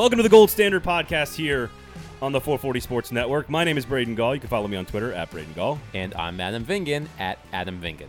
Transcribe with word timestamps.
Welcome 0.00 0.16
to 0.16 0.22
the 0.22 0.30
Gold 0.30 0.48
Standard 0.48 0.82
Podcast 0.82 1.34
here 1.34 1.68
on 2.22 2.32
the 2.32 2.40
440 2.40 2.80
Sports 2.80 3.12
Network. 3.12 3.50
My 3.50 3.64
name 3.64 3.76
is 3.76 3.84
Braden 3.84 4.14
Gall. 4.14 4.34
You 4.34 4.40
can 4.40 4.48
follow 4.48 4.66
me 4.66 4.78
on 4.78 4.86
Twitter 4.86 5.12
at 5.12 5.30
Braden 5.30 5.52
Gall. 5.52 5.78
And 5.92 6.14
I'm 6.14 6.40
Adam 6.40 6.64
Vingan 6.64 7.06
at 7.18 7.38
Adam 7.52 7.78
Vingan. 7.82 8.08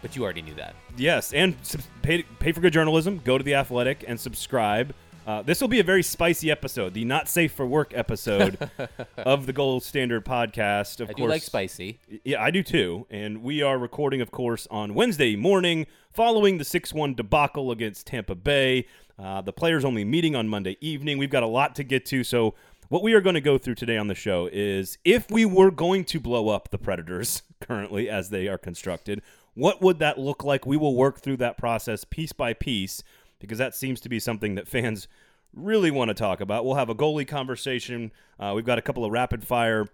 But 0.00 0.14
you 0.14 0.22
already 0.22 0.42
knew 0.42 0.54
that. 0.54 0.76
Yes, 0.96 1.32
and 1.32 1.56
pay, 2.02 2.22
pay 2.22 2.52
for 2.52 2.60
good 2.60 2.72
journalism. 2.72 3.20
Go 3.24 3.36
to 3.36 3.42
The 3.42 3.56
Athletic 3.56 4.04
and 4.06 4.20
subscribe. 4.20 4.94
Uh, 5.26 5.42
this 5.42 5.60
will 5.60 5.66
be 5.66 5.80
a 5.80 5.84
very 5.84 6.04
spicy 6.04 6.52
episode, 6.52 6.94
the 6.94 7.04
not 7.04 7.28
safe 7.28 7.50
for 7.50 7.66
work 7.66 7.92
episode 7.96 8.70
of 9.16 9.46
the 9.46 9.52
Gold 9.52 9.82
Standard 9.82 10.24
Podcast. 10.24 11.00
Of 11.00 11.10
I 11.10 11.14
course, 11.14 11.30
like 11.30 11.42
spicy. 11.42 11.98
Yeah, 12.22 12.42
I 12.42 12.52
do 12.52 12.62
too. 12.62 13.08
And 13.10 13.42
we 13.42 13.60
are 13.60 13.76
recording, 13.76 14.20
of 14.20 14.30
course, 14.30 14.68
on 14.70 14.94
Wednesday 14.94 15.34
morning 15.34 15.86
following 16.12 16.58
the 16.58 16.64
6 16.64 16.92
1 16.92 17.14
debacle 17.14 17.72
against 17.72 18.06
Tampa 18.06 18.36
Bay. 18.36 18.86
Uh, 19.18 19.40
the 19.40 19.52
players 19.52 19.84
only 19.84 20.04
meeting 20.04 20.34
on 20.34 20.48
Monday 20.48 20.76
evening. 20.80 21.18
We've 21.18 21.30
got 21.30 21.42
a 21.42 21.48
lot 21.48 21.74
to 21.76 21.84
get 21.84 22.04
to. 22.06 22.24
So, 22.24 22.54
what 22.88 23.02
we 23.02 23.14
are 23.14 23.20
going 23.20 23.34
to 23.34 23.40
go 23.40 23.56
through 23.56 23.76
today 23.76 23.96
on 23.96 24.08
the 24.08 24.14
show 24.14 24.48
is 24.52 24.98
if 25.04 25.30
we 25.30 25.44
were 25.44 25.70
going 25.70 26.04
to 26.06 26.20
blow 26.20 26.48
up 26.48 26.70
the 26.70 26.78
Predators 26.78 27.42
currently 27.60 28.10
as 28.10 28.30
they 28.30 28.46
are 28.46 28.58
constructed, 28.58 29.22
what 29.54 29.80
would 29.80 29.98
that 30.00 30.18
look 30.18 30.44
like? 30.44 30.66
We 30.66 30.76
will 30.76 30.94
work 30.94 31.20
through 31.20 31.38
that 31.38 31.56
process 31.56 32.04
piece 32.04 32.32
by 32.32 32.52
piece 32.52 33.02
because 33.38 33.58
that 33.58 33.74
seems 33.74 34.00
to 34.00 34.08
be 34.08 34.18
something 34.18 34.54
that 34.56 34.68
fans 34.68 35.08
really 35.54 35.90
want 35.90 36.08
to 36.08 36.14
talk 36.14 36.40
about. 36.40 36.64
We'll 36.64 36.74
have 36.74 36.90
a 36.90 36.94
goalie 36.94 37.26
conversation. 37.26 38.12
Uh, 38.38 38.52
we've 38.54 38.64
got 38.64 38.78
a 38.78 38.82
couple 38.82 39.04
of 39.04 39.12
rapid 39.12 39.44
fire 39.44 39.86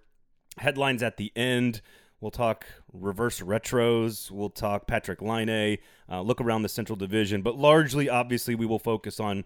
headlines 0.59 1.03
at 1.03 1.17
the 1.17 1.33
end. 1.37 1.81
We'll 2.21 2.31
talk 2.31 2.67
reverse 2.93 3.41
retros. 3.41 4.31
We'll 4.31 4.51
talk 4.51 4.87
Patrick 4.87 5.23
Laine. 5.23 5.79
Uh, 6.09 6.21
look 6.21 6.41
around 6.41 6.63
the 6.63 6.69
Central 6.69 6.97
Division, 6.97 7.41
but 7.41 7.57
largely, 7.57 8.09
obviously, 8.11 8.55
we 8.55 8.67
will 8.67 8.79
focus 8.79 9.19
on 9.21 9.45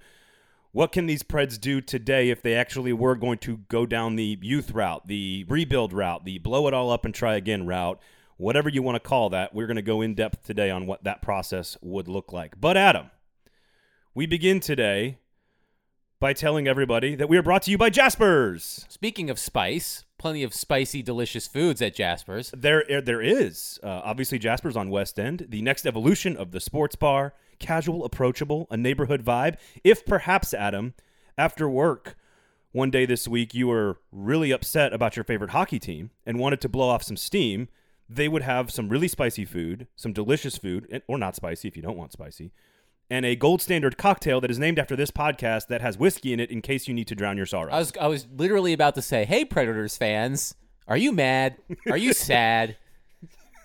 what 0.72 0.90
can 0.90 1.06
these 1.06 1.22
Preds 1.22 1.60
do 1.60 1.80
today 1.80 2.30
if 2.30 2.42
they 2.42 2.54
actually 2.54 2.92
were 2.92 3.14
going 3.14 3.38
to 3.38 3.58
go 3.68 3.86
down 3.86 4.16
the 4.16 4.36
youth 4.42 4.72
route, 4.72 5.06
the 5.06 5.44
rebuild 5.48 5.92
route, 5.92 6.24
the 6.24 6.38
blow 6.38 6.66
it 6.66 6.74
all 6.74 6.90
up 6.90 7.04
and 7.04 7.14
try 7.14 7.36
again 7.36 7.64
route, 7.64 8.00
whatever 8.38 8.68
you 8.68 8.82
want 8.82 8.96
to 8.96 9.08
call 9.08 9.30
that. 9.30 9.54
We're 9.54 9.68
going 9.68 9.76
to 9.76 9.82
go 9.82 10.00
in 10.00 10.14
depth 10.14 10.42
today 10.42 10.70
on 10.70 10.86
what 10.86 11.04
that 11.04 11.22
process 11.22 11.76
would 11.80 12.08
look 12.08 12.32
like. 12.32 12.60
But 12.60 12.76
Adam, 12.76 13.12
we 14.16 14.26
begin 14.26 14.58
today 14.58 15.18
by 16.18 16.32
telling 16.32 16.66
everybody 16.66 17.14
that 17.14 17.28
we 17.28 17.36
are 17.36 17.42
brought 17.42 17.62
to 17.62 17.70
you 17.70 17.78
by 17.78 17.90
Jaspers. 17.90 18.84
Speaking 18.88 19.30
of 19.30 19.38
spice, 19.38 20.03
plenty 20.24 20.42
of 20.42 20.54
spicy, 20.54 21.02
delicious 21.02 21.46
foods 21.46 21.82
at 21.82 21.94
Jasper's. 21.94 22.50
There, 22.56 22.82
er, 22.90 23.02
there 23.02 23.20
is 23.20 23.78
uh, 23.82 24.00
obviously 24.02 24.38
Jasper's 24.38 24.74
on 24.74 24.88
West 24.88 25.20
End, 25.20 25.44
the 25.50 25.60
next 25.60 25.84
evolution 25.84 26.34
of 26.34 26.50
the 26.50 26.60
sports 26.60 26.96
bar, 26.96 27.34
casual, 27.58 28.06
approachable, 28.06 28.66
a 28.70 28.76
neighborhood 28.78 29.22
vibe. 29.22 29.58
If 29.84 30.06
perhaps 30.06 30.54
Adam, 30.54 30.94
after 31.36 31.68
work 31.68 32.16
one 32.72 32.90
day 32.90 33.04
this 33.04 33.28
week, 33.28 33.52
you 33.52 33.66
were 33.66 33.98
really 34.10 34.50
upset 34.50 34.94
about 34.94 35.14
your 35.14 35.24
favorite 35.24 35.50
hockey 35.50 35.78
team 35.78 36.10
and 36.24 36.38
wanted 36.38 36.62
to 36.62 36.70
blow 36.70 36.88
off 36.88 37.02
some 37.02 37.18
steam, 37.18 37.68
they 38.08 38.26
would 38.26 38.40
have 38.40 38.70
some 38.70 38.88
really 38.88 39.08
spicy 39.08 39.44
food, 39.44 39.88
some 39.94 40.14
delicious 40.14 40.56
food, 40.56 41.02
or 41.06 41.18
not 41.18 41.36
spicy 41.36 41.68
if 41.68 41.76
you 41.76 41.82
don't 41.82 41.98
want 41.98 42.12
spicy, 42.12 42.50
and 43.10 43.26
a 43.26 43.36
gold 43.36 43.60
standard 43.60 43.98
cocktail 43.98 44.40
that 44.40 44.50
is 44.50 44.58
named 44.58 44.78
after 44.78 44.96
this 44.96 45.10
podcast 45.10 45.68
that 45.68 45.80
has 45.80 45.98
whiskey 45.98 46.32
in 46.32 46.40
it 46.40 46.50
in 46.50 46.62
case 46.62 46.88
you 46.88 46.94
need 46.94 47.06
to 47.08 47.14
drown 47.14 47.36
your 47.36 47.46
sorrow. 47.46 47.72
I 47.72 47.78
was 47.78 47.92
I 48.00 48.06
was 48.06 48.26
literally 48.34 48.72
about 48.72 48.94
to 48.96 49.02
say, 49.02 49.24
"Hey, 49.24 49.44
Predators 49.44 49.96
fans, 49.96 50.54
are 50.88 50.96
you 50.96 51.12
mad? 51.12 51.56
Are 51.90 51.96
you 51.96 52.12
sad? 52.12 52.76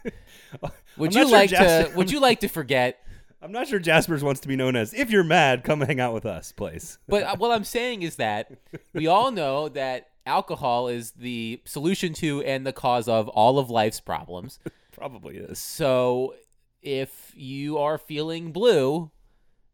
Would 0.98 1.14
you 1.14 1.24
sure 1.24 1.32
like 1.32 1.50
to 1.52 1.92
Would 1.96 2.12
you 2.12 2.20
like 2.20 2.42
to 2.42 2.48
forget?" 2.48 3.00
I'm 3.42 3.54
not 3.54 3.70
sure 3.70 3.80
Jaspers 3.80 4.22
wants 4.22 4.42
to 4.42 4.50
be 4.50 4.58
known 4.58 4.76
as 4.76 4.94
if 4.94 5.10
you're 5.10 5.24
mad, 5.24 5.64
come 5.64 5.80
hang 5.80 6.02
out 6.02 6.14
with 6.14 6.26
us, 6.26 6.52
please. 6.52 6.98
But 7.08 7.24
uh, 7.24 7.36
what 7.38 7.52
I'm 7.52 7.64
saying 7.64 8.02
is 8.02 8.18
that 8.18 8.52
we 8.94 9.08
all 9.08 9.32
know 9.32 9.70
that 9.70 10.10
alcohol 10.26 10.90
is 10.90 11.12
the 11.12 11.62
solution 11.64 12.12
to 12.16 12.44
and 12.44 12.68
the 12.68 12.74
cause 12.74 13.08
of 13.08 13.30
all 13.30 13.58
of 13.58 13.70
life's 13.70 14.02
problems. 14.02 14.60
Probably 14.92 15.38
is. 15.38 15.58
So 15.58 16.36
if 16.82 17.32
you 17.34 17.78
are 17.78 17.98
feeling 17.98 18.52
blue 18.52 19.10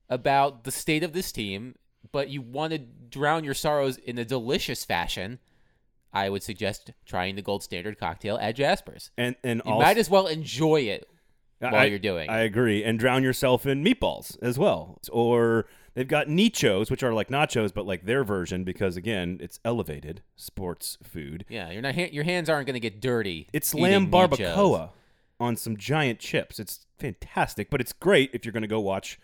about 0.10 0.64
the 0.64 0.72
state 0.72 1.04
of 1.04 1.14
this 1.14 1.32
team, 1.32 1.76
but 2.12 2.30
you 2.30 2.42
want 2.42 2.72
to 2.74 2.78
drown 2.80 3.44
your 3.44 3.54
sorrows 3.54 3.98
in 3.98 4.18
a 4.18 4.26
delicious 4.26 4.86
fashion, 4.86 5.40
I 6.14 6.30
would 6.30 6.44
suggest 6.44 6.92
trying 7.06 7.36
the 7.36 7.42
gold 7.42 7.64
standard 7.64 7.98
cocktail 8.00 8.38
at 8.40 8.56
Jasper's. 8.56 9.12
And 9.18 9.36
and 9.44 9.62
You 9.66 9.72
also, 9.74 9.84
might 9.86 9.98
as 9.98 10.10
well 10.10 10.28
enjoy 10.28 10.82
it 10.82 11.08
while 11.60 11.76
I- 11.76 11.86
you're 11.86 12.00
doing. 12.00 12.30
I 12.30 12.40
agree. 12.42 12.84
And 12.84 12.98
drown 13.00 13.24
yourself 13.24 13.66
in 13.66 13.84
meatballs 13.84 14.38
as 14.42 14.58
well. 14.58 15.00
Or 15.12 15.66
they've 15.94 16.08
got 16.08 16.28
nichos, 16.28 16.90
which 16.92 17.04
are 17.04 17.14
like 17.14 17.28
nachos, 17.30 17.74
but 17.74 17.86
like 17.86 18.06
their 18.06 18.24
version 18.24 18.64
because 18.64 18.96
again, 18.96 19.40
it's 19.42 19.60
elevated 19.66 20.22
sports 20.36 20.98
food. 21.04 21.44
yeah, 21.50 21.72
you're 21.72 21.82
not. 21.82 22.14
Your 22.14 22.24
hands 22.24 22.50
aren't 22.50 22.68
going 22.68 22.76
to 22.76 22.80
get 22.80 23.02
dirty. 23.02 23.48
It's 23.52 23.74
lamb 23.74 24.10
barbacoa 24.10 24.92
on 25.40 25.58
some 25.58 25.76
giant 25.76 26.20
chips. 26.20 26.60
It's 26.60 26.86
fantastic, 26.98 27.70
but 27.70 27.82
it's 27.82 27.92
great 27.92 28.30
if 28.34 28.46
you're 28.46 28.54
going 28.54 28.62
to 28.62 28.68
go 28.70 28.80
watch. 28.80 29.20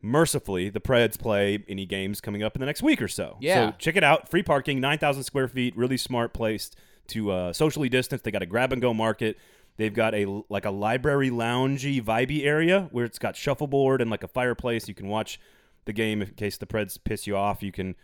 Mercifully, 0.00 0.70
the 0.70 0.80
Preds 0.80 1.18
play 1.18 1.64
any 1.68 1.84
games 1.84 2.20
coming 2.20 2.42
up 2.42 2.54
in 2.54 2.60
the 2.60 2.66
next 2.66 2.82
week 2.82 3.02
or 3.02 3.08
so. 3.08 3.36
Yeah. 3.40 3.70
So 3.70 3.76
check 3.78 3.96
it 3.96 4.04
out. 4.04 4.28
Free 4.30 4.42
parking, 4.42 4.80
9,000 4.80 5.24
square 5.24 5.48
feet, 5.48 5.76
really 5.76 5.96
smart 5.96 6.32
place 6.32 6.70
to 7.08 7.30
uh, 7.30 7.52
socially 7.52 7.88
distance. 7.88 8.22
They 8.22 8.30
got 8.30 8.42
a 8.42 8.46
grab 8.46 8.72
and 8.72 8.80
go 8.80 8.94
market. 8.94 9.38
They've 9.76 9.94
got 9.94 10.14
a 10.14 10.42
like 10.48 10.64
a 10.64 10.70
library 10.70 11.30
loungy 11.30 12.02
vibey 12.02 12.44
area 12.44 12.88
where 12.90 13.04
it's 13.04 13.18
got 13.18 13.36
shuffleboard 13.36 14.00
and 14.00 14.10
like 14.10 14.24
a 14.24 14.28
fireplace. 14.28 14.88
You 14.88 14.94
can 14.94 15.08
watch 15.08 15.40
the 15.84 15.92
game 15.92 16.20
in 16.20 16.30
case 16.30 16.58
the 16.58 16.66
Preds 16.66 16.98
piss 17.02 17.26
you 17.26 17.36
off. 17.36 17.62
You 17.62 17.72
can 17.72 17.94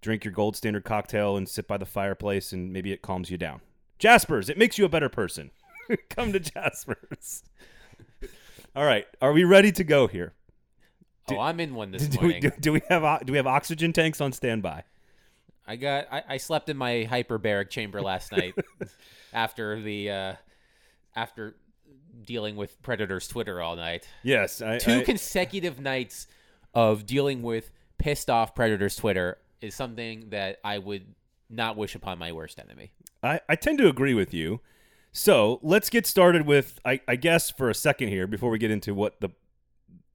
drink 0.00 0.24
your 0.24 0.32
gold 0.32 0.56
standard 0.56 0.84
cocktail 0.84 1.36
and 1.36 1.48
sit 1.48 1.66
by 1.66 1.76
the 1.76 1.84
fireplace 1.84 2.52
and 2.52 2.72
maybe 2.72 2.92
it 2.92 3.02
calms 3.02 3.30
you 3.30 3.36
down. 3.36 3.60
Jaspers, 3.98 4.48
it 4.48 4.56
makes 4.56 4.78
you 4.78 4.84
a 4.84 4.88
better 4.88 5.08
person. 5.08 5.50
Come 6.10 6.32
to 6.32 6.38
Jaspers. 6.40 7.42
All 8.76 8.84
right, 8.84 9.06
are 9.20 9.32
we 9.32 9.42
ready 9.42 9.72
to 9.72 9.82
go 9.82 10.06
here? 10.06 10.32
Oh, 11.28 11.40
I'm 11.40 11.58
in 11.60 11.74
one 11.74 11.90
this 11.90 12.06
Do 12.08 12.20
morning. 12.20 12.40
do, 12.42 12.50
do 12.60 12.72
we 12.72 12.80
have 12.88 13.24
do 13.26 13.32
we 13.32 13.36
have 13.36 13.46
oxygen 13.46 13.92
tanks 13.92 14.20
on 14.20 14.32
standby? 14.32 14.84
I 15.66 15.76
got. 15.76 16.06
I, 16.12 16.22
I 16.28 16.36
slept 16.36 16.68
in 16.68 16.76
my 16.76 17.08
hyperbaric 17.10 17.70
chamber 17.70 18.00
last 18.00 18.30
night 18.32 18.54
after 19.32 19.80
the 19.80 20.10
uh, 20.10 20.34
after 21.16 21.56
dealing 22.24 22.56
with 22.56 22.80
Predators 22.82 23.26
Twitter 23.28 23.60
all 23.60 23.76
night. 23.76 24.08
Yes, 24.22 24.62
I, 24.62 24.78
Two 24.78 25.00
I- 25.00 25.04
consecutive 25.04 25.80
nights 25.80 26.28
of 26.74 27.06
dealing 27.06 27.42
with 27.42 27.72
pissed 27.98 28.30
off 28.30 28.54
Predators 28.54 28.94
Twitter 28.96 29.38
is 29.60 29.74
something 29.74 30.28
that 30.30 30.58
I 30.62 30.78
would 30.78 31.14
not 31.50 31.76
wish 31.76 31.94
upon 31.94 32.18
my 32.18 32.32
worst 32.32 32.58
enemy. 32.60 32.92
I, 33.22 33.40
I 33.48 33.56
tend 33.56 33.78
to 33.78 33.88
agree 33.88 34.14
with 34.14 34.32
you. 34.34 34.60
So 35.12 35.58
let's 35.62 35.88
get 35.88 36.06
started 36.06 36.46
with, 36.46 36.78
I, 36.84 37.00
I 37.08 37.16
guess, 37.16 37.50
for 37.50 37.70
a 37.70 37.74
second 37.74 38.08
here 38.08 38.26
before 38.26 38.50
we 38.50 38.58
get 38.58 38.70
into 38.70 38.94
what 38.94 39.20
the 39.20 39.30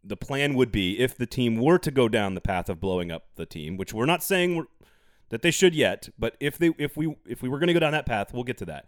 the 0.03 0.17
plan 0.17 0.55
would 0.55 0.71
be 0.71 0.99
if 0.99 1.15
the 1.15 1.25
team 1.25 1.57
were 1.57 1.77
to 1.77 1.91
go 1.91 2.09
down 2.09 2.33
the 2.33 2.41
path 2.41 2.69
of 2.69 2.79
blowing 2.79 3.11
up 3.11 3.27
the 3.35 3.45
team, 3.45 3.77
which 3.77 3.93
we're 3.93 4.05
not 4.05 4.23
saying 4.23 4.65
that 5.29 5.41
they 5.41 5.51
should 5.51 5.75
yet, 5.75 6.09
but 6.17 6.35
if 6.39 6.57
they 6.57 6.71
if 6.77 6.97
we 6.97 7.15
if 7.25 7.41
we 7.41 7.49
were 7.49 7.59
going 7.59 7.67
to 7.67 7.73
go 7.73 7.79
down 7.79 7.93
that 7.93 8.05
path, 8.05 8.33
we'll 8.33 8.43
get 8.43 8.57
to 8.57 8.65
that. 8.65 8.85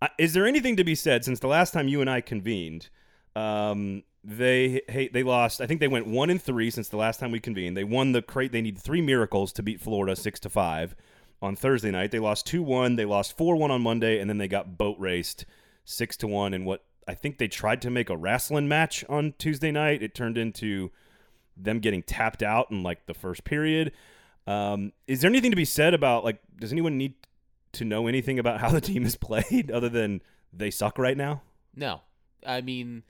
Uh, 0.00 0.08
is 0.18 0.32
there 0.32 0.46
anything 0.46 0.76
to 0.76 0.84
be 0.84 0.94
said 0.94 1.24
since 1.24 1.40
the 1.40 1.46
last 1.46 1.72
time 1.72 1.88
you 1.88 2.00
and 2.00 2.10
I 2.10 2.20
convened? 2.20 2.88
Um, 3.36 4.02
they 4.22 4.82
hey, 4.88 5.08
they 5.08 5.22
lost. 5.22 5.60
I 5.60 5.66
think 5.66 5.80
they 5.80 5.88
went 5.88 6.06
one 6.06 6.30
and 6.30 6.40
three 6.40 6.70
since 6.70 6.88
the 6.88 6.96
last 6.96 7.20
time 7.20 7.30
we 7.30 7.40
convened. 7.40 7.76
They 7.76 7.84
won 7.84 8.12
the 8.12 8.22
crate. 8.22 8.52
They 8.52 8.62
need 8.62 8.78
three 8.78 9.02
miracles 9.02 9.52
to 9.54 9.62
beat 9.62 9.80
Florida 9.80 10.16
six 10.16 10.40
to 10.40 10.48
five 10.48 10.94
on 11.42 11.56
Thursday 11.56 11.90
night. 11.90 12.10
They 12.10 12.18
lost 12.18 12.46
two 12.46 12.62
one. 12.62 12.96
They 12.96 13.04
lost 13.04 13.36
four 13.36 13.56
one 13.56 13.70
on 13.70 13.82
Monday, 13.82 14.18
and 14.18 14.30
then 14.30 14.38
they 14.38 14.48
got 14.48 14.78
boat 14.78 14.96
raced 14.98 15.44
six 15.84 16.16
to 16.18 16.26
one 16.26 16.54
in 16.54 16.64
what 16.64 16.84
I 17.06 17.14
think 17.14 17.38
they 17.38 17.48
tried 17.48 17.82
to 17.82 17.90
make 17.90 18.10
a 18.10 18.16
wrestling 18.16 18.68
match 18.68 19.04
on 19.08 19.34
Tuesday 19.38 19.70
night. 19.70 20.02
It 20.02 20.14
turned 20.14 20.38
into 20.38 20.90
them 21.56 21.80
getting 21.80 22.02
tapped 22.02 22.42
out 22.42 22.70
in 22.70 22.82
like 22.82 23.06
the 23.06 23.14
first 23.14 23.44
period. 23.44 23.92
Um, 24.46 24.92
is 25.06 25.20
there 25.20 25.30
anything 25.30 25.50
to 25.50 25.56
be 25.56 25.64
said 25.64 25.94
about 25.94 26.24
like? 26.24 26.40
Does 26.58 26.72
anyone 26.72 26.98
need 26.98 27.14
to 27.72 27.84
know 27.84 28.06
anything 28.06 28.38
about 28.38 28.60
how 28.60 28.70
the 28.70 28.80
team 28.80 29.04
is 29.04 29.16
played 29.16 29.70
other 29.70 29.88
than 29.88 30.22
they 30.52 30.70
suck 30.70 30.98
right 30.98 31.16
now? 31.16 31.42
No, 31.74 32.02
I 32.46 32.60
mean 32.60 33.02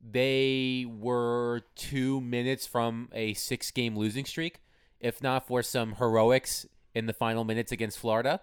they 0.00 0.86
were 0.88 1.62
two 1.74 2.20
minutes 2.20 2.66
from 2.66 3.08
a 3.12 3.34
six-game 3.34 3.96
losing 3.96 4.24
streak. 4.24 4.60
If 5.00 5.22
not 5.22 5.46
for 5.46 5.62
some 5.62 5.94
heroics 5.94 6.66
in 6.94 7.06
the 7.06 7.12
final 7.12 7.44
minutes 7.44 7.72
against 7.72 7.98
Florida, 7.98 8.40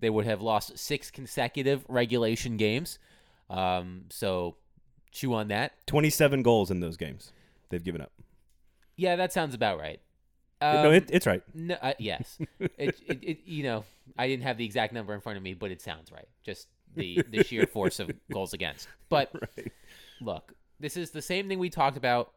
they 0.00 0.10
would 0.10 0.26
have 0.26 0.40
lost 0.40 0.78
six 0.78 1.10
consecutive 1.10 1.84
regulation 1.88 2.56
games. 2.56 2.98
Um, 3.48 4.04
so 4.10 4.56
chew 5.12 5.34
on 5.34 5.48
that. 5.48 5.86
Twenty-seven 5.86 6.42
goals 6.42 6.70
in 6.70 6.80
those 6.80 6.96
games 6.96 7.32
they've 7.70 7.82
given 7.84 8.00
up. 8.00 8.12
Yeah, 8.96 9.16
that 9.16 9.32
sounds 9.32 9.54
about 9.54 9.78
right. 9.78 10.00
no, 10.62 10.88
Um, 10.88 10.94
it, 10.94 11.10
it's 11.12 11.26
right. 11.26 11.42
No, 11.54 11.76
uh, 11.82 11.92
yes. 11.98 12.38
it, 12.60 13.00
it, 13.06 13.18
it, 13.22 13.38
you 13.44 13.62
know, 13.62 13.84
I 14.16 14.26
didn't 14.26 14.44
have 14.44 14.56
the 14.56 14.64
exact 14.64 14.92
number 14.92 15.12
in 15.14 15.20
front 15.20 15.36
of 15.36 15.42
me, 15.42 15.54
but 15.54 15.70
it 15.70 15.82
sounds 15.82 16.10
right. 16.10 16.28
Just 16.44 16.68
the 16.94 17.22
the 17.30 17.44
sheer 17.44 17.66
force 17.72 18.00
of 18.00 18.10
goals 18.32 18.52
against. 18.52 18.88
But 19.08 19.30
Right. 19.34 19.72
look, 20.20 20.54
this 20.80 20.96
is 20.96 21.10
the 21.10 21.22
same 21.22 21.48
thing 21.48 21.58
we 21.58 21.70
talked 21.70 21.96
about 21.96 22.32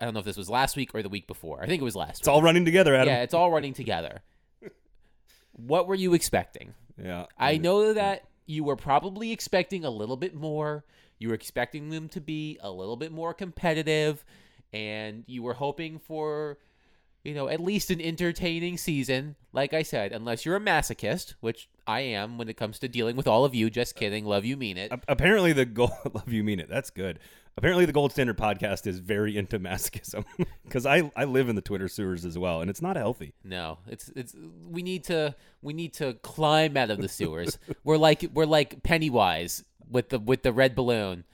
I 0.00 0.04
don't 0.06 0.14
know 0.14 0.20
if 0.20 0.26
this 0.26 0.38
was 0.38 0.48
last 0.48 0.76
week 0.76 0.94
or 0.94 1.02
the 1.02 1.10
week 1.10 1.26
before. 1.26 1.62
I 1.62 1.66
think 1.66 1.82
it 1.82 1.84
was 1.84 1.94
last. 1.94 2.08
Week. 2.08 2.20
It's 2.20 2.28
all 2.28 2.40
running 2.42 2.64
together, 2.64 2.94
Adam. 2.94 3.08
Yeah, 3.08 3.22
it's 3.22 3.34
all 3.34 3.50
running 3.50 3.74
together. 3.74 4.22
what 5.52 5.86
were 5.86 5.94
you 5.94 6.14
expecting? 6.14 6.72
Yeah. 7.02 7.26
I 7.36 7.58
know 7.58 7.92
that 7.92 8.24
you 8.50 8.64
were 8.64 8.76
probably 8.76 9.30
expecting 9.30 9.84
a 9.84 9.90
little 9.90 10.16
bit 10.16 10.34
more. 10.34 10.84
You 11.18 11.28
were 11.28 11.34
expecting 11.34 11.90
them 11.90 12.08
to 12.08 12.20
be 12.20 12.58
a 12.60 12.70
little 12.70 12.96
bit 12.96 13.12
more 13.12 13.32
competitive, 13.32 14.24
and 14.72 15.22
you 15.28 15.44
were 15.44 15.54
hoping 15.54 16.00
for, 16.00 16.58
you 17.22 17.32
know, 17.32 17.46
at 17.48 17.60
least 17.60 17.90
an 17.92 18.00
entertaining 18.00 18.76
season. 18.76 19.36
Like 19.52 19.72
I 19.72 19.84
said, 19.84 20.10
unless 20.10 20.44
you're 20.44 20.56
a 20.56 20.60
masochist, 20.60 21.34
which 21.40 21.68
I 21.86 22.00
am 22.00 22.38
when 22.38 22.48
it 22.48 22.56
comes 22.56 22.80
to 22.80 22.88
dealing 22.88 23.14
with 23.14 23.28
all 23.28 23.44
of 23.44 23.54
you. 23.54 23.70
Just 23.70 23.94
kidding. 23.94 24.24
Love 24.24 24.44
you, 24.44 24.56
mean 24.56 24.78
it. 24.78 24.92
Apparently, 25.06 25.52
the 25.52 25.64
goal. 25.64 25.92
Love 26.12 26.32
you 26.32 26.42
mean 26.42 26.58
it. 26.58 26.68
That's 26.68 26.90
good. 26.90 27.20
Apparently, 27.56 27.84
the 27.84 27.92
Gold 27.92 28.12
Standard 28.12 28.38
podcast 28.38 28.86
is 28.86 29.00
very 29.00 29.36
into 29.36 29.58
masochism 29.58 30.24
because 30.64 30.86
I 30.86 31.10
I 31.16 31.24
live 31.24 31.48
in 31.48 31.56
the 31.56 31.62
Twitter 31.62 31.88
sewers 31.88 32.24
as 32.24 32.38
well, 32.38 32.60
and 32.60 32.70
it's 32.70 32.80
not 32.80 32.96
healthy. 32.96 33.34
No, 33.44 33.78
it's 33.86 34.08
it's 34.16 34.34
we 34.68 34.82
need 34.82 35.04
to 35.04 35.34
we 35.60 35.72
need 35.72 35.92
to 35.94 36.14
climb 36.14 36.76
out 36.76 36.90
of 36.90 37.00
the 37.00 37.08
sewers. 37.08 37.58
we're 37.84 37.98
like 37.98 38.24
we're 38.32 38.46
like 38.46 38.82
Pennywise 38.82 39.64
with 39.90 40.08
the 40.10 40.18
with 40.18 40.42
the 40.42 40.52
red 40.52 40.74
balloon. 40.74 41.24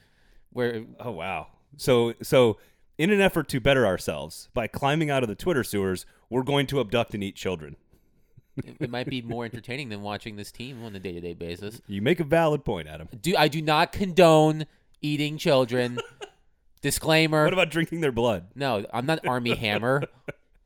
Where 0.51 0.85
Oh 0.99 1.13
wow. 1.13 1.49
So 1.77 2.15
so 2.23 2.59
in 2.99 3.11
an 3.11 3.21
effort 3.21 3.49
to 3.51 3.61
better 3.61 3.87
ourselves 3.87 4.49
by 4.55 4.67
climbing 4.67 5.11
out 5.11 5.23
of 5.23 5.29
the 5.29 5.35
Twitter 5.35 5.63
sewers, 5.63 6.07
we're 6.31 6.43
going 6.43 6.67
to 6.69 6.81
abduct 6.81 7.15
and 7.15 7.23
eat 7.23 7.37
children. 7.37 7.77
it, 8.57 8.77
it 8.81 8.91
might 8.91 9.09
be 9.09 9.21
more 9.21 9.45
entertaining 9.45 9.91
than 9.91 10.01
watching 10.01 10.37
this 10.37 10.51
team 10.51 10.83
on 10.83 10.97
a 10.97 10.99
day 10.99 11.13
to 11.13 11.21
day 11.21 11.35
basis. 11.35 11.81
You 11.87 12.01
make 12.01 12.21
a 12.21 12.25
valid 12.25 12.65
point, 12.65 12.89
Adam. 12.89 13.09
Do 13.21 13.37
I 13.37 13.49
do 13.49 13.61
not 13.61 13.93
condone 13.93 14.67
eating 15.03 15.39
children. 15.39 15.99
Disclaimer. 16.83 17.45
What 17.45 17.53
about 17.53 17.71
drinking 17.71 18.01
their 18.01 18.13
blood? 18.13 18.47
no, 18.55 18.85
I'm 18.93 19.07
not 19.07 19.27
Armie 19.27 19.55
Hammer. 19.57 20.05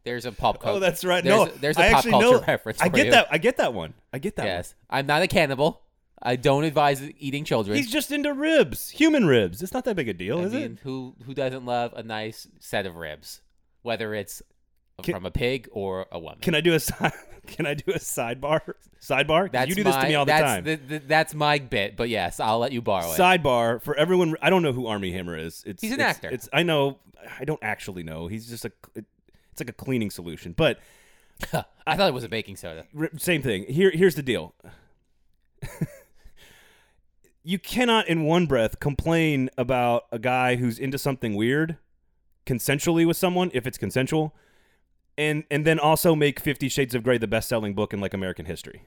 There's 0.05 0.25
a 0.25 0.32
pop 0.32 0.56
oh, 0.61 0.62
culture. 0.62 0.77
Oh, 0.77 0.81
that's 0.81 1.05
right. 1.05 1.23
There's 1.23 1.37
no, 1.37 1.47
there's 1.47 1.79
a 1.79 1.82
I 1.82 1.93
pop 1.93 2.05
culture 2.05 2.27
know. 2.27 2.44
reference. 2.47 2.81
I 2.81 2.88
for 2.88 2.97
get 2.97 3.06
you. 3.06 3.12
that. 3.12 3.29
I 3.31 3.38
get 3.38 3.59
that 3.59 3.75
one. 3.75 3.94
I 4.12 4.19
get 4.19 4.37
that. 4.37 4.47
Yes, 4.47 4.75
I'm 4.88 5.06
not 5.06 5.23
a 5.23 5.27
cannibal. 5.27 5.82
I 6.23 6.37
don't 6.37 6.65
advise 6.65 7.03
eating 7.19 7.44
children. 7.44 7.77
He's 7.77 7.91
just 7.91 8.11
into 8.11 8.32
ribs, 8.35 8.91
human 8.91 9.27
ribs. 9.27 9.62
It's 9.62 9.73
not 9.73 9.85
that 9.85 9.97
big 9.97 10.09
a 10.09 10.15
deal, 10.15 10.41
I 10.41 10.43
is 10.43 10.53
mean, 10.53 10.62
it? 10.62 10.79
who 10.83 11.15
who 11.25 11.35
doesn't 11.35 11.65
love 11.65 11.93
a 11.94 12.03
nice 12.03 12.47
set 12.59 12.87
of 12.87 12.97
ribs, 12.97 13.41
whether 13.83 14.15
it's 14.15 14.43
Can- 15.02 15.14
from 15.14 15.26
a 15.26 15.31
pig 15.31 15.69
or 15.73 16.06
a 16.12 16.19
woman? 16.19 16.38
Can 16.41 16.55
I 16.55 16.61
do 16.61 16.75
a 16.75 16.81
side? 16.81 17.12
Can 17.47 17.67
I 17.67 17.75
do 17.75 17.93
a 17.93 17.99
sidebar? 17.99 18.61
Sidebar? 19.00 19.50
That's 19.50 19.69
you 19.69 19.75
do 19.75 19.82
this 19.82 19.97
to 19.97 20.06
me 20.06 20.14
all 20.14 20.26
the 20.26 20.32
time. 20.32 20.62
The, 20.62 20.76
the, 20.76 20.99
that's 20.99 21.35
my 21.35 21.58
bit, 21.58 21.97
but 21.97 22.08
yes, 22.08 22.38
I'll 22.38 22.58
let 22.58 22.70
you 22.70 22.82
borrow 22.82 23.11
it. 23.12 23.19
Sidebar 23.19 23.82
for 23.82 23.97
everyone. 23.97 24.37
I 24.43 24.50
don't 24.50 24.62
know 24.62 24.73
who 24.73 24.87
Armie 24.87 25.12
Hammer 25.12 25.37
is. 25.37 25.64
It's 25.67 25.82
He's 25.82 25.93
an 25.93 26.00
it's- 26.00 26.17
actor. 26.17 26.29
It's 26.29 26.49
I 26.52 26.62
know. 26.62 26.99
I 27.38 27.44
don't 27.44 27.58
actually 27.62 28.02
know. 28.02 28.26
He's 28.29 28.49
just 28.49 28.64
a. 28.67 28.73
It's 28.94 29.61
like 29.61 29.70
a 29.70 29.73
cleaning 29.73 30.11
solution, 30.11 30.52
but 30.56 30.79
I 31.87 31.97
thought 31.97 32.08
it 32.08 32.14
was 32.14 32.25
a 32.25 32.29
baking 32.29 32.56
soda. 32.56 32.87
same 33.17 33.43
thing. 33.43 33.64
Here, 33.64 33.91
here's 33.91 34.14
the 34.14 34.23
deal. 34.23 34.55
you 37.43 37.58
cannot, 37.58 38.06
in 38.08 38.25
one 38.25 38.47
breath, 38.47 38.81
complain 38.81 39.50
about 39.56 40.05
a 40.12 40.19
guy 40.19 40.56
who's 40.56 40.79
into 40.79 40.99
something 40.99 41.35
weird, 41.35 41.76
consensually 42.47 43.06
with 43.06 43.17
someone, 43.17 43.50
if 43.55 43.67
it's 43.67 43.79
consensual, 43.79 44.35
and 45.20 45.44
and 45.50 45.64
then 45.64 45.78
also 45.78 46.14
make 46.17 46.40
Fifty 46.40 46.69
Shades 46.69 46.94
of 46.94 47.02
Grey 47.05 47.19
the 47.19 47.28
best-selling 47.28 47.75
book 47.75 47.93
in 47.94 48.00
like 48.00 48.14
American 48.14 48.46
history. 48.46 48.82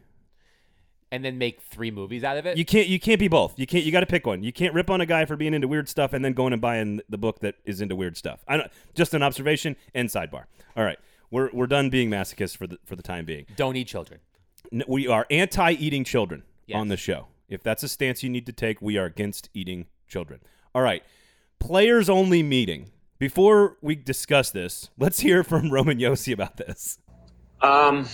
And 1.12 1.24
then 1.24 1.38
make 1.38 1.62
three 1.62 1.91
movies 1.91 2.24
out 2.24 2.38
of 2.38 2.47
it. 2.47 2.57
You 2.57 2.65
can't. 2.65 2.88
You 2.88 3.00
can't 3.00 3.19
be 3.19 3.27
both. 3.27 3.53
You 3.59 3.68
can't. 3.68 3.83
You 3.85 3.91
got 3.91 4.00
to 4.00 4.07
pick 4.07 4.25
one. 4.25 4.41
You 4.41 4.51
can't 4.51 4.74
rip 4.74 4.89
on 4.89 5.00
a 5.00 5.06
guy 5.06 5.25
for 5.25 5.35
being 5.35 5.53
into 5.53 5.68
weird 5.68 5.88
stuff 5.88 6.12
and 6.12 6.25
then 6.25 6.33
going 6.33 6.53
and 6.53 6.62
buying 6.62 7.01
the 7.07 7.19
book 7.19 7.39
that 7.41 7.53
is 7.65 7.81
into 7.81 7.95
weird 7.95 8.18
stuff. 8.18 8.44
I 8.47 8.57
don't, 8.57 8.71
just 8.95 9.13
an 9.13 9.21
observation 9.21 9.75
and 9.94 10.09
sidebar. 10.09 10.45
All 10.75 10.83
right, 10.83 10.97
we're 11.30 11.51
we're 11.53 11.68
done 11.68 11.91
being 11.91 12.09
masochists 12.09 12.57
for 12.57 12.65
the 12.65 12.79
for 12.83 12.95
the 12.95 13.03
time 13.03 13.25
being. 13.25 13.45
don't 13.56 13.75
eat 13.75 13.88
children. 13.88 14.21
N- 14.71 14.83
We 14.88 15.07
are 15.07 15.27
anti-eating 15.29 16.03
children 16.03 16.41
Yes. 16.65 16.77
on 16.79 16.88
the 16.88 16.97
show. 16.97 17.27
If 17.47 17.62
that's 17.62 17.83
a 17.83 17.88
stance 17.89 18.24
you 18.24 18.29
need 18.31 18.47
to 18.47 18.53
take, 18.53 18.81
we 18.81 18.97
are 18.97 19.06
against 19.06 19.50
eating 19.53 19.86
children. 20.07 20.39
All 20.74 20.81
right, 20.81 21.03
players 21.59 22.09
only 22.09 22.41
meeting. 22.41 22.89
Before 23.24 23.78
we 23.81 23.96
discuss 23.96 24.52
this, 24.52 24.90
let's 25.00 25.22
hear 25.22 25.46
from 25.46 25.72
Roman 25.72 25.98
Josi 25.98 26.34
about 26.34 26.58
this. 26.58 27.00
Um, 27.62 28.06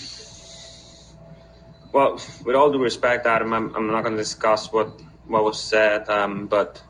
well, 1.91 2.21
with 2.45 2.55
all 2.55 2.71
due 2.71 2.77
respect, 2.77 3.25
Adam, 3.25 3.51
I'm, 3.51 3.75
I'm 3.75 3.87
not 3.87 4.03
going 4.03 4.15
to 4.15 4.21
discuss 4.21 4.71
what 4.71 5.01
what 5.25 5.43
was 5.43 5.59
said, 5.59 6.07
um, 6.09 6.45
but 6.45 6.83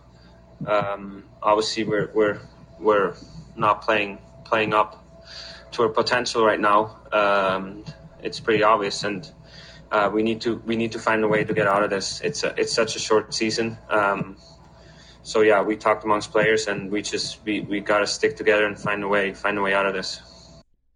um, 0.67 1.23
obviously 1.41 1.85
we're 1.85 2.11
we're 2.13 2.41
we're 2.77 3.13
not 3.55 3.83
playing 3.83 4.17
playing 4.43 4.73
up 4.73 5.01
to 5.71 5.83
our 5.83 5.89
potential 5.89 6.45
right 6.45 6.59
now. 6.59 6.99
Um, 7.13 7.85
it's 8.21 8.41
pretty 8.41 8.63
obvious, 8.63 9.05
and 9.05 9.31
uh, 9.93 10.11
we 10.13 10.23
need 10.23 10.41
to 10.41 10.57
we 10.65 10.75
need 10.75 10.91
to 10.91 10.99
find 10.99 11.23
a 11.23 11.27
way 11.29 11.45
to 11.45 11.53
get 11.53 11.67
out 11.67 11.85
of 11.85 11.89
this. 11.89 12.19
It's 12.19 12.43
a, 12.43 12.53
it's 12.59 12.73
such 12.73 12.97
a 12.97 12.99
short 12.99 13.33
season. 13.33 13.77
Um, 13.89 14.35
so 15.29 15.41
yeah, 15.41 15.61
we 15.61 15.75
talked 15.75 16.03
amongst 16.03 16.31
players, 16.31 16.67
and 16.67 16.89
we 16.89 17.03
just 17.03 17.43
we, 17.45 17.61
we 17.61 17.79
got 17.79 17.99
to 17.99 18.07
stick 18.07 18.35
together 18.35 18.65
and 18.65 18.77
find 18.77 19.03
a 19.03 19.07
way 19.07 19.31
find 19.33 19.59
a 19.59 19.61
way 19.61 19.75
out 19.75 19.85
of 19.85 19.93
this. 19.93 20.21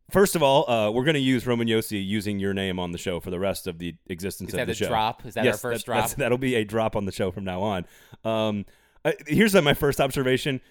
First 0.10 0.36
of 0.36 0.42
all, 0.42 0.70
uh, 0.70 0.90
we're 0.90 1.04
going 1.04 1.14
to 1.16 1.20
use 1.20 1.46
Roman 1.46 1.68
Josi 1.68 2.04
using 2.04 2.40
your 2.40 2.54
name 2.54 2.80
on 2.80 2.92
the 2.92 2.98
show 2.98 3.20
for 3.20 3.30
the 3.30 3.40
rest 3.40 3.68
of 3.68 3.78
the 3.78 3.96
existence 4.08 4.50
Is 4.50 4.54
of 4.56 4.58
that 4.58 4.66
the 4.66 4.72
a 4.72 4.76
show. 4.76 4.88
drop? 4.88 5.26
Is 5.26 5.36
that 5.36 5.46
yes, 5.46 5.64
our 5.64 5.72
first 5.72 5.86
that- 5.86 5.92
drop? 5.92 6.10
That'll 6.12 6.38
be 6.40 6.56
a 6.56 6.64
drop 6.64 6.96
on 6.96 7.06
the 7.06 7.12
show 7.12 7.30
from 7.32 7.44
now 7.44 7.62
on. 7.62 7.86
Um, 8.26 8.66
uh, 9.06 9.12
here's 9.28 9.54
uh, 9.54 9.62
my 9.62 9.74
first 9.76 10.02
observation, 10.02 10.62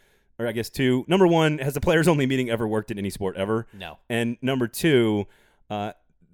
or 0.41 0.49
I 0.49 0.53
guess 0.53 0.69
two. 0.69 1.05
Number 1.07 1.27
one, 1.29 1.59
has 1.59 1.75
the 1.75 1.81
players 1.81 2.09
only 2.09 2.27
meeting 2.27 2.51
ever 2.51 2.67
worked 2.67 2.91
in 2.91 2.99
any 2.99 3.11
sport 3.11 3.37
ever? 3.37 3.69
No. 3.73 3.99
And 4.09 4.39
number 4.43 4.67
two, 4.67 5.27
uh, 5.71 5.93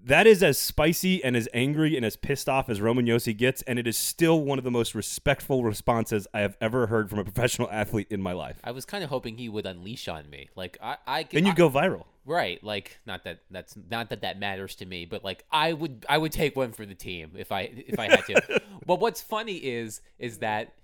that 0.08 0.26
is 0.26 0.42
as 0.42 0.58
spicy 0.58 1.22
and 1.24 1.36
as 1.36 1.48
angry 1.54 1.96
and 1.96 2.04
as 2.04 2.16
pissed 2.16 2.48
off 2.48 2.68
as 2.68 2.80
Roman 2.80 3.06
Josi 3.06 3.36
gets, 3.36 3.62
and 3.62 3.78
it 3.78 3.86
is 3.86 3.96
still 3.96 4.42
one 4.42 4.58
of 4.58 4.64
the 4.64 4.70
most 4.70 4.94
respectful 4.94 5.62
responses 5.64 6.26
I 6.34 6.40
have 6.40 6.56
ever 6.60 6.86
heard 6.88 7.08
from 7.08 7.18
a 7.18 7.24
professional 7.24 7.70
athlete 7.72 8.08
in 8.10 8.20
my 8.20 8.32
life. 8.32 8.58
I 8.64 8.72
was 8.72 8.84
kind 8.84 9.02
of 9.04 9.10
hoping 9.10 9.36
he 9.38 9.48
would 9.48 9.66
unleash 9.66 10.08
on 10.08 10.28
me. 10.28 10.48
Like 10.56 10.76
I, 10.82 10.96
I 11.06 11.28
And 11.32 11.46
you 11.46 11.52
I- 11.52 11.54
go 11.54 11.70
viral. 11.70 12.04
right. 12.26 12.62
Like 12.62 12.98
not 13.06 13.24
that 13.24 13.40
that's 13.50 13.74
not 13.90 14.10
that 14.10 14.22
that 14.22 14.38
matters 14.38 14.74
to 14.76 14.86
me, 14.86 15.04
but 15.04 15.24
like 15.24 15.44
I 15.50 15.72
would 15.72 16.04
I 16.08 16.18
would 16.18 16.32
take 16.32 16.56
one 16.56 16.72
for 16.72 16.84
the 16.86 16.94
team 16.94 17.32
if 17.36 17.52
I 17.52 17.70
if 17.74 17.98
I 17.98 18.08
had 18.08 18.24
to. 18.26 18.60
but 18.86 19.00
what's 19.00 19.20
funny 19.22 19.56
is 19.56 20.00
is 20.18 20.38
that 20.38 20.74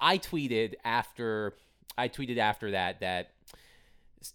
I 0.00 0.18
tweeted 0.18 0.74
after 0.84 1.54
I 1.96 2.08
tweeted 2.08 2.38
after 2.38 2.70
that 2.72 3.00
that 3.00 3.30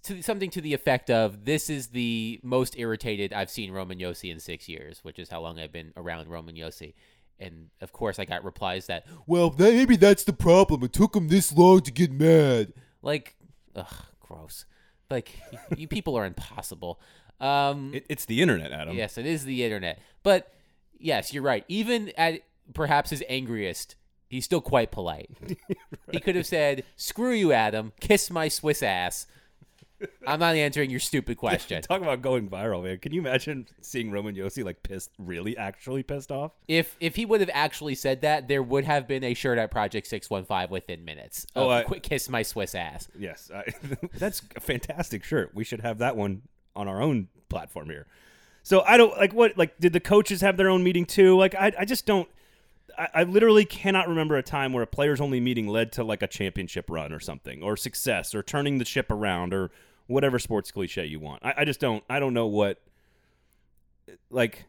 to 0.04 0.22
something 0.22 0.50
to 0.52 0.62
the 0.62 0.74
effect 0.74 1.10
of 1.10 1.46
this 1.46 1.70
is 1.70 1.88
the 1.88 2.40
most 2.44 2.78
irritated 2.78 3.34
I've 3.34 3.50
seen 3.50 3.72
Roman 3.72 4.00
Josi 4.00 4.32
in 4.32 4.40
six 4.40 4.68
years, 4.68 5.00
which 5.04 5.20
is 5.20 5.30
how 5.30 5.42
long 5.42 5.60
I've 5.60 5.72
been 5.72 5.94
around 5.96 6.28
Roman 6.30 6.56
Josi. 6.56 6.94
And 7.40 7.70
of 7.82 7.94
course, 7.94 8.18
I 8.20 8.26
got 8.26 8.44
replies 8.44 8.88
that, 8.88 9.06
well, 9.28 9.54
maybe 9.58 9.96
that's 9.96 10.24
the 10.24 10.34
problem. 10.34 10.84
It 10.84 10.94
took 10.94 11.16
him 11.16 11.28
this 11.28 11.56
long 11.56 11.82
to 11.82 11.92
get 11.92 12.12
mad. 12.12 12.74
Like, 13.02 13.36
ugh, 13.76 14.06
gross. 14.20 14.66
Like, 15.10 15.40
you 15.78 15.88
people 15.88 16.16
are 16.16 16.26
impossible. 16.26 17.00
Um, 17.40 17.94
It, 17.94 18.06
it's 18.10 18.26
the 18.26 18.42
internet, 18.42 18.72
Adam. 18.72 18.96
Yes, 18.96 19.18
it 19.18 19.26
is 19.26 19.46
the 19.46 19.64
internet. 19.64 20.00
But 20.24 20.52
yes, 21.00 21.34
you're 21.34 21.44
right. 21.44 21.64
Even 21.68 22.12
at 22.18 22.42
perhaps 22.74 23.12
his 23.12 23.24
angriest, 23.30 23.96
he's 24.30 24.46
still 24.46 24.62
quite 24.62 24.92
polite. 24.92 25.30
He 26.12 26.22
could 26.22 26.36
have 26.36 26.46
said, 26.46 26.84
"Screw 26.96 27.34
you, 27.34 27.52
Adam. 27.52 27.92
Kiss 28.00 28.32
my 28.32 28.48
Swiss 28.48 28.82
ass." 28.82 29.28
I'm 30.26 30.40
not 30.40 30.56
answering 30.56 30.90
your 30.90 31.00
stupid 31.00 31.38
question. 31.40 31.82
Talk 31.82 32.02
about 32.02 32.22
going 32.22 32.50
viral, 32.50 32.84
man. 32.84 32.98
Can 33.00 33.14
you 33.14 33.22
imagine 33.22 33.68
seeing 33.82 34.12
Roman 34.12 34.36
Josi 34.36 34.64
like 34.64 34.84
pissed, 34.84 35.12
really 35.18 35.58
actually 35.58 36.04
pissed 36.04 36.32
off? 36.32 36.52
If 36.68 36.96
if 37.00 37.16
he 37.16 37.26
would 37.26 37.40
have 37.42 37.50
actually 37.54 37.96
said 37.96 38.22
that, 38.22 38.48
there 38.48 38.62
would 38.62 38.86
have 38.86 39.08
been 39.08 39.24
a 39.24 39.34
shirt 39.34 39.58
at 39.58 39.72
Project 39.72 40.08
615 40.08 40.70
within 40.72 41.04
minutes. 41.06 41.48
Oh, 41.56 41.70
I- 41.70 41.84
"Quit 41.84 42.04
kiss 42.04 42.30
my 42.30 42.44
Swiss 42.44 42.76
ass." 42.76 43.08
Yes, 43.18 43.50
I, 43.54 43.64
that's 44.18 44.42
a 44.56 44.60
fantastic 44.60 45.24
shirt. 45.24 45.52
We 45.54 45.64
should 45.64 45.82
have 45.82 45.98
that 46.00 46.16
one 46.16 46.44
on 46.76 46.88
our 46.88 47.02
own 47.02 47.28
platform 47.50 47.90
here. 47.90 48.06
So 48.64 48.82
I 48.82 48.98
don't 48.98 49.18
like 49.18 49.34
what 49.34 49.58
like 49.58 49.80
did 49.80 49.94
the 49.94 50.00
coaches 50.00 50.42
have 50.42 50.58
their 50.58 50.70
own 50.70 50.84
meeting 50.84 51.06
too? 51.06 51.38
Like 51.38 51.56
I 51.56 51.72
I 51.80 51.86
just 51.86 52.06
don't. 52.06 52.28
I, 52.98 53.10
I 53.14 53.24
literally 53.24 53.66
cannot 53.66 54.08
remember 54.08 54.36
a 54.38 54.44
time 54.44 54.74
where 54.74 54.84
a 54.84 54.88
players 54.88 55.22
only 55.22 55.40
meeting 55.40 55.68
led 55.68 55.92
to 55.94 56.04
like 56.04 56.22
a 56.22 56.28
championship 56.28 56.90
run 56.90 57.14
or 57.14 57.20
something 57.20 57.62
or 57.62 57.78
success 57.78 58.34
or 58.34 58.44
turning 58.44 58.78
the 58.78 58.86
ship 58.86 59.12
around 59.12 59.54
or 59.54 59.72
whatever 60.08 60.40
sports 60.40 60.72
cliche 60.72 61.06
you 61.06 61.20
want. 61.20 61.46
I, 61.46 61.54
I 61.58 61.66
just 61.66 61.80
don't. 61.80 62.04
I 62.10 62.20
don't 62.20 62.34
know 62.34 62.48
what. 62.48 62.82
Like, 64.30 64.66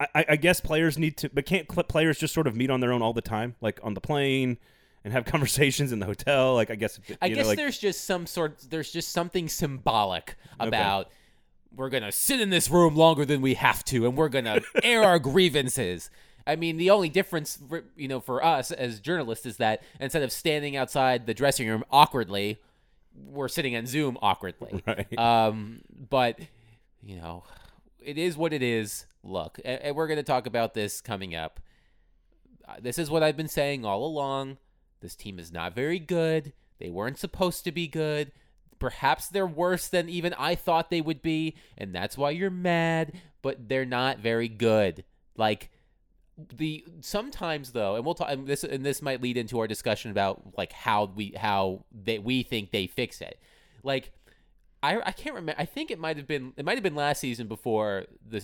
I, 0.00 0.24
I- 0.30 0.36
guess 0.36 0.60
players 0.60 0.98
need 0.98 1.16
to, 1.18 1.28
but 1.28 1.46
can't 1.46 1.68
players 1.68 2.18
just 2.18 2.34
sort 2.34 2.46
of 2.46 2.56
meet 2.56 2.70
on 2.70 2.80
their 2.80 2.92
own 2.92 3.02
all 3.02 3.12
the 3.12 3.22
time, 3.22 3.54
like 3.60 3.78
on 3.82 3.94
the 3.94 4.00
plane 4.00 4.58
and 5.04 5.12
have 5.12 5.24
conversations 5.26 5.92
in 5.92 6.00
the 6.00 6.06
hotel? 6.06 6.54
Like, 6.54 6.70
I 6.70 6.74
guess. 6.74 6.98
I 7.22 7.26
you 7.26 7.34
know, 7.34 7.40
guess 7.40 7.46
like, 7.48 7.58
there's 7.58 7.78
just 7.78 8.04
some 8.04 8.26
sort 8.26 8.66
there's 8.68 8.90
just 8.90 9.10
something 9.12 9.48
symbolic 9.48 10.36
about 10.58 11.10
we're 11.76 11.90
going 11.90 12.02
to 12.02 12.12
sit 12.12 12.40
in 12.40 12.50
this 12.50 12.70
room 12.70 12.94
longer 12.94 13.24
than 13.24 13.40
we 13.40 13.54
have 13.54 13.84
to 13.84 14.06
and 14.06 14.16
we're 14.16 14.28
going 14.28 14.44
to 14.44 14.62
air 14.82 15.02
our 15.02 15.18
grievances. 15.18 16.10
I 16.46 16.56
mean, 16.56 16.76
the 16.76 16.90
only 16.90 17.08
difference 17.08 17.58
for, 17.68 17.84
you 17.96 18.08
know 18.08 18.20
for 18.20 18.44
us 18.44 18.70
as 18.70 19.00
journalists 19.00 19.46
is 19.46 19.56
that 19.58 19.82
instead 20.00 20.22
of 20.22 20.32
standing 20.32 20.76
outside 20.76 21.26
the 21.26 21.34
dressing 21.34 21.68
room 21.68 21.84
awkwardly 21.90 22.58
we're 23.16 23.48
sitting 23.48 23.76
on 23.76 23.86
Zoom 23.86 24.18
awkwardly. 24.22 24.82
Right. 24.86 25.18
Um, 25.18 25.80
but 26.10 26.38
you 27.02 27.16
know, 27.16 27.44
it 28.00 28.18
is 28.18 28.36
what 28.36 28.52
it 28.52 28.62
is. 28.62 29.06
Look, 29.22 29.58
and, 29.64 29.80
and 29.80 29.96
we're 29.96 30.06
going 30.06 30.18
to 30.18 30.22
talk 30.22 30.46
about 30.46 30.74
this 30.74 31.00
coming 31.00 31.34
up. 31.34 31.60
Uh, 32.66 32.74
This 32.80 32.98
is 32.98 33.10
what 33.10 33.22
I've 33.22 33.36
been 33.36 33.48
saying 33.48 33.84
all 33.84 34.04
along. 34.04 34.58
This 35.00 35.14
team 35.14 35.38
is 35.38 35.52
not 35.52 35.74
very 35.74 35.98
good. 35.98 36.52
They 36.78 36.90
weren't 36.90 37.18
supposed 37.18 37.64
to 37.64 37.72
be 37.72 37.86
good. 37.86 38.32
Perhaps 38.78 39.28
they're 39.28 39.46
worse 39.46 39.88
than 39.88 40.08
even 40.08 40.34
I 40.34 40.54
thought 40.56 40.90
they 40.90 41.00
would 41.00 41.22
be, 41.22 41.56
and 41.78 41.94
that's 41.94 42.18
why 42.18 42.30
you're 42.30 42.50
mad, 42.50 43.12
but 43.40 43.68
they're 43.68 43.86
not 43.86 44.18
very 44.18 44.48
good. 44.48 45.04
Like 45.36 45.70
the 46.36 46.84
sometimes 47.00 47.72
though, 47.72 47.96
and 47.96 48.04
we'll 48.04 48.14
talk 48.14 48.30
and 48.30 48.46
this 48.46 48.64
and 48.64 48.84
this 48.84 49.00
might 49.02 49.22
lead 49.22 49.36
into 49.36 49.58
our 49.60 49.66
discussion 49.66 50.10
about 50.10 50.56
like 50.56 50.72
how 50.72 51.06
we 51.14 51.34
how 51.36 51.84
they 51.92 52.18
we 52.18 52.42
think 52.42 52.70
they 52.70 52.86
fix 52.86 53.20
it. 53.20 53.38
Like 53.82 54.12
I, 54.82 55.00
I 55.06 55.12
can't 55.12 55.34
remember. 55.34 55.60
I 55.60 55.64
think 55.64 55.90
it 55.90 55.98
might 55.98 56.16
have 56.16 56.26
been 56.26 56.52
it 56.56 56.64
might 56.64 56.76
have 56.76 56.82
been 56.82 56.94
last 56.94 57.20
season 57.20 57.46
before 57.46 58.06
the 58.28 58.40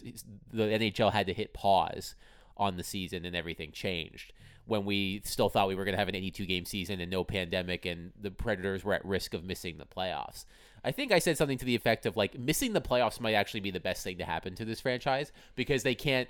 the 0.52 0.64
NHL 0.64 1.12
had 1.12 1.26
to 1.26 1.35
hit 1.35 1.52
pause 1.52 2.14
on 2.56 2.76
the 2.76 2.85
season 2.85 3.25
and 3.25 3.35
everything 3.35 3.73
changed 3.73 4.32
when 4.66 4.85
we 4.85 5.20
still 5.25 5.49
thought 5.49 5.66
we 5.66 5.75
were 5.75 5.85
going 5.85 5.94
to 5.94 5.99
have 5.99 6.09
an 6.09 6.14
82 6.14 6.47
game 6.47 6.64
season 6.64 7.00
and 7.00 7.11
no 7.11 7.25
pandemic 7.25 7.87
and 7.87 8.12
the 8.20 8.30
Predators 8.30 8.85
were 8.85 8.94
at 8.94 9.04
risk 9.04 9.35
of 9.35 9.44
missing 9.44 9.78
the 9.78 9.85
playoffs. 9.85 10.44
I 10.85 10.92
think 10.92 11.12
I 11.12 11.18
said 11.18 11.37
something 11.37 11.59
to 11.59 11.64
the 11.64 11.75
effect 11.75 12.06
of 12.06 12.16
like 12.16 12.38
missing 12.38 12.73
the 12.73 12.80
playoffs 12.80 13.20
might 13.20 13.35
actually 13.35 13.61
be 13.61 13.70
the 13.70 13.80
best 13.80 14.04
thing 14.04 14.18
to 14.18 14.25
happen 14.25 14.54
to 14.54 14.64
this 14.64 14.80
franchise 14.80 15.32
because 15.56 15.82
they 15.82 15.94
can't 15.94 16.28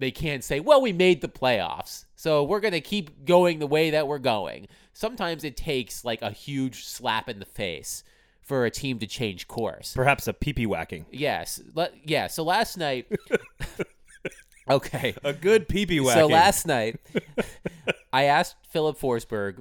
they 0.00 0.10
can't 0.10 0.42
say, 0.42 0.58
"Well, 0.60 0.82
we 0.82 0.92
made 0.92 1.20
the 1.20 1.28
playoffs, 1.28 2.06
so 2.16 2.42
we're 2.42 2.60
going 2.60 2.72
to 2.72 2.80
keep 2.80 3.24
going 3.24 3.58
the 3.60 3.66
way 3.66 3.90
that 3.90 4.08
we're 4.08 4.18
going." 4.18 4.66
Sometimes 4.92 5.44
it 5.44 5.56
takes 5.56 6.04
like 6.04 6.20
a 6.22 6.30
huge 6.30 6.84
slap 6.84 7.28
in 7.28 7.38
the 7.38 7.44
face 7.46 8.02
for 8.42 8.64
a 8.64 8.70
team 8.70 8.98
to 8.98 9.06
change 9.06 9.46
course. 9.46 9.94
Perhaps 9.94 10.26
a 10.26 10.32
pee 10.32 10.52
pee 10.52 10.66
whacking. 10.66 11.06
Yes. 11.12 11.60
Le- 11.74 11.90
yeah, 12.04 12.26
so 12.26 12.42
last 12.42 12.76
night 12.76 13.06
Okay. 14.70 15.14
A 15.24 15.32
good 15.32 15.68
pee 15.68 15.84
pee 15.86 16.00
whacking. 16.00 16.20
So 16.20 16.26
last 16.28 16.66
night, 16.66 17.00
I 18.12 18.24
asked 18.24 18.56
Filip 18.70 18.98
Forsberg, 18.98 19.60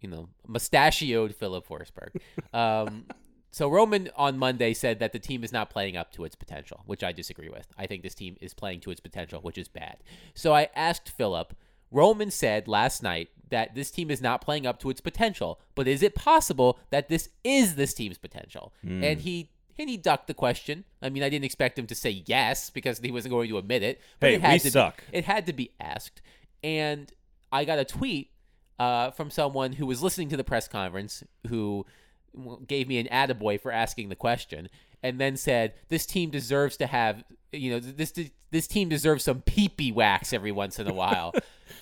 you 0.00 0.08
know, 0.08 0.28
mustachioed 0.46 1.34
Filip 1.34 1.66
Forsberg. 1.66 2.18
Um, 2.54 3.04
so 3.52 3.68
Roman 3.68 4.08
on 4.16 4.38
Monday 4.38 4.72
said 4.72 4.98
that 5.00 5.12
the 5.12 5.18
team 5.18 5.44
is 5.44 5.52
not 5.52 5.68
playing 5.68 5.94
up 5.94 6.10
to 6.14 6.24
its 6.24 6.34
potential, 6.34 6.82
which 6.86 7.04
I 7.04 7.12
disagree 7.12 7.50
with. 7.50 7.68
I 7.76 7.86
think 7.86 8.02
this 8.02 8.14
team 8.14 8.36
is 8.40 8.54
playing 8.54 8.80
to 8.80 8.90
its 8.90 9.00
potential, 9.00 9.40
which 9.42 9.58
is 9.58 9.68
bad. 9.68 9.98
So 10.34 10.54
I 10.54 10.70
asked 10.74 11.10
Filip. 11.10 11.54
Roman 11.90 12.30
said 12.30 12.66
last 12.66 13.02
night 13.02 13.28
that 13.50 13.74
this 13.74 13.90
team 13.90 14.10
is 14.10 14.22
not 14.22 14.40
playing 14.40 14.66
up 14.66 14.80
to 14.80 14.88
its 14.88 15.02
potential, 15.02 15.60
but 15.74 15.86
is 15.86 16.02
it 16.02 16.14
possible 16.14 16.78
that 16.88 17.10
this 17.10 17.28
is 17.44 17.74
this 17.74 17.92
team's 17.92 18.16
potential? 18.16 18.72
And 19.04 19.20
he 19.20 19.50
and 19.78 19.90
he 19.90 19.98
ducked 19.98 20.28
the 20.28 20.34
question. 20.34 20.84
I 21.02 21.10
mean, 21.10 21.22
I 21.22 21.28
didn't 21.28 21.44
expect 21.44 21.78
him 21.78 21.86
to 21.88 21.94
say 21.94 22.22
yes 22.24 22.70
because 22.70 23.00
he 23.00 23.10
wasn't 23.10 23.32
going 23.32 23.50
to 23.50 23.58
admit 23.58 23.82
it. 23.82 24.00
But 24.18 24.30
Hey, 24.30 24.36
it 24.36 24.40
had 24.40 24.52
we 24.54 24.58
to 24.60 24.70
suck. 24.70 25.04
Be, 25.10 25.18
it 25.18 25.24
had 25.26 25.44
to 25.46 25.52
be 25.52 25.72
asked, 25.78 26.22
and 26.64 27.12
I 27.50 27.66
got 27.66 27.78
a 27.78 27.84
tweet 27.84 28.30
uh, 28.78 29.10
from 29.10 29.30
someone 29.30 29.74
who 29.74 29.84
was 29.84 30.02
listening 30.02 30.30
to 30.30 30.38
the 30.38 30.44
press 30.44 30.68
conference 30.68 31.22
who 31.48 31.84
gave 32.66 32.88
me 32.88 32.98
an 32.98 33.06
attaboy 33.08 33.60
for 33.60 33.70
asking 33.72 34.08
the 34.08 34.16
question, 34.16 34.68
and 35.02 35.20
then 35.20 35.36
said, 35.36 35.74
"This 35.88 36.06
team 36.06 36.30
deserves 36.30 36.76
to 36.78 36.86
have, 36.86 37.24
you 37.52 37.70
know, 37.70 37.80
this 37.80 38.12
this 38.50 38.66
team 38.66 38.88
deserves 38.88 39.24
some 39.24 39.40
pee-pee 39.42 39.92
wax 39.92 40.32
every 40.32 40.52
once 40.52 40.78
in 40.78 40.86
a 40.88 40.94
while." 40.94 41.34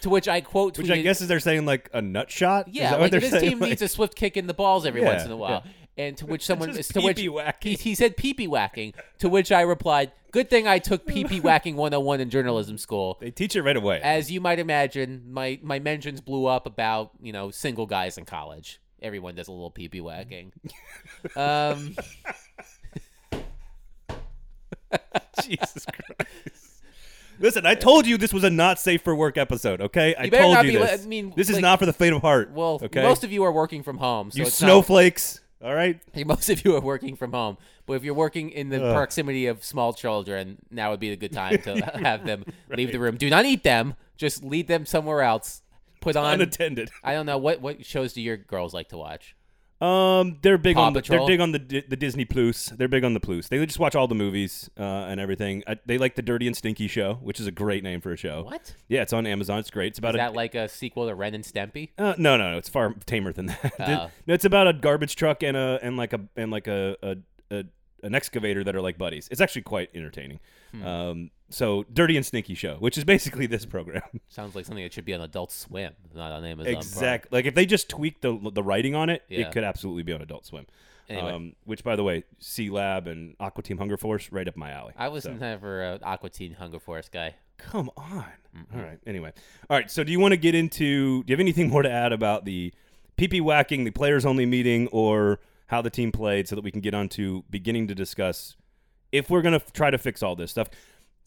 to 0.02 0.11
which 0.11 0.28
I 0.28 0.40
quote, 0.40 0.78
Which 0.78 0.90
I 0.90 1.02
guess 1.02 1.21
is 1.21 1.28
they're 1.28 1.40
saying 1.40 1.66
like 1.66 1.90
a 1.92 2.00
nut 2.00 2.30
shot. 2.30 2.69
Is 2.69 2.75
yeah, 2.75 2.90
that 2.90 3.00
like 3.00 3.12
what 3.12 3.21
this 3.21 3.30
saying? 3.30 3.50
team 3.50 3.59
Like- 3.59 3.71
needs 3.71 3.83
a 3.83 3.88
swift 3.88 4.14
kick 4.14 4.37
in 4.37 4.47
the 4.47 4.54
balls 4.54 4.87
every 4.87 5.02
Yeah, 5.02 5.09
once 5.09 5.25
in 5.25 5.30
a 5.30 5.37
while. 5.37 5.64
And 5.97 6.16
to 6.19 6.26
which 6.33 6.47
someone 6.47 6.73
to 6.73 7.00
which 7.00 7.21
he, 7.61 7.75
he 7.75 7.95
said 7.95 8.16
pee 8.16 8.33
pee 8.35 8.47
whacking. 8.49 8.95
To 9.19 9.28
which 9.28 9.52
I 9.52 9.62
replied, 9.62 10.12
"Good 10.30 10.49
thing 10.49 10.66
I 10.66 10.78
took 10.78 11.07
pee 11.07 11.25
pee 11.25 11.40
whacking 11.42 11.76
101 11.76 12.21
in 12.21 12.30
journalism 12.30 12.78
school." 12.78 13.19
They 13.21 13.30
teach 13.30 13.57
it 13.57 13.62
right 13.62 13.76
away. 13.76 14.00
As 14.00 14.30
you 14.30 14.40
might 14.40 14.59
imagine, 14.59 15.25
my 15.28 15.59
my 15.62 15.78
mentions 15.78 16.21
blew 16.21 16.47
up 16.47 16.66
about 16.66 17.11
you 17.21 17.33
know 17.33 17.50
single 17.50 17.87
guys 17.87 18.16
in 18.16 18.25
college. 18.25 18.79
Everyone 19.02 19.35
does 19.35 19.49
a 19.49 19.52
little 19.52 19.71
pee 19.71 19.88
pee 19.88 20.00
whacking. 20.00 20.52
um, 21.37 21.95
Jesus 25.42 25.87
Christ. 25.87 26.66
Listen, 27.38 27.64
I 27.64 27.75
told 27.75 28.07
you 28.07 28.19
this 28.19 28.35
was 28.35 28.45
a 28.45 28.50
not 28.50 28.78
safe 28.78 29.02
for 29.02 29.14
work 29.14 29.38
episode. 29.38 29.80
Okay, 29.80 30.14
I 30.14 30.25
You 30.25 30.30
better 30.30 30.42
told 30.42 30.54
not 30.57 30.64
you 30.66 30.73
be 30.73 30.78
li- 30.78 30.85
this. 30.87 31.04
I 31.04 31.09
mean, 31.09 31.33
this 31.35 31.49
is 31.49 31.54
like- 31.57 31.62
not 31.62 31.78
for 31.78 31.87
the 31.87 31.92
faint 31.92 32.14
of 32.14 32.21
heart. 32.21 32.50
well, 32.52 32.78
okay, 32.83 33.02
most 33.02 33.25
of 33.25 33.33
you 33.33 33.42
are 33.45 33.52
working 33.52 33.83
from 33.83 33.97
home, 33.97 34.30
so 34.30 34.38
you 34.38 34.42
it's 34.45 34.61
not- 34.61 34.66
snowflakes. 34.69 35.40
All 35.62 35.75
right, 35.75 36.00
Most 36.26 36.49
of 36.49 36.64
you 36.64 36.75
are 36.75 36.80
working 36.80 37.16
from 37.16 37.33
home, 37.33 37.59
but 37.85 37.92
if 37.92 38.02
you're 38.02 38.14
working 38.14 38.49
in 38.49 38.71
the 38.71 38.78
proximity 38.78 39.47
of 39.47 39.62
small 39.62 39.92
children, 39.92 40.57
now 40.71 40.90
would 40.90 41.00
be 41.00 41.11
a 41.11 41.16
good 41.16 41.33
time 41.33 41.59
to 41.59 41.75
have 42.02 42.25
them 42.25 42.45
leave 42.71 42.92
the 42.92 42.99
room. 42.99 43.19
Do 43.19 43.28
not 43.28 43.45
eat 43.45 43.62
them; 43.62 43.95
just 44.16 44.42
lead 44.42 44.69
them 44.69 44.87
somewhere 44.87 45.21
else. 45.21 45.61
Put 46.00 46.16
on. 46.16 46.35
unattended. 46.35 46.90
I 47.04 47.12
don't 47.14 47.26
know 47.26 47.38
what 47.38 47.61
what 47.61 47.85
shows 47.85 48.12
do 48.12 48.21
your 48.21 48.37
girls 48.37 48.75
like 48.75 48.88
to 48.88 48.99
watch. 48.99 49.35
Um, 49.80 50.37
they're 50.42 50.59
big 50.59 50.76
Paw 50.76 50.88
on 50.88 50.92
the, 50.92 51.00
they're 51.00 51.26
big 51.26 51.40
on 51.40 51.52
the 51.52 51.59
Di- 51.59 51.85
the 51.88 51.97
Disney 51.97 52.26
Plus. 52.26 52.66
They're 52.66 52.87
big 52.87 53.02
on 53.02 53.14
the 53.14 53.21
Plus. 53.21 53.49
They 53.49 53.64
just 53.64 53.78
watch 53.78 53.95
all 53.95 54.07
the 54.07 54.14
movies 54.14 54.69
uh, 54.78 54.83
and 54.83 55.19
everything. 55.19 55.62
Uh, 55.66 55.76
they 55.87 55.97
like 55.97 56.16
the 56.16 56.23
Dirty 56.23 56.47
and 56.47 56.54
Stinky 56.54 56.87
show, 56.87 57.14
which 57.23 57.40
is 57.40 57.47
a 57.47 57.50
great 57.50 57.83
name 57.83 58.02
for 58.02 58.12
a 58.12 58.16
show. 58.16 58.42
What 58.42 58.75
Yeah, 58.88 59.00
it's 59.00 59.14
on 59.14 59.26
Amazon. 59.26 59.59
It's 59.59 59.71
great. 59.71 59.88
It's 59.88 59.99
about 59.99 60.11
is 60.11 60.16
a 60.16 60.19
that 60.19 60.35
like 60.35 60.54
a 60.54 60.69
sequel 60.69 61.09
to 61.09 61.14
Ren 61.14 61.35
and 61.35 61.42
Stimpy? 61.42 61.90
Uh, 61.97 62.14
no, 62.19 62.37
no, 62.37 62.50
no. 62.50 62.59
It's 62.59 62.69
far 62.69 62.95
tamer 63.07 63.33
than 63.33 63.47
that. 63.47 63.73
Oh. 63.78 64.11
no, 64.26 64.35
it's 64.35 64.45
about 64.45 64.69
a 64.69 64.75
garbage 64.75 65.16
truck 65.16 65.42
and 65.42 65.57
a 65.57 65.78
and 65.83 65.97
like 65.97 66.12
a 66.12 66.21
and 66.37 66.50
like 66.50 66.66
a, 66.66 66.97
a, 67.02 67.16
a 67.50 67.64
an 68.02 68.14
excavator 68.14 68.62
that 68.62 68.76
are 68.76 68.83
like 68.83 68.99
buddies. 68.99 69.28
It's 69.30 69.40
actually 69.40 69.62
quite 69.62 69.88
entertaining. 69.95 70.40
Hmm. 70.73 70.87
Um, 70.87 71.30
so 71.50 71.85
dirty 71.92 72.16
and 72.16 72.25
sneaky 72.25 72.54
show, 72.54 72.76
which 72.76 72.97
is 72.97 73.04
basically 73.04 73.47
this 73.47 73.66
program. 73.66 74.02
Sounds 74.28 74.54
like 74.54 74.64
something 74.64 74.85
that 74.85 74.92
should 74.92 75.04
be 75.04 75.14
on 75.14 75.21
Adult 75.21 75.52
Swim, 75.52 75.92
not 76.14 76.33
on 76.33 76.45
Amazon. 76.45 76.73
Prime. 76.73 76.76
exact. 76.78 77.33
Like 77.33 77.45
if 77.45 77.54
they 77.54 77.66
just 77.66 77.88
tweak 77.88 78.21
the 78.21 78.38
the 78.52 78.62
writing 78.62 78.95
on 78.95 79.11
it, 79.11 79.23
Yeah. 79.28 79.40
it 79.40 79.52
could 79.52 79.64
absolutely 79.64 80.02
be 80.04 80.12
on 80.12 80.23
Adult 80.23 80.47
Swim. 80.47 80.66
Anyway. 81.09 81.33
Um, 81.33 81.57
which 81.64 81.83
by 81.83 81.97
the 81.97 82.04
way, 82.04 82.23
Sealab 82.40 83.07
and 83.09 83.35
Aqua 83.40 83.64
Team 83.64 83.78
Hunger 83.78 83.97
Force, 83.97 84.30
right 84.30 84.47
up 84.47 84.57
my 84.57 84.71
alley. 84.71 84.92
I 84.97 85.09
was 85.09 85.25
So- 85.25 85.33
never 85.35 85.83
an 85.83 85.99
Aqua 86.04 86.30
team 86.30 86.54
Hunger 86.54 86.78
Force 86.78 87.09
guy. 87.09 87.35
Come 87.59 87.90
on. 87.97 88.25
All 88.75 88.80
right. 88.80 88.99
Anyway. 89.07 89.33
All 89.69 89.76
right. 89.76 89.90
So, 89.90 90.02
do 90.04 90.12
you 90.12 90.21
want 90.21 90.33
to 90.33 90.37
get 90.38 90.54
into? 90.54 91.23
Do 91.25 91.30
you 91.30 91.35
have 91.35 91.40
anything 91.40 91.69
more 91.69 91.83
to 91.83 91.90
add 91.90 92.12
about 92.12 92.45
the 92.45 92.73
PP 93.19 93.40
whacking, 93.42 93.85
the 93.85 93.90
players 93.90 94.25
only 94.25 94.47
meeting, 94.47 94.87
or 94.92 95.40
how 95.66 95.83
the 95.83 95.90
team 95.90 96.11
played, 96.11 96.49
so 96.49 96.54
that 96.57 96.62
we 96.62 96.71
can 96.71 96.80
get 96.80 96.95
on 96.95 97.09
to 97.11 97.45
beginning 97.50 97.87
to 97.88 97.95
discuss 97.95 98.57
if 99.12 99.28
we're 99.28 99.42
going 99.42 99.59
to 99.59 99.73
try 99.73 99.90
to 99.90 99.99
fix 99.99 100.23
all 100.23 100.37
this 100.37 100.50
stuff? 100.52 100.69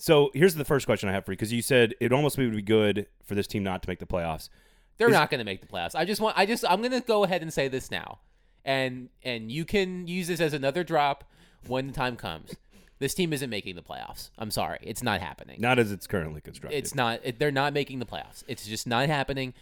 So, 0.03 0.31
here's 0.33 0.53
the 0.53 0.65
first 0.65 0.86
question 0.86 1.07
I 1.07 1.13
have 1.13 1.24
for 1.24 1.31
you 1.31 1.38
because 1.38 1.53
you 1.53 1.62
said 1.62 1.95
it 2.01 2.12
almost 2.12 2.38
would 2.38 2.51
be 2.53 2.62
good 2.62 3.07
for 3.24 3.36
this 3.36 3.48
team 3.48 3.63
not 3.63 3.81
to 3.83 3.89
make 3.89 4.00
the 4.00 4.05
playoffs. 4.05 4.50
They're 4.98 5.07
Is- 5.07 5.13
not 5.13 5.29
going 5.29 5.39
to 5.39 5.45
make 5.45 5.62
the 5.62 5.67
playoffs. 5.67 5.95
I 5.95 6.03
just 6.03 6.19
want. 6.19 6.38
I 6.38 6.45
just. 6.45 6.65
I'm 6.67 6.81
going 6.81 6.91
to 6.91 7.00
go 7.00 7.24
ahead 7.24 7.41
and 7.41 7.53
say 7.53 7.69
this 7.69 7.89
now, 7.89 8.19
and 8.65 9.07
and 9.24 9.50
you 9.50 9.63
can 9.63 10.05
use 10.05 10.27
this 10.27 10.41
as 10.41 10.51
another 10.51 10.83
drop 10.83 11.24
when 11.67 11.88
the 11.88 11.93
time 11.93 12.17
comes. 12.17 12.53
This 13.00 13.13
team 13.13 13.31
isn't 13.31 13.50
making 13.50 13.77
the 13.77 13.81
playoffs. 13.81 14.29
I'm 14.38 14.51
sorry, 14.51 14.79
it's 14.81 15.03
not 15.03 15.22
happening. 15.22 15.62
Not 15.62 15.79
as 15.79 15.89
it's 15.89 16.05
currently 16.05 16.41
constructed. 16.41 16.77
It's 16.77 16.93
not. 16.93 17.22
It, 17.24 17.39
they're 17.39 17.50
not 17.50 17.72
making 17.72 18.00
the 18.00 18.05
playoffs. 18.05 18.43
It's 18.45 18.67
just 18.67 18.86
not 18.86 19.07
happening. 19.07 19.53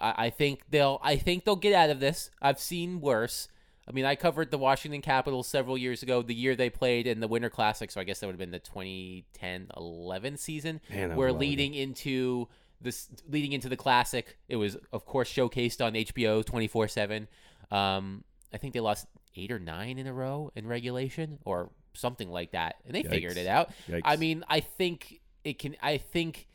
I, 0.00 0.26
I 0.26 0.30
think 0.30 0.62
they'll. 0.70 0.98
I 1.04 1.14
think 1.14 1.44
they'll 1.44 1.54
get 1.54 1.72
out 1.72 1.90
of 1.90 2.00
this. 2.00 2.30
I've 2.42 2.58
seen 2.58 3.00
worse. 3.00 3.46
I 3.86 3.92
mean, 3.92 4.04
I 4.04 4.14
covered 4.14 4.50
the 4.50 4.58
Washington 4.58 5.02
Capitals 5.02 5.46
several 5.46 5.76
years 5.76 6.02
ago, 6.02 6.22
the 6.22 6.34
year 6.34 6.56
they 6.56 6.70
played 6.70 7.06
in 7.06 7.20
the 7.20 7.28
Winter 7.28 7.50
Classic. 7.50 7.90
So 7.90 8.00
I 8.00 8.04
guess 8.04 8.20
that 8.20 8.26
would 8.26 8.32
have 8.32 8.38
been 8.38 8.50
the 8.50 8.60
2010-11 8.60 10.38
season, 10.38 10.80
Man, 10.90 11.16
where 11.16 11.32
leading 11.32 11.74
into 11.74 12.48
this, 12.80 13.08
leading 13.28 13.52
into 13.52 13.68
the 13.68 13.76
Classic, 13.76 14.38
it 14.48 14.56
was 14.56 14.76
of 14.92 15.04
course 15.04 15.32
showcased 15.32 15.84
on 15.84 15.92
HBO 15.94 16.42
24/7. 16.44 17.26
Um, 17.70 18.24
I 18.52 18.58
think 18.58 18.72
they 18.72 18.80
lost 18.80 19.06
eight 19.36 19.50
or 19.50 19.58
nine 19.58 19.98
in 19.98 20.06
a 20.06 20.12
row 20.12 20.50
in 20.54 20.66
regulation, 20.66 21.38
or 21.44 21.70
something 21.94 22.30
like 22.30 22.52
that, 22.52 22.76
and 22.86 22.94
they 22.94 23.02
figured 23.02 23.36
it 23.36 23.46
out. 23.46 23.70
Yikes. 23.88 24.02
I 24.04 24.16
mean, 24.16 24.44
I 24.48 24.60
think 24.60 25.20
it 25.44 25.58
can. 25.58 25.76
I 25.82 25.98
think 25.98 26.46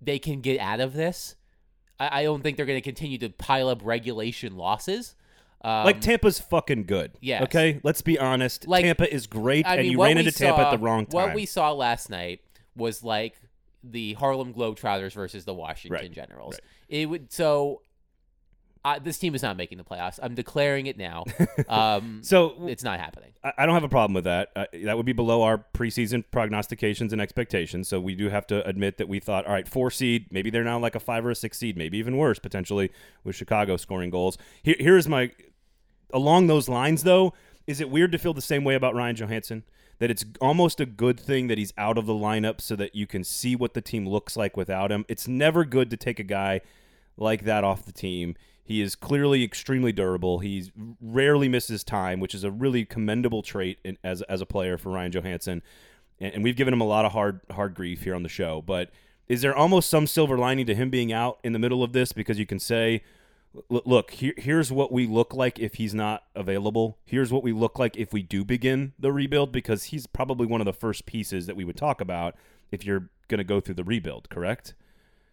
they 0.00 0.18
can 0.18 0.40
get 0.40 0.60
out 0.60 0.80
of 0.80 0.92
this. 0.92 1.36
I, 1.98 2.20
I 2.20 2.22
don't 2.24 2.42
think 2.42 2.56
they're 2.56 2.66
going 2.66 2.78
to 2.78 2.84
continue 2.84 3.18
to 3.18 3.30
pile 3.30 3.68
up 3.68 3.80
regulation 3.84 4.56
losses. 4.56 5.14
Um, 5.62 5.84
like 5.84 6.00
Tampa's 6.00 6.38
fucking 6.38 6.84
good. 6.84 7.12
yes. 7.20 7.42
Okay. 7.44 7.80
Let's 7.82 8.02
be 8.02 8.18
honest. 8.18 8.68
Like, 8.68 8.84
Tampa 8.84 9.12
is 9.12 9.26
great, 9.26 9.66
I 9.66 9.74
and 9.76 9.82
mean, 9.82 9.92
you 9.92 10.02
ran 10.02 10.18
into 10.18 10.30
Tampa 10.32 10.62
saw- 10.62 10.70
at 10.72 10.78
the 10.78 10.84
wrong 10.84 11.06
time. 11.06 11.14
What 11.28 11.34
we 11.34 11.46
saw 11.46 11.72
last 11.72 12.08
night 12.10 12.40
was 12.76 13.02
like 13.02 13.34
the 13.82 14.14
Harlem 14.14 14.52
Globetrotters 14.54 15.12
versus 15.12 15.44
the 15.44 15.54
Washington 15.54 16.00
Right, 16.00 16.12
Generals. 16.12 16.54
right. 16.54 16.60
It 16.88 17.06
would 17.06 17.32
so. 17.32 17.82
Uh, 18.86 19.00
this 19.00 19.18
team 19.18 19.34
is 19.34 19.42
not 19.42 19.56
making 19.56 19.78
the 19.78 19.84
playoffs. 19.84 20.20
I'm 20.22 20.36
declaring 20.36 20.86
it 20.86 20.96
now. 20.96 21.24
Um, 21.68 22.20
so 22.22 22.54
it's 22.68 22.84
not 22.84 23.00
happening. 23.00 23.32
I 23.42 23.52
I 23.58 23.66
don't 23.66 23.74
have 23.74 23.82
a 23.82 23.88
problem 23.88 24.14
with 24.14 24.24
that. 24.24 24.50
Uh, 24.54 24.66
that 24.84 24.96
would 24.96 25.06
be 25.06 25.12
below 25.12 25.42
our 25.42 25.64
preseason 25.74 26.22
prognostications 26.30 27.12
and 27.12 27.20
expectations. 27.20 27.88
So 27.88 27.98
we 27.98 28.14
do 28.14 28.28
have 28.28 28.46
to 28.48 28.64
admit 28.66 28.98
that 28.98 29.08
we 29.08 29.18
thought, 29.18 29.46
all 29.46 29.52
right, 29.52 29.66
four 29.66 29.90
seed, 29.90 30.26
maybe 30.30 30.50
they're 30.50 30.62
now 30.62 30.78
like 30.78 30.94
a 30.94 31.00
five 31.00 31.26
or 31.26 31.30
a 31.30 31.34
six 31.34 31.58
seed, 31.58 31.76
maybe 31.76 31.98
even 31.98 32.16
worse 32.16 32.38
potentially 32.38 32.92
with 33.24 33.34
Chicago 33.34 33.76
scoring 33.76 34.10
goals. 34.10 34.38
Here, 34.62 34.76
here's 34.78 35.08
my 35.08 35.32
along 36.12 36.46
those 36.46 36.68
lines, 36.68 37.02
though, 37.02 37.32
is 37.66 37.80
it 37.80 37.90
weird 37.90 38.12
to 38.12 38.18
feel 38.18 38.34
the 38.34 38.40
same 38.40 38.62
way 38.62 38.74
about 38.74 38.94
Ryan 38.94 39.16
Johansen? 39.16 39.62
That 39.98 40.10
it's 40.10 40.24
almost 40.40 40.78
a 40.78 40.86
good 40.86 41.18
thing 41.18 41.48
that 41.48 41.58
he's 41.58 41.72
out 41.78 41.98
of 41.98 42.06
the 42.06 42.14
lineup 42.14 42.60
so 42.60 42.76
that 42.76 42.94
you 42.94 43.06
can 43.06 43.24
see 43.24 43.56
what 43.56 43.74
the 43.74 43.80
team 43.80 44.06
looks 44.06 44.36
like 44.36 44.56
without 44.56 44.92
him. 44.92 45.04
It's 45.08 45.26
never 45.26 45.64
good 45.64 45.90
to 45.90 45.96
take 45.96 46.20
a 46.20 46.24
guy 46.24 46.60
like 47.16 47.44
that 47.44 47.64
off 47.64 47.84
the 47.84 47.92
team. 47.92 48.36
He 48.66 48.82
is 48.82 48.96
clearly 48.96 49.44
extremely 49.44 49.92
durable. 49.92 50.40
He 50.40 50.72
rarely 51.00 51.48
misses 51.48 51.84
time, 51.84 52.18
which 52.18 52.34
is 52.34 52.42
a 52.42 52.50
really 52.50 52.84
commendable 52.84 53.42
trait 53.42 53.78
in, 53.84 53.96
as 54.02 54.22
as 54.22 54.40
a 54.40 54.46
player 54.46 54.76
for 54.76 54.90
Ryan 54.90 55.12
Johansen. 55.12 55.62
And, 56.18 56.34
and 56.34 56.44
we've 56.44 56.56
given 56.56 56.74
him 56.74 56.80
a 56.80 56.86
lot 56.86 57.04
of 57.04 57.12
hard 57.12 57.42
hard 57.52 57.74
grief 57.74 58.02
here 58.02 58.14
on 58.14 58.24
the 58.24 58.28
show. 58.28 58.60
But 58.60 58.90
is 59.28 59.40
there 59.40 59.54
almost 59.54 59.88
some 59.88 60.08
silver 60.08 60.36
lining 60.36 60.66
to 60.66 60.74
him 60.74 60.90
being 60.90 61.12
out 61.12 61.38
in 61.44 61.52
the 61.52 61.60
middle 61.60 61.84
of 61.84 61.92
this 61.92 62.10
because 62.12 62.40
you 62.40 62.46
can 62.46 62.58
say, 62.58 63.04
look, 63.68 64.10
here, 64.10 64.34
here's 64.36 64.72
what 64.72 64.90
we 64.90 65.06
look 65.06 65.32
like 65.32 65.60
if 65.60 65.74
he's 65.74 65.94
not 65.94 66.24
available. 66.34 66.98
Here's 67.04 67.32
what 67.32 67.44
we 67.44 67.52
look 67.52 67.78
like 67.78 67.96
if 67.96 68.12
we 68.12 68.24
do 68.24 68.44
begin 68.44 68.94
the 68.98 69.12
rebuild 69.12 69.52
because 69.52 69.84
he's 69.84 70.08
probably 70.08 70.46
one 70.46 70.60
of 70.60 70.64
the 70.64 70.72
first 70.72 71.06
pieces 71.06 71.46
that 71.46 71.54
we 71.54 71.64
would 71.64 71.76
talk 71.76 72.00
about 72.00 72.34
if 72.72 72.84
you're 72.84 73.10
going 73.28 73.38
to 73.38 73.44
go 73.44 73.60
through 73.60 73.74
the 73.74 73.84
rebuild, 73.84 74.28
correct? 74.28 74.74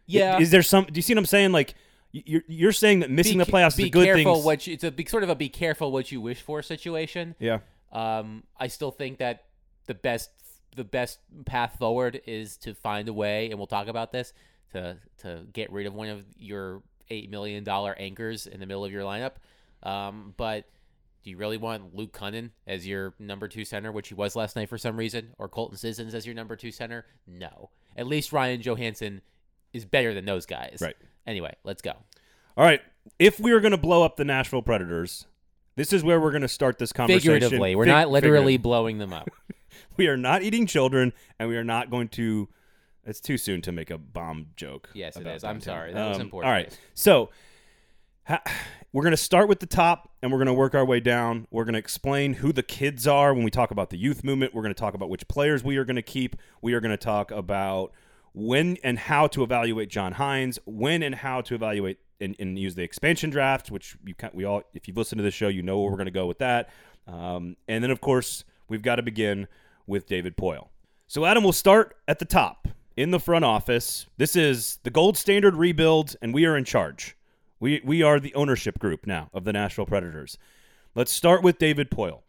Yeah. 0.05 0.37
Is 0.37 0.51
there 0.51 0.61
some? 0.61 0.85
Do 0.85 0.93
you 0.93 1.01
see 1.01 1.15
what 1.15 1.19
I'm 1.19 1.25
saying? 1.25 1.51
Like 1.51 1.73
you're 2.13 2.43
you're 2.47 2.71
saying 2.71 2.99
that 2.99 3.09
missing 3.09 3.37
Be 3.39 3.43
the 3.43 3.51
playoffs 3.51 3.75
be 3.75 3.83
is 3.83 3.87
a 3.87 3.91
good 3.91 4.05
careful 4.05 4.35
thing. 4.35 4.43
What 4.45 4.67
you, 4.67 4.73
it's 4.73 4.83
a 4.83 4.91
big 4.91 5.09
sort 5.09 5.23
of 5.23 5.29
a 5.29 5.35
be 5.35 5.49
careful 5.49 5.91
what 5.91 6.11
you 6.11 6.21
wish 6.21 6.41
for 6.41 6.61
situation. 6.61 7.35
yeah. 7.39 7.59
Um, 7.91 8.43
I 8.57 8.67
still 8.67 8.91
think 8.91 9.19
that 9.19 9.45
the 9.85 9.93
best 9.93 10.29
the 10.75 10.83
best 10.83 11.19
path 11.45 11.77
forward 11.77 12.21
is 12.25 12.57
to 12.57 12.73
find 12.73 13.07
a 13.07 13.13
way, 13.13 13.49
and 13.49 13.59
we'll 13.59 13.67
talk 13.67 13.87
about 13.87 14.11
this 14.11 14.33
to 14.71 14.97
to 15.19 15.45
get 15.51 15.71
rid 15.71 15.85
of 15.85 15.93
one 15.93 16.09
of 16.09 16.23
your 16.37 16.81
eight 17.09 17.29
million 17.29 17.63
dollar 17.63 17.95
anchors 17.97 18.47
in 18.47 18.59
the 18.59 18.65
middle 18.65 18.85
of 18.85 18.91
your 18.91 19.03
lineup. 19.03 19.33
Um, 19.83 20.33
but 20.37 20.65
do 21.23 21.29
you 21.29 21.37
really 21.37 21.57
want 21.57 21.95
Luke 21.95 22.17
Kunin 22.17 22.51
as 22.67 22.85
your 22.87 23.13
number 23.19 23.47
two 23.47 23.65
center, 23.65 23.91
which 23.91 24.09
he 24.09 24.13
was 24.13 24.35
last 24.35 24.55
night 24.55 24.69
for 24.69 24.77
some 24.77 24.97
reason, 24.97 25.33
or 25.37 25.47
Colton 25.47 25.77
Sissons 25.77 26.13
as 26.13 26.25
your 26.25 26.35
number 26.35 26.55
two 26.55 26.71
center? 26.71 27.05
No. 27.27 27.69
At 27.95 28.07
least 28.07 28.33
Ryan 28.33 28.61
Johansen 28.61 29.21
is 29.71 29.85
better 29.85 30.13
than 30.13 30.25
those 30.25 30.45
guys. 30.45 30.79
Right. 30.81 30.95
Anyway, 31.25 31.53
let's 31.63 31.81
go. 31.81 31.93
All 32.57 32.65
right. 32.65 32.81
If 33.19 33.39
we 33.39 33.51
are 33.51 33.59
going 33.59 33.71
to 33.71 33.77
blow 33.77 34.03
up 34.03 34.15
the 34.17 34.25
Nashville 34.25 34.61
Predators, 34.61 35.25
this 35.75 35.91
is 35.93 36.03
where 36.03 36.19
we're 36.19 36.31
going 36.31 36.41
to 36.43 36.47
start 36.47 36.77
this 36.77 36.93
conversation. 36.93 37.33
Figuratively, 37.33 37.75
we're 37.75 37.85
Fig- 37.85 37.91
not 37.93 38.09
literally 38.09 38.57
blowing 38.57 38.97
them 38.97 39.13
up. 39.13 39.29
We 39.97 40.07
are 40.07 40.17
not 40.17 40.43
eating 40.43 40.65
children, 40.67 41.13
and 41.39 41.49
we 41.49 41.57
are 41.57 41.63
not 41.63 41.89
going 41.89 42.07
to. 42.09 42.47
It's 43.05 43.19
too 43.19 43.37
soon 43.37 43.61
to 43.63 43.71
make 43.71 43.89
a 43.89 43.97
bomb 43.97 44.47
joke. 44.55 44.89
Yes, 44.93 45.17
it 45.17 45.25
is. 45.27 45.43
I'm 45.43 45.61
sorry. 45.61 45.93
That 45.93 46.07
was 46.09 46.17
Um, 46.17 46.21
important. 46.21 46.47
All 46.47 46.53
right. 46.53 46.79
So 46.93 47.29
ha- 48.25 48.41
we're 48.91 49.01
going 49.03 49.11
to 49.11 49.17
start 49.17 49.49
with 49.49 49.59
the 49.59 49.65
top, 49.65 50.11
and 50.21 50.31
we're 50.31 50.37
going 50.37 50.47
to 50.47 50.53
work 50.53 50.73
our 50.75 50.85
way 50.85 50.99
down. 50.99 51.47
We're 51.51 51.63
going 51.65 51.73
to 51.73 51.79
explain 51.79 52.33
who 52.35 52.53
the 52.53 52.63
kids 52.63 53.07
are 53.07 53.33
when 53.33 53.43
we 53.43 53.51
talk 53.51 53.71
about 53.71 53.89
the 53.89 53.97
youth 53.97 54.23
movement. 54.23 54.53
We're 54.53 54.61
going 54.63 54.73
to 54.73 54.79
talk 54.79 54.93
about 54.93 55.09
which 55.09 55.27
players 55.27 55.63
we 55.63 55.77
are 55.77 55.85
going 55.85 55.95
to 55.95 56.01
keep. 56.03 56.35
We 56.61 56.73
are 56.73 56.79
going 56.79 56.91
to 56.91 56.97
talk 56.97 57.29
about 57.31 57.91
when 58.33 58.77
and 58.83 58.97
how 58.97 59.27
to 59.27 59.43
evaluate 59.43 59.89
John 59.89 60.13
Hynes, 60.13 60.59
when 60.65 61.03
and 61.03 61.15
how 61.15 61.41
to 61.41 61.55
evaluate 61.55 61.99
and, 62.19 62.35
and 62.39 62.57
use 62.57 62.75
the 62.75 62.83
expansion 62.83 63.29
draft, 63.29 63.71
which 63.71 63.95
you 64.05 64.15
can 64.15 64.31
we 64.33 64.43
all, 64.43 64.63
if 64.73 64.87
you've 64.87 64.97
listened 64.97 65.19
to 65.19 65.23
this 65.23 65.33
show, 65.33 65.47
you 65.47 65.61
know 65.61 65.79
where 65.79 65.91
we're 65.91 65.97
going 65.97 66.05
to 66.05 66.11
go 66.11 66.25
with 66.25 66.39
that. 66.39 66.69
Um, 67.07 67.55
and 67.67 67.83
then, 67.83 67.91
of 67.91 68.01
course, 68.01 68.43
we've 68.69 68.81
got 68.81 68.95
to 68.95 69.03
begin 69.03 69.47
with 69.85 70.07
David 70.07 70.37
Poile. 70.37 70.69
So, 71.07 71.25
Adam, 71.25 71.43
we'll 71.43 71.53
start 71.53 71.97
at 72.07 72.19
the 72.19 72.25
top 72.25 72.67
in 72.95 73.11
the 73.11 73.19
front 73.19 73.45
office. 73.45 74.07
This 74.17 74.35
is 74.35 74.79
the 74.83 74.89
gold 74.89 75.17
standard 75.17 75.55
rebuild, 75.55 76.15
and 76.21 76.33
we 76.33 76.45
are 76.45 76.57
in 76.57 76.63
charge. 76.63 77.15
We, 77.59 77.81
we 77.83 78.01
are 78.01 78.19
the 78.19 78.33
ownership 78.35 78.79
group 78.79 79.05
now 79.05 79.29
of 79.33 79.43
the 79.43 79.53
Nashville 79.53 79.85
Predators. 79.85 80.37
Let's 80.95 81.11
start 81.11 81.43
with 81.43 81.59
David 81.59 81.89
Poile. 81.89 82.21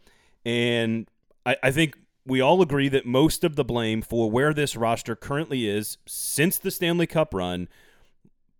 And 0.44 1.08
I, 1.46 1.56
I 1.62 1.70
think 1.70 1.96
we 2.26 2.40
all 2.40 2.62
agree 2.62 2.88
that 2.88 3.06
most 3.06 3.44
of 3.44 3.56
the 3.56 3.64
blame 3.64 4.02
for 4.02 4.30
where 4.30 4.54
this 4.54 4.76
roster 4.76 5.14
currently 5.14 5.68
is 5.68 5.98
since 6.06 6.58
the 6.58 6.70
Stanley 6.70 7.06
Cup 7.06 7.34
run 7.34 7.68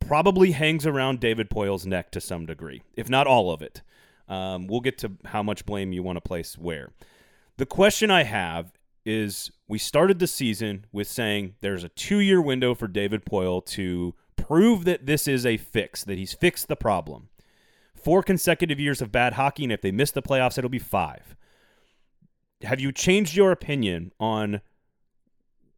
probably 0.01 0.51
hangs 0.51 0.87
around 0.87 1.21
David 1.21 1.49
Poile's 1.49 1.87
neck 1.87 2.11
to 2.11 2.21
some 2.21 2.45
degree, 2.45 2.83
if 2.95 3.09
not 3.09 3.27
all 3.27 3.51
of 3.51 3.63
it. 3.63 3.83
Um, 4.29 4.67
we'll 4.67 4.81
get 4.81 4.99
to 4.99 5.13
how 5.27 5.43
much 5.43 5.67
blame 5.67 5.93
you 5.93 6.03
want 6.03 6.17
to 6.17 6.21
place 6.21 6.59
where. 6.59 6.91
The 7.57 7.67
question 7.67 8.11
I 8.11 8.25
have 8.25 8.73
is 9.07 9.51
we 9.69 9.79
started 9.79 10.19
the 10.19 10.27
season 10.27 10.87
with 10.93 11.07
saying 11.07 11.55
there's 11.61 11.85
a 11.85 11.91
two 11.91 12.19
year 12.19 12.41
window 12.41 12.75
for 12.75 12.89
David 12.89 13.25
Poile 13.25 13.65
to 13.67 14.15
prove 14.37 14.85
that 14.85 15.07
this 15.07 15.29
is 15.29 15.47
a 15.47 15.57
fix, 15.57 16.05
that 16.05 16.19
he's 16.19 16.33
fixed 16.35 16.69
the 16.69 16.77
problem. 16.77 17.29
Four 17.95 18.23
consecutive 18.23 18.79
years 18.79 19.01
of 19.01 19.13
bad 19.13 19.35
hockey, 19.35 19.65
and 19.65 19.73
if 19.73 19.81
they 19.81 19.91
miss 19.91 20.11
the 20.11 20.23
playoffs, 20.23 20.59
it'll 20.59 20.69
be 20.69 20.79
five. 20.79 21.35
Have 22.65 22.81
you 22.81 22.93
changed 22.93 23.37
your 23.37 23.53
opinion 23.53 24.13
on 24.19 24.61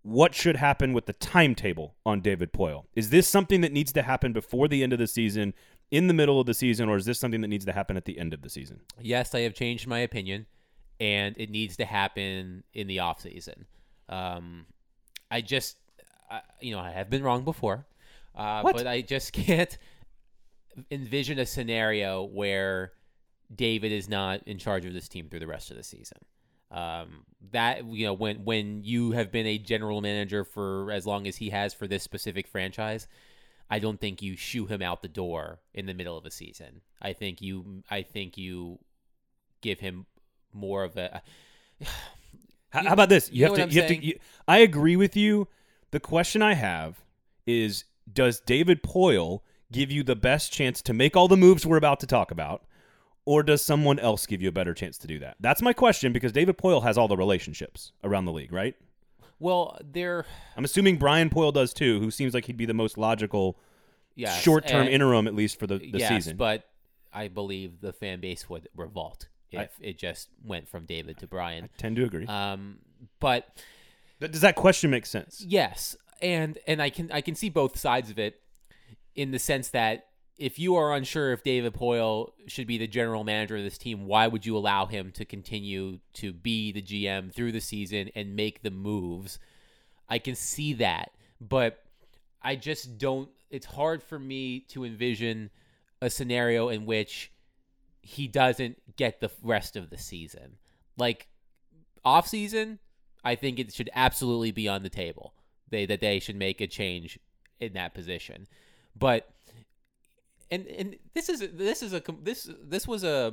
what 0.02 0.34
should 0.34 0.56
happen 0.56 0.92
with 0.92 1.06
the 1.06 1.12
timetable 1.14 1.96
on 2.06 2.20
David 2.20 2.52
Poile? 2.52 2.84
Is 2.94 3.10
this 3.10 3.26
something 3.26 3.60
that 3.62 3.72
needs 3.72 3.92
to 3.92 4.02
happen 4.02 4.32
before 4.32 4.68
the 4.68 4.82
end 4.82 4.92
of 4.92 4.98
the 4.98 5.06
season, 5.06 5.52
in 5.90 6.06
the 6.06 6.14
middle 6.14 6.40
of 6.40 6.46
the 6.46 6.54
season, 6.54 6.88
or 6.88 6.96
is 6.96 7.04
this 7.04 7.18
something 7.18 7.40
that 7.40 7.48
needs 7.48 7.64
to 7.64 7.72
happen 7.72 7.96
at 7.96 8.04
the 8.04 8.18
end 8.18 8.34
of 8.34 8.42
the 8.42 8.50
season? 8.50 8.80
yes, 9.00 9.34
I 9.34 9.40
have 9.40 9.54
changed 9.54 9.86
my 9.86 9.98
opinion, 10.00 10.46
and 11.00 11.34
it 11.38 11.50
needs 11.50 11.76
to 11.78 11.84
happen 11.84 12.64
in 12.72 12.86
the 12.86 13.00
off 13.00 13.20
season. 13.20 13.66
Um, 14.08 14.66
I 15.30 15.40
just, 15.40 15.76
I, 16.30 16.40
you 16.60 16.72
know, 16.72 16.80
I 16.80 16.90
have 16.90 17.10
been 17.10 17.22
wrong 17.22 17.44
before, 17.44 17.86
uh, 18.34 18.62
but 18.62 18.86
I 18.86 19.00
just 19.02 19.32
can't 19.32 19.76
envision 20.90 21.38
a 21.38 21.46
scenario 21.46 22.24
where 22.24 22.92
David 23.54 23.92
is 23.92 24.08
not 24.08 24.42
in 24.46 24.58
charge 24.58 24.84
of 24.84 24.92
this 24.92 25.08
team 25.08 25.28
through 25.28 25.40
the 25.40 25.46
rest 25.46 25.70
of 25.70 25.76
the 25.76 25.82
season. 25.82 26.18
Um, 26.70 27.24
that 27.52 27.84
you 27.86 28.06
know, 28.06 28.14
when 28.14 28.44
when 28.44 28.82
you 28.82 29.12
have 29.12 29.30
been 29.30 29.46
a 29.46 29.58
general 29.58 30.00
manager 30.00 30.44
for 30.44 30.90
as 30.90 31.06
long 31.06 31.26
as 31.26 31.36
he 31.36 31.50
has 31.50 31.72
for 31.74 31.86
this 31.86 32.02
specific 32.02 32.48
franchise, 32.48 33.06
I 33.70 33.78
don't 33.78 34.00
think 34.00 34.22
you 34.22 34.36
shoo 34.36 34.66
him 34.66 34.82
out 34.82 35.02
the 35.02 35.08
door 35.08 35.60
in 35.74 35.86
the 35.86 35.94
middle 35.94 36.18
of 36.18 36.26
a 36.26 36.30
season. 36.30 36.80
I 37.00 37.12
think 37.12 37.40
you 37.40 37.82
I 37.90 38.02
think 38.02 38.36
you 38.36 38.78
give 39.60 39.80
him 39.80 40.06
more 40.52 40.84
of 40.84 40.96
a 40.96 41.22
How, 42.70 42.82
how 42.82 42.92
about 42.92 43.08
this? 43.08 43.30
you 43.30 43.38
You, 43.40 43.44
have 43.44 43.54
to. 43.54 43.74
You 43.74 43.80
have 43.80 43.90
to. 43.90 44.04
You, 44.04 44.18
I 44.46 44.58
agree 44.58 44.96
with 44.96 45.16
you. 45.16 45.48
The 45.92 46.00
question 46.00 46.42
I 46.42 46.54
have 46.54 47.00
is: 47.46 47.84
Does 48.12 48.40
David 48.40 48.82
Poile 48.82 49.40
give 49.72 49.90
you 49.90 50.02
the 50.02 50.16
best 50.16 50.52
chance 50.52 50.82
to 50.82 50.92
make 50.92 51.16
all 51.16 51.28
the 51.28 51.36
moves 51.36 51.64
we're 51.64 51.76
about 51.76 52.00
to 52.00 52.06
talk 52.06 52.30
about, 52.30 52.64
or 53.26 53.42
does 53.42 53.60
someone 53.60 53.98
else 53.98 54.24
give 54.24 54.40
you 54.40 54.48
a 54.48 54.52
better 54.52 54.72
chance 54.72 54.96
to 54.98 55.06
do 55.06 55.18
that? 55.18 55.36
That's 55.40 55.60
my 55.60 55.74
question 55.74 56.12
because 56.14 56.32
David 56.32 56.56
Poile 56.56 56.82
has 56.82 56.96
all 56.96 57.08
the 57.08 57.16
relationships 57.16 57.92
around 58.02 58.24
the 58.24 58.32
league, 58.32 58.52
right? 58.52 58.74
well, 59.38 59.78
they're 59.92 60.24
I'm 60.56 60.64
assuming 60.64 60.96
Brian 60.96 61.28
Poile 61.30 61.52
does 61.52 61.74
too, 61.74 62.00
who 62.00 62.10
seems 62.10 62.34
like 62.34 62.46
he'd 62.46 62.56
be 62.56 62.66
the 62.66 62.74
most 62.74 62.96
logical 62.96 63.58
yes, 64.14 64.40
short-term 64.40 64.82
and- 64.82 64.90
interim, 64.90 65.26
at 65.26 65.34
least 65.34 65.58
for 65.58 65.66
the, 65.66 65.78
the 65.78 65.98
yes, 65.98 66.08
season. 66.08 66.36
but 66.36 66.64
I 67.12 67.28
believe 67.28 67.80
the 67.80 67.92
fan 67.92 68.20
base 68.20 68.48
would 68.48 68.68
revolt 68.74 69.28
if 69.52 69.70
it 69.80 69.98
just 69.98 70.28
went 70.44 70.68
from 70.68 70.84
David 70.84 71.18
to 71.18 71.26
Brian. 71.26 71.68
Tend 71.78 71.96
to 71.96 72.04
agree. 72.04 72.26
Um, 72.26 72.78
but 73.20 73.62
does 74.20 74.40
that 74.42 74.54
question 74.54 74.90
make 74.90 75.06
sense? 75.06 75.42
Yes, 75.46 75.96
and 76.20 76.58
and 76.66 76.80
I 76.82 76.90
can 76.90 77.10
I 77.12 77.20
can 77.20 77.34
see 77.34 77.48
both 77.48 77.78
sides 77.78 78.10
of 78.10 78.18
it 78.18 78.40
in 79.14 79.30
the 79.30 79.38
sense 79.38 79.68
that 79.70 80.06
if 80.38 80.58
you 80.58 80.76
are 80.76 80.94
unsure 80.94 81.32
if 81.32 81.42
David 81.42 81.72
Poile 81.72 82.30
should 82.46 82.66
be 82.66 82.78
the 82.78 82.86
general 82.86 83.24
manager 83.24 83.56
of 83.56 83.64
this 83.64 83.78
team, 83.78 84.06
why 84.06 84.26
would 84.26 84.44
you 84.44 84.56
allow 84.56 84.86
him 84.86 85.10
to 85.12 85.24
continue 85.24 86.00
to 86.14 86.32
be 86.32 86.72
the 86.72 86.82
GM 86.82 87.32
through 87.32 87.52
the 87.52 87.60
season 87.60 88.10
and 88.14 88.36
make 88.36 88.62
the 88.62 88.70
moves? 88.70 89.38
I 90.08 90.18
can 90.18 90.34
see 90.34 90.74
that, 90.74 91.12
but 91.40 91.82
I 92.42 92.56
just 92.56 92.98
don't 92.98 93.30
it's 93.50 93.66
hard 93.66 94.02
for 94.02 94.18
me 94.18 94.60
to 94.60 94.84
envision 94.84 95.50
a 96.02 96.10
scenario 96.10 96.68
in 96.68 96.84
which 96.84 97.30
he 98.02 98.26
doesn't 98.26 98.96
get 98.96 99.20
the 99.20 99.30
rest 99.42 99.76
of 99.76 99.90
the 99.90 99.98
season. 99.98 100.56
Like 100.96 101.28
off 102.04 102.28
season, 102.28 102.78
I 103.24 103.34
think 103.34 103.58
it 103.58 103.72
should 103.72 103.90
absolutely 103.94 104.52
be 104.52 104.68
on 104.68 104.82
the 104.82 104.88
table. 104.88 105.34
They 105.70 105.86
that 105.86 106.00
they 106.00 106.20
should 106.20 106.36
make 106.36 106.60
a 106.60 106.66
change 106.66 107.18
in 107.58 107.72
that 107.72 107.94
position. 107.94 108.46
But 108.94 109.28
and 110.50 110.66
and 110.66 110.96
this 111.14 111.28
is 111.28 111.40
this 111.54 111.82
is 111.82 111.92
a 111.92 112.02
this 112.22 112.48
this 112.62 112.86
was 112.86 113.04
a 113.04 113.32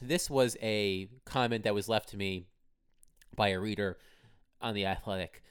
this 0.00 0.28
was 0.30 0.56
a 0.62 1.08
comment 1.24 1.64
that 1.64 1.74
was 1.74 1.88
left 1.88 2.08
to 2.10 2.16
me 2.16 2.46
by 3.36 3.48
a 3.48 3.60
reader 3.60 3.98
on 4.60 4.74
the 4.74 4.86
Athletic, 4.86 5.42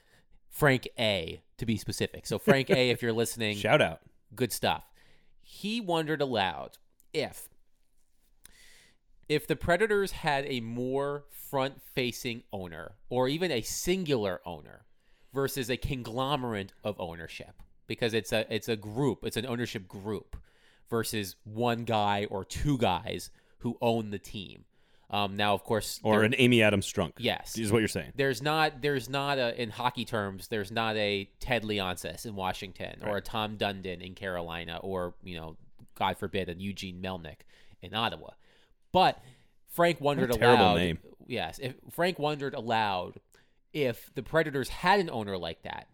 Frank 0.48 0.88
A. 0.98 1.42
To 1.58 1.66
be 1.66 1.76
specific, 1.76 2.26
so 2.26 2.38
Frank 2.38 2.68
A. 2.70 2.90
If 2.90 3.00
you're 3.00 3.12
listening, 3.12 3.56
Shout 3.58 3.80
out. 3.80 4.00
good 4.34 4.52
stuff. 4.52 4.84
He 5.40 5.80
wondered 5.80 6.20
aloud 6.20 6.78
if 7.12 7.48
if 9.28 9.46
the 9.46 9.56
Predators 9.56 10.12
had 10.12 10.44
a 10.46 10.60
more 10.60 11.24
front-facing 11.30 12.42
owner 12.52 12.96
or 13.08 13.28
even 13.28 13.50
a 13.52 13.62
singular 13.62 14.40
owner 14.44 14.84
versus 15.32 15.70
a 15.70 15.76
conglomerate 15.76 16.72
of 16.82 16.96
ownership 16.98 17.62
because 17.86 18.12
it's 18.12 18.32
a 18.32 18.52
it's 18.52 18.68
a 18.68 18.76
group, 18.76 19.20
it's 19.22 19.36
an 19.36 19.46
ownership 19.46 19.86
group 19.86 20.36
versus 20.90 21.36
one 21.44 21.84
guy 21.84 22.26
or 22.30 22.44
two 22.44 22.78
guys 22.78 23.30
who 23.58 23.76
own 23.80 24.10
the 24.10 24.18
team. 24.18 24.64
Um, 25.10 25.36
now, 25.36 25.54
of 25.54 25.62
course, 25.64 26.00
Or 26.02 26.22
an 26.24 26.34
Amy 26.38 26.62
Adams 26.62 26.90
Strunk. 26.90 27.12
yes, 27.18 27.56
Is 27.58 27.70
what 27.70 27.78
you're 27.78 27.88
saying. 27.88 28.12
there's 28.16 28.42
not 28.42 28.80
there's 28.82 29.08
not 29.08 29.38
a 29.38 29.60
in 29.60 29.70
hockey 29.70 30.04
terms 30.04 30.48
there's 30.48 30.72
not 30.72 30.96
a 30.96 31.28
Ted 31.40 31.62
Leonsis 31.62 32.26
in 32.26 32.34
Washington 32.34 33.00
or 33.04 33.18
a 33.18 33.20
Tom 33.20 33.56
Dundon 33.56 34.00
in 34.00 34.14
Carolina 34.14 34.80
or 34.82 35.14
you 35.22 35.36
know 35.36 35.56
God 35.94 36.18
forbid 36.18 36.48
a 36.48 36.54
Eugene 36.54 37.00
Melnyk 37.02 37.36
in 37.82 37.94
Ottawa, 37.94 38.30
but 38.92 39.20
Frank 39.68 40.00
wondered 40.00 40.30
aloud. 40.30 40.76
name. 40.76 40.98
Yes, 41.26 41.58
if 41.62 41.74
Frank 41.90 42.18
wondered 42.18 42.54
aloud 42.54 43.20
if 43.72 44.10
the 44.14 44.22
Predators 44.22 44.68
had 44.68 44.98
an 45.00 45.10
owner 45.10 45.36
like 45.36 45.62
that, 45.62 45.86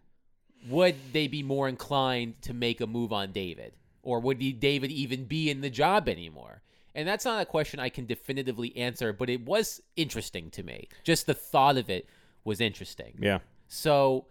would 0.67 0.95
they 1.13 1.27
be 1.27 1.43
more 1.43 1.67
inclined 1.69 2.41
to 2.43 2.53
make 2.53 2.79
a 2.81 2.87
move 2.87 3.11
on 3.13 3.31
David, 3.33 3.73
or 4.03 4.19
would 4.19 4.41
he, 4.41 4.51
David 4.53 4.91
even 4.91 5.25
be 5.25 5.49
in 5.49 5.61
the 5.61 5.69
job 5.69 6.07
anymore? 6.09 6.61
And 6.93 7.07
that's 7.07 7.23
not 7.23 7.41
a 7.41 7.45
question 7.45 7.79
I 7.79 7.89
can 7.89 8.05
definitively 8.05 8.75
answer, 8.75 9.13
but 9.13 9.29
it 9.29 9.45
was 9.45 9.81
interesting 9.95 10.49
to 10.51 10.63
me. 10.63 10.89
Just 11.03 11.25
the 11.25 11.33
thought 11.33 11.77
of 11.77 11.89
it 11.89 12.07
was 12.43 12.59
interesting. 12.59 13.17
Yeah. 13.21 13.39
So, 13.69 14.25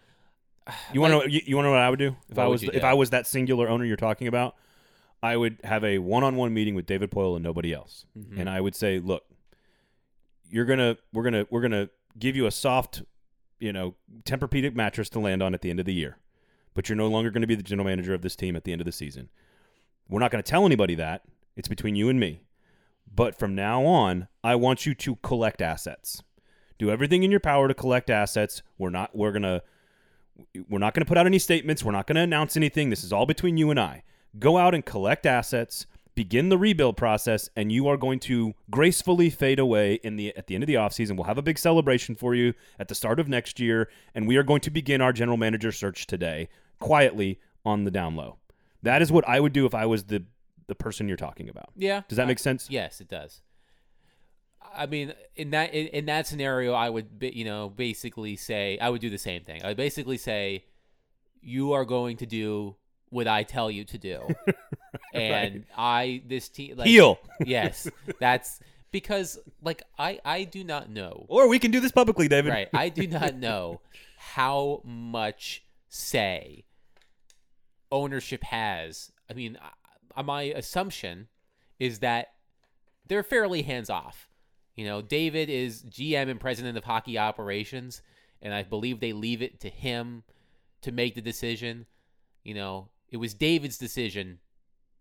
You 0.93 1.01
want 1.01 1.13
to 1.13 1.19
Like-? 1.21 1.31
You, 1.33 1.41
you 1.47 1.57
want 1.57 1.65
to 1.67 1.69
know 1.71 1.75
what 1.77 1.81
I 1.83 1.89
would 1.91 1.99
do 1.99 2.17
if 2.29 2.39
I 2.39 2.47
was 2.47 2.63
if? 2.63 2.85
I 2.85 2.93
was 2.95 3.11
that 3.11 3.27
singular 3.27 3.69
owner 3.69 3.85
you're 3.85 3.97
talking 3.97 4.27
about? 4.29 4.57
I 5.23 5.37
would 5.37 5.59
have 5.65 5.85
a 5.85 5.99
one-on-one 5.99 6.53
meeting 6.55 6.75
with 6.75 6.87
David 6.87 7.11
Poile 7.11 7.35
and 7.37 7.43
nobody 7.43 7.73
else, 7.75 8.05
Mm-hmm. 8.19 8.41
and 8.41 8.49
I 8.51 8.61
would 8.61 8.75
say, 8.75 8.99
"Look, 8.99 9.25
you're 10.51 10.65
gonna 10.65 10.97
we're 11.13 11.23
gonna 11.23 11.47
we're 11.51 11.61
gonna 11.63 11.89
give 12.19 12.37
you 12.37 12.47
a 12.47 12.51
soft, 12.51 13.03
you 13.59 13.73
know, 13.73 13.95
Tempur-Pedic 14.25 14.75
mattress 14.75 15.09
to 15.11 15.19
land 15.21 15.43
on 15.43 15.55
at 15.55 15.61
the 15.63 15.71
end 15.71 15.79
of 15.81 15.87
the 15.87 15.95
year, 15.95 16.19
but 16.75 16.89
you're 16.89 16.97
no 16.97 17.09
longer 17.09 17.31
going 17.31 17.43
to 17.43 17.47
be 17.47 17.55
the 17.55 17.63
general 17.63 17.87
manager 17.87 18.13
of 18.15 18.23
this 18.23 18.35
team 18.37 18.57
at 18.57 18.65
the 18.65 18.73
end 18.73 18.81
of 18.81 18.85
the 18.85 18.93
season. 18.93 19.29
We're 20.11 20.20
not 20.20 20.33
going 20.33 20.42
to 20.42 20.51
tell 20.51 20.66
anybody 20.66 20.96
that. 20.96 21.23
It's 21.57 21.68
between 21.68 21.94
you 21.94 22.09
and 22.09 22.18
me. 22.18 22.40
But 23.14 23.38
from 23.38 23.55
now 23.55 23.85
on, 23.85 24.29
I 24.42 24.57
want 24.57 24.85
you 24.85 24.94
to 24.94 25.16
collect 25.16 25.62
assets. 25.62 26.23
Do 26.79 26.90
everything 26.90 27.23
in 27.23 27.31
your 27.31 27.40
power 27.40 27.68
to 27.68 27.75
collect 27.75 28.11
assets. 28.11 28.62
We're 28.77 28.90
not 28.90 29.14
we're 29.14 29.33
going 29.33 29.42
to 29.42 29.62
we're 30.68 30.79
not 30.79 30.94
going 30.94 31.05
to 31.05 31.09
put 31.09 31.18
out 31.18 31.27
any 31.27 31.38
statements. 31.38 31.85
We're 31.85 31.92
not 31.92 32.07
going 32.07 32.16
to 32.16 32.23
announce 32.23 32.57
anything. 32.57 32.90
This 32.90 33.05
is 33.05 33.12
all 33.12 33.27
between 33.27 33.57
you 33.57 33.70
and 33.70 33.79
I. 33.79 34.03
Go 34.38 34.57
out 34.57 34.75
and 34.75 34.85
collect 34.85 35.27
assets, 35.27 35.87
begin 36.14 36.49
the 36.49 36.59
rebuild 36.59 36.96
process, 36.96 37.49
and 37.55 37.70
you 37.70 37.87
are 37.88 37.96
going 37.96 38.18
to 38.20 38.55
gracefully 38.70 39.31
fade 39.31 39.59
away 39.59 39.94
in 40.03 40.16
the 40.16 40.35
at 40.37 40.46
the 40.46 40.55
end 40.55 40.64
of 40.64 40.68
the 40.68 40.75
offseason. 40.75 41.16
We'll 41.16 41.25
have 41.25 41.38
a 41.38 41.42
big 41.42 41.59
celebration 41.59 42.16
for 42.16 42.35
you 42.35 42.55
at 42.79 42.88
the 42.88 42.94
start 42.94 43.20
of 43.20 43.29
next 43.29 43.61
year, 43.61 43.88
and 44.14 44.27
we 44.27 44.37
are 44.37 44.42
going 44.42 44.61
to 44.62 44.70
begin 44.70 45.01
our 45.01 45.12
general 45.12 45.37
manager 45.37 45.70
search 45.70 46.07
today, 46.07 46.49
quietly 46.79 47.38
on 47.64 47.85
the 47.85 47.90
down 47.90 48.16
low. 48.16 48.39
That 48.83 49.03
is 49.03 49.12
what 49.12 49.29
I 49.29 49.40
would 49.40 49.53
do 49.53 49.66
if 49.66 49.75
I 49.75 49.87
was 49.87 50.05
the 50.05 50.25
the 50.66 50.75
person 50.75 51.09
you're 51.09 51.16
talking 51.16 51.49
about. 51.49 51.71
yeah. 51.77 52.03
Does 52.09 52.16
that 52.16 52.25
I- 52.25 52.29
make 52.29 52.38
sense? 52.38 52.69
Yes, 52.71 53.01
it 53.01 53.09
does. 53.09 53.43
I 54.73 54.87
mean, 54.87 55.14
in 55.35 55.51
that 55.51 55.75
in, 55.75 55.88
in 55.88 56.07
that 56.07 56.27
scenario, 56.29 56.73
I 56.75 56.88
would 56.90 57.19
ba- 57.19 57.37
you 57.37 57.45
know 57.45 57.69
basically 57.69 58.37
say 58.37 58.79
I 58.79 58.88
would 58.88 59.01
do 59.01 59.11
the 59.11 59.19
same 59.19 59.43
thing. 59.43 59.62
I 59.64 59.69
would 59.69 59.77
basically 59.77 60.16
say, 60.16 60.64
you 61.40 61.73
are 61.73 61.85
going 61.85 62.19
to 62.19 62.27
do 62.27 62.77
what 63.09 63.27
I 63.27 63.43
tell 63.43 63.69
you 63.71 63.85
to 63.87 63.99
do, 63.99 64.29
and 65.12 65.64
I 65.77 66.23
this 66.27 66.49
team 66.49 66.77
like, 66.77 66.87
Heel. 66.87 67.19
Yes, 67.45 67.88
that's 68.21 68.61
because 68.93 69.38
like 69.61 69.83
I 69.99 70.21
I 70.25 70.45
do 70.45 70.62
not 70.62 70.88
know 70.88 71.27
Or 71.29 71.49
we 71.49 71.59
can 71.59 71.73
do 71.73 71.81
this 71.81 71.90
publicly, 71.93 72.29
David. 72.29 72.51
right. 72.53 72.69
I 72.73 72.90
do 72.90 73.09
not 73.09 73.35
know 73.35 73.81
how 74.19 74.83
much 74.85 75.64
say 75.88 76.64
ownership 77.90 78.44
has. 78.44 79.12
I 79.29 79.35
mean, 79.35 79.59
my 80.24 80.42
assumption 80.42 81.29
is 81.79 82.00
that 82.00 82.29
they're 83.07 83.22
fairly 83.22 83.62
hands 83.62 83.90
off. 83.90 84.29
You 84.76 84.85
know, 84.87 85.03
David 85.03 85.50
is 85.50 85.83
GM 85.83 86.31
and 86.31 86.40
president 86.40 86.79
of 86.79 86.85
hockey 86.85 87.18
operations, 87.18 88.03
and 88.40 88.55
I 88.55 88.62
believe 88.62 89.00
they 89.00 89.12
leave 89.12 89.42
it 89.42 89.61
to 89.61 89.68
him 89.68 90.22
to 90.83 90.92
make 90.92 91.14
the 91.14 91.20
decision. 91.20 91.87
You 92.44 92.55
know, 92.55 92.88
it 93.11 93.18
was 93.18 93.35
David's 93.35 93.79
decision, 93.79 94.38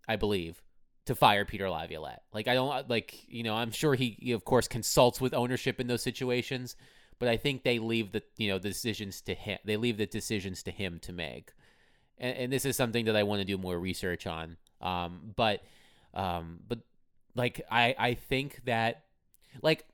I 0.08 0.16
believe, 0.16 0.62
to 1.06 1.16
fire 1.16 1.46
Peter 1.46 1.70
Laviolette. 1.70 2.24
Like 2.34 2.48
I 2.48 2.56
don't 2.56 2.90
like, 2.90 3.26
you 3.28 3.44
know, 3.44 3.56
I'm 3.56 3.72
sure 3.72 3.96
he, 3.96 4.18
he 4.20 4.32
of 4.32 4.44
course 4.44 4.68
consults 4.68 5.22
with 5.22 5.34
ownership 5.34 5.80
in 5.80 5.88
those 5.88 6.04
situations, 6.04 6.76
but 7.20 7.30
I 7.30 7.38
think 7.38 7.64
they 7.64 7.80
leave 7.80 8.12
the 8.12 8.24
you 8.38 8.50
know 8.50 8.60
the 8.60 8.70
decisions 8.70 9.22
to 9.22 9.36
him. 9.36 9.60
They 9.66 9.78
leave 9.78 9.98
the 9.98 10.06
decisions 10.06 10.64
to 10.64 10.72
him 10.72 11.00
to 11.04 11.14
make. 11.14 11.52
And, 12.20 12.38
and 12.38 12.54
this 12.54 12.66
is 12.66 12.76
something 12.76 13.06
that 13.06 13.16
I 13.16 13.24
want 13.24 13.42
to 13.42 13.46
do 13.46 13.58
more 13.58 13.78
research 13.78 14.28
on. 14.28 14.58
Um, 14.82 15.34
but 15.36 15.64
um, 16.14 16.60
but 16.68 16.80
like 17.36 17.62
I 17.72 17.96
I 17.98 18.14
think 18.14 18.62
that 18.66 19.04
like 19.62 19.86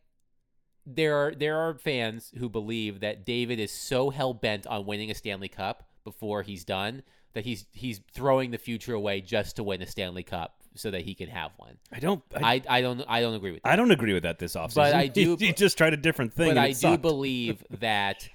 there 0.86 1.16
are 1.18 1.34
there 1.36 1.58
are 1.58 1.76
fans 1.76 2.32
who 2.38 2.50
believe 2.50 3.00
that 3.02 3.26
David 3.26 3.60
is 3.60 3.72
so 3.72 4.10
hell 4.10 4.34
bent 4.34 4.68
on 4.68 4.86
winning 4.86 5.12
a 5.12 5.16
Stanley 5.16 5.50
Cup 5.50 5.84
before 6.04 6.44
he's 6.44 6.64
done 6.64 7.04
that 7.34 7.44
he's 7.46 7.66
he's 7.72 8.00
throwing 8.14 8.52
the 8.52 8.58
future 8.58 8.94
away 8.94 9.22
just 9.22 9.58
to 9.58 9.64
win 9.64 9.82
a 9.82 9.88
Stanley 9.88 10.24
Cup 10.24 10.56
so 10.76 10.92
that 10.92 11.02
he 11.02 11.14
can 11.16 11.30
have 11.30 11.52
one. 11.58 11.78
I 11.92 12.00
don't 12.00 12.24
I, 12.36 12.56
I, 12.56 12.78
I 12.78 12.82
don't 12.82 13.04
I 13.08 13.22
don't 13.22 13.36
agree 13.36 13.52
with 13.52 13.64
that. 13.64 13.70
I 13.72 13.76
don't 13.76 13.92
agree 13.92 14.14
with 14.14 14.24
that 14.24 14.40
this 14.40 14.56
offseason. 14.56 14.76
But 14.76 14.94
I 14.96 15.08
do- 15.08 15.36
he 15.40 15.54
just 15.54 15.78
tried 15.78 15.94
a 15.94 15.98
different 15.98 16.34
thing. 16.34 16.50
but 16.50 16.58
I 16.58 16.70
do 16.70 16.74
sucked. 16.76 17.02
believe 17.02 17.64
that 17.80 18.30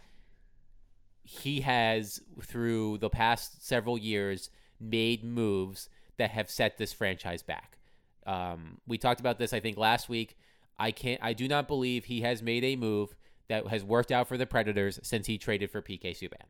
he 1.30 1.60
has 1.60 2.20
through 2.42 2.98
the 2.98 3.08
past 3.08 3.64
several 3.64 3.96
years 3.96 4.50
made 4.80 5.22
moves 5.22 5.88
that 6.16 6.32
have 6.32 6.50
set 6.50 6.76
this 6.76 6.92
franchise 6.92 7.40
back. 7.40 7.78
Um, 8.26 8.78
we 8.88 8.98
talked 8.98 9.20
about 9.20 9.38
this 9.38 9.52
I 9.52 9.60
think 9.60 9.78
last 9.78 10.08
week. 10.08 10.36
I 10.76 10.90
can't 10.90 11.20
I 11.22 11.32
do 11.32 11.46
not 11.46 11.68
believe 11.68 12.06
he 12.06 12.22
has 12.22 12.42
made 12.42 12.64
a 12.64 12.74
move 12.74 13.14
that 13.46 13.68
has 13.68 13.84
worked 13.84 14.10
out 14.10 14.26
for 14.26 14.36
the 14.36 14.44
Predators 14.44 14.98
since 15.04 15.28
he 15.28 15.38
traded 15.38 15.70
for 15.70 15.80
PK 15.80 16.18
Subban. 16.18 16.48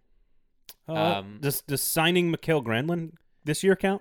Uh, 0.88 1.18
um, 1.18 1.38
does 1.42 1.60
does 1.60 1.82
signing 1.82 2.30
Mikael 2.30 2.62
Granlund 2.62 3.12
this 3.44 3.62
year 3.62 3.76
count? 3.76 4.00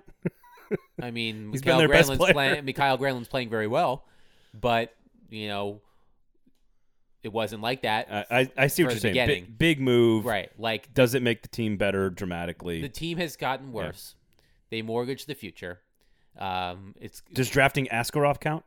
I 1.00 1.10
mean, 1.10 1.50
He's 1.52 1.62
Mikael 1.62 1.82
Granlund's 1.82 2.32
playing. 2.32 2.64
Mikael 2.64 2.96
Granlund's 2.96 3.28
playing 3.28 3.50
very 3.50 3.66
well, 3.66 4.06
but 4.58 4.94
you 5.28 5.48
know, 5.48 5.82
it 7.22 7.32
wasn't 7.32 7.62
like 7.62 7.82
that, 7.82 8.08
I 8.10 8.40
I, 8.40 8.50
I 8.56 8.66
see 8.68 8.84
what 8.84 8.92
you're 8.92 9.00
saying. 9.00 9.54
Big, 9.58 9.80
move. 9.80 10.24
right? 10.24 10.50
Like 10.58 10.92
Does 10.94 11.14
it 11.14 11.22
make 11.22 11.42
the 11.42 11.48
team 11.48 11.76
better 11.76 12.10
dramatically? 12.10 12.80
the 12.80 12.88
team 12.88 13.18
has 13.18 13.36
gotten 13.36 13.72
worse. 13.72 14.14
They 14.70 14.82
mortgage 14.82 15.26
the 15.26 15.34
future. 15.34 15.80
Um, 16.38 16.94
it's 17.00 17.22
does 17.32 17.50
drafting 17.50 17.86
Askarov 17.86 18.40
count? 18.40 18.64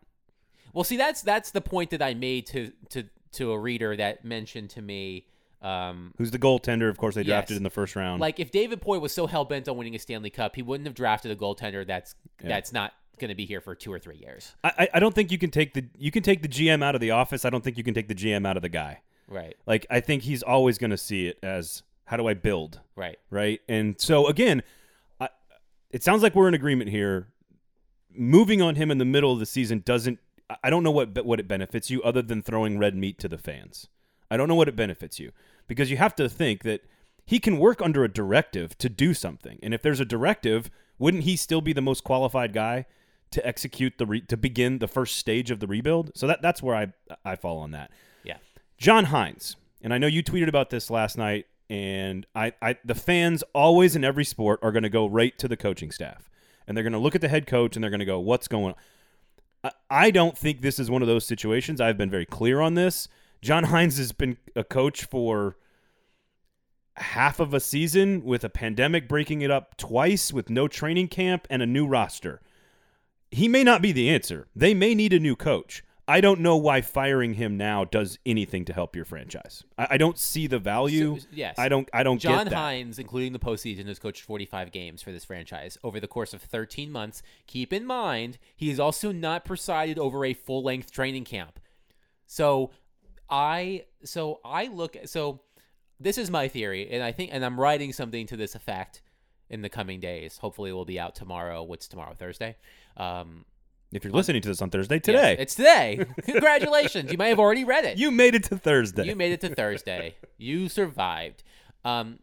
well, 0.74 0.84
see, 0.84 0.98
that's 0.98 1.22
that's 1.22 1.52
the 1.52 1.62
point 1.62 1.92
that 1.92 2.02
I 2.02 2.13
made 2.13 2.46
to 2.48 2.72
to 2.89 3.06
to 3.34 3.52
a 3.52 3.58
reader 3.58 3.96
that 3.96 4.24
mentioned 4.26 4.70
to 4.72 4.82
me. 4.82 5.28
Um, 5.62 6.13
Who's 6.18 6.32
the 6.32 6.39
goaltender? 6.39 6.89
Of 6.89 6.98
course, 6.98 7.16
they 7.16 7.24
drafted 7.24 7.52
Yes. 7.52 7.58
in 7.58 7.63
the 7.63 7.70
first 7.70 7.96
round. 7.96 8.20
like 8.20 8.39
if 8.39 8.52
David 8.52 8.82
Poile 8.82 9.00
was 9.00 9.13
so 9.13 9.28
hell 9.28 9.46
bent 9.46 9.70
on 9.70 9.78
winning 9.78 9.96
a 9.96 10.00
Stanley 10.00 10.30
Cup, 10.30 10.56
he 10.58 10.62
wouldn't 10.62 10.86
have 10.86 10.94
drafted 10.94 11.32
a 11.32 11.36
goaltender 11.38 11.88
that's 11.88 12.16
yeah. 12.42 12.50
that's 12.50 12.74
not 12.74 12.92
going 13.19 13.30
to 13.30 13.36
be 13.36 13.45
here 13.45 13.62
for 13.62 13.76
two 13.76 13.91
or 13.93 13.99
three 13.99 14.17
years. 14.17 14.56
I, 14.63 14.89
I- 14.93 14.99
don't 14.99 15.13
think 15.15 15.32
you 15.32 15.38
can 15.38 15.52
take 15.52 15.73
the 15.73 15.86
you 15.97 16.12
can 16.12 16.23
take 16.23 16.41
the 16.41 16.47
GM 16.47 16.84
out 16.84 16.95
of 16.95 17.02
the 17.02 17.12
office. 17.12 17.45
I 17.45 17.49
don't 17.49 17.63
think 17.63 17.78
you 17.78 17.84
can 17.84 17.93
take 17.93 18.08
the 18.08 18.15
GM 18.15 18.45
out 18.47 18.56
of 18.58 18.62
the 18.63 18.69
guy. 18.69 19.02
Right, 19.28 19.56
Like 19.65 19.86
I 19.89 19.99
think 20.02 20.23
he's 20.23 20.43
always 20.43 20.78
going 20.78 20.91
to 20.91 20.97
see 20.97 21.28
it 21.28 21.39
as 21.41 21.82
how 22.06 22.17
do 22.17 22.28
I 22.28 22.34
build, 22.34 22.82
right. 22.95 23.17
right? 23.32 23.62
And 23.69 23.99
so 23.99 24.28
again, 24.28 24.62
I, 25.19 25.30
it 25.91 26.04
sounds 26.04 26.21
like 26.21 26.36
we're 26.36 26.49
in 26.49 26.54
agreement 26.54 26.89
here. 26.89 27.30
Moving 28.15 28.62
on 28.62 28.76
him 28.76 28.91
in 28.91 28.97
the 28.99 29.06
middle 29.06 29.32
of 29.32 29.39
the 29.39 29.45
season 29.45 29.82
doesn't. 29.86 30.19
I- 30.49 30.58
I 30.65 30.69
don't 30.69 30.84
know 30.84 30.91
what 30.91 31.26
what 31.26 31.39
it 31.39 31.47
benefits 31.47 31.89
you 31.89 32.04
other 32.04 32.21
than 32.21 32.41
throwing 32.43 32.78
red 32.78 32.95
meat 32.95 33.17
to 33.19 33.28
the 33.30 33.38
fans. 33.38 33.88
I 34.30 34.38
don't 34.38 34.47
know 34.47 34.56
what 34.56 34.67
it 34.67 34.76
benefits 34.76 35.19
you 35.19 35.32
because 35.67 35.89
you 35.89 35.97
have 35.97 36.15
to 36.17 36.28
think 36.28 36.63
that 36.63 36.82
he 37.26 37.39
can 37.39 37.58
work 37.58 37.82
under 37.82 38.04
a 38.04 38.10
directive 38.12 38.78
to 38.80 38.89
do 38.89 39.13
something. 39.13 39.58
And 39.63 39.73
if 39.73 39.82
there's 39.82 40.02
a 40.02 40.06
directive, 40.06 40.69
wouldn't 40.99 41.23
he 41.23 41.38
still 41.38 41.62
be 41.62 41.71
the 41.73 41.82
most 41.82 42.04
qualified 42.04 42.52
guy 42.54 42.86
to 43.34 43.46
execute 43.46 43.98
the 43.98 44.06
re- 44.06 44.22
to 44.22 44.38
begin 44.38 44.80
the 44.80 44.88
first 44.88 45.17
stage 45.17 45.52
of 45.52 45.60
the 45.60 45.67
rebuild? 45.67 46.12
So 46.15 46.28
that 46.28 46.41
that's 46.41 46.63
where 46.63 46.76
I 46.76 46.93
I 47.26 47.36
fall 47.36 47.60
on 47.60 47.72
that. 47.72 47.91
Yeah. 48.24 48.38
John 48.78 49.08
Hynes, 49.08 49.56
and 49.82 49.93
I 49.93 49.98
know 49.98 50.08
you 50.08 50.24
tweeted 50.24 50.48
about 50.48 50.69
this 50.69 50.89
last 50.89 51.17
night, 51.17 51.48
and 51.69 52.26
I, 52.36 52.54
I 52.62 52.78
the 52.86 52.96
fans 52.96 53.43
always 53.54 53.96
in 53.96 54.04
every 54.04 54.26
sport 54.26 54.60
are 54.62 54.72
going 54.72 54.84
to 54.84 54.89
go 54.89 55.08
right 55.08 55.38
to 55.39 55.48
the 55.48 55.58
coaching 55.58 55.91
staff, 55.91 56.30
and 56.67 56.76
they're 56.76 56.84
going 56.84 56.93
to 56.93 57.00
look 57.00 57.15
at 57.15 57.22
the 57.22 57.30
head 57.30 57.48
coach 57.48 57.76
and 57.76 57.84
they're 57.84 57.91
going 57.91 58.00
to 58.00 58.06
go, 58.06 58.19
"What's 58.19 58.48
going 58.48 58.74
on?" 58.74 58.76
I, 59.63 59.72
I 60.08 60.12
don't 60.12 60.38
think 60.38 60.62
this 60.62 60.80
is 60.80 60.89
one 60.89 61.02
of 61.02 61.08
those 61.08 61.26
situations. 61.26 61.82
I've 61.82 61.98
been 61.98 62.10
very 62.10 62.26
clear 62.26 62.62
on 62.62 62.76
this. 62.76 63.08
John 63.41 63.65
Hines 63.65 63.98
has 63.98 64.12
been 64.13 64.38
a 64.56 64.63
coach 64.63 65.04
for 65.04 65.58
half 66.96 67.39
of 67.39 67.54
a 67.54 67.60
season 67.60 68.24
with 68.24 68.43
a 68.43 68.50
pandemic 68.50 69.08
breaking 69.08 69.41
it 69.41 69.52
up 69.52 69.78
twice 69.78 70.32
with 70.32 70.50
no 70.50 70.67
training 70.67 71.08
camp 71.08 71.48
and 71.50 71.62
a 71.62 71.65
new 71.65 71.88
roster. 71.88 72.41
He 73.34 73.48
may 73.48 73.63
not 73.63 73.82
be 73.82 73.91
the 73.91 74.10
answer. 74.10 74.48
They 74.56 74.74
may 74.74 74.93
need 74.93 75.13
a 75.13 75.19
new 75.19 75.36
coach. 75.36 75.84
I 76.08 76.19
don't 76.19 76.41
know 76.41 76.58
why 76.58 76.82
firing 76.82 77.36
him 77.36 77.56
now 77.56 77.86
does 77.86 78.19
anything 78.26 78.65
to 78.65 78.74
help 78.74 78.96
your 78.96 79.06
franchise. 79.06 79.63
I, 79.78 79.88
I 79.91 79.98
don't 79.98 80.19
see 80.19 80.48
the 80.48 80.60
value. 80.60 81.19
So- 81.19 81.28
yes. 81.32 81.58
I 81.58 81.69
don't. 81.69 81.89
I 81.93 82.04
don't 82.04 82.19
John 82.19 82.46
get 82.46 82.50
that. 82.50 82.58
Hynes, 82.58 83.00
including 83.00 83.32
the 83.32 83.39
postseason, 83.39 83.88
has 83.88 84.00
coached 84.00 84.22
45 84.22 84.72
games 84.72 85.02
for 85.02 85.12
this 85.12 85.24
franchise 85.24 85.78
over 85.84 86.00
the 86.00 86.08
course 86.08 86.34
of 86.34 86.41
13 86.41 86.91
months. 86.91 87.24
Keep 87.48 87.72
in 87.72 87.86
mind, 87.86 88.38
he 88.56 88.69
has 88.69 88.80
also 88.80 89.12
not 89.12 89.46
presided 89.46 89.98
over 89.98 90.26
a 90.26 90.34
full 90.34 90.62
length 90.62 90.91
training 90.91 91.24
camp. 91.24 91.60
So 92.28 92.72
I 93.30 93.86
so 94.04 94.41
I 94.43 94.67
look 94.67 94.98
so 95.06 95.41
this 96.00 96.17
is 96.17 96.30
my 96.30 96.50
theory, 96.50 96.89
and 96.91 97.02
I 97.02 97.13
think 97.13 97.30
and 97.34 97.46
I'm 97.46 97.60
writing 97.60 97.93
something 97.93 98.28
to 98.28 98.36
this 98.36 98.56
effect 98.56 99.02
in 99.49 99.62
the 99.62 99.69
coming 99.69 99.99
days. 99.99 100.38
Hopefully, 100.38 100.69
it 100.71 100.73
will 100.73 100.86
be 100.86 100.99
out 100.99 101.15
tomorrow. 101.15 101.63
What's 101.63 101.88
tomorrow? 101.88 102.13
Thursday. 102.17 102.56
Um, 102.97 103.45
If 103.91 104.03
you're 104.03 104.13
listening 104.13 104.41
to 104.41 104.47
this 104.49 104.62
on 104.62 104.69
Thursday 104.69 104.95
yes, 104.95 105.03
today, 105.03 105.36
it's 105.39 105.56
today. 105.56 106.06
Congratulations! 106.25 107.12
you 107.12 107.17
may 107.17 107.29
have 107.29 107.39
already 107.39 107.63
read 107.63 107.86
it. 107.86 107.97
you 107.97 108.12
made 108.12 108.36
it 108.36 108.43
to 108.45 108.58
Thursday. 108.58 109.06
You 109.06 109.15
made 109.15 109.32
it 109.32 109.41
to 109.41 109.49
Thursday. 109.53 110.15
you 110.38 110.67
survived. 110.69 111.43
Um, 111.86 112.19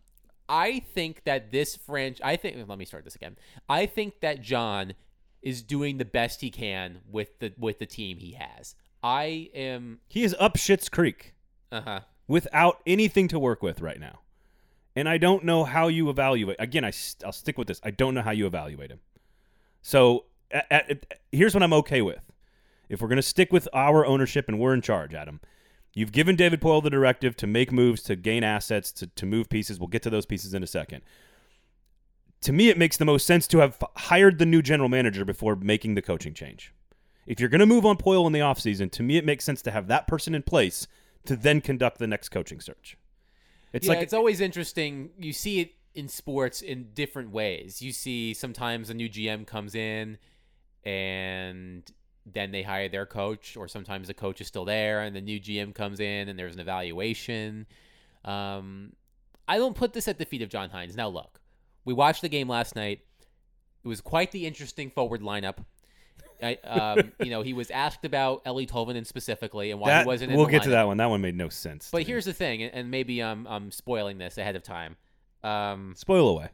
I 0.48 0.80
think 0.94 1.22
that 1.24 1.52
this 1.52 1.76
French. 1.76 2.20
I 2.24 2.36
think. 2.36 2.56
Let 2.68 2.78
me 2.78 2.84
start 2.84 3.04
this 3.04 3.14
again. 3.14 3.36
I 3.68 3.86
think 3.86 4.20
that 4.20 4.40
John 4.42 4.94
is 5.42 5.62
doing 5.62 5.98
the 5.98 6.04
best 6.04 6.40
he 6.40 6.50
can 6.50 6.98
with 7.10 7.38
the 7.38 7.52
with 7.58 7.78
the 7.78 7.86
team 7.86 8.18
he 8.18 8.32
has. 8.32 8.74
I 9.02 9.48
am. 9.54 10.00
he 10.08 10.24
is 10.24 10.34
up 10.38 10.56
Shit's 10.58 10.88
Creek 10.90 11.34
Uh 11.72 11.80
huh. 11.80 12.00
without 12.28 12.80
anything 12.86 13.28
to 13.28 13.38
work 13.38 13.62
with 13.62 13.80
right 13.80 13.98
now, 13.98 14.20
and 14.96 15.08
I 15.08 15.18
don't 15.18 15.44
know 15.44 15.64
how 15.64 15.88
you 15.88 16.10
evaluate. 16.10 16.56
Again, 16.58 16.84
I 16.84 16.90
st- 16.90 17.24
I'll 17.24 17.32
stick 17.32 17.58
with 17.58 17.68
this. 17.68 17.80
I 17.84 17.90
don't 17.90 18.14
know 18.14 18.22
how 18.22 18.32
you 18.32 18.46
evaluate 18.46 18.90
him. 18.90 19.00
So 19.82 20.24
at, 20.50 20.66
at, 20.70 21.20
here's 21.32 21.54
what 21.54 21.62
I'm 21.62 21.72
okay 21.74 22.02
with. 22.02 22.32
If 22.88 23.00
we're 23.00 23.08
going 23.08 23.16
to 23.16 23.22
stick 23.22 23.52
with 23.52 23.68
our 23.72 24.04
ownership 24.04 24.46
and 24.48 24.58
we're 24.58 24.74
in 24.74 24.82
charge, 24.82 25.14
Adam, 25.14 25.40
you've 25.94 26.12
given 26.12 26.34
David 26.34 26.60
Poile 26.60 26.82
the 26.82 26.90
directive 26.90 27.36
to 27.36 27.46
make 27.46 27.70
moves, 27.70 28.02
to 28.02 28.16
gain 28.16 28.42
assets, 28.42 28.90
to, 28.92 29.06
to 29.06 29.26
move 29.26 29.48
pieces. 29.48 29.78
We'll 29.78 29.88
get 29.88 30.02
to 30.02 30.10
those 30.10 30.26
pieces 30.26 30.54
in 30.54 30.62
a 30.62 30.66
second. 30.66 31.02
To 32.42 32.52
me, 32.52 32.68
it 32.68 32.78
makes 32.78 32.96
the 32.96 33.04
most 33.04 33.26
sense 33.26 33.46
to 33.48 33.58
have 33.58 33.78
hired 33.96 34.38
the 34.38 34.46
new 34.46 34.62
general 34.62 34.88
manager 34.88 35.24
before 35.24 35.54
making 35.54 35.94
the 35.94 36.02
coaching 36.02 36.34
change. 36.34 36.72
If 37.26 37.38
you're 37.38 37.50
going 37.50 37.60
to 37.60 37.66
move 37.66 37.86
on 37.86 37.96
Poile 37.96 38.26
in 38.26 38.32
the 38.32 38.40
offseason, 38.40 38.90
to 38.92 39.02
me, 39.02 39.18
it 39.18 39.24
makes 39.24 39.44
sense 39.44 39.62
to 39.62 39.70
have 39.70 39.86
that 39.86 40.06
person 40.08 40.34
in 40.34 40.42
place 40.42 40.88
to 41.26 41.36
then 41.36 41.60
conduct 41.60 41.98
the 41.98 42.06
next 42.06 42.30
coaching 42.30 42.60
search. 42.60 42.96
It's 43.72 43.86
yeah, 43.86 43.94
like 43.94 44.02
it's 44.02 44.12
always 44.12 44.40
interesting. 44.40 45.10
You 45.18 45.32
see 45.32 45.60
it 45.60 45.72
in 45.94 46.08
sports 46.08 46.62
in 46.62 46.88
different 46.94 47.30
ways. 47.30 47.82
You 47.82 47.92
see 47.92 48.34
sometimes 48.34 48.90
a 48.90 48.94
new 48.94 49.08
GM 49.08 49.46
comes 49.46 49.74
in 49.74 50.18
and 50.84 51.90
then 52.26 52.50
they 52.52 52.62
hire 52.62 52.88
their 52.88 53.06
coach, 53.06 53.56
or 53.56 53.68
sometimes 53.68 54.08
the 54.08 54.14
coach 54.14 54.40
is 54.40 54.46
still 54.46 54.64
there 54.64 55.00
and 55.00 55.14
the 55.14 55.20
new 55.20 55.40
GM 55.40 55.74
comes 55.74 56.00
in 56.00 56.28
and 56.28 56.38
there's 56.38 56.54
an 56.54 56.60
evaluation. 56.60 57.66
Um, 58.24 58.92
I 59.48 59.58
don't 59.58 59.74
put 59.74 59.92
this 59.92 60.06
at 60.08 60.18
the 60.18 60.24
feet 60.24 60.42
of 60.42 60.48
John 60.48 60.70
Hynes. 60.70 60.96
Now, 60.96 61.08
look, 61.08 61.40
we 61.84 61.92
watched 61.92 62.22
the 62.22 62.28
game 62.28 62.48
last 62.48 62.76
night. 62.76 63.00
It 63.82 63.88
was 63.88 64.00
quite 64.00 64.30
the 64.30 64.46
interesting 64.46 64.90
forward 64.90 65.22
lineup. 65.22 65.64
I, 66.42 66.54
um, 66.66 67.12
you 67.20 67.30
know, 67.30 67.42
he 67.42 67.52
was 67.52 67.70
asked 67.70 68.04
about 68.04 68.44
Eeli 68.44 68.68
Tolvanen 68.68 69.06
specifically 69.06 69.70
and 69.70 69.80
why 69.80 69.90
that, 69.90 70.02
he 70.02 70.06
wasn't 70.06 70.30
in 70.32 70.36
we'll 70.36 70.46
the 70.46 70.52
get 70.52 70.62
to 70.62 70.68
lineup. 70.68 70.72
that 70.72 70.86
one. 70.86 70.96
That 70.96 71.10
one 71.10 71.20
made 71.20 71.36
no 71.36 71.48
sense. 71.48 71.86
to 71.86 71.92
But 71.92 71.98
me. 71.98 72.04
here's 72.04 72.24
the 72.24 72.32
thing, 72.32 72.62
and- 72.62 72.72
and 72.74 72.90
maybe 72.90 73.22
I'm 73.22 73.46
I'm 73.46 73.70
spoiling 73.70 74.18
this 74.18 74.38
ahead 74.38 74.56
of 74.56 74.62
time. 74.62 74.96
Um, 75.42 75.94
spoil 75.96 76.28
away. 76.28 76.48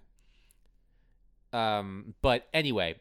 um, 1.53 2.15
but 2.23 2.47
anyway, 2.53 2.97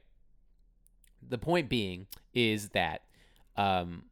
the 1.28 1.38
point 1.38 1.70
being 1.70 2.08
is 2.34 2.70
that 2.70 3.02
um, 3.58 4.04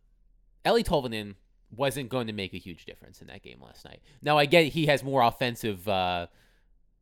Eeli 0.66 0.84
Tolvanen 0.84 1.36
wasn't 1.76 2.10
going 2.10 2.28
to 2.28 2.34
make 2.34 2.54
a 2.54 2.58
huge 2.58 2.86
difference 2.86 3.22
in 3.22 3.28
that 3.28 3.42
game 3.42 3.60
last 3.62 3.86
night. 3.86 4.02
Now 4.22 4.38
I 4.38 4.46
get 4.46 4.68
he 4.68 4.86
has 4.88 5.04
more 5.04 5.22
offensive 5.24 5.88
uh, 5.88 6.28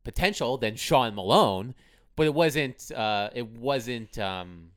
potential 0.04 0.56
than 0.56 0.76
Sean 0.76 1.14
Malone, 1.14 1.74
but 2.16 2.26
it 2.26 2.34
wasn't 2.34 2.90
uh, 2.92 3.30
it 3.34 3.46
wasn't 3.48 4.18
um, 4.18 4.68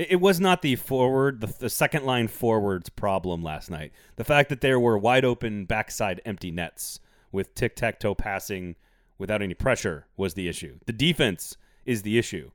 It, 0.00 0.12
it 0.12 0.20
was 0.20 0.40
not 0.40 0.62
the 0.62 0.76
forward, 0.76 1.42
the, 1.42 1.46
the 1.46 1.68
second 1.68 2.06
line 2.06 2.26
forwards 2.26 2.88
problem 2.88 3.42
last 3.42 3.70
night. 3.70 3.92
The 4.16 4.24
fact 4.24 4.48
that 4.48 4.62
there 4.62 4.80
were 4.80 4.96
wide 4.96 5.26
open 5.26 5.66
backside 5.66 6.22
empty 6.24 6.50
nets 6.50 7.00
with 7.30 7.54
tic 7.54 7.76
tac 7.76 8.00
toe 8.00 8.14
passing 8.14 8.76
without 9.18 9.42
any 9.42 9.52
pressure 9.52 10.06
was 10.16 10.32
the 10.32 10.48
issue. 10.48 10.78
The 10.86 10.94
defense 10.94 11.58
is 11.84 12.00
the 12.00 12.16
issue. 12.18 12.50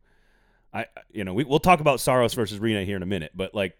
I, 0.74 0.88
you 1.12 1.24
know, 1.24 1.36
we, 1.36 1.44
we'll 1.44 1.60
talk 1.60 1.80
about 1.80 2.00
Saros 2.00 2.34
versus 2.34 2.60
Rinne 2.60 2.84
here 2.84 2.98
in 2.98 3.04
a 3.04 3.06
minute, 3.06 3.32
but 3.36 3.54
like 3.54 3.78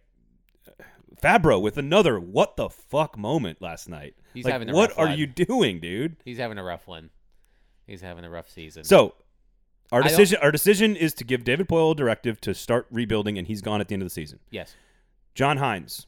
Fabbro 1.20 1.60
with 1.60 1.80
another 1.80 2.20
what 2.20 2.58
the 2.58 2.70
fuck 2.70 3.18
moment 3.18 3.64
last 3.64 3.90
night. 3.90 4.14
He's 4.36 4.46
like, 4.46 4.54
having 4.54 4.70
a 4.70 4.74
what 4.74 4.92
rough 4.92 5.00
are 5.00 5.08
one. 5.08 5.18
you 5.18 5.26
doing, 5.26 5.80
dude? 5.80 6.18
he's 6.24 6.38
having 6.38 6.60
a 6.60 6.64
rough 6.64 6.88
one. 6.88 7.10
He's 7.88 8.02
having 8.02 8.26
a 8.26 8.30
rough 8.30 8.50
season. 8.50 8.84
So 8.84 9.16
our 9.92 10.02
I 10.04 10.08
decision, 10.08 10.40
our 10.42 10.52
decision 10.52 10.96
is 10.96 11.14
to 11.16 11.24
give 11.24 11.44
David 11.44 11.68
Poile 11.68 11.92
a 11.92 11.96
directive 11.96 12.42
to 12.42 12.54
start 12.54 12.88
rebuilding, 12.92 13.38
and 13.38 13.48
he's 13.48 13.62
gone 13.62 13.82
at 13.82 13.88
the 13.88 13.94
end 13.94 14.02
of 14.02 14.08
the 14.08 14.14
season. 14.14 14.40
yes, 14.50 14.76
John 15.34 15.58
Hynes, 15.58 16.06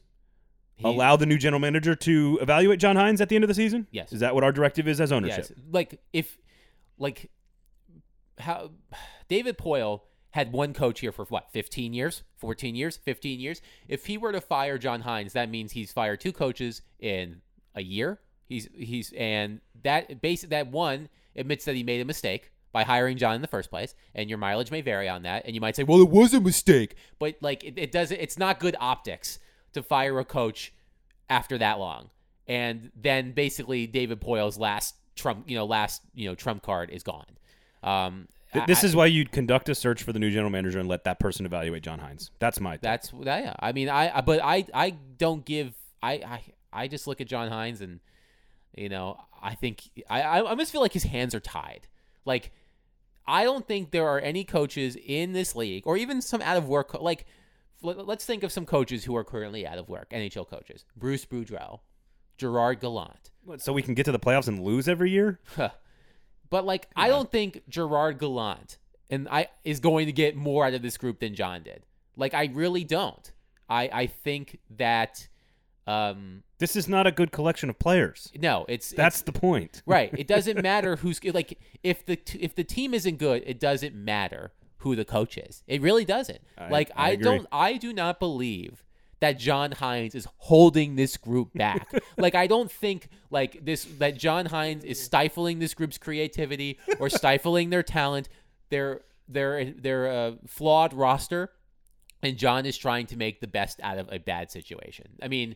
He- 0.77 0.87
allow 0.87 1.15
the 1.15 1.25
new 1.25 1.37
general 1.37 1.59
manager 1.59 1.95
to 1.95 2.39
evaluate 2.41 2.79
John 2.79 2.95
Hynes 2.95 3.19
at 3.21 3.29
the 3.29 3.35
end 3.35 3.43
of 3.43 3.47
the 3.49 3.53
season? 3.53 3.87
Yes. 3.91 4.11
Is 4.13 4.19
that 4.21 4.33
what 4.35 4.43
our 4.43 4.51
directive 4.51 4.87
is 4.87 4.99
as 5.01 5.11
ownership? 5.11 5.47
Yes. 5.49 5.53
Like 5.71 5.99
if 6.13 6.37
like 6.97 7.29
how 8.39 8.71
David 9.27 9.57
Poile 9.57 10.01
had 10.31 10.51
one 10.51 10.73
coach 10.73 10.99
here 10.99 11.11
for 11.11 11.25
what, 11.25 11.51
15 11.51 11.93
years, 11.93 12.23
14 12.37 12.75
years, 12.75 12.97
15 12.97 13.39
years. 13.39 13.61
If 13.87 14.05
he 14.05 14.17
were 14.17 14.31
to 14.31 14.41
fire 14.41 14.77
John 14.77 15.01
Hynes, 15.03 15.31
that 15.33 15.49
means 15.49 15.71
he's 15.71 15.91
fired 15.91 16.19
two 16.21 16.31
coaches 16.31 16.81
in 16.99 17.41
a 17.73 17.81
year. 17.81 18.19
He's 18.45 18.69
he's 18.75 19.13
and 19.17 19.61
that 19.83 20.21
base 20.21 20.43
that 20.43 20.67
one 20.67 21.09
admits 21.35 21.65
that 21.65 21.75
he 21.75 21.83
made 21.83 22.01
a 22.01 22.05
mistake 22.05 22.51
by 22.77 22.83
hiring 22.83 23.17
John 23.17 23.33
in 23.33 23.41
the 23.41 23.47
first 23.47 23.71
place, 23.71 23.95
and 24.13 24.29
your 24.29 24.37
mileage 24.37 24.69
may 24.69 24.81
vary 24.81 25.09
on 25.09 25.23
that. 25.23 25.47
And 25.47 25.55
you 25.55 25.61
might 25.61 25.75
say, 25.75 25.81
"Well, 25.81 25.99
it 25.99 26.11
was 26.11 26.31
a 26.35 26.39
mistake," 26.39 26.93
but 27.17 27.33
like 27.41 27.63
it, 27.63 27.73
it 27.75 27.91
doesn't. 27.91 28.19
It's 28.19 28.37
not 28.37 28.59
good 28.59 28.75
optics 28.79 29.39
to 29.73 29.81
fire 29.81 30.19
a 30.19 30.23
coach 30.23 30.71
after 31.27 31.57
that 31.57 31.79
long. 31.79 32.11
And 32.47 32.91
then 32.95 33.31
basically 33.31 33.87
David 33.87 34.21
Poile's 34.21 34.59
last 34.59 34.93
trump, 35.15 35.49
you 35.49 35.55
know, 35.57 35.65
last 35.65 36.03
you 36.13 36.29
know 36.29 36.35
trump 36.35 36.61
card 36.61 36.91
is 36.91 37.01
gone. 37.01 37.25
Um, 37.81 38.27
this 38.67 38.83
I- 38.83 38.87
is 38.87 38.95
why 38.95 39.07
you'd 39.07 39.31
conduct 39.31 39.69
a 39.69 39.73
search 39.75 40.03
for 40.03 40.13
the 40.13 40.19
new 40.19 40.29
general 40.29 40.51
manager 40.51 40.77
and 40.77 40.87
let 40.87 41.03
that 41.05 41.19
person 41.19 41.47
evaluate 41.47 41.81
John 41.81 41.99
Hynes. 41.99 42.29
That's 42.37 42.59
my. 42.59 42.77
that's 42.77 43.09
that. 43.23 43.43
Yeah. 43.43 43.53
I 43.59 43.71
mean, 43.71 43.89
I, 43.89 44.21
but 44.21 44.39
I 44.43 44.65
I 44.71 44.91
don't 45.17 45.43
give 45.43 45.73
I 46.03 46.11
I 46.13 46.41
I 46.71 46.87
just 46.87 47.07
look 47.07 47.21
at 47.21 47.27
John 47.27 47.49
Hynes 47.49 47.81
and 47.81 48.01
you 48.75 48.89
know 48.89 49.17
I 49.41 49.55
think 49.55 49.81
I 50.07 50.21
I 50.21 50.37
I 50.37 50.41
almost 50.41 50.71
feel 50.71 50.81
like 50.81 50.93
his 50.93 51.05
hands 51.05 51.33
are 51.33 51.39
tied. 51.39 51.87
Like 52.25 52.51
I 53.27 53.43
don't 53.43 53.67
think 53.67 53.91
there 53.91 54.07
are 54.07 54.19
any 54.19 54.43
coaches 54.43 54.95
in 54.95 55.33
this 55.33 55.55
league 55.55 55.83
or 55.85 55.97
even 55.97 56.21
some 56.21 56.41
out 56.41 56.57
of 56.57 56.67
work 56.67 56.93
like 57.01 57.25
let- 57.81 58.07
let's 58.07 58.25
think 58.25 58.43
of 58.43 58.51
some 58.51 58.65
coaches 58.65 59.03
who 59.03 59.15
are 59.15 59.23
currently 59.23 59.67
out 59.67 59.77
of 59.77 59.89
work 59.89 60.09
NHL 60.11 60.47
coaches 60.47 60.85
Bruce 60.95 61.25
Boudreau, 61.25 61.79
Gerard 62.37 62.79
Gallant. 62.79 63.31
What, 63.43 63.61
so 63.61 63.73
we 63.73 63.81
can 63.81 63.93
get 63.93 64.03
to 64.05 64.11
the 64.11 64.19
playoffs 64.19 64.47
and 64.47 64.61
lose 64.61 64.87
every 64.87 65.11
year. 65.11 65.39
But 66.49 66.65
like, 66.65 66.87
I 66.95 67.09
don't 67.09 67.29
think 67.31 67.63
Gerard 67.67 68.19
Gallant 68.19 68.77
and 69.09 69.27
I 69.29 69.47
is 69.63 69.79
going 69.79 70.05
to 70.05 70.11
get 70.11 70.35
more 70.35 70.65
out 70.65 70.73
of 70.73 70.81
this 70.81 70.97
group 70.97 71.19
than 71.19 71.35
John 71.35 71.63
did. 71.63 71.85
Like, 72.15 72.33
I 72.33 72.49
really 72.53 72.83
don't. 72.83 73.31
I 73.69 73.89
I 73.91 74.07
think 74.07 74.59
that 74.77 75.27
um 75.87 76.43
This 76.59 76.75
is 76.75 76.87
not 76.87 77.07
a 77.07 77.11
good 77.11 77.31
collection 77.31 77.69
of 77.69 77.79
players. 77.79 78.31
no, 78.39 78.65
it's 78.67 78.91
That's 78.91 79.17
it's, 79.17 79.21
the 79.23 79.31
point. 79.31 79.81
right. 79.85 80.13
It 80.17 80.27
doesn't 80.27 80.61
matter 80.61 80.97
who's 80.97 81.23
like 81.23 81.57
if 81.83 82.05
the 82.05 82.15
t- 82.15 82.39
if 82.39 82.55
the 82.55 82.63
team 82.63 82.93
isn't 82.93 83.17
good, 83.17 83.43
it 83.45 83.59
doesn't 83.59 83.95
matter 83.95 84.51
who 84.79 84.95
the 84.95 85.05
coach 85.05 85.37
is. 85.37 85.63
It 85.67 85.81
really 85.81 86.05
doesn't. 86.05 86.41
I- 86.57 86.69
like 86.69 86.91
I 86.95 87.11
I, 87.11 87.15
don't 87.15 87.47
I 87.51 87.77
do 87.77 87.93
not 87.93 88.19
believe 88.19 88.83
that 89.19 89.39
John 89.39 89.71
Hynes 89.71 90.13
is 90.13 90.27
holding 90.37 90.95
this 90.95 91.17
group 91.17 91.51
back. 91.53 91.91
like 92.17 92.35
I 92.35 92.45
don't 92.47 92.71
think 92.71 93.09
like 93.31 93.65
this 93.65 93.85
that 93.97 94.17
John 94.17 94.47
Hynes 94.47 94.83
is 94.83 95.01
stifling 95.01 95.59
this 95.59 95.73
group's 95.73 95.97
creativity 95.97 96.77
or 96.99 97.09
stifling 97.09 97.69
their 97.69 97.83
talent. 97.83 98.29
Their 98.69 99.01
their 99.27 99.71
their 99.71 100.11
uh, 100.11 100.31
flawed 100.45 100.93
roster 100.93 101.51
and 102.23 102.37
John 102.37 102.65
is 102.65 102.77
trying 102.77 103.05
to 103.07 103.17
make 103.17 103.41
the 103.41 103.47
best 103.47 103.79
out 103.83 103.97
of 103.97 104.09
a 104.11 104.19
bad 104.19 104.51
situation. 104.51 105.07
I 105.21 105.27
mean, 105.27 105.55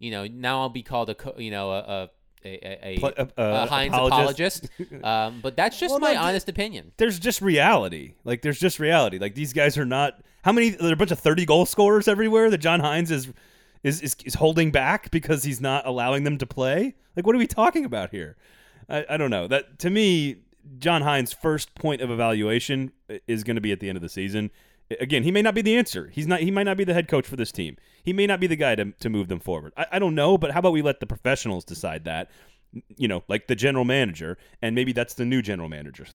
you 0.00 0.10
know, 0.10 0.26
now 0.26 0.62
I'll 0.62 0.68
be 0.68 0.82
called 0.82 1.10
a 1.10 1.14
co- 1.14 1.36
you 1.38 1.52
know 1.52 1.70
a 1.70 1.78
a 1.78 2.10
a, 2.42 2.96
a, 2.96 3.22
a 3.36 3.66
Hynes 3.68 3.88
apologist. 3.88 4.64
apologist. 4.78 5.04
um, 5.04 5.40
but 5.42 5.56
that's 5.56 5.78
just 5.78 5.92
Well, 5.92 6.00
my 6.00 6.14
no, 6.14 6.22
honest 6.22 6.48
opinion. 6.48 6.90
There's 6.96 7.18
just 7.18 7.40
reality. 7.42 8.14
Like 8.24 8.42
there's 8.42 8.58
just 8.58 8.80
reality. 8.80 9.18
Like 9.18 9.34
these 9.34 9.52
guys 9.52 9.78
are 9.78 9.84
not. 9.84 10.22
How 10.42 10.52
many? 10.52 10.70
There 10.70 10.88
are 10.90 10.94
a 10.94 10.96
bunch 10.96 11.10
of 11.10 11.20
thirty 11.20 11.44
goal 11.44 11.66
scorers 11.66 12.08
everywhere 12.08 12.50
that 12.50 12.58
John 12.58 12.80
Hynes 12.80 13.10
is. 13.12 13.28
Is, 13.82 14.02
is, 14.02 14.14
is 14.26 14.34
holding 14.34 14.70
back 14.70 15.10
because 15.10 15.42
he's 15.42 15.58
not 15.58 15.86
allowing 15.86 16.24
them 16.24 16.36
to 16.36 16.46
play? 16.46 16.96
Like, 17.16 17.24
what 17.24 17.34
are 17.34 17.38
we 17.38 17.46
talking 17.46 17.86
about 17.86 18.10
here? 18.10 18.36
I, 18.90 19.06
I 19.08 19.16
don't 19.16 19.30
know. 19.30 19.46
That 19.46 19.78
to 19.78 19.88
me, 19.88 20.36
John 20.78 21.00
Hynes' 21.00 21.32
first 21.32 21.74
point 21.74 22.02
of 22.02 22.10
evaluation 22.10 22.92
is 23.26 23.42
going 23.42 23.54
to 23.54 23.62
be 23.62 23.72
at 23.72 23.80
the 23.80 23.88
end 23.88 23.96
of 23.96 24.02
the 24.02 24.10
season. 24.10 24.50
Again, 24.98 25.22
he 25.22 25.30
may 25.30 25.42
not 25.42 25.54
be 25.54 25.62
the 25.62 25.76
answer. 25.76 26.10
He's 26.12 26.26
not. 26.26 26.40
He 26.40 26.50
might 26.50 26.64
not 26.64 26.76
be 26.76 26.82
the 26.82 26.94
head 26.94 27.06
coach 27.06 27.24
for 27.24 27.36
this 27.36 27.52
team. 27.52 27.76
He 28.02 28.12
may 28.12 28.26
not 28.26 28.40
be 28.40 28.48
the 28.48 28.56
guy 28.56 28.74
to, 28.74 28.90
to 28.90 29.08
move 29.08 29.28
them 29.28 29.38
forward. 29.38 29.72
I, 29.76 29.86
I 29.92 29.98
don't 30.00 30.16
know, 30.16 30.36
but 30.36 30.50
how 30.50 30.58
about 30.58 30.72
we 30.72 30.82
let 30.82 30.98
the 30.98 31.06
professionals 31.06 31.64
decide 31.64 32.04
that? 32.06 32.28
You 32.96 33.06
know, 33.06 33.22
like 33.28 33.46
the 33.46 33.54
general 33.54 33.84
manager, 33.84 34.36
and 34.60 34.74
maybe 34.74 34.92
that's 34.92 35.14
the 35.14 35.24
new 35.24 35.42
general 35.42 35.68
manager. 35.68 36.06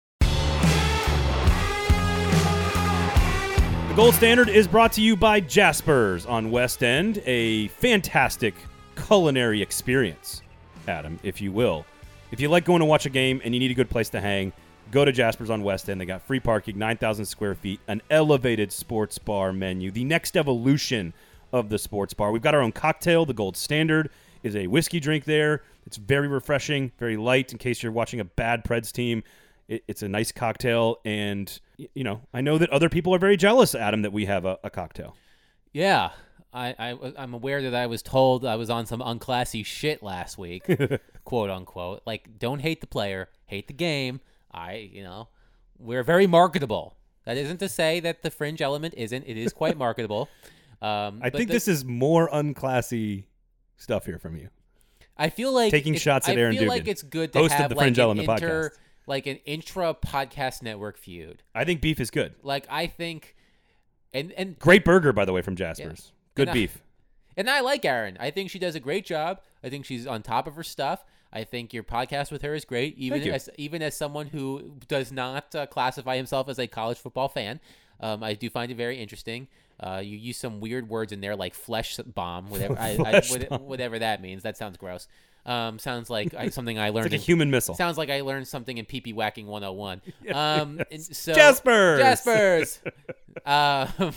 The 3.95 4.01
gold 4.01 4.15
standard 4.15 4.49
is 4.49 4.67
brought 4.67 4.91
to 4.93 5.01
you 5.01 5.15
by 5.15 5.39
Jaspers 5.39 6.25
on 6.25 6.51
West 6.51 6.83
End, 6.83 7.21
a 7.25 7.69
fantastic 7.69 8.55
culinary 8.97 9.61
experience, 9.61 10.41
Adam, 10.89 11.17
if 11.23 11.39
you 11.39 11.53
will. 11.53 11.85
If 12.31 12.41
you 12.41 12.49
like 12.49 12.65
going 12.65 12.81
to 12.81 12.85
watch 12.85 13.05
a 13.05 13.09
game 13.09 13.39
and 13.45 13.53
you 13.53 13.59
need 13.61 13.71
a 13.71 13.75
good 13.75 13.89
place 13.89 14.09
to 14.09 14.19
hang, 14.19 14.51
go 14.91 15.05
to 15.05 15.11
Jaspers 15.11 15.49
on 15.49 15.63
West 15.63 15.89
End. 15.89 15.99
They 15.99 16.05
got 16.05 16.21
free 16.21 16.39
parking, 16.39 16.77
9,000 16.77 17.25
square 17.25 17.55
feet, 17.55 17.79
an 17.87 18.01
elevated 18.09 18.71
sports 18.71 19.17
bar 19.17 19.51
menu, 19.53 19.91
the 19.91 20.03
next 20.03 20.37
evolution 20.37 21.13
of 21.51 21.69
the 21.69 21.77
sports 21.77 22.13
bar. 22.13 22.31
We've 22.31 22.41
got 22.41 22.55
our 22.55 22.61
own 22.61 22.71
cocktail. 22.71 23.25
The 23.25 23.33
gold 23.33 23.57
standard 23.57 24.09
is 24.43 24.55
a 24.55 24.67
whiskey 24.67 24.99
drink 24.99 25.25
there. 25.25 25.63
It's 25.85 25.97
very 25.97 26.27
refreshing, 26.27 26.91
very 26.97 27.17
light 27.17 27.51
in 27.51 27.57
case 27.57 27.83
you're 27.83 27.91
watching 27.91 28.19
a 28.19 28.25
bad 28.25 28.63
Preds 28.63 28.91
team. 28.91 29.23
It, 29.67 29.83
it's 29.87 30.03
a 30.03 30.07
nice 30.07 30.31
cocktail. 30.31 30.99
And, 31.05 31.59
you 31.77 32.03
know, 32.03 32.21
I 32.33 32.41
know 32.41 32.57
that 32.57 32.69
other 32.69 32.89
people 32.89 33.13
are 33.15 33.19
very 33.19 33.37
jealous, 33.37 33.75
Adam, 33.75 34.01
that 34.01 34.13
we 34.13 34.25
have 34.25 34.45
a, 34.45 34.59
a 34.63 34.69
cocktail. 34.69 35.15
Yeah, 35.71 36.11
I, 36.53 36.73
I 36.79 37.13
I'm 37.17 37.33
aware 37.33 37.61
that 37.63 37.75
I 37.75 37.87
was 37.87 38.01
told 38.01 38.45
I 38.45 38.55
was 38.55 38.69
on 38.69 38.85
some 38.85 39.01
unclassy 39.01 39.65
shit 39.65 40.01
last 40.01 40.37
week, 40.37 40.65
quote 41.25 41.49
unquote. 41.49 42.01
Like, 42.05 42.39
don't 42.39 42.59
hate 42.59 42.81
the 42.81 42.87
player, 42.87 43.29
hate 43.45 43.67
the 43.67 43.73
game. 43.73 44.21
I, 44.55 44.89
you 44.91 45.03
know, 45.03 45.27
we're 45.77 46.03
very 46.03 46.25
marketable. 46.27 46.95
That 47.25 47.37
isn't 47.37 47.57
to 47.57 47.67
say 47.69 47.99
that 47.99 48.21
the 48.23 48.31
fringe 48.31 48.61
element 48.61 48.93
isn't. 48.95 49.23
It 49.27 49.37
is 49.37 49.51
quite 49.53 49.77
marketable. 49.85 50.29
Um, 50.81 51.19
I 51.21 51.29
think 51.29 51.47
the- 51.49 51.53
this 51.53 51.67
is 51.67 51.83
more 51.83 52.29
unclassy 52.29 53.25
stuff 53.77 54.05
here 54.05 54.17
from 54.19 54.37
you. 54.37 54.49
I 55.17 55.29
feel 55.29 55.53
like 55.53 55.71
Taking 55.71 55.95
shots 55.95 56.27
at 56.29 56.37
Aaron. 56.37 56.55
I 56.55 56.59
feel 56.59 56.67
like 56.67 56.87
it's 56.87 57.01
good 57.01 57.31
to 57.33 57.39
host 57.39 57.53
of 57.53 57.59
have 57.59 57.69
the 57.69 57.75
like 57.75 57.83
Fringe 57.85 57.99
Element 57.99 58.27
inter, 58.29 58.69
podcast. 58.69 58.77
like 59.07 59.27
an 59.27 59.37
intra 59.45 59.93
podcast 59.93 60.61
network 60.61 60.97
feud. 60.97 61.41
I 61.53 61.63
think 61.63 61.81
beef 61.81 61.99
is 62.01 62.11
good. 62.11 62.35
Like 62.43 62.65
I 62.69 62.87
think, 62.87 63.35
and 64.13 64.31
and 64.33 64.59
Great 64.59 64.83
burger, 64.83 65.13
by 65.13 65.23
the 65.25 65.31
way, 65.33 65.41
from 65.41 65.55
Jaspers. 65.55 66.11
Good 66.35 66.43
And 66.43 66.51
I- 66.51 66.53
beef. 66.53 66.81
And 67.37 67.49
I 67.49 67.59
like 67.61 67.83
Aaron. 67.83 68.17
I 68.19 68.29
think 68.31 68.49
she 68.49 68.59
does 68.59 68.75
a 68.75 68.79
great 68.79 69.05
job. 69.05 69.41
I 69.63 69.69
think 69.69 69.85
she's 69.85 70.05
on 70.07 70.21
top 70.21 70.47
of 70.47 70.55
her 70.55 70.63
stuff. 70.63 71.03
I 71.35 71.43
think 71.43 71.73
your 71.73 71.83
podcast 71.83 72.31
with 72.31 72.41
her 72.43 72.55
is 72.55 72.63
great, 72.65 72.97
even 72.97 73.21
as 73.29 73.49
even 73.57 73.81
as 73.81 73.95
someone 73.97 74.27
who 74.27 74.71
does 74.87 75.11
not 75.11 75.53
uh, 75.53 75.65
classify 75.67 76.15
himself 76.15 76.47
as 76.49 76.57
a 76.57 76.65
college 76.67 76.97
football 76.97 77.27
fan. 77.27 77.59
Um, 77.99 78.23
I 78.23 78.33
do 78.33 78.49
find 78.49 78.71
it 78.71 78.75
very 78.75 78.97
interesting. 78.97 79.47
Uh, 79.79 80.01
you 80.03 80.17
use 80.17 80.37
some 80.37 80.61
weird 80.61 80.87
words 80.87 81.11
in 81.11 81.19
there 81.21 81.35
like 81.35 81.53
flesh 81.53 81.97
bomb, 81.97 82.49
whatever 82.49 82.79
I, 82.79 82.91
I, 82.91 82.95
Flesh 82.95 83.31
what- 83.31 83.49
bomb. 83.49 83.61
whatever 83.63 83.99
that 83.99 84.21
means. 84.21 84.43
That 84.43 84.55
sounds 84.57 84.77
gross. 84.77 85.07
Um, 85.45 85.77
sounds 85.77 86.09
like 86.09 86.33
I, 86.33 86.49
something 86.49 86.79
I 86.79 86.89
learned. 86.89 87.07
It's 87.07 87.13
like 87.13 87.19
a 87.19 87.21
in- 87.21 87.21
human 87.21 87.51
missile. 87.51 87.75
Sounds 87.75 87.97
like 87.97 88.09
I 88.09 88.21
learned 88.21 88.47
something 88.47 88.77
in 88.77 88.85
PP 88.85 89.13
Whacking 89.13 89.45
101. 89.47 90.01
Um, 90.33 90.81
and 90.91 91.03
so, 91.03 91.33
Jaspers! 91.33 91.99
Jaspers! 91.99 92.79
um, 93.45 94.13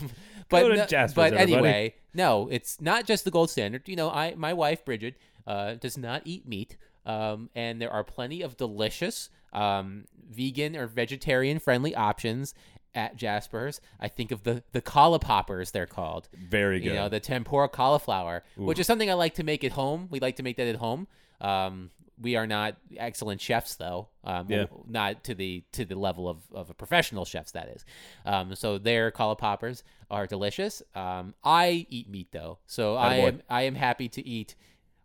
but, 0.49 0.69
no- 0.69 0.87
Jaspers, 0.87 1.15
but 1.15 1.33
everybody. 1.35 1.53
anyway, 1.55 1.95
no, 2.15 2.49
it's 2.51 2.81
not 2.81 3.05
just 3.05 3.25
the 3.25 3.31
gold 3.31 3.51
standard. 3.51 3.89
You 3.89 3.97
know, 3.97 4.09
I 4.11 4.35
my 4.37 4.53
wife, 4.55 4.85
Bridget, 4.85 5.17
uh, 5.47 5.75
does 5.75 5.99
not 5.99 6.23
eat 6.25 6.47
meat. 6.49 6.77
Um, 7.09 7.49
and 7.55 7.81
there 7.81 7.91
are 7.91 8.05
plenty 8.05 8.43
of 8.43 8.57
delicious 8.57 9.31
um, 9.53 10.05
vegan 10.31 10.77
or 10.77 10.87
vegetarian 10.87 11.59
friendly 11.59 11.95
options 11.95 12.55
at 12.95 13.17
Jaspers. 13.17 13.81
I 13.99 14.09
think 14.09 14.31
of 14.31 14.43
the 14.45 14.63
the 14.73 14.83
caulifloppers 14.83 15.73
they're 15.73 15.87
called. 15.87 16.29
Very 16.35 16.81
good. 16.81 16.87
You 16.89 16.95
know, 16.95 17.09
the 17.09 17.21
tempura 17.21 17.69
cauliflower, 17.69 18.45
which 18.57 18.79
is 18.79 18.87
something 18.87 19.11
I 19.11 19.15
like 19.15 19.35
to 19.37 19.43
make 19.43 19.65
at 19.65 19.73
home. 19.73 20.09
We 20.11 20.21
like 20.21 20.37
to 20.37 20.43
make 20.43 20.57
that 20.59 20.69
at 20.69 20.77
home. 20.77 21.09
Um, 21.41 21.91
we 22.21 22.35
are 22.35 22.49
not 22.49 22.77
excellent 22.97 23.41
chefs, 23.41 23.77
though. 23.77 24.09
Um, 24.25 24.47
Yeah. 24.51 24.67
not 24.89 25.23
to 25.25 25.35
the 25.35 25.63
to 25.73 25.85
the 25.85 25.95
level 25.95 26.29
of, 26.29 26.39
of 26.53 26.69
a 26.69 26.75
professional 26.75 27.25
chefs, 27.25 27.53
that 27.53 27.69
is. 27.69 27.85
Um, 28.27 28.55
so 28.55 28.77
their 28.77 29.11
cauliflowers 29.13 29.83
are 30.11 30.27
delicious. 30.27 30.83
Um, 30.95 31.35
I 31.45 31.87
eat 31.89 32.09
meat 32.11 32.29
though, 32.33 32.59
so 32.67 32.97
I 32.97 33.15
am 33.29 33.43
I 33.49 33.63
am 33.63 33.75
happy 33.77 34.09
to 34.11 34.27
eat 34.27 34.57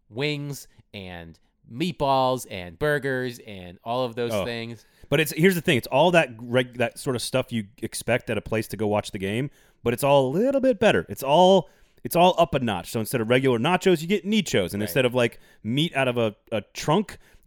wings 0.09 0.67
and 0.93 1.39
meatballs 1.71 2.45
and 2.49 2.77
burgers 2.77 3.39
and 3.45 3.77
all 3.83 4.03
of 4.05 4.15
those 4.15 4.31
Oh. 4.31 4.45
things. 4.45 4.85
But 5.09 5.19
it's 5.19 5.31
here's 5.33 5.55
the 5.55 5.61
thing: 5.61 5.77
it's 5.77 5.87
all 5.87 6.11
that 6.11 6.29
reg, 6.39 6.77
that 6.77 6.97
sort 6.97 7.15
of 7.15 7.21
stuff 7.21 7.51
you 7.51 7.65
expect 7.81 8.29
at 8.29 8.37
a 8.37 8.41
place 8.41 8.67
to 8.69 8.77
go 8.77 8.87
watch 8.87 9.11
the 9.11 9.19
game, 9.19 9.49
but 9.83 9.93
it's 9.93 10.03
all 10.03 10.27
a 10.27 10.31
little 10.31 10.61
bit 10.61 10.79
better. 10.79 11.05
It's 11.09 11.23
all 11.23 11.69
it's 12.03 12.15
all 12.15 12.35
up 12.37 12.53
a 12.55 12.59
notch. 12.59 12.91
So 12.91 12.99
instead 12.99 13.21
of 13.21 13.29
regular 13.29 13.59
nachos, 13.59 14.01
you 14.01 14.07
get 14.07 14.25
nichos, 14.25 14.73
and 14.73 14.81
instead 14.81 15.05
of 15.05 15.13
like 15.13 15.39
meat 15.63 15.95
out 15.95 16.07
of 16.07 16.17
a, 16.17 16.35
a 16.51 16.61
trunk, 16.73 17.17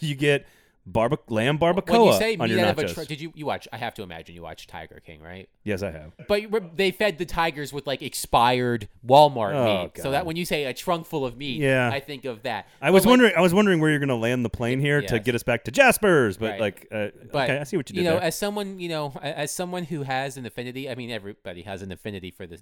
you 0.00 0.14
get 0.14 0.46
barba- 0.86 1.18
lamb 1.28 1.58
barbacoa 1.58 1.90
When 1.90 2.02
you 2.04 2.12
say 2.18 2.36
on 2.36 2.48
meat 2.48 2.56
your 2.56 2.66
out 2.66 2.78
of 2.78 2.78
a 2.84 2.92
truck, 2.92 3.06
did 3.06 3.20
you 3.20 3.32
you 3.34 3.46
watch? 3.46 3.68
I 3.72 3.76
have 3.76 3.94
to 3.94 4.02
imagine 4.02 4.34
you 4.34 4.42
watch 4.42 4.66
Tiger 4.66 5.00
King, 5.04 5.20
right? 5.22 5.48
yes, 5.64 5.82
I 5.82 5.90
have. 5.92 6.12
But 6.28 6.50
re- 6.50 6.70
they 6.74 6.90
fed 6.90 7.18
the 7.18 7.24
tigers 7.24 7.72
with 7.72 7.86
like 7.86 8.02
expired 8.02 8.88
Walmart 9.06 9.54
Oh, 9.54 9.82
meat, 9.84 9.92
so 9.96 10.04
God. 10.04 10.10
that 10.12 10.26
when 10.26 10.36
you 10.36 10.44
say 10.44 10.64
a 10.64 10.74
trunk 10.74 11.06
full 11.06 11.24
of 11.24 11.36
meat, 11.36 11.60
Yeah. 11.60 11.90
I 11.92 12.00
think 12.00 12.24
of 12.24 12.42
that. 12.42 12.66
I 12.80 12.90
was 12.90 13.04
like, 13.04 13.10
wondering. 13.10 13.32
I 13.36 13.40
was 13.40 13.54
wondering 13.54 13.80
where 13.80 13.90
you're 13.90 13.98
going 13.98 14.08
to 14.08 14.14
land 14.16 14.44
the 14.44 14.50
plane 14.50 14.80
here 14.80 15.00
to 15.02 15.14
Yes. 15.16 15.24
get 15.24 15.34
us 15.34 15.42
back 15.42 15.64
to 15.64 15.70
Jaspers, 15.70 16.36
but 16.36 16.52
Right. 16.52 16.60
like, 16.60 16.88
uh, 16.90 17.08
But 17.32 17.48
okay, 17.50 17.58
I 17.58 17.64
see 17.64 17.76
what 17.76 17.88
you 17.90 17.96
did 17.96 18.04
know, 18.04 18.12
there. 18.14 18.22
as 18.22 18.36
someone 18.36 18.78
you 18.80 18.88
know, 18.88 19.12
a- 19.22 19.38
as 19.38 19.50
someone 19.50 19.84
who 19.84 20.02
has 20.02 20.36
an 20.36 20.46
affinity. 20.46 20.88
I 20.90 20.94
mean, 20.94 21.10
everybody 21.10 21.62
has 21.62 21.82
an 21.82 21.92
affinity 21.92 22.30
for 22.30 22.46
the 22.46 22.58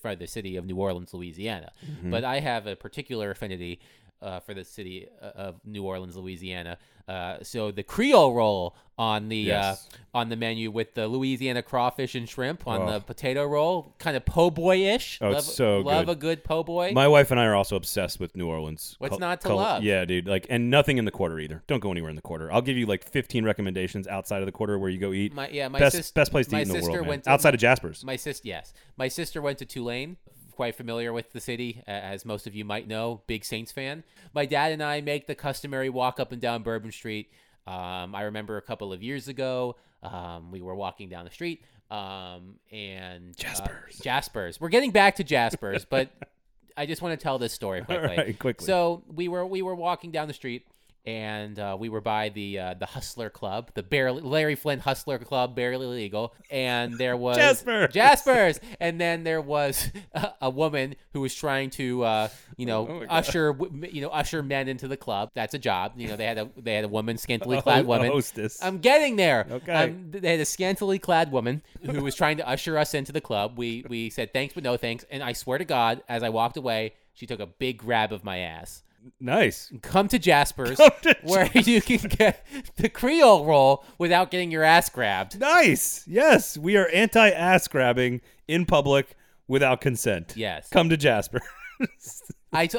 for 0.00 0.14
the 0.14 0.26
city 0.26 0.56
of 0.56 0.66
New 0.66 0.76
Orleans, 0.76 1.12
Louisiana. 1.12 1.72
Mm-hmm. 1.84 2.10
But 2.10 2.24
I 2.24 2.40
have 2.40 2.66
a 2.66 2.76
particular 2.76 3.30
affinity 3.30 3.80
uh, 4.22 4.40
for 4.40 4.54
the 4.54 4.64
city 4.64 5.06
uh, 5.22 5.26
of 5.34 5.60
New 5.64 5.84
Orleans, 5.84 6.16
Louisiana. 6.16 6.78
Uh, 7.06 7.36
so 7.42 7.70
the 7.70 7.82
Creole 7.84 8.34
roll 8.34 8.74
on 8.98 9.28
the 9.28 9.36
Yes. 9.36 9.86
uh, 10.14 10.18
on 10.18 10.28
the 10.30 10.34
menu 10.36 10.70
with 10.70 10.94
the 10.94 11.06
Louisiana 11.06 11.62
crawfish 11.62 12.14
and 12.16 12.28
shrimp 12.28 12.66
on 12.66 12.82
Oh. 12.82 12.92
the 12.92 13.00
potato 13.00 13.44
roll, 13.46 13.94
kind 13.98 14.16
of 14.16 14.24
po' 14.24 14.50
boy 14.50 14.78
ish. 14.88 15.18
Oh, 15.20 15.28
love, 15.28 15.38
it's 15.38 15.52
so 15.54 15.80
love 15.80 16.06
good. 16.06 16.12
a 16.12 16.14
good 16.16 16.44
po' 16.44 16.64
boy. 16.64 16.90
My 16.94 17.06
wife 17.06 17.30
and 17.30 17.38
I 17.38 17.44
are 17.44 17.54
also 17.54 17.76
obsessed 17.76 18.18
with 18.18 18.34
New 18.34 18.48
Orleans. 18.48 18.96
What's 18.98 19.10
cul- 19.12 19.18
not 19.20 19.40
to 19.42 19.48
cul- 19.48 19.56
love? 19.58 19.82
Yeah, 19.84 20.04
dude. 20.06 20.26
Like, 20.26 20.46
and 20.50 20.68
nothing 20.70 20.98
in 20.98 21.04
the 21.04 21.10
quarter 21.12 21.38
either. 21.38 21.62
Don't 21.68 21.80
go 21.80 21.92
anywhere 21.92 22.10
in 22.10 22.16
the 22.16 22.22
quarter. 22.22 22.50
I'll 22.50 22.62
give 22.62 22.76
you 22.76 22.86
like 22.86 23.04
15 23.04 23.44
recommendations 23.44 24.08
outside 24.08 24.40
of 24.40 24.46
the 24.46 24.52
quarter 24.52 24.76
where 24.78 24.90
you 24.90 24.98
go 24.98 25.12
eat. 25.12 25.32
My- 25.34 25.48
yeah, 25.50 25.68
my 25.68 25.78
best 25.78 25.94
sis- 25.96 26.10
best 26.10 26.32
place 26.32 26.46
to 26.48 26.56
eat 26.56 26.62
in 26.62 26.68
the 26.68 26.74
sister 26.74 26.90
world, 26.90 27.02
man. 27.02 27.08
went 27.08 27.24
to- 27.24 27.30
outside 27.30 27.54
of 27.54 27.60
Jaspers. 27.60 28.02
My 28.04 28.16
sister, 28.16 28.48
yes, 28.48 28.72
my 28.96 29.06
sister 29.08 29.40
went 29.42 29.58
to 29.58 29.64
Tulane. 29.66 30.16
Quite 30.56 30.74
familiar 30.74 31.12
with 31.12 31.32
the 31.32 31.40
city, 31.40 31.82
as 31.86 32.24
most 32.24 32.46
of 32.46 32.54
you 32.54 32.64
might 32.64 32.88
know. 32.88 33.20
Big 33.26 33.44
Saints 33.44 33.70
fan. 33.72 34.04
My 34.34 34.46
dad 34.46 34.72
and 34.72 34.82
I 34.82 35.02
make 35.02 35.26
the 35.26 35.34
customary 35.34 35.90
walk 35.90 36.18
up 36.18 36.32
and 36.32 36.40
down 36.40 36.62
Bourbon 36.62 36.90
Street. 36.90 37.30
Um, 37.66 38.14
I 38.14 38.22
remember 38.22 38.56
a 38.56 38.62
couple 38.62 38.90
of 38.90 39.02
years 39.02 39.28
ago, 39.28 39.76
um, 40.02 40.50
we 40.50 40.62
were 40.62 40.74
walking 40.74 41.10
down 41.10 41.26
the 41.26 41.30
street, 41.30 41.62
um, 41.90 42.54
and 42.72 43.30
uh, 43.30 43.42
Jaspers. 43.42 43.98
Jaspers. 43.98 44.60
We're 44.60 44.70
getting 44.70 44.92
back 44.92 45.16
to 45.16 45.24
Jaspers, 45.24 45.84
but 45.84 46.08
I 46.76 46.86
just 46.86 47.02
want 47.02 47.18
to 47.18 47.22
tell 47.22 47.38
this 47.38 47.52
story 47.52 47.82
quickly. 47.82 48.16
right, 48.16 48.38
quickly. 48.38 48.66
So 48.66 49.02
we 49.14 49.28
were 49.28 49.44
we 49.44 49.60
were 49.62 49.74
walking 49.74 50.10
down 50.10 50.26
the 50.28 50.34
street, 50.34 50.66
and 51.06 51.58
uh, 51.58 51.76
we 51.78 51.88
were 51.88 52.00
by 52.00 52.28
the 52.30 52.58
uh, 52.58 52.74
the 52.74 52.86
Hustler 52.86 53.30
Club, 53.30 53.70
the 53.74 53.82
barely 53.82 54.22
Larry 54.22 54.56
Flynn 54.56 54.80
Hustler 54.80 55.18
Club, 55.18 55.54
barely 55.54 55.86
legal, 55.86 56.34
and 56.50 56.98
there 56.98 57.16
was 57.16 57.36
Jaspers. 57.36 57.88
Jaspers, 57.92 58.60
and 58.80 59.00
then 59.00 59.22
there 59.22 59.40
was 59.40 59.90
a, 60.12 60.32
a 60.42 60.50
woman 60.50 60.96
who 61.12 61.20
was 61.20 61.34
trying 61.34 61.70
to, 61.70 62.02
uh, 62.02 62.28
you 62.56 62.66
know, 62.66 62.88
Oh 62.88 63.00
my 63.00 63.06
usher, 63.06 63.56
you 63.90 64.02
know, 64.02 64.08
usher 64.08 64.42
men 64.42 64.68
into 64.68 64.88
the 64.88 64.96
club. 64.96 65.30
That's 65.34 65.54
a 65.54 65.58
job. 65.58 65.92
You 65.96 66.08
know, 66.08 66.16
they 66.16 66.26
had 66.26 66.38
a 66.38 66.50
they 66.56 66.74
had 66.74 66.84
a 66.84 66.88
woman, 66.88 67.18
scantily 67.18 67.60
clad 67.62 67.76
ho- 67.76 67.82
a 67.84 67.86
woman. 67.86 68.10
hostess. 68.10 68.62
I'm 68.62 68.78
getting 68.78 69.16
there. 69.16 69.46
Okay. 69.48 69.72
Um, 69.72 70.10
they 70.10 70.32
had 70.32 70.40
a 70.40 70.44
scantily 70.44 70.98
clad 70.98 71.30
woman 71.30 71.62
who 71.82 72.02
was 72.02 72.16
trying 72.16 72.38
to 72.38 72.48
usher 72.48 72.76
us 72.76 72.94
into 72.94 73.12
the 73.12 73.20
club. 73.20 73.56
We 73.56 73.84
we 73.88 74.10
said 74.10 74.32
thanks 74.32 74.54
but 74.54 74.64
no 74.64 74.76
thanks, 74.76 75.04
and 75.10 75.22
I 75.22 75.32
swear 75.34 75.58
to 75.58 75.64
God, 75.64 76.02
as 76.08 76.22
I 76.24 76.30
walked 76.30 76.56
away, 76.56 76.94
she 77.14 77.26
took 77.26 77.38
a 77.40 77.46
big 77.46 77.78
grab 77.78 78.12
of 78.12 78.24
my 78.24 78.38
ass. 78.38 78.82
Nice. 79.20 79.72
Come 79.82 80.08
to 80.08 80.18
Jasper's, 80.18 80.76
Come 80.78 80.90
to 81.02 81.16
where 81.22 81.50
you 81.54 81.80
can 81.82 81.98
get 82.08 82.46
the 82.76 82.88
Creole 82.88 83.44
roll 83.44 83.84
without 83.98 84.30
getting 84.30 84.50
your 84.50 84.62
ass 84.62 84.88
grabbed. 84.88 85.38
Nice. 85.40 86.04
Yes, 86.06 86.56
we 86.58 86.76
are 86.76 86.88
anti 86.88 87.30
ass 87.30 87.68
grabbing 87.68 88.20
in 88.48 88.66
public 88.66 89.16
without 89.48 89.80
consent. 89.80 90.34
Yes. 90.36 90.68
Come 90.70 90.88
to 90.90 90.96
Jasper. 90.96 91.40
I 92.52 92.66
t- 92.66 92.78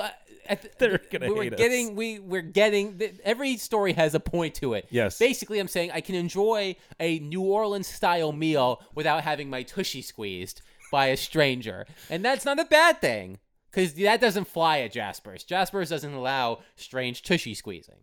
at 0.49 0.61
the- 0.61 0.69
They're 0.79 1.01
gonna 1.11 1.27
we 1.27 1.33
were 1.33 1.43
hate 1.43 1.53
us. 1.53 1.57
getting 1.59 1.95
we 1.95 2.19
we're 2.19 2.41
getting 2.41 3.01
every 3.23 3.57
story 3.57 3.93
has 3.93 4.15
a 4.15 4.19
point 4.19 4.55
to 4.55 4.73
it. 4.73 4.87
Yes. 4.89 5.17
Basically, 5.19 5.59
I'm 5.59 5.67
saying 5.67 5.91
I 5.91 6.01
can 6.01 6.15
enjoy 6.15 6.75
a 6.99 7.19
New 7.19 7.41
Orleans 7.41 7.87
style 7.87 8.31
meal 8.31 8.81
without 8.95 9.23
having 9.23 9.49
my 9.49 9.63
tushy 9.63 10.01
squeezed 10.01 10.61
by 10.91 11.07
a 11.07 11.17
stranger, 11.17 11.85
and 12.09 12.23
that's 12.23 12.45
not 12.45 12.59
a 12.59 12.65
bad 12.65 13.01
thing 13.01 13.39
because 13.71 13.93
that 13.93 14.21
doesn't 14.21 14.47
fly 14.47 14.79
at 14.79 14.91
Jasper's. 14.91 15.43
Jasper's 15.43 15.89
doesn't 15.89 16.13
allow 16.13 16.59
strange 16.75 17.21
tushy 17.21 17.53
squeezing. 17.53 17.97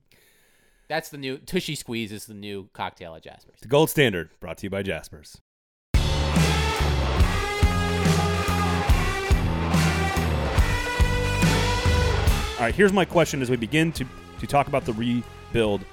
That's 0.88 1.08
the 1.08 1.18
new 1.18 1.38
tushy 1.38 1.74
squeeze 1.74 2.12
is 2.12 2.26
the 2.26 2.34
new 2.34 2.68
cocktail 2.72 3.14
at 3.14 3.22
Jasper's. 3.22 3.60
The 3.60 3.68
gold 3.68 3.90
standard, 3.90 4.30
brought 4.40 4.58
to 4.58 4.66
you 4.66 4.70
by 4.70 4.82
Jasper's. 4.82 5.40
All 12.54 12.60
right, 12.60 12.74
here's 12.74 12.92
my 12.92 13.04
question 13.04 13.42
as 13.42 13.50
we 13.50 13.56
begin 13.56 13.92
to, 13.92 14.06
to 14.40 14.46
talk 14.46 14.68
about 14.68 14.84
the 14.84 14.92
rebuild 14.92 15.84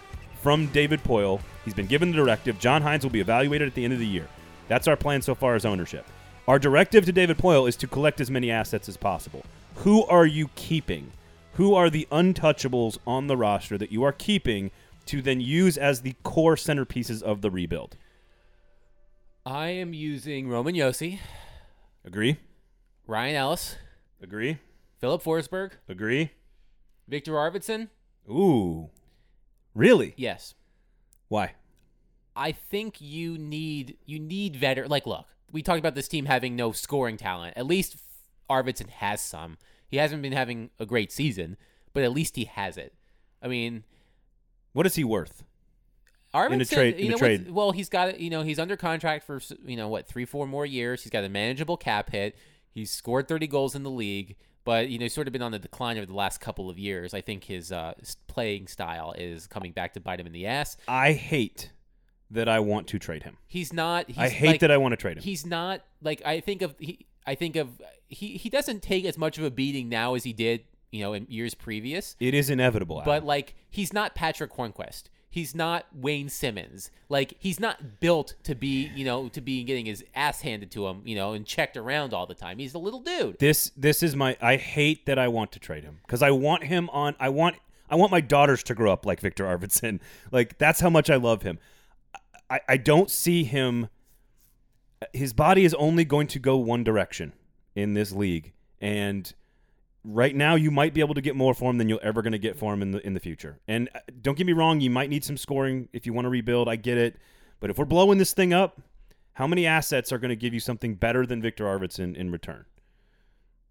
from 0.42 0.68
David 0.68 1.04
Poile. 1.04 1.42
He's 1.66 1.74
been 1.74 1.88
given 1.88 2.12
the 2.12 2.18
directive. 2.18 2.60
John 2.60 2.84
Hynes 2.84 3.04
will 3.04 3.10
be 3.10 3.20
evaluated 3.20 3.68
at 3.68 3.74
the 3.74 3.84
end 3.84 3.94
of 3.94 4.00
the 4.00 4.08
year. 4.08 4.28
That's 4.68 4.88
our 4.88 4.96
plan 4.96 5.22
so 5.22 5.34
far 5.36 5.56
as 5.56 5.66
ownership. 5.66 6.06
Our 6.48 6.60
directive 6.60 7.06
to 7.06 7.12
David 7.12 7.38
Poile 7.38 7.68
is 7.68 7.76
to 7.78 7.88
collect 7.88 8.22
as 8.22 8.30
many 8.30 8.52
assets 8.52 8.88
as 8.90 8.98
possible. 8.98 9.44
Who 9.82 10.06
are 10.06 10.28
you 10.28 10.50
keeping? 10.54 11.12
Who 11.54 11.74
are 11.74 11.90
the 11.90 12.08
untouchables 12.12 13.00
on 13.08 13.26
the 13.26 13.36
roster 13.36 13.80
that 13.80 13.92
you 13.92 14.04
are 14.04 14.12
keeping 14.12 14.70
to 15.08 15.24
then 15.24 15.42
use 15.42 15.76
as 15.76 16.02
the 16.02 16.16
core 16.22 16.56
centerpieces 16.56 17.24
of 17.24 17.42
the 17.42 17.50
rebuild? 17.50 17.98
I 19.44 19.70
am 19.70 19.96
using 19.96 20.48
Roman 20.50 20.76
Josi, 20.76 21.18
Agree? 22.06 22.38
Ryan 23.08 23.36
Ellis, 23.36 23.76
Agree? 24.22 24.60
Filip 25.00 25.24
Forsberg, 25.24 25.72
Agree? 25.90 26.30
Viktor 27.08 27.34
Arvidsson. 27.34 27.90
Ooh. 28.30 28.92
Really? 29.74 30.14
Yes. 30.16 30.54
Why? 31.28 31.56
I 32.36 32.52
think 32.52 33.02
you 33.02 33.36
need 33.36 33.98
you 34.06 34.20
need 34.20 34.56
veteran. 34.58 34.92
Like, 34.92 35.08
look, 35.08 35.26
we 35.52 35.64
talked 35.64 35.80
about 35.80 35.96
this 35.96 36.08
team 36.08 36.26
having 36.26 36.56
no 36.56 36.72
scoring 36.72 37.18
talent. 37.18 37.58
At 37.58 37.66
least 37.66 37.98
Arvidsson 38.48 38.90
has 38.90 39.22
some. 39.22 39.58
He 39.92 39.98
hasn't 39.98 40.22
been 40.24 40.32
having 40.32 40.70
a 40.80 40.86
great 40.86 41.12
season, 41.12 41.58
but 41.94 42.02
at 42.02 42.12
least 42.14 42.38
he 42.38 42.46
has 42.46 42.78
it. 42.78 42.94
I 43.44 43.48
mean, 43.48 43.84
What 44.74 44.86
is 44.86 44.96
he 44.96 45.04
worth? 45.04 45.44
Arvidsson, 46.34 46.52
In 46.54 46.62
a 46.62 46.66
trade- 46.66 47.00
you 47.00 47.06
in 47.08 47.14
a 47.14 47.18
trade. 47.18 47.52
Well, 47.52 47.74
he's 47.74 47.90
got 47.90 48.20
you 48.22 48.30
know 48.30 48.42
he's 48.42 48.58
under 48.58 48.78
contract 48.78 49.26
for 49.26 49.42
you 49.66 49.76
know 49.76 49.90
what 49.90 50.08
three 50.08 50.24
four 50.24 50.48
more 50.48 50.66
years. 50.66 51.04
He's 51.04 51.12
got 51.12 51.26
a 51.26 51.30
manageable 51.30 51.76
cap 51.76 52.10
hit. 52.12 52.38
He's 52.74 52.90
scored 52.90 53.28
thirty 53.28 53.48
goals 53.48 53.76
in 53.76 53.84
the 53.84 53.90
league, 53.90 54.38
but 54.64 54.88
you 54.88 54.98
know 54.98 55.04
he's 55.04 55.14
sort 55.14 55.28
of 55.28 55.34
been 55.34 55.42
on 55.42 55.52
the 55.52 55.60
decline 55.60 55.98
over 55.98 56.06
the 56.06 56.14
last 56.14 56.40
couple 56.40 56.70
of 56.70 56.80
years. 56.80 57.14
I 57.14 57.20
think 57.20 57.44
his 57.44 57.70
uh, 57.74 57.96
playing 58.28 58.68
style 58.68 59.14
is 59.18 59.46
coming 59.46 59.74
back 59.74 59.94
to 59.96 60.00
bite 60.00 60.22
him 60.22 60.26
in 60.26 60.32
the 60.32 60.46
ass. 60.48 60.78
I 60.88 61.12
hate 61.12 61.74
that 62.30 62.48
I 62.48 62.62
want 62.62 62.88
to 62.88 63.00
trade 63.00 63.24
him. 63.24 63.36
He's 63.46 63.74
not. 63.74 64.08
He's 64.08 64.18
I 64.18 64.30
hate 64.30 64.48
like, 64.48 64.60
that 64.62 64.72
I 64.72 64.78
want 64.78 64.94
to 64.94 64.98
trade 64.98 65.18
him. 65.18 65.24
he's 65.24 65.46
not 65.46 65.82
like 66.02 66.22
I 66.26 66.40
think 66.40 66.62
of 66.62 66.76
he 66.80 67.08
I 67.26 67.36
think 67.36 67.56
of 67.56 67.82
he 68.08 68.38
he 68.38 68.50
doesn't 68.50 68.82
take 68.82 69.06
as 69.06 69.18
much 69.18 69.38
of 69.38 69.44
a 69.44 69.52
beating 69.52 69.90
now 69.90 70.16
as 70.16 70.24
he 70.24 70.34
did, 70.34 70.64
you 70.92 71.02
know, 71.02 71.14
in 71.14 71.26
years 71.30 71.54
previous. 71.54 72.16
It 72.20 72.34
is 72.34 72.50
inevitable. 72.50 73.02
But 73.06 73.24
like 73.24 73.56
he's 73.70 73.94
not 73.94 74.16
Patric 74.16 74.52
Hornqvist. 74.54 75.04
He's 75.30 75.56
not 75.56 75.86
Wayne 75.96 76.28
Simmonds. 76.28 76.92
Like 77.08 77.36
he's 77.40 77.58
not 77.58 78.02
built 78.02 78.36
to 78.44 78.54
be, 78.54 78.92
you 78.94 79.06
know, 79.06 79.30
to 79.30 79.40
be 79.40 79.64
getting 79.64 79.86
his 79.86 80.04
ass 80.14 80.42
handed 80.42 80.72
to 80.72 80.88
him, 80.88 81.04
you 81.06 81.16
know, 81.16 81.32
and 81.32 81.46
checked 81.46 81.78
around 81.78 82.14
all 82.14 82.28
the 82.28 82.36
time. 82.36 82.60
He's 82.60 82.74
a 82.74 82.80
little 82.80 83.00
dude. 83.00 83.40
this 83.40 83.72
this 83.78 84.04
is 84.04 84.16
my 84.16 84.36
I 84.42 84.58
hate 84.58 85.06
that 85.06 85.18
I 85.18 85.30
want 85.30 85.54
to 85.54 85.60
trade 85.60 85.86
him 85.86 86.00
because 86.06 86.22
I 86.22 86.32
want 86.32 86.66
him 86.66 86.90
on 86.90 87.16
I 87.18 87.30
want 87.30 87.56
I 87.90 87.96
want 87.96 88.12
my 88.12 88.20
daughters 88.22 88.62
to 88.64 88.76
grow 88.76 88.92
up 88.92 89.06
like 89.06 89.22
Viktor 89.22 89.46
Arvidsson. 89.46 90.02
Like 90.32 90.58
that's 90.58 90.82
how 90.82 90.90
much 90.90 91.10
I 91.10 91.16
love 91.16 91.44
him. 91.44 91.60
I, 92.50 92.60
I 92.68 92.78
don't 92.78 93.10
see 93.10 93.46
him 93.46 93.88
his 95.14 95.34
body 95.34 95.66
is 95.66 95.74
only 95.76 96.06
going 96.06 96.28
to 96.28 96.40
go 96.40 96.58
one 96.58 96.84
direction 96.84 97.34
in 97.76 97.94
this 97.94 98.12
league. 98.12 98.54
And 98.80 99.32
right 100.04 100.36
now 100.36 100.56
you 100.56 100.72
might 100.72 100.94
be 100.94 101.02
able 101.02 101.14
to 101.14 101.22
get 101.22 101.36
more 101.36 101.54
for 101.54 101.70
him 101.70 101.78
than 101.78 101.90
you're 101.90 102.02
ever 102.02 102.22
going 102.22 102.32
to 102.32 102.40
get 102.40 102.58
for 102.58 102.74
him 102.74 102.82
in 102.82 102.92
the 102.92 103.06
in 103.06 103.14
the 103.14 103.20
future. 103.20 103.60
And 103.68 103.90
uh, 103.94 104.00
don't 104.22 104.38
get 104.38 104.48
me 104.48 104.54
wrong, 104.54 104.82
you 104.82 104.90
might 104.90 105.10
need 105.10 105.24
some 105.24 105.38
scoring 105.38 105.90
if 105.94 106.06
you 106.06 106.14
want 106.14 106.26
to 106.26 106.30
rebuild. 106.30 106.68
I 106.68 106.76
get 106.76 106.98
it. 106.98 107.18
But 107.60 107.70
if 107.70 107.78
we're 107.78 107.86
blowing 107.86 108.18
this 108.18 108.34
thing 108.34 108.54
up, 108.54 108.82
how 109.34 109.48
many 109.48 109.66
assets 109.66 110.12
are 110.12 110.18
going 110.18 110.30
to 110.30 110.36
give 110.36 110.54
you 110.54 110.60
something 110.60 110.96
better 110.96 111.26
than 111.26 111.42
Viktor 111.42 111.66
Arvidsson 111.66 112.16
in 112.16 112.32
return? 112.32 112.66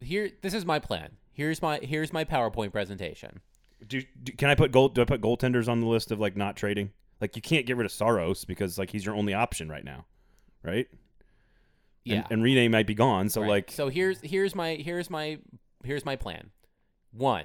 Here 0.01 0.31
this 0.43 0.55
is 0.55 0.65
my 0.65 0.79
plan. 0.79 1.17
Here's 1.33 1.61
my 1.61 1.79
here's 1.79 2.13
my 2.13 2.25
PowerPoint 2.25 2.73
presentation. 2.73 3.41
Do, 3.87 4.03
do 4.23 4.33
can 4.33 4.51
I 4.51 4.55
put 4.55 4.73
gold? 4.73 4.95
Do 4.95 5.03
I 5.03 5.05
put 5.05 5.21
goaltenders 5.21 5.69
on 5.69 5.81
the 5.81 5.87
list 5.87 6.11
of 6.11 6.21
like 6.21 6.37
not 6.37 6.57
trading? 6.57 6.93
Like 7.21 7.37
you 7.37 7.43
can't 7.43 7.67
get 7.67 7.77
rid 7.77 7.85
of 7.85 7.93
Saros 7.93 8.45
because 8.45 8.79
like 8.79 8.91
he's 8.91 9.05
your 9.05 9.15
only 9.15 9.35
option 9.35 9.69
right 9.69 9.85
now, 9.85 10.07
right? 10.63 10.89
Yeah. 12.05 12.25
And, 12.31 12.33
and 12.33 12.43
Rinne 12.43 12.71
might 12.71 12.87
be 12.87 12.95
gone, 12.95 13.29
so 13.29 13.41
Right. 13.43 13.49
like 13.51 13.71
so 13.71 13.89
here's 13.89 14.21
here's 14.23 14.55
my 14.55 14.75
here's 14.75 15.11
my 15.11 15.39
here's 15.85 16.05
my 16.05 16.17
plan. 16.17 16.51
One, 17.13 17.45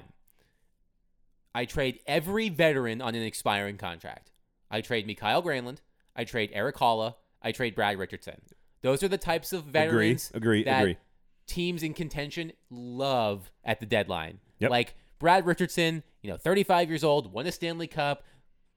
I 1.54 1.64
trade 1.64 2.00
every 2.06 2.48
veteran 2.48 3.00
on 3.00 3.14
an 3.14 3.22
expiring 3.22 3.76
contract. 3.78 4.30
I 4.70 4.80
trade 4.80 5.06
Mikael 5.06 5.42
Granlund. 5.42 5.78
I 6.14 6.24
trade 6.24 6.50
Erik 6.52 6.76
Haula. 6.76 7.14
I 7.42 7.52
trade 7.52 7.74
Brad 7.74 7.98
Richardson. 7.98 8.40
Those 8.82 9.02
are 9.02 9.08
the 9.08 9.18
types 9.18 9.52
of 9.52 9.64
veterans 9.64 10.30
agree, 10.34 10.64
that 10.64 10.80
agree. 10.80 10.96
teams 11.46 11.82
in 11.82 11.94
contention 11.94 12.52
love 12.70 13.50
at 13.64 13.80
the 13.80 13.86
deadline. 13.86 14.38
Yep. 14.58 14.70
Like 14.70 14.94
Brad 15.18 15.46
Richardson, 15.46 16.02
you 16.22 16.30
know, 16.30 16.36
35 16.36 16.88
years 16.90 17.04
old, 17.04 17.32
won 17.32 17.46
a 17.46 17.52
Stanley 17.52 17.86
Cup, 17.86 18.22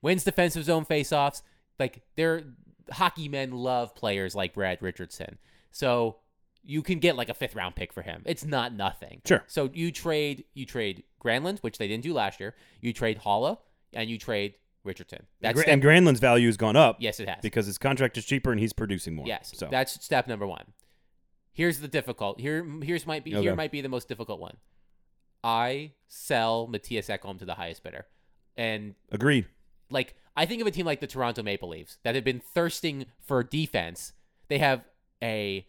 wins 0.02 0.24
defensive 0.24 0.64
zone 0.64 0.86
faceoffs. 0.86 1.42
Like 1.80 2.02
they're 2.16 2.44
hockey 2.92 3.28
men 3.30 3.52
love 3.52 3.94
players 3.96 4.36
like 4.36 4.54
Brad 4.54 4.82
Richardson. 4.82 5.38
So 5.72 6.18
you 6.64 6.82
can 6.82 7.00
get 7.00 7.16
like 7.16 7.30
a 7.30 7.34
fifth 7.34 7.56
round 7.56 7.76
pick 7.76 7.94
for 7.94 8.02
him. 8.02 8.24
It's 8.26 8.46
not 8.46 8.74
nothing. 8.74 9.22
Sure. 9.26 9.44
So 9.48 9.70
you 9.74 9.92
trade 9.92 10.46
you 10.54 10.66
trade 10.66 11.04
Granlund, 11.24 11.60
which 11.60 11.78
they 11.78 11.88
didn't 11.88 12.04
do 12.04 12.14
last 12.14 12.40
year. 12.40 12.56
You 12.82 12.94
trade 12.94 13.20
Haula 13.20 13.58
and 13.94 14.10
you 14.10 14.18
trade 14.18 14.56
Richardson. 14.84 15.26
That's 15.42 15.60
step, 15.60 15.72
and 15.74 15.84
Granlund's 15.84 16.20
value 16.20 16.48
has 16.48 16.58
gone 16.58 16.76
up. 16.76 16.98
yes, 17.00 17.20
it 17.20 17.28
has. 17.28 17.40
because 17.42 17.66
his 17.66 17.78
contract 17.78 18.18
is 18.18 18.26
cheaper 18.26 18.52
and 18.52 18.60
he's 18.60 18.74
producing 18.74 19.16
more. 19.16 19.28
Yes, 19.28 19.52
so 19.56 19.68
that's 19.70 20.04
step 20.04 20.28
number 20.28 20.48
one. 20.48 20.74
Here's 21.52 21.80
the 21.80 21.88
difficult. 21.88 22.40
Here, 22.40 22.66
here's 22.82 23.06
might 23.06 23.24
be 23.24 23.32
here 23.32 23.56
might 23.56 23.72
be 23.72 23.82
the 23.82 23.90
most 23.90 24.08
difficult 24.08 24.40
one. 24.40 24.58
I 25.44 25.94
sell 26.08 26.68
Mattias 26.68 27.10
Ekholm 27.10 27.40
to 27.40 27.46
the 27.46 27.56
highest 27.56 27.84
bidder, 27.84 28.06
and 28.58 28.96
agreed. 29.12 29.48
like 29.90 30.16
I 30.36 30.46
think 30.46 30.62
of 30.62 30.68
a 30.68 30.72
team 30.72 30.86
like 30.86 31.00
the 31.02 31.08
Toronto 31.08 31.44
Maple 31.44 31.70
Leafs 31.70 31.98
that 32.04 32.16
have 32.16 32.24
been 32.24 32.40
thirsting 32.40 33.06
for 33.26 33.44
defense. 33.44 34.14
They 34.48 34.58
have 34.60 34.84
a 35.22 35.66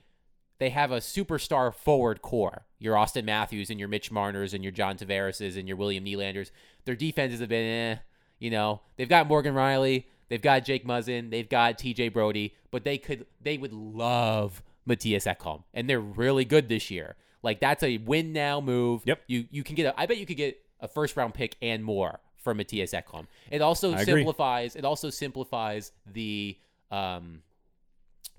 they 0.58 0.70
have 0.70 0.92
a 0.92 0.98
superstar 0.98 1.74
forward 1.74 2.22
core. 2.22 2.66
Your 2.78 2.94
Auston 2.94 3.24
Matthews 3.24 3.70
and 3.70 3.78
your 3.80 3.88
Mitch 3.88 4.10
Marners 4.10 4.54
and 4.54 4.62
your 4.62 4.72
John 4.72 4.96
Tavares's 4.96 5.56
and 5.56 5.66
your 5.66 5.76
William 5.76 6.04
Nylanders. 6.04 6.50
Their 6.84 6.94
defenses 6.94 7.40
have 7.40 7.48
been 7.48 7.96
eh. 7.96 7.98
You 8.38 8.50
know, 8.50 8.80
they've 8.96 9.08
got 9.08 9.26
Morgan 9.26 9.54
Rielly, 9.54 10.04
they've 10.28 10.40
got 10.40 10.64
Jake 10.64 10.86
Muzzin, 10.86 11.30
they've 11.30 11.48
got 11.48 11.78
TJ 11.78 12.12
Brodie, 12.12 12.54
but 12.70 12.84
they 12.84 12.96
could 12.98 13.26
they 13.42 13.58
would 13.58 13.72
love 13.72 14.62
Mattias 14.88 15.26
Ekholm. 15.26 15.64
And 15.74 15.88
they're 15.88 16.00
really 16.00 16.44
good 16.44 16.68
this 16.68 16.90
year. 16.90 17.16
Like 17.42 17.60
that's 17.60 17.82
a 17.82 17.98
win 17.98 18.32
now 18.32 18.60
move. 18.60 19.02
Yep. 19.04 19.22
You 19.26 19.46
you 19.50 19.62
can 19.62 19.74
get 19.74 19.86
a 19.86 20.00
I 20.00 20.06
bet 20.06 20.18
you 20.18 20.26
could 20.26 20.36
get 20.36 20.60
a 20.80 20.88
first 20.88 21.16
round 21.16 21.34
pick 21.34 21.56
and 21.62 21.84
more 21.84 22.20
for 22.36 22.54
Mattias 22.54 22.94
Ekholm. 22.94 23.26
It 23.50 23.60
also 23.62 23.92
I 23.92 24.02
agree. 24.02 24.20
simplifies 24.20 24.76
it 24.76 24.84
also 24.84 25.10
simplifies 25.10 25.92
the 26.10 26.56
um 26.90 27.42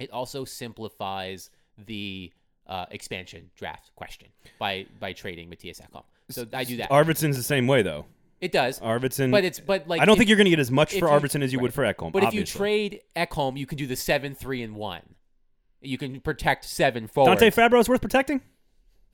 it 0.02 0.12
also 0.12 0.44
simplifies 0.46 1.50
the 1.86 2.32
uh, 2.68 2.86
expansion 2.92 3.50
draft 3.56 3.92
question 3.96 4.28
by 4.60 4.86
by 5.00 5.14
trading 5.14 5.50
Mattias 5.50 5.82
Ekholm. 5.82 6.04
So 6.30 6.46
I 6.54 6.64
do 6.64 6.78
that. 6.78 6.90
Arvidsson's 6.90 7.38
the 7.38 7.44
same 7.44 7.68
way 7.68 7.82
though. 7.82 8.06
it 8.40 8.52
does. 8.52 8.80
Arvidsson, 8.80 9.32
But 9.32 9.44
it's 9.44 9.60
but 9.60 9.88
like 9.88 10.02
I 10.02 10.06
don't 10.06 10.14
if- 10.14 10.20
think 10.20 10.30
you're 10.30 10.38
going 10.38 10.46
to 10.46 10.52
get 10.52 10.60
as 10.60 10.72
much 10.72 10.98
for 10.98 11.08
Arvidsson 11.08 11.44
as 11.44 11.52
you 11.54 11.60
would 11.60 11.74
for 11.74 11.84
Ekholm. 11.84 12.12
But 12.12 12.24
if 12.24 12.34
you 12.34 12.44
trade 12.46 13.02
Ekholm, 13.16 13.58
you 13.58 13.66
can 13.66 13.78
do 13.78 13.86
the 13.88 13.96
seven, 13.96 14.34
three, 14.36 14.62
and 14.64 14.76
one. 14.76 15.02
You 15.82 15.98
can 15.98 16.20
protect 16.22 16.66
seven 16.66 17.08
forwards. 17.08 17.42
Dante 17.42 17.56
Fabbro 17.56 17.80
is 17.80 17.90
worth 17.90 18.02
protecting. 18.02 18.42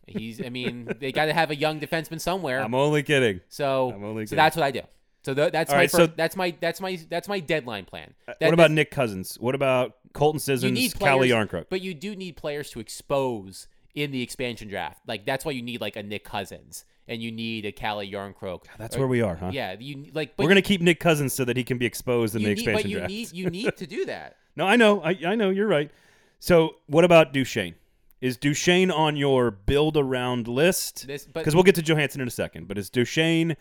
He's. 0.05 0.41
I 0.45 0.49
mean, 0.49 0.89
they 0.99 1.11
got 1.11 1.25
to 1.25 1.33
have 1.33 1.49
a 1.51 1.55
young 1.55 1.79
defenseman 1.79 2.19
somewhere. 2.21 2.61
I'm 2.61 2.75
only 2.75 3.03
kidding. 3.03 3.41
so, 3.49 3.91
I'm 3.93 4.03
only 4.03 4.25
so 4.25 4.31
kidding. 4.31 4.37
that's 4.43 4.55
what 4.55 4.63
I 4.63 4.71
do. 4.71 4.81
So 5.27 5.33
th- 5.33 5.51
that's 5.51 5.69
All 5.71 5.75
my 5.75 5.81
right, 5.81 5.91
fir- 5.91 5.97
so- 5.97 6.07
that's 6.07 6.35
my 6.37 6.55
that's 6.61 6.79
my 6.79 6.97
that's 7.09 7.27
my 7.27 7.39
deadline 7.41 7.83
plan. 7.85 8.13
Uh, 8.27 8.33
that- 8.39 8.45
what 8.47 8.53
about 8.53 8.63
that's- 8.63 8.75
Nick 8.75 8.91
Cousins? 8.91 9.37
What 9.41 9.55
about 9.55 9.97
Colton 10.13 10.37
you 10.37 10.39
Sissons, 10.39 10.71
need 10.71 10.97
Calle 10.97 11.17
players, 11.19 11.33
Jarnkrok? 11.49 11.65
but 11.69 11.81
you 11.81 11.93
do 11.93 12.15
need 12.15 12.37
players 12.37 12.69
to 12.71 12.79
expose 12.79 13.67
in 13.93 14.11
the 14.11 14.21
expansion 14.21 14.69
draft. 14.69 15.01
Like 15.05 15.25
that's 15.25 15.43
why 15.43 15.51
you 15.51 15.61
need 15.61 15.81
like 15.81 15.97
a 15.97 16.03
Nick 16.03 16.23
Cousins 16.23 16.85
and 17.09 17.21
you 17.21 17.29
need 17.31 17.65
a 17.65 17.71
Calle 17.73 18.05
Jarnkrok. 18.05 18.63
That's 18.77 18.95
Or- 18.95 18.99
where 18.99 19.07
we 19.09 19.21
are, 19.21 19.35
huh? 19.35 19.51
Yeah, 19.53 19.75
you 19.79 20.05
like. 20.13 20.37
But 20.37 20.43
We're 20.43 20.49
going 20.49 20.55
to 20.63 20.67
keep 20.67 20.79
Nick 20.81 20.99
Cousins 21.01 21.33
so 21.33 21.43
that 21.45 21.57
he 21.57 21.63
can 21.65 21.77
be 21.77 21.85
exposed 21.85 22.33
in 22.35 22.41
you 22.41 22.47
the 22.47 22.53
need, 22.55 22.59
expansion 22.61 22.83
but 22.83 22.89
you 22.89 22.97
draft. 22.99 23.11
need 23.11 23.31
you 23.33 23.49
need 23.49 23.75
to 23.77 23.85
do 23.87 24.05
that. 24.05 24.37
No, 24.57 24.65
I 24.65 24.75
know. 24.75 25.01
I, 25.01 25.15
I 25.23 25.35
know. 25.35 25.51
You're 25.51 25.67
right. 25.67 25.91
So, 26.39 26.77
what 26.87 27.03
about 27.03 27.31
Duchene? 27.31 27.75
Is 28.21 28.37
Duchene 28.37 28.89
on 28.89 29.15
your 29.15 29.51
build 29.51 29.95
around 29.97 30.47
list? 30.47 31.05
This- 31.05 31.25
but- 31.25 31.41
Because 31.41 31.53
we'll 31.53 31.63
get 31.63 31.75
to 31.75 31.83
Johansen 31.83 32.21
in 32.21 32.27
a 32.27 32.31
second. 32.31 32.67
But 32.67 32.79
is 32.79 32.89
Duchene 32.89 33.55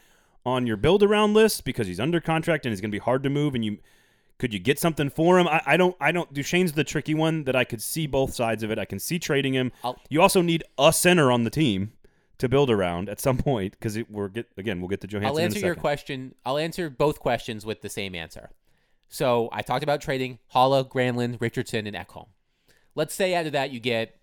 on 0.47 0.67
your 0.67 0.77
build 0.79 1.03
around 1.03 1.35
list 1.35 1.65
because 1.65 1.87
he's 1.87 2.01
under 2.01 2.21
contract 2.21 2.65
and 2.65 2.73
he's 2.73 2.81
going 2.81 2.91
to 2.91 2.95
be 2.95 3.01
hard 3.03 3.23
to 3.25 3.29
move? 3.29 3.55
And 3.55 3.65
you 3.65 3.79
could 4.39 4.53
you 4.55 4.59
get 4.61 4.79
something 4.79 5.11
for 5.11 5.39
him? 5.39 5.49
I, 5.49 5.61
I 5.67 5.77
don't. 5.77 5.97
I 6.01 6.13
don't. 6.13 6.33
Duchene's 6.33 6.73
the 6.73 6.85
tricky 6.85 7.15
one 7.15 7.45
that 7.45 7.57
I 7.57 7.65
could 7.65 7.83
see 7.83 8.07
both 8.07 8.33
sides 8.35 8.63
of 8.63 8.71
it. 8.71 8.79
I 8.79 8.85
can 8.85 8.99
see 8.99 9.19
trading 9.19 9.53
him. 9.55 9.73
I'll- 9.83 9.99
you 10.09 10.23
also 10.23 10.41
need 10.43 10.63
a 10.79 10.93
center 10.93 11.31
on 11.33 11.45
the 11.45 11.51
team 11.51 11.93
to 12.39 12.49
build 12.51 12.71
around 12.71 13.09
at 13.09 13.19
some 13.19 13.39
point 13.39 13.73
because 13.73 13.99
we're 14.11 14.29
get 14.29 14.47
again. 14.57 14.81
We'll 14.81 14.89
get 14.89 15.01
to 15.01 15.07
Johansen. 15.09 15.25
I'll 15.27 15.37
in 15.39 15.43
a 15.43 15.45
answer 15.47 15.59
your 15.61 15.75
question. 15.75 16.35
I'll 16.45 16.59
answer 16.59 16.89
both 16.91 17.19
questions 17.19 17.65
with 17.67 17.81
the 17.83 17.89
same 17.89 18.15
answer. 18.15 18.51
So 19.09 19.49
I 19.53 19.63
talked 19.63 19.83
about 19.83 20.01
trading 20.01 20.39
Haula, 20.55 20.87
Granlund, 20.87 21.41
Richardson, 21.41 21.87
and 21.87 21.97
Ekholm. 21.97 22.27
Let's 22.95 23.15
say 23.15 23.35
out 23.35 23.47
of 23.47 23.53
that 23.53 23.71
you 23.71 23.81
get 23.81 24.17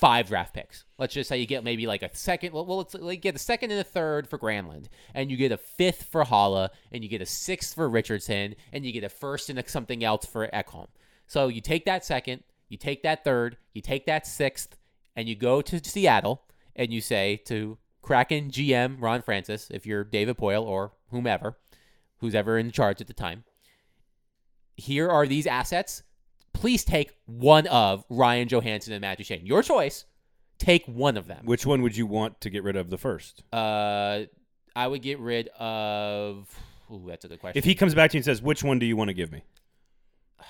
five 0.00 0.28
draft 0.28 0.54
picks. 0.54 0.84
Let's 0.98 1.14
just 1.14 1.28
say 1.28 1.38
you 1.38 1.46
get 1.46 1.62
maybe 1.62 1.86
like 1.86 2.02
a 2.02 2.14
second. 2.16 2.54
Well, 2.54 2.64
let's 2.64 2.94
like 2.94 3.20
get 3.20 3.36
a 3.36 3.38
second 3.38 3.70
and 3.70 3.80
a 3.80 3.84
third 3.84 4.26
for 4.28 4.38
Granlund, 4.38 4.86
and 5.14 5.30
you 5.30 5.36
get 5.36 5.52
a 5.52 5.58
fifth 5.58 6.04
for 6.04 6.24
Haula, 6.24 6.70
and 6.90 7.04
you 7.04 7.10
get 7.10 7.20
a 7.20 7.26
sixth 7.26 7.74
for 7.74 7.88
Richardson, 7.88 8.56
and 8.72 8.84
you 8.84 8.92
get 8.92 9.04
a 9.04 9.08
first 9.10 9.50
and 9.50 9.58
a 9.58 9.68
something 9.68 10.02
else 10.02 10.24
for 10.24 10.48
Ekholm. 10.48 10.88
So 11.26 11.48
you 11.48 11.60
take 11.60 11.84
that 11.84 12.04
second, 12.04 12.42
you 12.68 12.78
take 12.78 13.02
that 13.02 13.24
third, 13.24 13.58
you 13.74 13.82
take 13.82 14.06
that 14.06 14.26
sixth, 14.26 14.76
and 15.14 15.28
you 15.28 15.36
go 15.36 15.60
to 15.60 15.84
Seattle, 15.84 16.42
and 16.74 16.92
you 16.92 17.00
say 17.00 17.36
to 17.44 17.78
Kraken 18.02 18.50
GM 18.50 18.96
Ron 19.00 19.22
Francis, 19.22 19.70
if 19.70 19.86
you're 19.86 20.04
David 20.04 20.38
Poile 20.38 20.64
or 20.64 20.92
whomever, 21.10 21.58
who's 22.18 22.34
ever 22.34 22.58
in 22.58 22.70
charge 22.70 23.00
at 23.00 23.06
the 23.06 23.12
time, 23.12 23.44
here 24.76 25.08
are 25.08 25.26
these 25.26 25.46
assets. 25.46 26.02
Please 26.60 26.84
take 26.84 27.14
one 27.24 27.66
of 27.68 28.04
Ryan 28.10 28.46
Johansen 28.46 28.92
and 28.92 29.00
Matt 29.00 29.16
Duchene. 29.16 29.46
Your 29.46 29.62
choice. 29.62 30.04
Take 30.58 30.84
one 30.84 31.16
of 31.16 31.26
them. 31.26 31.46
Which 31.46 31.64
one 31.64 31.80
would 31.80 31.96
you 31.96 32.06
want 32.06 32.38
to 32.42 32.50
get 32.50 32.62
rid 32.62 32.76
of 32.76 32.90
the 32.90 32.98
first? 32.98 33.42
Uh, 33.50 34.24
I 34.76 34.86
would 34.86 35.00
get 35.00 35.18
rid 35.20 35.48
of. 35.58 36.54
Ooh, 36.92 37.06
that's 37.08 37.24
a 37.24 37.28
good 37.28 37.40
question. 37.40 37.56
If 37.56 37.64
he 37.64 37.74
comes 37.74 37.94
back 37.94 38.10
to 38.10 38.16
you 38.16 38.18
and 38.18 38.26
says, 38.26 38.42
"Which 38.42 38.62
one 38.62 38.78
do 38.78 38.84
you 38.84 38.94
want 38.94 39.08
to 39.08 39.14
give 39.14 39.32
me?" 39.32 39.42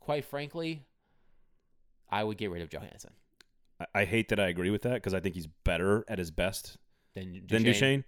Quite 0.00 0.24
frankly, 0.24 0.86
I 2.08 2.24
would 2.24 2.38
get 2.38 2.50
rid 2.50 2.62
of 2.62 2.70
Johansen. 2.70 3.10
I, 3.78 3.86
I 3.94 4.04
hate 4.06 4.30
that 4.30 4.40
I 4.40 4.48
agree 4.48 4.70
with 4.70 4.80
that 4.82 4.94
because 4.94 5.12
I 5.12 5.20
think 5.20 5.34
he's 5.34 5.48
better 5.62 6.06
at 6.08 6.18
his 6.18 6.30
best 6.30 6.78
Then 7.14 7.42
than 7.50 7.64
Duchene, 7.64 8.04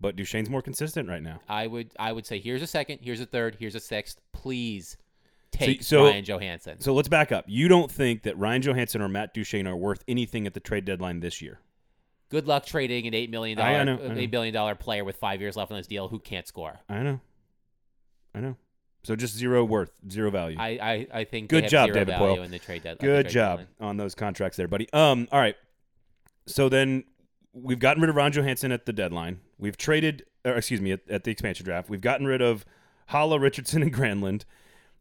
but 0.00 0.16
Duchene's 0.16 0.48
more 0.48 0.62
consistent 0.62 1.06
right 1.06 1.22
now. 1.22 1.40
I 1.50 1.66
would 1.66 1.92
I 1.98 2.12
would 2.12 2.24
say 2.24 2.38
here's 2.38 2.62
a 2.62 2.66
second, 2.66 3.00
here's 3.02 3.20
a 3.20 3.26
third, 3.26 3.58
here's 3.60 3.74
a 3.74 3.80
sixth. 3.80 4.22
Please 4.32 4.96
take 5.52 5.82
so- 5.82 6.04
Ryan 6.04 6.24
Johansen. 6.24 6.80
So 6.82 6.92
let's 6.94 7.08
back 7.08 7.30
up. 7.32 7.44
You 7.46 7.68
don't 7.68 7.90
think 7.90 8.22
that 8.24 8.36
Ryan 8.36 8.62
Johansen 8.62 9.00
or 9.00 9.08
Matt 9.08 9.34
Duchene 9.34 9.66
are 9.66 9.76
worth 9.76 10.02
anything 10.08 10.46
at 10.46 10.54
the 10.54 10.60
trade 10.60 10.84
deadline 10.84 11.20
this 11.20 11.40
year? 11.40 11.60
Good 12.30 12.46
luck 12.46 12.64
trading 12.64 13.06
an 13.06 13.12
eight 13.14 13.30
million 13.30 13.58
dollar 13.58 13.84
know, 13.84 13.92
I 14.02 14.08
know. 14.08 14.14
eight 14.16 14.30
billion 14.30 14.54
dollar 14.54 14.74
player 14.74 15.04
with 15.04 15.16
five 15.16 15.40
years 15.42 15.54
left 15.54 15.70
on 15.70 15.76
his 15.76 15.86
deal 15.86 16.08
who 16.08 16.18
can't 16.18 16.46
score. 16.46 16.80
I 16.88 17.02
know, 17.02 17.20
I 18.34 18.40
know. 18.40 18.56
So 19.04 19.16
just 19.16 19.34
zero 19.36 19.64
worth, 19.64 19.90
zero 20.10 20.30
value. 20.30 20.56
I 20.58 20.78
I, 20.80 21.06
I 21.12 21.24
think 21.24 21.50
Good 21.50 21.64
they 21.64 21.64
have 21.64 21.70
job, 21.70 21.88
David 21.88 22.08
value 22.08 22.40
Poile. 22.40 22.44
in 22.44 22.50
the 22.50 22.58
trade 22.58 22.84
deadline. 22.84 23.06
Good 23.10 23.28
job 23.28 23.60
on 23.80 23.96
those 23.98 24.14
contracts 24.14 24.56
there, 24.56 24.68
buddy. 24.68 24.90
Um, 24.92 25.28
all 25.30 25.40
right. 25.40 25.56
So 26.46 26.68
then 26.70 27.04
we've 27.52 27.78
gotten 27.78 28.00
rid 28.00 28.08
of 28.08 28.16
Ron 28.16 28.32
Johansen 28.32 28.72
at 28.72 28.86
the 28.86 28.92
deadline. 28.94 29.40
We've 29.58 29.76
traded, 29.76 30.24
or 30.44 30.54
excuse 30.54 30.80
me, 30.80 30.92
at, 30.92 31.00
at 31.10 31.24
the 31.24 31.30
expansion 31.30 31.64
draft. 31.66 31.90
We've 31.90 32.00
gotten 32.00 32.26
rid 32.26 32.40
of 32.40 32.64
Haula, 33.10 33.40
Richardson, 33.40 33.82
and 33.82 33.92
Granlund, 33.94 34.44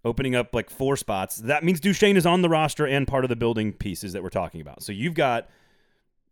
opening 0.03 0.35
up 0.35 0.53
like 0.53 0.69
four 0.69 0.95
spots. 0.95 1.37
That 1.37 1.63
means 1.63 1.79
Duchene 1.79 2.17
is 2.17 2.25
on 2.25 2.41
the 2.41 2.49
roster 2.49 2.87
and 2.87 3.07
part 3.07 3.23
of 3.23 3.29
the 3.29 3.35
building 3.35 3.73
pieces 3.73 4.13
that 4.13 4.23
we're 4.23 4.29
talking 4.29 4.61
about. 4.61 4.83
So 4.83 4.91
you've 4.91 5.13
got 5.13 5.49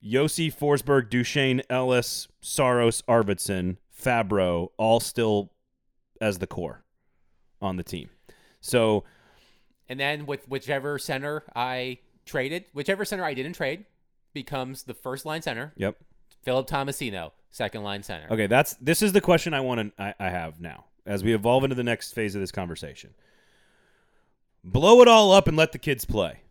Josi, 0.03 0.53
Forsberg, 0.53 1.09
Duchene, 1.09 1.61
Ellis, 1.69 2.27
Saros, 2.41 3.01
Arvidsson, 3.03 3.77
Fabbro, 3.95 4.69
all 4.77 4.99
still 4.99 5.51
as 6.21 6.39
the 6.39 6.47
core 6.47 6.83
on 7.61 7.77
the 7.77 7.83
team. 7.83 8.09
So 8.61 9.03
And 9.87 9.99
then 9.99 10.25
with 10.25 10.47
whichever 10.47 10.97
center 10.97 11.43
I 11.55 11.99
traded, 12.25 12.65
whichever 12.73 13.05
center 13.05 13.23
I 13.23 13.33
didn't 13.33 13.53
trade, 13.53 13.85
becomes 14.33 14.83
the 14.83 14.93
first 14.93 15.25
line 15.25 15.41
center. 15.41 15.73
yep. 15.75 15.95
Philip 16.43 16.67
Tomasino, 16.67 17.31
second 17.49 17.83
line 17.83 18.01
center. 18.01 18.27
Okay, 18.31 18.47
that's 18.47 18.75
this 18.75 19.01
is 19.01 19.11
the 19.11 19.19
question 19.21 19.53
I 19.53 19.59
want 19.59 19.95
to 19.97 20.01
I, 20.01 20.13
I 20.19 20.29
have 20.29 20.61
now 20.61 20.85
as 21.05 21.23
we 21.23 21.33
evolve 21.33 21.63
into 21.65 21.75
the 21.75 21.83
next 21.83 22.13
phase 22.13 22.33
of 22.35 22.41
this 22.41 22.51
conversation. 22.51 23.13
Blow 24.63 25.01
it 25.01 25.07
all 25.07 25.31
up 25.31 25.47
and 25.47 25.55
let 25.57 25.71
the 25.71 25.77
kids 25.79 26.05
play. 26.05 26.41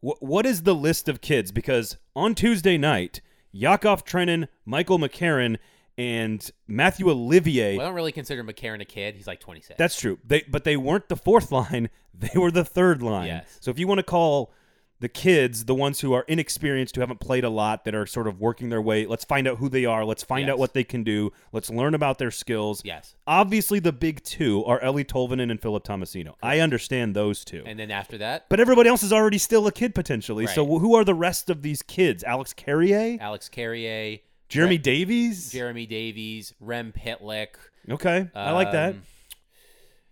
Wh- 0.00 0.22
what 0.22 0.46
is 0.46 0.62
the 0.62 0.74
list 0.74 1.08
of 1.08 1.20
kids? 1.20 1.52
Because 1.52 1.96
on 2.14 2.34
Tuesday 2.34 2.78
night, 2.78 3.20
Yakov 3.52 4.04
Trenin, 4.04 4.48
Michael 4.64 4.98
McCarron, 4.98 5.56
and 5.96 6.48
Mathieu 6.68 7.10
Olivier. 7.10 7.76
Well, 7.76 7.86
I 7.86 7.88
don't 7.88 7.96
really 7.96 8.12
consider 8.12 8.44
McCarron 8.44 8.80
a 8.80 8.84
kid. 8.84 9.16
He's 9.16 9.26
like 9.26 9.40
26. 9.40 9.76
that's 9.76 9.98
true. 9.98 10.18
They 10.24 10.42
but 10.48 10.62
they 10.64 10.76
weren't 10.76 11.08
the 11.08 11.16
fourth 11.16 11.50
line; 11.60 11.90
they 12.14 12.38
were 12.38 12.52
the 12.52 12.64
third 12.64 13.02
line. 13.02 13.26
Yes. 13.26 13.58
So 13.60 13.70
if 13.70 13.78
you 13.78 13.88
want 13.88 13.98
to 13.98 14.04
call 14.04 14.52
the 15.00 15.08
kids 15.08 15.66
the 15.66 15.74
ones 15.74 16.00
who 16.00 16.12
are 16.12 16.24
inexperienced, 16.28 16.94
who 16.96 17.00
haven't 17.00 17.20
played 17.20 17.44
a 17.44 17.48
lot, 17.50 17.84
that 17.84 17.94
are 17.94 18.06
sort 18.06 18.26
of 18.26 18.40
working 18.40 18.68
their 18.68 18.82
way, 18.82 19.06
let's 19.06 19.24
find 19.24 19.46
out 19.46 19.58
who 19.58 19.68
they 19.68 19.84
are. 19.84 20.04
Let's 20.04 20.22
find 20.24 20.48
out 20.50 20.58
what 20.58 20.74
they 20.74 20.84
can 20.84 21.04
do. 21.04 21.32
Let's 21.52 21.70
learn 21.70 21.94
about 21.94 22.18
their 22.18 22.30
skills. 22.30 22.82
yes. 22.84 23.14
Obviously, 23.26 23.78
the 23.78 23.92
big 23.92 24.22
two 24.24 24.64
are 24.64 24.80
Eeli 24.80 25.04
Tolvanen 25.04 25.50
and 25.50 25.60
Philip 25.60 25.84
Tomasino. 25.84 26.34
I 26.42 26.60
understand 26.60 27.14
those 27.14 27.44
two. 27.44 27.62
And 27.66 27.78
then 27.78 27.90
after 27.90 28.18
that, 28.18 28.46
but 28.48 28.58
everybody 28.60 28.88
else 28.88 29.02
is 29.02 29.12
already 29.12 29.38
still 29.38 29.66
a 29.66 29.72
kid 29.72 29.94
potentially. 29.94 30.46
So 30.46 30.64
who 30.78 30.94
are 30.94 31.04
the 31.04 31.14
rest 31.14 31.50
of 31.50 31.62
these 31.62 31.82
kids? 31.82 32.24
Alex 32.24 32.52
Carrier, 32.52 33.18
Alex 33.20 33.48
Carrier, 33.48 34.18
Jeremy 34.48 34.76
Re- 34.76 34.78
Davies. 34.78 35.50
Jeremy 35.52 35.86
Davies, 35.86 36.54
Rem 36.60 36.92
Pitlick. 36.92 37.50
okay, 37.90 38.28
I 38.34 38.52
like 38.52 38.72
that. 38.72 38.94
Um, 38.94 39.02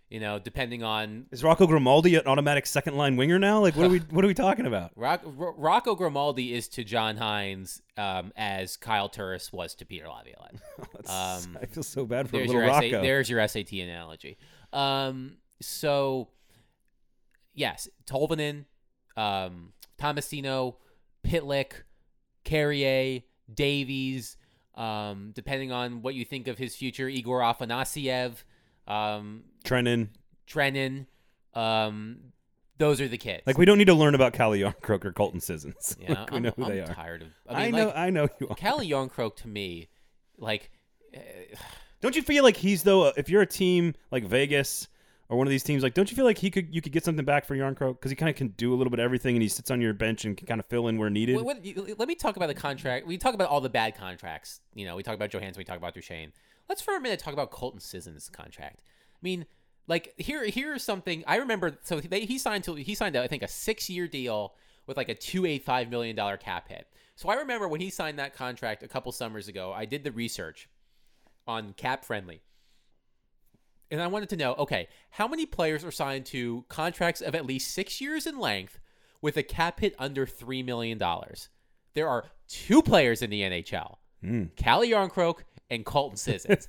You 0.09 0.21
know, 0.21 0.39
depending 0.39 0.83
on 0.83 1.25
Is 1.31 1.43
Rocco 1.43 1.67
Grimaldi 1.67 2.15
an 2.15 2.27
automatic 2.27 2.65
second 2.65 2.95
line 2.95 3.17
winger 3.17 3.37
now? 3.37 3.59
Like, 3.59 3.75
what 3.75 3.87
are 3.87 3.89
we 3.89 3.99
what 4.09 4.23
are 4.23 4.27
we 4.27 4.33
talking 4.33 4.65
about? 4.65 4.91
Rock, 4.95 5.21
Ro- 5.25 5.53
Rocco 5.57 5.95
Grimaldi 5.95 6.53
is 6.53 6.69
to 6.69 6.85
John 6.85 7.17
Hynes 7.17 7.81
um, 7.97 8.31
as 8.37 8.77
Kyle 8.77 9.09
Turris 9.09 9.51
was 9.51 9.75
to 9.75 9.85
Peter 9.85 10.07
Laviolette. 10.07 10.55
Um, 11.09 11.57
I 11.61 11.65
feel 11.67 11.83
so 11.83 12.05
bad 12.05 12.27
for 12.27 12.33
there's 12.37 12.47
little 12.47 12.63
your 12.63 12.69
Rocco. 12.71 12.89
SA, 12.89 13.01
there's 13.01 13.29
your 13.29 13.47
SAT 13.47 13.71
analogy. 13.73 14.37
Um, 14.73 15.37
so 15.61 16.29
yes, 17.53 17.87
Tolvanen, 18.05 18.65
um, 19.15 19.73
Tomasino, 19.99 20.75
Pitlick, 21.25 21.83
Carrier, 22.43 23.21
Davies. 23.53 24.37
Um, 24.75 25.31
depending 25.33 25.71
on 25.71 26.01
what 26.01 26.13
you 26.13 26.23
think 26.25 26.47
of 26.47 26.57
his 26.57 26.75
future, 26.75 27.07
Egor 27.09 27.39
Afanasyev, 27.39 28.43
um, 28.87 29.43
Trennan. 29.67 30.09
Trenin. 30.47 31.05
Um, 31.53 32.17
those 32.77 33.01
are 33.01 33.07
the 33.07 33.17
kids. 33.17 33.43
Like, 33.47 33.57
we 33.57 33.65
don't 33.65 33.77
need 33.77 33.85
to 33.85 33.93
learn 33.93 34.13
about 34.15 34.33
Calle 34.33 34.51
Jarnkrok 34.51 35.03
or 35.05 35.11
Colton 35.11 35.39
Sissons. 35.41 35.97
yeah, 35.99 36.09
Like, 36.21 36.31
we 36.31 36.37
I'm, 36.37 36.43
know 36.43 36.53
who 36.55 36.63
I'm 36.65 36.71
they 36.71 36.79
are. 36.81 36.93
tired 36.93 37.23
of. 37.23 37.29
I, 37.49 37.53
I 37.53 37.65
mean, 37.65 37.75
know. 37.75 37.91
I 37.91 38.09
know 38.09 38.27
you 38.39 38.49
are. 38.49 38.55
Calle 38.55 38.79
Jarnkrok 38.81 39.35
to 39.37 39.47
me, 39.47 39.87
like 40.37 40.69
uh, 41.15 41.19
Don't 42.01 42.15
you 42.15 42.21
feel 42.21 42.43
like 42.43 42.55
he's 42.57 42.83
though? 42.83 43.07
If 43.17 43.29
you're 43.29 43.41
a 43.41 43.47
team 43.47 43.95
like 44.11 44.25
Vegas 44.25 44.87
or 45.29 45.37
one 45.37 45.47
of 45.47 45.51
these 45.51 45.63
teams, 45.63 45.81
like, 45.81 45.93
don't 45.95 46.09
you 46.11 46.15
feel 46.15 46.25
like 46.25 46.37
he 46.37 46.51
could 46.51 46.73
you 46.73 46.81
could 46.81 46.91
get 46.91 47.03
something 47.03 47.25
back 47.25 47.45
for 47.45 47.55
Jarnkrok 47.55 47.93
because 47.95 48.11
he 48.11 48.15
kind 48.15 48.29
of 48.29 48.35
can 48.35 48.49
do 48.49 48.73
a 48.73 48.75
little 48.75 48.91
bit 48.91 48.99
of 48.99 49.03
everything 49.05 49.35
and 49.35 49.41
he 49.41 49.49
sits 49.49 49.71
on 49.71 49.81
your 49.81 49.93
bench 49.93 50.25
and 50.25 50.37
can 50.37 50.45
kind 50.47 50.59
of 50.59 50.65
fill 50.67 50.87
in 50.87 50.97
where 50.99 51.09
needed. 51.09 51.35
What, 51.35 51.45
what, 51.45 51.97
let 51.97 52.07
me 52.07 52.13
talk 52.15 52.35
about 52.35 52.47
the 52.47 52.53
contract. 52.53 53.07
We 53.07 53.17
talk 53.17 53.33
about 53.33 53.49
all 53.49 53.61
the 53.61 53.69
bad 53.69 53.97
contracts. 53.97 54.61
You 54.75 54.85
know, 54.85 54.95
we 54.95 55.01
talk 55.03 55.15
about 55.15 55.31
Johansen. 55.31 55.57
We 55.57 55.63
talk 55.63 55.77
about 55.77 55.95
Duchene. 55.95 56.31
Let's 56.69 56.81
for 56.81 56.95
a 56.95 56.99
minute 57.01 57.19
talk 57.19 57.33
about 57.33 57.49
Colton 57.49 57.79
Sissons' 57.79 58.29
contract. 58.29 58.83
I 59.17 59.23
mean, 59.23 59.45
like 59.87 60.13
here, 60.17 60.45
here's 60.45 60.83
something 60.83 61.23
I 61.27 61.37
remember. 61.37 61.77
So 61.83 61.99
they, 61.99 62.21
he 62.25 62.37
signed 62.37 62.63
to 62.65 62.75
he 62.75 62.95
signed, 62.95 63.15
I 63.15 63.27
think, 63.27 63.43
a 63.43 63.47
six 63.47 63.89
year 63.89 64.07
deal 64.07 64.53
with 64.85 64.97
like 64.97 65.09
a 65.09 65.15
two 65.15 65.45
eight 65.45 65.63
five 65.63 65.89
million 65.89 66.15
dollar 66.15 66.37
cap 66.37 66.69
hit. 66.69 66.87
So 67.15 67.29
I 67.29 67.35
remember 67.35 67.67
when 67.67 67.81
he 67.81 67.89
signed 67.89 68.19
that 68.19 68.35
contract 68.35 68.83
a 68.83 68.87
couple 68.87 69.11
summers 69.11 69.47
ago. 69.47 69.73
I 69.73 69.85
did 69.85 70.03
the 70.03 70.11
research 70.11 70.69
on 71.47 71.73
Cap 71.73 72.05
Friendly. 72.05 72.41
And 73.89 74.01
I 74.01 74.07
wanted 74.07 74.29
to 74.29 74.35
know, 74.35 74.53
okay, 74.55 74.89
how 75.11 75.27
many 75.27 75.45
players 75.45 75.85
are 75.85 75.91
signed 75.91 76.25
to 76.27 76.65
contracts 76.67 77.21
of 77.21 77.33
at 77.35 77.45
least 77.45 77.71
six 77.73 78.01
years 78.01 78.27
in 78.27 78.37
length 78.37 78.79
with 79.21 79.37
a 79.37 79.43
cap 79.43 79.79
hit 79.79 79.95
under 79.97 80.25
$3 80.25 80.63
million? 80.65 81.01
There 81.93 82.09
are 82.09 82.25
two 82.49 82.81
players 82.81 83.21
in 83.21 83.29
the 83.29 83.41
NHL, 83.41 83.95
Mm. 84.23 84.55
Calle 84.55 84.81
Jarnkrok 84.87 85.43
and 85.69 85.85
Colton 85.85 86.17
Sissons. 86.17 86.67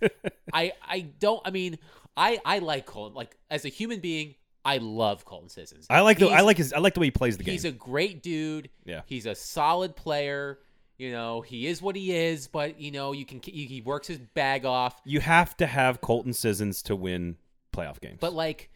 I, 0.52 0.72
I 0.82 1.00
don't, 1.20 1.40
I 1.44 1.50
mean, 1.50 1.78
I, 2.16 2.40
I 2.44 2.58
like 2.58 2.86
Colton. 2.86 3.14
Like, 3.14 3.36
as 3.50 3.64
a 3.64 3.68
human 3.68 4.00
being, 4.00 4.34
I 4.64 4.78
love 4.78 5.24
Colton 5.24 5.48
Sissons. 5.48 5.86
I 5.88 6.00
like 6.00 6.18
the 6.18 6.28
I 6.28 6.40
like 6.40 6.58
his 6.58 6.72
I 6.72 6.78
like 6.78 6.92
the 6.94 7.00
way 7.00 7.06
he 7.06 7.10
plays 7.10 7.38
the 7.38 7.44
game. 7.44 7.52
He's 7.52 7.64
a 7.64 7.72
great 7.72 8.22
dude. 8.22 8.68
Yeah. 8.84 9.02
He's 9.06 9.24
a 9.24 9.34
solid 9.34 9.96
player. 9.96 10.58
You 10.98 11.12
know, 11.12 11.40
he 11.40 11.68
is 11.68 11.80
what 11.80 11.94
he 11.94 12.12
is, 12.12 12.48
but, 12.48 12.80
you 12.80 12.90
know, 12.90 13.12
you 13.12 13.24
can, 13.24 13.40
he, 13.40 13.66
he 13.66 13.80
works 13.80 14.08
his 14.08 14.18
bag 14.18 14.64
off. 14.64 15.00
you 15.04 15.20
have 15.20 15.56
to 15.58 15.66
have 15.66 16.00
Colton 16.00 16.32
Sissons 16.32 16.82
to 16.82 16.96
win 16.96 17.36
playoff 17.72 18.00
games. 18.00 18.18
But 18.20 18.32
like, 18.32 18.68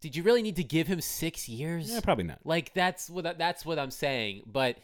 did 0.00 0.14
you 0.14 0.22
really 0.22 0.42
need 0.42 0.54
to 0.56 0.62
give 0.64 0.86
him 0.86 1.00
six 1.00 1.48
years? 1.48 1.90
yeah, 1.90 1.98
probably 2.00 2.24
not. 2.24 2.38
Like 2.44 2.72
that's 2.74 3.10
what 3.10 3.38
that's 3.38 3.66
what 3.66 3.78
I'm 3.80 3.90
saying. 3.90 4.42
But 4.46 4.78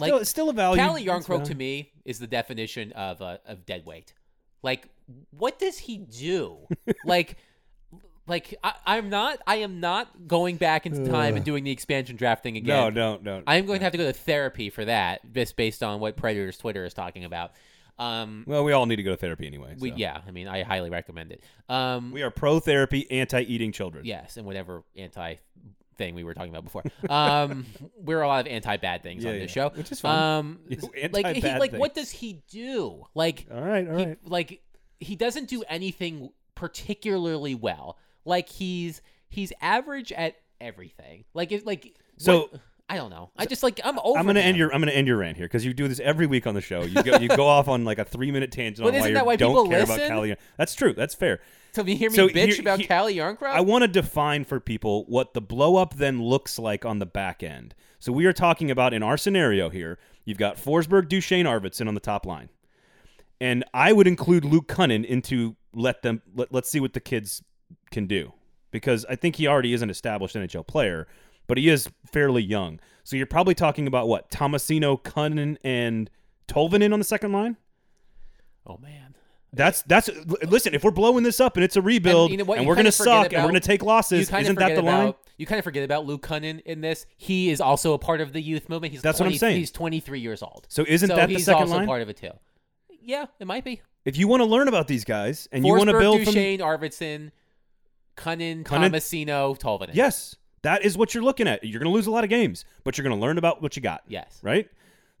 like, 0.00 0.08
Still, 0.08 0.24
still 0.24 0.50
a 0.50 0.52
value. 0.52 0.80
Calle 0.80 0.96
Jarnkrok 1.04 1.44
to 1.44 1.54
me 1.54 1.92
is 2.04 2.18
the 2.18 2.26
definition 2.26 2.92
of 2.92 3.20
uh, 3.22 3.38
of 3.46 3.64
dead 3.66 3.84
weight. 3.86 4.14
Like, 4.62 4.88
what 5.30 5.58
does 5.58 5.78
he 5.78 5.98
do? 5.98 6.56
like, 7.04 7.36
like 8.26 8.54
I, 8.64 8.74
I'm 8.86 9.10
not. 9.10 9.38
I 9.46 9.56
am 9.56 9.80
not 9.80 10.26
going 10.26 10.56
back 10.56 10.86
into 10.86 11.10
time 11.10 11.36
and 11.36 11.44
doing 11.44 11.64
the 11.64 11.70
expansion 11.70 12.16
draft 12.16 12.42
thing 12.42 12.54
No, 12.54 12.86
again. 12.88 12.94
no, 12.94 13.18
no. 13.22 13.42
I 13.46 13.56
am 13.56 13.66
going 13.66 13.80
to 13.80 13.84
have 13.84 13.92
to 13.92 13.98
go 13.98 14.06
to 14.06 14.12
therapy 14.12 14.70
for 14.70 14.84
that, 14.84 15.32
just 15.32 15.56
based 15.56 15.82
on 15.82 16.00
what 16.00 16.16
Predators 16.16 16.56
Twitter 16.56 16.84
is 16.84 16.94
talking 16.94 17.24
about. 17.24 17.52
Um, 17.98 18.44
well, 18.46 18.64
we 18.64 18.72
all 18.72 18.86
need 18.86 18.96
to 18.96 19.02
go 19.04 19.12
to 19.12 19.16
therapy 19.16 19.46
anyway. 19.46 19.76
we 19.78 19.90
so. 19.90 19.96
yeah. 19.96 20.20
I 20.26 20.30
mean, 20.32 20.48
I 20.48 20.62
highly 20.64 20.90
recommend 20.90 21.30
it. 21.32 21.44
Um, 21.68 22.10
we 22.10 22.22
are 22.22 22.30
pro 22.30 22.58
therapy, 22.58 23.08
anti 23.10 23.42
eating 23.42 23.70
children. 23.70 24.04
Yes, 24.04 24.36
and 24.36 24.46
whatever 24.46 24.82
anti 24.96 25.36
thing 25.96 26.14
we 26.14 26.24
were 26.24 26.34
talking 26.34 26.50
about 26.50 26.64
before. 26.64 26.82
Um, 27.08 27.66
we're 27.96 28.22
a 28.22 28.28
lot 28.28 28.46
of 28.46 28.52
anti 28.52 28.76
bad 28.76 29.02
things 29.02 29.24
Yeah, 29.24 29.30
on 29.30 29.36
yeah. 29.36 29.42
this 29.42 29.50
show, 29.50 29.68
Which 29.70 29.90
is 29.92 30.00
fine. 30.00 30.18
Um, 30.38 30.58
You 30.68 30.78
like 31.12 31.26
he, 31.36 31.42
like 31.42 31.70
things. 31.72 31.80
what 31.80 31.94
does 31.94 32.10
he 32.10 32.42
do? 32.50 33.06
Like 33.14 33.46
All 33.52 33.60
right, 33.60 33.88
all 33.88 33.96
he, 33.98 34.04
right. 34.06 34.18
like 34.24 34.60
he 35.00 35.16
doesn't 35.16 35.48
do 35.48 35.62
anything 35.68 36.30
particularly 36.54 37.54
well. 37.54 37.96
Like 38.24 38.48
he's 38.48 39.00
he's 39.28 39.52
average 39.60 40.12
at 40.12 40.36
everything. 40.60 41.24
Like 41.34 41.52
it 41.52 41.66
like 41.66 41.96
So- 42.18 42.48
what- 42.52 42.60
I 42.86 42.96
don't 42.96 43.08
know. 43.08 43.30
I 43.38 43.46
just 43.46 43.62
like 43.62 43.80
I'm 43.82 43.98
over. 43.98 44.18
I'm 44.18 44.26
gonna 44.26 44.40
him. 44.40 44.48
end 44.48 44.58
your 44.58 44.72
I'm 44.74 44.78
gonna 44.82 44.92
end 44.92 45.06
your 45.06 45.16
rant 45.16 45.38
here 45.38 45.46
because 45.46 45.64
you 45.64 45.72
do 45.72 45.88
this 45.88 46.00
every 46.00 46.26
week 46.26 46.46
on 46.46 46.54
the 46.54 46.60
show. 46.60 46.82
You 46.82 47.02
go 47.02 47.16
you 47.16 47.28
go 47.28 47.46
off 47.48 47.66
on 47.66 47.82
like 47.86 47.98
a 47.98 48.04
three 48.04 48.30
minute 48.30 48.52
tangent 48.52 48.84
But 48.84 48.94
on 48.94 49.00
why 49.00 49.08
you 49.08 49.24
why 49.24 49.36
don't 49.36 49.70
care 49.70 49.84
about 49.84 49.98
listen? 50.00 50.36
That's 50.58 50.74
true. 50.74 50.92
That's 50.92 51.14
fair. 51.14 51.40
To 51.74 51.84
hear 51.84 52.10
me 52.10 52.16
So 52.16 52.28
bitch 52.28 52.52
here- 52.52 52.60
about 52.60 52.78
here- 52.78 52.88
Calle 52.88 53.08
Jarnkrok. 53.10 53.48
I 53.48 53.60
want 53.60 53.82
to 53.82 53.88
define 53.88 54.44
for 54.44 54.60
people 54.60 55.04
what 55.06 55.34
the 55.34 55.40
blow 55.40 55.76
up 55.76 55.94
then 55.94 56.22
looks 56.22 56.58
like 56.58 56.84
on 56.84 56.98
the 57.00 57.06
back 57.06 57.42
end. 57.42 57.74
So 57.98 58.12
we 58.12 58.26
are 58.26 58.32
talking 58.32 58.70
about 58.70 58.94
in 58.94 59.02
our 59.02 59.16
scenario 59.16 59.70
here, 59.70 59.98
you've 60.24 60.38
got 60.38 60.56
Forsberg, 60.56 61.08
Duchene, 61.08 61.46
Arvidsson 61.46 61.88
on 61.88 61.94
the 61.94 62.00
top 62.00 62.26
line. 62.26 62.48
And 63.40 63.64
I 63.74 63.92
would 63.92 64.06
include 64.06 64.44
Luke 64.44 64.68
Kunin 64.68 65.04
into 65.04 65.56
let 65.74 66.02
them 66.02 66.22
let, 66.34 66.52
let's 66.52 66.68
see 66.70 66.80
what 66.80 66.92
the 66.92 67.00
kids 67.00 67.42
can 67.90 68.06
do. 68.06 68.32
Because 68.70 69.04
I 69.08 69.16
think 69.16 69.36
he 69.36 69.46
already 69.46 69.72
is 69.72 69.82
an 69.82 69.90
established 69.90 70.36
NHL 70.36 70.66
player, 70.66 71.06
but 71.46 71.58
he 71.58 71.68
is 71.68 71.88
fairly 72.06 72.42
young. 72.42 72.80
So 73.02 73.16
you're 73.16 73.26
probably 73.26 73.54
talking 73.54 73.86
about 73.86 74.08
what? 74.08 74.30
Tomasino, 74.30 75.00
Kunin, 75.02 75.56
and 75.64 76.08
Tolvanen 76.48 76.92
on 76.92 76.98
the 77.00 77.04
second 77.04 77.32
line? 77.32 77.56
oh 78.66 78.78
man. 78.78 79.13
That's 79.54 79.82
that's 79.82 80.10
listen. 80.48 80.74
If 80.74 80.84
we're 80.84 80.90
blowing 80.90 81.22
this 81.22 81.40
up 81.40 81.56
and 81.56 81.64
it's 81.64 81.76
a 81.76 81.82
rebuild, 81.82 82.30
and, 82.30 82.32
you 82.32 82.38
know 82.38 82.44
what? 82.44 82.60
You 82.60 82.66
we're 82.66 82.74
gonna 82.74 82.92
suck, 82.92 83.32
and 83.32 83.42
we're 83.42 83.48
gonna 83.48 83.60
take 83.60 83.82
losses, 83.82 84.30
isn't 84.32 84.58
that 84.58 84.74
the 84.74 84.80
about 84.80 84.84
line? 84.84 85.14
you 85.36 85.46
kind 85.46 85.58
of 85.58 85.64
forget 85.64 85.84
about 85.84 86.06
Luke 86.06 86.22
Kunin 86.26 86.60
in 86.62 86.80
this. 86.80 87.06
He 87.16 87.50
is 87.50 87.60
also 87.60 87.92
a 87.94 87.98
part 87.98 88.20
of 88.20 88.32
the 88.32 88.40
youth 88.40 88.68
movement. 88.68 88.92
He's 88.92 89.02
That's 89.02 89.20
what 89.20 89.28
I'm 89.28 89.36
saying. 89.36 89.58
He's 89.58 89.70
23 89.70 90.20
years 90.20 90.42
old. 90.42 90.66
So 90.68 90.84
isn't 90.86 91.08
so 91.08 91.16
that 91.16 91.28
the 91.28 91.34
he's 91.34 91.44
second 91.44 91.62
also 91.62 91.76
line? 91.76 91.86
part 91.86 92.02
of 92.02 92.08
it 92.08 92.16
too. 92.16 92.30
Yeah, 93.00 93.26
it 93.38 93.46
might 93.46 93.64
be. 93.64 93.82
If 94.04 94.16
you 94.16 94.28
want 94.28 94.40
to 94.40 94.46
learn 94.46 94.68
about 94.68 94.88
these 94.88 95.04
guys 95.04 95.48
and 95.52 95.64
you 95.64 95.72
want 95.72 95.88
to 95.88 95.94
Forsberg, 95.94 96.00
build 96.00 96.24
from, 96.24 96.34
Duchene, 96.34 96.60
Arvidsson, 96.60 97.30
Kunin, 98.16 98.64
Kunin- 98.64 98.90
Tomasino, 98.90 99.58
Tolvanen. 99.58 99.90
yes, 99.94 100.36
that 100.62 100.84
is 100.84 100.96
what 100.96 101.14
you're 101.14 101.22
looking 101.22 101.48
at. 101.48 101.64
You're 101.64 101.80
gonna 101.80 101.94
lose 101.94 102.06
a 102.06 102.10
lot 102.10 102.24
of 102.24 102.30
games, 102.30 102.64
but 102.84 102.96
you're 102.96 103.02
gonna 103.02 103.20
learn 103.20 103.38
about 103.38 103.62
what 103.62 103.76
you 103.76 103.82
got. 103.82 104.02
Yes. 104.08 104.38
right. 104.42 104.68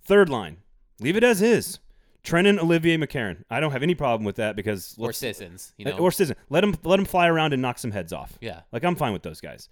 Third 0.06 0.28
line, 0.28 0.58
leave 1.00 1.16
it 1.16 1.24
as 1.24 1.40
is. 1.40 1.78
Trenin, 2.24 2.58
Olivier, 2.58 2.96
McCarron. 2.96 3.44
I 3.50 3.60
don't 3.60 3.72
have 3.72 3.82
any 3.82 3.94
problem 3.94 4.24
with 4.24 4.36
that 4.36 4.56
because 4.56 4.94
Or 4.98 5.12
Sissons. 5.12 5.72
You 5.76 5.86
Uh, 5.86 5.90
know. 5.90 5.98
or 5.98 6.10
Sisson. 6.10 6.36
Let 6.48 6.62
them 6.62 6.74
let 6.82 6.98
him 6.98 7.04
fly 7.04 7.28
around 7.28 7.52
and 7.52 7.60
knock 7.62 7.78
some 7.78 7.90
heads 7.92 8.12
off. 8.12 8.38
yeah. 8.40 8.60
Like 8.72 8.82
I'm 8.84 8.96
fine 8.96 9.12
with 9.12 9.22
those 9.22 9.40
guys. 9.40 9.68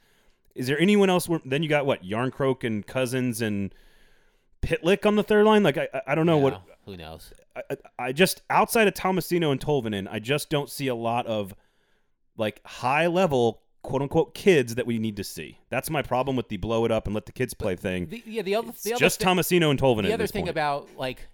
Is 0.55 0.67
there 0.67 0.79
anyone 0.79 1.09
else? 1.09 1.29
Where, 1.29 1.41
then 1.47 1.63
you 1.63 1.69
got 1.71 1.87
what 1.87 2.03
Jarnkrok 2.05 2.63
and 2.63 2.87
Cousins 2.87 3.41
and 3.41 3.75
Pitlick 4.61 5.07
on 5.07 5.17
the 5.17 5.23
third 5.23 5.45
line. 5.47 5.63
Like 5.63 5.79
I 5.79 5.89
I, 6.07 6.15
don't 6.15 6.27
know 6.27 6.39
what 6.39 6.63
Who 6.85 6.97
knows? 6.97 7.33
I, 7.57 7.77
I- 7.99 8.13
just 8.13 8.43
outside 8.51 8.87
of 8.87 8.95
Tomasino 8.95 9.51
and 9.51 9.61
Tolvanen, 9.61 10.07
I 10.11 10.19
just 10.19 10.51
don't 10.51 10.71
see 10.71 10.89
a 10.89 10.95
lot 10.95 11.27
of 11.27 11.55
like 12.37 12.61
high 12.67 13.07
level 13.07 13.63
quote 13.83 14.03
unquote 14.03 14.35
kids 14.35 14.75
that 14.77 14.87
we 14.87 14.99
need 14.99 15.17
to 15.17 15.25
see. 15.25 15.59
That's 15.71 15.89
my 15.91 16.03
problem 16.03 16.37
with 16.37 16.49
the 16.49 16.59
blow 16.59 16.85
it 16.85 16.93
up 16.93 17.07
and 17.07 17.15
let 17.15 17.27
the 17.27 17.33
kids 17.33 17.55
play 17.55 17.77
thing. 17.77 18.07
The, 18.07 18.23
yeah. 18.27 18.43
The 18.43 18.55
other. 18.57 18.73
The 18.85 18.93
other 18.93 19.01
just 19.01 19.21
thi- 19.21 19.25
Tomasino 19.27 19.71
and 19.71 19.81
Tolvanen. 19.81 20.03
The 20.05 20.13
other 20.13 20.27
thing 20.27 20.43
point. 20.43 20.51
about 20.51 20.89
like 20.97 21.27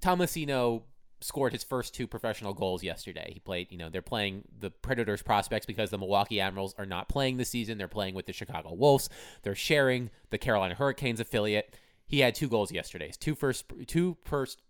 Tomasino 0.00 0.82
scored 1.20 1.52
his 1.52 1.64
first 1.64 1.94
two 1.94 2.06
professional 2.06 2.54
goals 2.54 2.82
yesterday. 2.82 3.30
He 3.34 3.40
played, 3.40 3.72
you 3.72 3.78
know, 3.78 3.88
they're 3.88 4.02
playing 4.02 4.44
the 4.60 4.70
Predators 4.70 5.20
prospects 5.22 5.66
because 5.66 5.90
the 5.90 5.98
Milwaukee 5.98 6.40
Admirals 6.40 6.74
are 6.78 6.86
not 6.86 7.08
playing 7.08 7.38
this 7.38 7.48
season. 7.50 7.76
They're 7.76 7.88
playing 7.88 8.14
with 8.14 8.26
the 8.26 8.32
Chicago 8.32 8.72
Wolves. 8.72 9.08
They're 9.42 9.56
sharing 9.56 10.10
the 10.30 10.38
Carolina 10.38 10.74
Hurricanes 10.76 11.18
affiliate. 11.18 11.74
He 12.06 12.20
had 12.20 12.34
two 12.36 12.48
goals 12.48 12.70
yesterday. 12.70 13.10
Two 13.18 13.34
first 13.34 13.64
two 13.88 14.16
first 14.24 14.62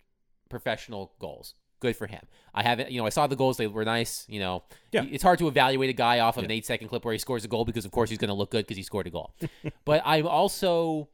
professional 0.49 1.12
goals. 1.18 1.55
Good 1.81 1.95
for 1.97 2.07
him. 2.09 2.22
I 2.55 2.62
haven't, 2.64 2.91
you 2.91 2.99
know, 3.01 3.07
I 3.07 3.11
saw 3.11 3.26
the 3.29 3.37
goals. 3.37 3.57
They 3.57 3.68
were 3.68 3.85
nice. 3.85 4.24
You 4.29 4.41
know, 4.41 4.64
Yeah. 4.91 5.05
it's 5.09 5.22
hard 5.22 5.39
to 5.39 5.47
evaluate 5.47 5.91
a 5.91 5.93
guy 5.93 6.18
off 6.20 6.37
of 6.37 6.45
an 6.45 6.51
eight 6.51 6.66
second 6.66 6.89
clip 6.89 7.05
where 7.05 7.12
he 7.12 7.18
scores 7.18 7.45
a 7.45 7.49
goal 7.49 7.64
because, 7.64 7.85
of 7.85 7.93
course, 7.93 8.11
he's 8.11 8.18
going 8.18 8.29
to 8.31 8.35
look 8.35 8.51
good 8.51 8.64
because 8.66 8.76
he 8.76 8.83
scored 8.83 9.07
a 9.07 9.11
goal. 9.11 9.33
but 9.85 10.03
I'm 10.05 10.26
also 10.26 11.09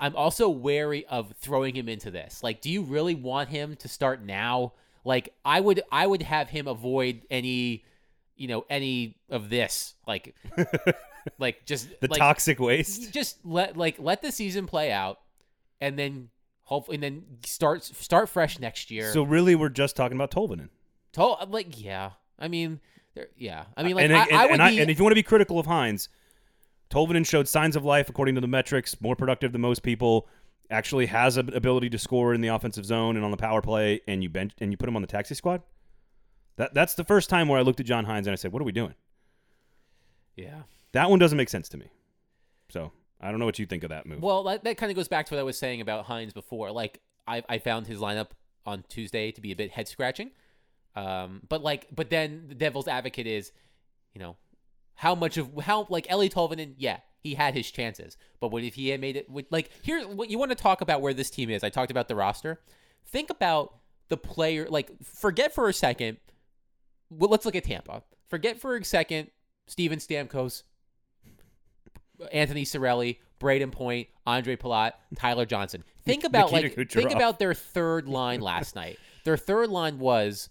I'm 0.00 0.16
also 0.16 0.48
wary 0.48 1.06
of 1.06 1.32
throwing 1.38 1.74
him 1.74 1.88
into 1.88 2.10
this. 2.10 2.42
Like, 2.42 2.60
do 2.60 2.70
you 2.70 2.82
really 2.82 3.14
want 3.14 3.48
him 3.48 3.76
to 3.76 3.88
start 3.88 4.22
now? 4.22 4.72
Like, 5.04 5.34
I 5.44 5.60
would 5.60 5.82
I 5.90 6.06
would 6.06 6.22
have 6.22 6.48
him 6.48 6.66
avoid 6.66 7.22
any, 7.30 7.84
you 8.36 8.48
know, 8.48 8.64
any 8.70 9.16
of 9.28 9.50
this. 9.50 9.94
Like, 10.06 10.34
like 11.38 11.64
just 11.64 11.88
the 12.00 12.08
like, 12.08 12.18
toxic 12.18 12.58
waste. 12.58 13.12
just 13.12 13.44
let 13.44 13.76
like 13.76 13.96
let 13.98 14.22
the 14.22 14.32
season 14.32 14.66
play 14.66 14.92
out, 14.92 15.20
and 15.80 15.98
then 15.98 16.30
hopefully 16.64 16.96
and 16.96 17.02
then 17.02 17.24
start 17.44 17.84
start 17.84 18.28
fresh 18.28 18.58
next 18.58 18.90
year. 18.90 19.12
So 19.12 19.22
really, 19.22 19.54
we're 19.54 19.68
just 19.68 19.96
talking 19.96 20.16
about 20.16 20.30
Tolvanen. 20.30 20.68
To- 21.12 21.46
like 21.48 21.82
yeah, 21.82 22.10
I 22.38 22.48
mean, 22.48 22.80
yeah, 23.36 23.64
I 23.76 23.82
mean, 23.82 23.92
uh, 23.92 23.96
like 23.96 24.04
and, 24.04 24.16
I, 24.16 24.24
and, 24.24 24.36
I 24.36 24.44
would 24.44 24.52
and, 24.52 24.62
I, 24.62 24.70
be, 24.70 24.80
and 24.80 24.90
if 24.90 24.98
you 24.98 25.04
want 25.04 25.12
to 25.12 25.16
be 25.16 25.22
critical 25.22 25.58
of 25.58 25.66
Hynes, 25.66 26.08
Tolvanen 26.90 27.26
showed 27.26 27.48
signs 27.48 27.76
of 27.76 27.84
life 27.84 28.08
according 28.08 28.34
to 28.36 28.40
the 28.40 28.46
metrics, 28.46 29.00
more 29.00 29.16
productive 29.16 29.52
than 29.52 29.60
most 29.60 29.82
people. 29.82 30.28
Actually, 30.70 31.06
has 31.06 31.36
an 31.36 31.54
ability 31.54 31.90
to 31.90 31.98
score 31.98 32.32
in 32.32 32.40
the 32.40 32.48
offensive 32.48 32.86
zone 32.86 33.16
and 33.16 33.24
on 33.24 33.30
the 33.30 33.36
power 33.36 33.60
play, 33.60 34.00
and 34.08 34.22
you 34.22 34.28
bench 34.28 34.52
and 34.60 34.72
you 34.72 34.76
put 34.76 34.88
him 34.88 34.96
on 34.96 35.02
the 35.02 35.08
taxi 35.08 35.34
squad. 35.34 35.62
That 36.56 36.72
that's 36.72 36.94
the 36.94 37.04
first 37.04 37.28
time 37.28 37.48
where 37.48 37.58
I 37.58 37.62
looked 37.62 37.80
at 37.80 37.86
John 37.86 38.06
Hynes 38.06 38.26
and 38.26 38.30
I 38.30 38.36
said, 38.36 38.52
"What 38.52 38.62
are 38.62 38.64
we 38.64 38.72
doing?" 38.72 38.94
yeah. 40.36 40.62
That 40.92 41.10
one 41.10 41.18
doesn't 41.18 41.36
make 41.36 41.48
sense 41.48 41.68
to 41.70 41.76
me. 41.76 41.90
So 42.70 42.92
I 43.20 43.30
don't 43.30 43.40
know 43.40 43.46
what 43.46 43.58
you 43.58 43.66
think 43.66 43.82
of 43.82 43.90
that 43.90 44.06
move. 44.06 44.22
Well, 44.22 44.44
that, 44.44 44.64
that 44.64 44.76
kind 44.76 44.90
of 44.90 44.96
goes 44.96 45.08
back 45.08 45.26
to 45.26 45.34
what 45.34 45.40
I 45.40 45.42
was 45.42 45.58
saying 45.58 45.80
about 45.80 46.06
Hynes 46.06 46.32
before. 46.32 46.70
Like, 46.70 47.00
I, 47.26 47.42
I 47.48 47.58
found 47.58 47.86
his 47.86 47.98
lineup 47.98 48.28
on 48.64 48.84
Tuesday 48.88 49.32
to 49.32 49.40
be 49.40 49.50
a 49.52 49.56
bit 49.56 49.70
head 49.70 49.88
scratching. 49.88 50.30
Um, 50.94 51.42
but 51.48 51.62
like, 51.62 51.88
but 51.92 52.10
then 52.10 52.44
the 52.48 52.54
devil's 52.54 52.86
advocate 52.86 53.26
is, 53.26 53.50
you 54.14 54.20
know, 54.20 54.36
how 54.94 55.14
much 55.14 55.36
of 55.36 55.50
how 55.62 55.86
like 55.88 56.06
Eeli 56.06 56.30
Tolvanen, 56.30 56.74
yeah, 56.78 56.98
he 57.24 57.34
had 57.34 57.54
his 57.54 57.70
chances. 57.70 58.16
But 58.38 58.52
what 58.52 58.62
if 58.62 58.74
he 58.74 58.90
had 58.90 59.00
made 59.00 59.16
it? 59.16 59.28
With, 59.28 59.46
like, 59.50 59.70
here, 59.82 60.02
what 60.02 60.30
you 60.30 60.38
want 60.38 60.50
to 60.50 60.56
talk 60.56 60.82
about 60.82 61.00
where 61.00 61.14
this 61.14 61.30
team 61.30 61.50
is? 61.50 61.64
I 61.64 61.70
talked 61.70 61.90
about 61.90 62.06
the 62.06 62.14
roster. 62.14 62.60
Think 63.06 63.30
about 63.30 63.78
the 64.08 64.18
player. 64.18 64.66
Like, 64.68 64.90
forget 65.02 65.54
for 65.54 65.68
a 65.68 65.72
second. 65.72 66.18
Well, 67.10 67.30
let's 67.30 67.46
look 67.46 67.56
at 67.56 67.64
Tampa. 67.64 68.02
Forget 68.28 68.60
for 68.60 68.76
a 68.76 68.84
second 68.84 69.30
Steven 69.66 69.98
Stamkos, 69.98 70.62
Anthony 72.30 72.64
Cirelli, 72.64 73.18
Brayden 73.40 73.72
Point, 73.72 74.08
Ondrej 74.26 74.58
Palat, 74.58 74.92
Tyler 75.16 75.46
Johnson. 75.46 75.82
Think 76.04 76.24
about 76.24 76.52
like 76.52 76.74
Kucherov. 76.74 76.92
think 76.92 77.12
about 77.12 77.38
their 77.38 77.54
third 77.54 78.06
line 78.06 78.42
last 78.42 78.74
night. 78.74 78.98
Their 79.24 79.38
third 79.38 79.70
line 79.70 79.98
was 79.98 80.50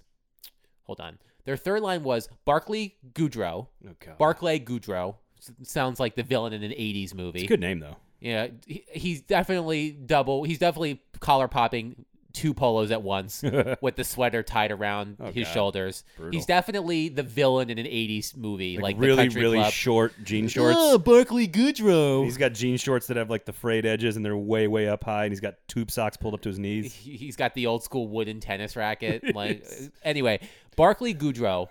hold 0.86 1.00
on. 1.00 1.20
Their 1.46 1.58
third 1.58 1.82
line 1.82 2.04
was 2.04 2.30
Barclay 2.46 2.96
Goodrow. 3.14 3.68
oh, 3.88 3.90
God. 4.00 4.18
Barclay 4.18 4.60
Goodrow. 4.60 5.16
S- 5.40 5.52
Sounds 5.64 6.00
like 6.00 6.16
the 6.16 6.24
villain 6.24 6.54
in 6.54 6.64
an 6.64 6.72
80s 6.72 7.14
movie. 7.14 7.40
It's 7.40 7.46
a 7.46 7.48
good 7.48 7.60
name 7.60 7.80
though. 7.80 7.98
Yeah, 8.22 8.48
he, 8.66 8.86
he's 8.92 9.22
definitely 9.22 9.92
double. 9.92 10.44
He's 10.46 10.60
definitely 10.60 11.02
collar 11.20 11.50
popping 11.50 12.06
two 12.32 12.52
polos 12.54 12.90
at 12.90 13.04
once 13.04 13.44
with 13.82 13.96
the 13.96 14.04
sweater 14.04 14.42
tied 14.42 14.72
around 14.72 15.18
Oh, 15.20 15.26
his 15.32 15.46
God. 15.46 15.54
shoulders. 15.54 16.04
Brutal. 16.18 16.36
He's 16.36 16.48
definitely 16.48 17.10
the 17.10 17.22
villain 17.22 17.70
in 17.70 17.78
an 17.78 17.86
80s 17.86 18.36
movie, 18.36 18.78
like, 18.78 18.96
Like, 18.96 18.96
really, 18.98 19.30
really 19.30 19.58
Club. 19.60 19.72
short 19.72 20.14
jean 20.24 20.48
shorts. 20.48 20.76
Oh, 20.80 20.98
Barclay 20.98 21.46
Goodrow. 21.48 22.24
He's 22.24 22.38
got 22.38 22.54
jean 22.54 22.78
shorts 22.78 23.06
that 23.08 23.18
have 23.18 23.30
like 23.30 23.46
the 23.46 23.54
frayed 23.54 23.86
edges 23.86 24.16
and 24.16 24.26
they're 24.26 24.36
way, 24.36 24.68
way 24.68 24.88
up 24.88 25.04
high, 25.04 25.26
and 25.26 25.32
he's 25.32 25.42
got 25.42 25.56
tube 25.68 25.92
socks 25.92 26.18
pulled 26.18 26.34
up 26.34 26.42
to 26.42 26.50
his 26.50 26.58
knees. 26.58 26.92
He- 26.94 27.18
He's 27.18 27.36
got 27.36 27.54
the 27.54 27.68
old 27.68 27.84
school 27.84 28.08
wooden 28.08 28.40
tennis 28.40 28.76
racket. 28.76 29.24
Like 29.36 29.64
anyway, 30.04 30.40
Barclay 30.76 31.14
Goodrow, 31.14 31.68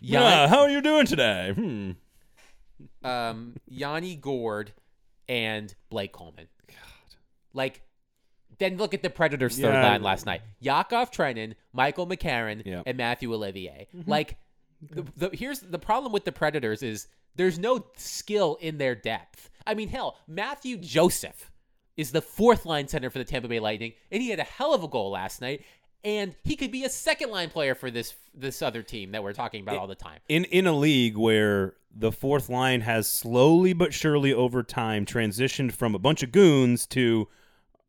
Yeah, 0.00 0.48
how 0.48 0.60
are 0.60 0.68
you 0.70 0.80
doing 0.82 1.06
today? 1.06 1.52
Hmm. 1.54 1.90
um, 3.02 3.54
Yanni 3.66 4.16
Gourde, 4.16 4.72
and 5.28 5.74
Blake 5.90 6.12
Coleman. 6.12 6.46
God. 6.68 6.76
Like, 7.52 7.82
then 8.58 8.76
look 8.76 8.94
at 8.94 9.02
the 9.02 9.10
Predators' 9.10 9.56
third 9.58 9.74
Yeah. 9.74 9.82
line 9.90 10.02
last 10.02 10.26
night: 10.26 10.42
Yakov 10.60 11.10
Trenin, 11.10 11.54
Michael 11.72 12.06
McCarron, 12.06 12.62
Yeah. 12.64 12.82
and 12.86 12.96
Mathieu 12.96 13.32
Olivier. 13.34 13.88
Like, 14.06 14.36
the, 14.82 15.02
the, 15.16 15.30
here's 15.36 15.60
the 15.60 15.78
problem 15.78 16.12
with 16.12 16.24
the 16.24 16.32
Predators 16.32 16.82
is 16.82 17.08
there's 17.34 17.58
no 17.58 17.86
skill 17.96 18.56
in 18.60 18.78
their 18.78 18.94
depth. 18.94 19.50
I 19.66 19.74
mean, 19.74 19.88
hell, 19.88 20.16
Mathieu 20.26 20.76
Joseph 20.78 21.50
is 21.96 22.12
the 22.12 22.22
fourth 22.22 22.66
line 22.66 22.88
center 22.88 23.10
for 23.10 23.18
the 23.18 23.24
Tampa 23.24 23.48
Bay 23.48 23.58
Lightning, 23.60 23.92
and 24.12 24.22
he 24.22 24.28
had 24.30 24.38
a 24.38 24.44
hell 24.44 24.74
of 24.74 24.82
a 24.84 24.88
goal 24.88 25.10
last 25.10 25.40
night. 25.40 25.64
And 26.06 26.36
he 26.44 26.54
could 26.54 26.70
be 26.70 26.84
a 26.84 26.88
second 26.88 27.30
line 27.30 27.50
player 27.50 27.74
for 27.74 27.90
this 27.90 28.14
this 28.32 28.62
other 28.62 28.82
team 28.82 29.10
that 29.10 29.22
we're 29.22 29.32
talking 29.32 29.60
about 29.62 29.76
all 29.76 29.86
the 29.88 29.94
time. 29.96 30.20
in 30.28 30.44
in 30.44 30.66
a 30.66 30.72
league 30.72 31.16
where 31.16 31.74
the 31.94 32.12
fourth 32.12 32.48
line 32.48 32.82
has 32.82 33.08
slowly 33.08 33.72
but 33.72 33.92
surely 33.92 34.32
over 34.32 34.62
time 34.62 35.04
transitioned 35.04 35.72
from 35.72 35.94
a 35.94 35.98
bunch 35.98 36.22
of 36.22 36.30
goons 36.30 36.86
to 36.86 37.26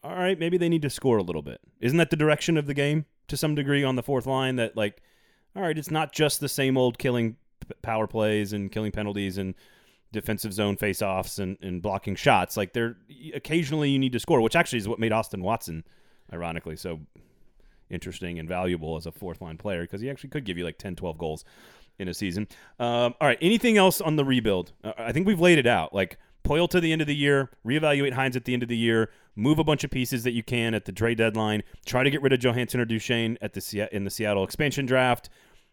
all 0.04 0.16
right 0.16 0.40
maybe 0.40 0.58
they 0.58 0.70
need 0.70 0.82
to 0.82 0.90
score 0.90 1.18
a 1.18 1.24
little 1.24 1.42
bit 1.42 1.60
isn't 1.82 1.98
that 1.98 2.10
the 2.10 2.16
direction 2.16 2.58
of 2.58 2.66
the 2.66 2.74
game 2.74 3.06
to 3.28 3.36
some 3.38 3.54
degree 3.54 3.84
on 3.84 3.96
the 3.98 4.04
fourth 4.04 4.26
line 4.26 4.56
that 4.56 4.76
like 4.78 5.02
all 5.56 5.62
right 5.62 5.78
it's 5.78 5.92
not 5.92 6.12
just 6.14 6.40
the 6.40 6.48
same 6.50 6.78
old 6.78 6.98
killing 6.98 7.36
p- 7.60 7.74
power 7.82 8.08
plays 8.08 8.54
and 8.54 8.72
killing 8.72 8.92
penalties 8.92 9.38
and 9.38 9.54
defensive 10.14 10.54
zone 10.54 10.78
face-offs 10.78 11.38
and, 11.38 11.58
and 11.62 11.82
blocking 11.82 12.16
shots. 12.16 12.56
Like 12.56 12.72
they're 12.74 12.96
occasionally 13.34 13.90
you 13.90 14.00
need 14.00 14.14
to 14.14 14.20
score, 14.20 14.40
which 14.40 14.56
actually 14.56 14.80
is 14.80 14.88
what 14.88 15.00
made 15.00 15.12
Austin 15.12 15.42
Watson, 15.42 15.84
ironically, 16.32 16.78
so 16.78 17.02
interesting 17.90 18.40
and 18.40 18.48
valuable 18.48 18.98
as 18.98 19.06
a 19.06 19.12
fourth 19.12 19.42
line 19.42 19.58
player 19.58 19.82
because 19.82 20.02
he 20.02 20.10
actually 20.10 20.30
could 20.30 20.46
give 20.46 20.58
you 20.58 20.64
like 20.64 20.78
10, 20.78 20.96
12 20.96 21.18
goals 21.18 21.46
in 22.00 22.08
a 22.08 22.14
season. 22.14 22.48
Um, 22.80 23.16
all 23.20 23.28
right, 23.28 23.38
anything 23.42 23.78
else 23.78 24.02
on 24.02 24.16
the 24.16 24.26
rebuild? 24.26 24.74
Uh, 24.84 24.94
I 24.98 25.12
think 25.12 25.28
we've 25.28 25.40
laid 25.40 25.58
it 25.58 25.68
out. 25.68 25.94
Like 25.94 26.18
Poile 26.44 26.70
to 26.70 26.80
the 26.80 26.92
end 26.92 27.02
of 27.02 27.08
the 27.08 27.16
year, 27.16 27.50
reevaluate 27.66 28.14
Hynes 28.14 28.36
at 28.36 28.46
the 28.46 28.54
end 28.54 28.64
of 28.64 28.70
the 28.70 28.78
year, 28.78 29.10
move 29.36 29.60
a 29.60 29.64
bunch 29.64 29.84
of 29.84 29.92
pieces 29.92 30.24
that 30.24 30.32
you 30.32 30.44
can 30.44 30.74
at 30.74 30.86
the 30.86 30.92
trade 30.92 31.18
deadline, 31.18 31.64
try 31.86 32.04
to 32.04 32.10
get 32.10 32.22
rid 32.22 32.34
of 32.34 32.40
Johansen 32.40 32.80
or 32.80 32.86
Duchene 32.86 33.38
at 33.42 33.54
the 33.54 33.90
in 33.92 34.04
the 34.04 34.10
Seattle 34.10 34.44
expansion 34.44 34.86
draft. 34.86 35.30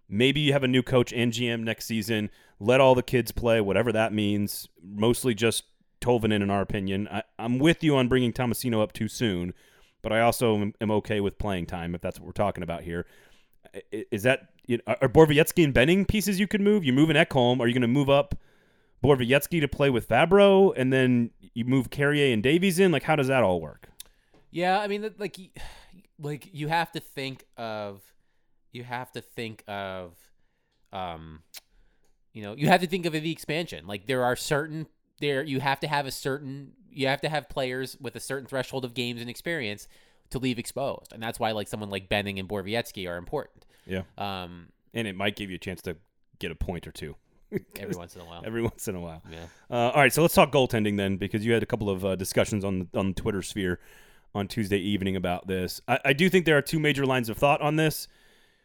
Maybe 0.09 0.41
you 0.41 0.53
have 0.53 0.65
a 0.65 0.69
new 0.69 0.83
coach 0.83 1.13
and 1.13 1.33
GM 1.33 1.63
next 1.63 1.87
season. 1.87 2.31
Let 2.61 2.81
all 2.81 2.95
the 2.95 3.03
kids 3.03 3.33
play, 3.33 3.61
whatever 3.61 3.91
that 3.93 4.13
means. 4.13 4.69
Mostly 4.83 5.35
just 5.35 5.65
Tolvanen, 6.01 6.43
in 6.43 6.51
our 6.51 6.61
opinion. 6.61 7.09
I, 7.11 7.23
am 7.39 7.59
with 7.59 7.83
you 7.83 7.97
on 7.97 8.09
bringing 8.09 8.33
Tomasino 8.33 8.83
up 8.83 8.93
too 8.93 9.09
soon, 9.09 9.55
but 10.05 10.13
I 10.13 10.21
also 10.21 10.73
am, 10.81 10.91
okay 10.93 11.21
with 11.21 11.39
playing 11.39 11.67
time 11.67 11.95
if 11.95 12.01
that's 12.01 12.21
what 12.21 12.27
we're 12.27 12.33
talking 12.33 12.63
about 12.63 12.83
here. 12.83 13.07
Is 13.91 14.23
that 14.23 14.51
you 14.67 14.77
know, 14.77 14.95
are 15.01 15.09
Borowiecki 15.09 15.65
and 15.65 15.75
Benning 15.75 16.05
pieces 16.05 16.39
you 16.39 16.47
could 16.47 16.61
move? 16.61 16.85
You're 16.85 16.95
moving 16.95 17.17
Ekholm. 17.17 17.59
Are 17.59 17.67
you 17.67 17.73
going 17.73 17.83
to 17.83 17.89
move 17.89 18.11
up 18.11 18.37
Borowiecki 19.03 19.61
to 19.61 19.67
play 19.67 19.91
with 19.91 20.09
Fabbro, 20.09 20.73
and 20.77 20.93
then 20.93 21.31
you 21.55 21.65
move 21.65 21.91
Carrier 21.91 22.33
and 22.33 22.43
Davies 22.43 22.79
in? 22.79 22.93
Like, 22.93 23.03
how 23.03 23.17
does 23.17 23.29
that 23.29 23.43
all 23.43 23.61
work? 23.61 23.89
Yeah, 24.51 24.79
I 24.79 24.87
mean, 24.87 25.11
like, 25.19 25.39
like 26.21 26.51
you 26.53 26.69
have 26.69 26.93
to 26.93 27.01
think 27.01 27.45
of, 27.57 28.03
you 28.71 28.85
have 28.85 29.11
to 29.13 29.23
think 29.23 29.65
of, 29.67 30.15
um, 30.93 31.43
you 32.33 32.43
know, 32.43 32.55
you 32.55 32.69
have 32.69 32.83
to 32.83 32.87
think 32.87 33.07
of 33.07 33.15
the 33.15 33.33
expansion. 33.33 33.87
Like, 33.87 34.07
there 34.07 34.23
are 34.23 34.37
certain 34.37 34.87
there 35.21 35.43
you 35.43 35.61
have 35.61 35.81
to 35.81 35.89
have 35.89 36.07
a 36.07 36.11
certain 36.11 36.73
you 36.95 37.07
have 37.09 37.21
to 37.23 37.29
have 37.29 37.49
players 37.49 37.97
with 38.01 38.17
a 38.17 38.21
certain 38.21 38.47
threshold 38.47 38.85
of 38.85 38.95
games 38.95 39.21
and 39.21 39.29
experience 39.29 39.89
to 40.31 40.39
leave 40.39 40.59
exposed, 40.59 41.13
and 41.13 41.23
that's 41.23 41.39
why 41.39 41.53
like 41.53 41.69
someone 41.69 41.91
like 41.91 42.09
Benning 42.09 42.39
and 42.39 42.49
Borowiecki 42.49 43.09
are 43.09 43.17
important. 43.17 43.67
Yeah. 43.87 44.03
Um, 44.17 44.69
and 44.95 45.07
it 45.07 45.17
might 45.17 45.37
give 45.37 45.51
you 45.51 45.57
a 45.57 45.59
chance 45.59 45.83
to 45.83 45.97
get 46.39 46.51
a 46.51 46.55
point 46.55 46.87
or 46.87 46.93
two. 46.93 47.17
every 47.79 47.97
once 47.97 48.15
in 48.15 48.23
a 48.23 48.25
while. 48.25 48.43
Every 48.45 48.63
once 48.63 48.89
in 48.89 48.95
a 48.95 49.01
while. 49.01 49.23
Yeah. 49.31 49.39
Uh, 49.71 49.91
all 49.91 50.01
right, 50.01 50.13
so 50.13 50.23
let's 50.23 50.35
talk 50.35 50.53
goaltending 50.53 50.97
then, 50.97 51.17
because 51.17 51.45
you 51.45 51.53
had 51.53 51.63
a 51.63 51.67
couple 51.67 51.91
of 51.91 52.05
uh, 52.05 52.17
discussions 52.17 52.65
on 52.65 52.81
the, 52.81 52.99
on 52.99 53.09
the 53.09 53.15
Twitter 53.15 53.43
sphere 53.43 53.81
on 54.35 54.49
Tuesday 54.49 54.79
evening 54.79 55.17
about 55.17 55.47
this. 55.47 55.81
I, 55.87 55.99
I 56.07 56.13
do 56.13 56.29
think 56.29 56.47
there 56.47 56.57
are 56.57 56.63
two 56.63 56.81
major 56.81 57.07
lines 57.07 57.29
of 57.29 57.37
thought 57.37 57.61
on 57.61 57.77
this, 57.77 58.09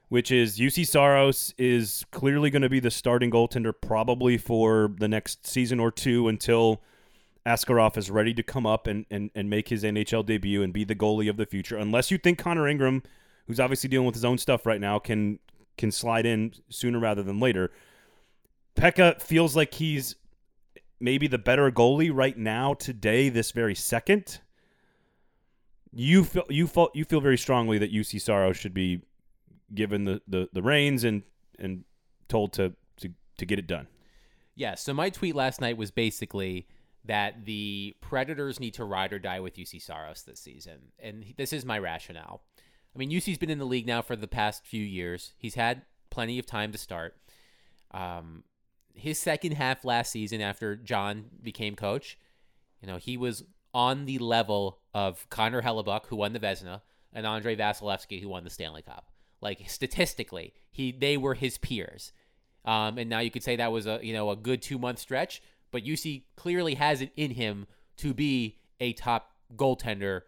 which 0.10 0.32
is 0.32 0.58
Juuse 0.58 0.88
Saros 0.88 1.54
is 1.58 2.06
clearly 2.12 2.50
going 2.50 2.64
to 2.64 2.70
be 2.70 2.80
the 2.80 2.92
starting 2.92 3.30
goaltender 3.30 3.74
probably 3.80 4.38
for 4.38 4.92
the 4.98 5.08
next 5.08 5.46
season 5.46 5.80
or 5.80 5.92
two 5.92 6.28
until 6.28 6.82
Askarov 7.50 7.98
is 7.98 8.12
ready 8.12 8.34
to 8.36 8.44
come 8.44 8.68
up 8.68 8.86
and, 8.86 9.06
and, 9.10 9.32
and 9.34 9.50
make 9.50 9.70
his 9.70 9.84
NHL 9.84 10.26
debut 10.26 10.62
and 10.62 10.72
be 10.72 10.84
the 10.84 10.96
goalie 10.96 11.30
of 11.30 11.38
the 11.38 11.48
future. 11.48 11.78
Unless 11.78 12.12
you 12.12 12.20
think 12.20 12.38
Connor 12.38 12.68
Ingram, 12.68 13.02
who's 13.48 13.60
obviously 13.60 13.90
dealing 13.90 14.06
with 14.06 14.16
his 14.16 14.24
own 14.24 14.38
stuff 14.38 14.66
right 14.66 14.80
now, 14.80 15.00
can 15.00 15.40
can 15.78 15.92
slide 15.92 16.26
in 16.26 16.54
sooner 16.70 17.00
rather 17.00 17.24
than 17.24 17.40
later. 17.40 17.72
Pekka 18.76 19.20
feels 19.22 19.56
like 19.56 19.74
he's 19.74 20.16
maybe 21.00 21.26
the 21.28 21.38
better 21.38 21.72
goalie 21.72 22.12
right 22.14 22.38
now, 22.38 22.74
today, 22.74 23.30
this 23.30 23.52
very 23.52 23.76
second. 23.76 24.40
You 25.92 26.24
feel 26.24 26.46
you 26.50 26.68
feel 26.68 26.90
you 26.94 27.04
feel 27.04 27.22
very 27.22 27.38
strongly 27.38 27.80
that 27.80 27.92
Juuse 27.92 28.22
Saros 28.22 28.58
should 28.58 28.76
be 28.76 29.02
given 29.74 30.06
the, 30.06 30.22
the, 30.28 30.50
the 30.54 30.62
reins 30.62 31.04
and 31.04 31.24
and 31.58 31.84
told 32.28 32.54
to, 32.54 32.74
to 32.98 33.10
to 33.40 33.46
get 33.46 33.58
it 33.58 33.66
done. 33.66 33.88
Yeah. 34.54 34.76
So 34.76 34.94
my 34.94 35.10
tweet 35.10 35.34
last 35.34 35.62
night 35.62 35.78
was 35.78 35.90
basically 35.90 36.68
that 37.06 37.46
the 37.46 37.96
Predators 38.02 38.60
need 38.60 38.74
to 38.76 38.84
ride 38.84 39.14
or 39.14 39.20
die 39.20 39.40
with 39.40 39.56
Juuse 39.56 39.82
Saros 39.82 40.24
this 40.24 40.40
season, 40.40 40.92
and 41.00 41.34
this 41.38 41.54
is 41.54 41.66
my 41.66 41.80
rationale. 41.80 42.42
I 42.96 43.00
mean, 43.00 43.12
Juuse's 43.12 43.38
been 43.38 43.50
in 43.50 43.60
the 43.60 43.66
league 43.66 43.88
now 43.88 44.02
for 44.02 44.16
the 44.16 44.28
past 44.28 44.66
few 44.66 44.84
years. 44.84 45.34
He's 45.38 45.56
had 45.56 45.84
plenty 46.10 46.40
of 46.40 46.46
time 46.46 46.72
to 46.72 46.78
start. 46.78 47.16
Um, 47.92 48.44
his 48.94 49.20
second 49.20 49.54
half 49.54 49.86
last 49.86 50.12
season, 50.12 50.42
after 50.42 50.76
John 50.76 51.26
became 51.42 51.76
coach, 51.76 52.18
you 52.82 52.88
know, 52.88 52.98
he 52.98 53.18
was 53.18 53.44
on 53.74 54.06
the 54.06 54.18
level 54.20 54.80
of 54.94 55.30
Connor 55.30 55.62
Hellebuyck, 55.62 56.08
who 56.08 56.16
won 56.16 56.34
the 56.34 56.40
Vezina, 56.40 56.82
and 57.14 57.26
Andrei 57.26 57.56
Vasilevskiy, 57.56 58.22
who 58.22 58.30
won 58.30 58.44
the 58.44 58.50
Stanley 58.50 58.82
Cup. 58.82 59.12
Like 59.42 59.70
statistically, 59.70 60.54
he 60.72 60.92
they 60.92 61.18
were 61.18 61.34
his 61.34 61.58
peers. 61.58 62.12
Um, 62.66 62.98
and 62.98 63.10
now 63.10 63.20
you 63.20 63.32
could 63.32 63.44
say 63.44 63.56
that 63.56 63.72
was 63.72 63.88
a 63.88 64.00
you 64.02 64.14
know 64.14 64.30
a 64.30 64.36
good 64.36 64.62
two 64.62 64.78
month 64.78 65.00
stretch, 65.00 65.42
but 65.72 65.84
Juuse 65.84 66.24
clearly 66.36 66.76
has 66.76 67.02
it 67.02 67.12
in 67.16 67.32
him 67.32 67.68
to 67.98 68.14
be 68.14 68.58
a 68.80 68.94
top 68.94 69.32
goaltender 69.56 70.22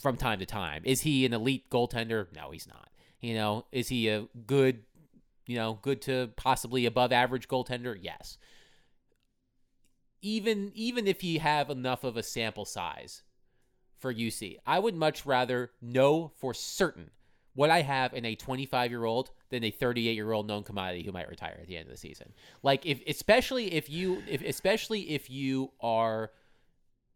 from 0.00 0.16
time 0.16 0.38
to 0.38 0.46
time. 0.46 0.82
Is 0.84 1.02
he 1.02 1.24
an 1.24 1.32
elite 1.32 1.70
goaltender? 1.70 2.26
No, 2.34 2.50
he's 2.50 2.66
not. 2.66 2.90
You 3.20 3.34
know, 3.34 3.66
is 3.72 3.88
he 3.88 4.08
a 4.08 4.26
good 4.46 4.82
you 5.46 5.56
know, 5.56 5.78
good 5.80 6.02
to 6.02 6.30
possibly 6.36 6.86
above 6.86 7.12
average 7.12 7.48
goaltender? 7.48 7.96
Yes. 8.00 8.36
Even 10.20 10.72
even 10.74 11.06
if 11.06 11.22
you 11.22 11.40
have 11.40 11.70
enough 11.70 12.04
of 12.04 12.16
a 12.16 12.22
sample 12.22 12.64
size 12.64 13.22
for 13.98 14.12
Juuse, 14.12 14.58
I 14.66 14.78
would 14.78 14.96
much 14.96 15.24
rather 15.24 15.70
know 15.80 16.32
for 16.36 16.52
certain 16.52 17.10
what 17.56 17.70
I 17.70 17.82
have 17.82 18.14
in 18.14 18.24
a 18.24 18.36
25 18.36 18.90
year 18.90 19.04
old 19.04 19.30
than 19.50 19.64
a 19.64 19.70
38 19.70 20.14
year 20.14 20.30
old 20.30 20.46
known 20.46 20.62
commodity 20.62 21.02
who 21.02 21.10
might 21.10 21.28
retire 21.28 21.58
at 21.60 21.66
the 21.66 21.76
end 21.76 21.86
of 21.86 21.90
the 21.90 21.98
season. 21.98 22.32
Like 22.62 22.86
if 22.86 23.00
especially 23.08 23.74
if 23.74 23.90
you 23.90 24.22
if 24.28 24.42
especially 24.42 25.10
if 25.10 25.28
you 25.28 25.72
are 25.80 26.30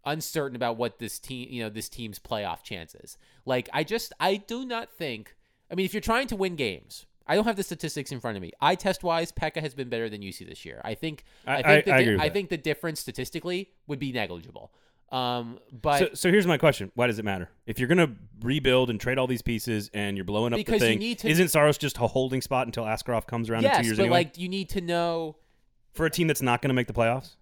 uncertain 0.05 0.57
about 0.57 0.79
what 0.79 0.99
this 0.99 1.19
team 1.19 1.47
you 1.51 1.63
know 1.63 1.69
this 1.69 1.89
team's 1.89 2.19
playoff 2.19 2.63
chances. 2.63 3.17
Like 3.45 3.69
I 3.73 3.85
just 3.85 4.13
I 4.19 4.37
do 4.37 4.65
not 4.65 4.91
think 4.91 5.37
I 5.71 5.75
mean 5.75 5.87
if 5.87 5.95
you're 5.95 6.01
trying 6.01 6.27
to 6.29 6.37
win 6.37 6.57
games, 6.57 7.07
I 7.27 7.35
don't 7.37 7.45
have 7.45 7.57
the 7.57 7.63
statistics 7.63 8.11
in 8.11 8.19
front 8.19 8.37
of 8.37 8.43
me. 8.43 8.51
Eye 8.61 8.75
test 8.75 9.05
wise, 9.05 9.31
Pekka 9.31 9.61
has 9.61 9.75
been 9.75 9.89
better 9.89 10.09
than 10.09 10.23
Juuse 10.23 10.49
this 10.49 10.65
year. 10.65 10.81
I 10.85 10.95
think. 10.95 11.25
I, 11.47 11.59
I 11.59 11.63
think. 11.63 11.89
I, 11.89 12.03
the, 12.03 12.17
I, 12.19 12.25
I 12.25 12.29
think 12.31 12.49
the 12.49 12.57
difference 12.57 12.99
statistically 12.99 13.71
would 13.87 14.01
be 14.01 14.11
negligible. 14.11 14.73
Um, 15.11 15.59
but 15.73 15.99
so, 15.99 16.09
so 16.15 16.31
here's 16.31 16.47
my 16.47 16.57
question: 16.57 16.93
Why 16.95 17.09
does 17.09 17.19
it 17.19 17.25
matter 17.25 17.51
if 17.67 17.79
you're 17.79 17.89
going 17.89 17.99
to 17.99 18.13
rebuild 18.43 18.91
and 18.91 19.01
trade 19.01 19.19
all 19.19 19.27
these 19.27 19.43
pieces 19.43 19.91
and 19.93 20.17
you're 20.17 20.25
blowing 20.25 20.53
up 20.53 20.59
because 20.59 20.81
the 20.81 20.97
thing? 20.97 21.17
To, 21.17 21.29
isn't 21.29 21.49
Saros 21.49 21.79
just 21.79 21.99
a 21.99 22.07
holding 22.07 22.41
spot 22.41 22.67
until 22.67 22.85
Askarov 22.85 23.27
comes 23.27 23.51
around 23.51 23.63
yes, 23.63 23.79
in 23.79 23.83
two 23.83 23.87
years? 23.89 23.97
but 23.97 24.05
anyway? 24.05 24.19
like 24.19 24.39
you 24.39 24.49
need 24.49 24.69
to 24.71 24.81
know 24.81 25.37
for 25.93 26.07
a 26.07 26.11
team 26.11 26.29
that's 26.29 26.43
not 26.43 26.63
going 26.63 26.69
to 26.69 26.75
make 26.75 26.87
the 26.87 26.93
playoffs. 26.93 27.35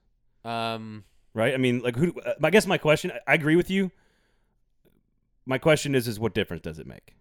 Um, 0.44 1.04
right. 1.34 1.52
I 1.52 1.58
mean, 1.58 1.80
like, 1.80 1.96
who? 1.96 2.14
I 2.42 2.50
guess 2.50 2.66
my 2.66 2.78
question. 2.78 3.12
I 3.26 3.34
agree 3.34 3.56
with 3.56 3.70
you. 3.70 3.90
My 5.44 5.58
question 5.58 5.94
is: 5.94 6.08
Is 6.08 6.18
what 6.18 6.32
difference 6.32 6.62
does 6.62 6.78
it 6.78 6.86
make? 6.86 7.14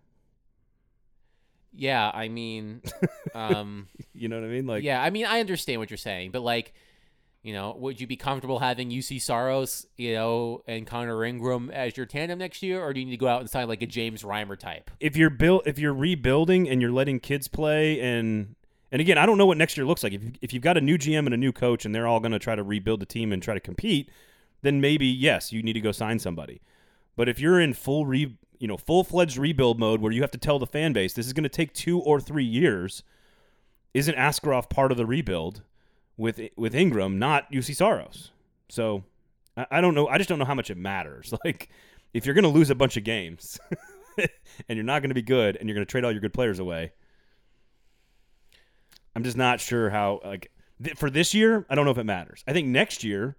Yeah, 1.73 2.09
I 2.11 2.29
mean, 2.29 2.81
um, 3.35 3.87
you 4.13 4.29
know 4.29 4.39
what 4.39 4.45
I 4.45 4.51
mean? 4.51 4.65
Like, 4.65 4.83
yeah, 4.83 5.01
I 5.01 5.09
mean, 5.09 5.25
I 5.25 5.41
understand 5.41 5.79
what 5.79 5.91
you're 5.91 5.97
saying, 5.97 6.31
but 6.31 6.41
like, 6.41 6.73
you 7.47 7.53
know, 7.53 7.73
would 7.79 8.01
you 8.01 8.07
be 8.07 8.17
comfortable 8.17 8.59
having 8.59 8.89
Juuse 8.89 9.21
Saros, 9.21 9.87
you 9.95 10.13
know, 10.13 10.63
and 10.67 10.85
Connor 10.85 11.23
Ingram 11.23 11.69
as 11.71 11.95
your 11.95 12.05
tandem 12.05 12.39
next 12.39 12.61
year, 12.61 12.83
or 12.83 12.91
do 12.91 12.99
you 12.99 13.05
need 13.05 13.13
to 13.13 13.17
go 13.17 13.29
out 13.29 13.39
and 13.39 13.49
sign 13.49 13.69
like 13.69 13.81
a 13.81 13.85
James 13.85 14.23
Reimer 14.23 14.59
type? 14.59 14.91
If 14.99 15.15
you're 15.15 15.29
built, 15.29 15.65
if 15.65 15.79
you're 15.79 15.93
rebuilding 15.93 16.67
and 16.67 16.81
you're 16.81 16.91
letting 16.91 17.21
kids 17.21 17.47
play, 17.47 18.01
and 18.01 18.55
and 18.91 18.99
again, 18.99 19.17
I 19.17 19.25
don't 19.25 19.37
know 19.37 19.45
what 19.45 19.57
next 19.57 19.77
year 19.77 19.85
looks 19.85 20.03
like. 20.03 20.11
If 20.11 20.23
if 20.41 20.51
you've 20.51 20.61
got 20.61 20.75
a 20.75 20.81
new 20.81 20.97
GM 20.97 21.19
and 21.19 21.33
a 21.33 21.37
new 21.37 21.53
coach, 21.53 21.85
and 21.85 21.95
they're 21.95 22.05
all 22.05 22.19
going 22.19 22.33
to 22.33 22.39
try 22.39 22.53
to 22.53 22.63
rebuild 22.63 22.99
the 22.99 23.05
team 23.05 23.31
and 23.31 23.41
try 23.41 23.53
to 23.53 23.61
compete, 23.61 24.09
then 24.61 24.81
maybe 24.81 25.07
yes, 25.07 25.53
you 25.53 25.63
need 25.63 25.71
to 25.71 25.79
go 25.79 25.93
sign 25.93 26.19
somebody. 26.19 26.59
But 27.15 27.29
if 27.29 27.39
you're 27.39 27.61
in 27.61 27.73
full 27.73 28.05
re 28.05 28.35
you 28.59 28.67
know 28.67 28.75
full 28.75 29.05
fledged 29.05 29.37
rebuild 29.37 29.79
mode 29.79 30.01
where 30.01 30.11
you 30.11 30.19
have 30.19 30.31
to 30.31 30.37
tell 30.37 30.59
the 30.59 30.67
fan 30.67 30.91
base 30.91 31.13
this 31.13 31.27
is 31.27 31.31
going 31.31 31.43
to 31.43 31.49
take 31.49 31.71
two 31.71 32.01
or 32.01 32.19
three 32.19 32.43
years. 32.43 33.03
Isn't 33.93 34.17
Askarov 34.17 34.69
part 34.69 34.91
of 34.91 34.97
the 34.97 35.05
rebuild 35.05 35.61
with 36.18 36.39
with 36.55 36.76
Ingram, 36.76 37.20
not 37.20 37.51
Juuse 37.51 37.76
Saros? 37.76 38.32
So 38.70 39.03
I, 39.55 39.65
I 39.72 39.82
don't 39.82 39.95
know. 39.95 40.07
I 40.07 40.18
just 40.18 40.30
don't 40.30 40.39
know 40.39 40.45
how 40.45 40.55
much 40.55 40.70
it 40.70 40.78
matters. 40.78 41.34
Like 41.45 41.70
if 42.13 42.26
you're 42.26 42.36
going 42.36 42.43
to 42.43 42.49
lose 42.49 42.70
a 42.70 42.76
bunch 42.76 42.97
of 42.97 43.03
games 43.03 43.59
and 44.18 44.30
you're 44.70 44.84
not 44.84 45.01
going 45.01 45.09
to 45.09 45.15
be 45.15 45.22
good 45.22 45.57
and 45.57 45.68
you're 45.68 45.76
going 45.76 45.86
to 45.86 45.91
trade 45.91 46.05
all 46.05 46.11
your 46.11 46.22
good 46.22 46.34
players 46.34 46.57
away, 46.57 46.93
I'm 49.15 49.24
just 49.24 49.38
not 49.38 49.59
sure 49.59 49.89
how 49.89 50.22
like 50.24 50.51
th- 50.84 50.97
for 50.97 51.09
this 51.09 51.34
year. 51.34 51.65
I 51.70 51.76
don't 51.76 51.86
know 51.86 51.91
if 51.91 51.97
it 51.97 52.05
matters. 52.05 52.43
I 52.47 52.53
think 52.53 52.68
next 52.68 53.03
year 53.03 53.36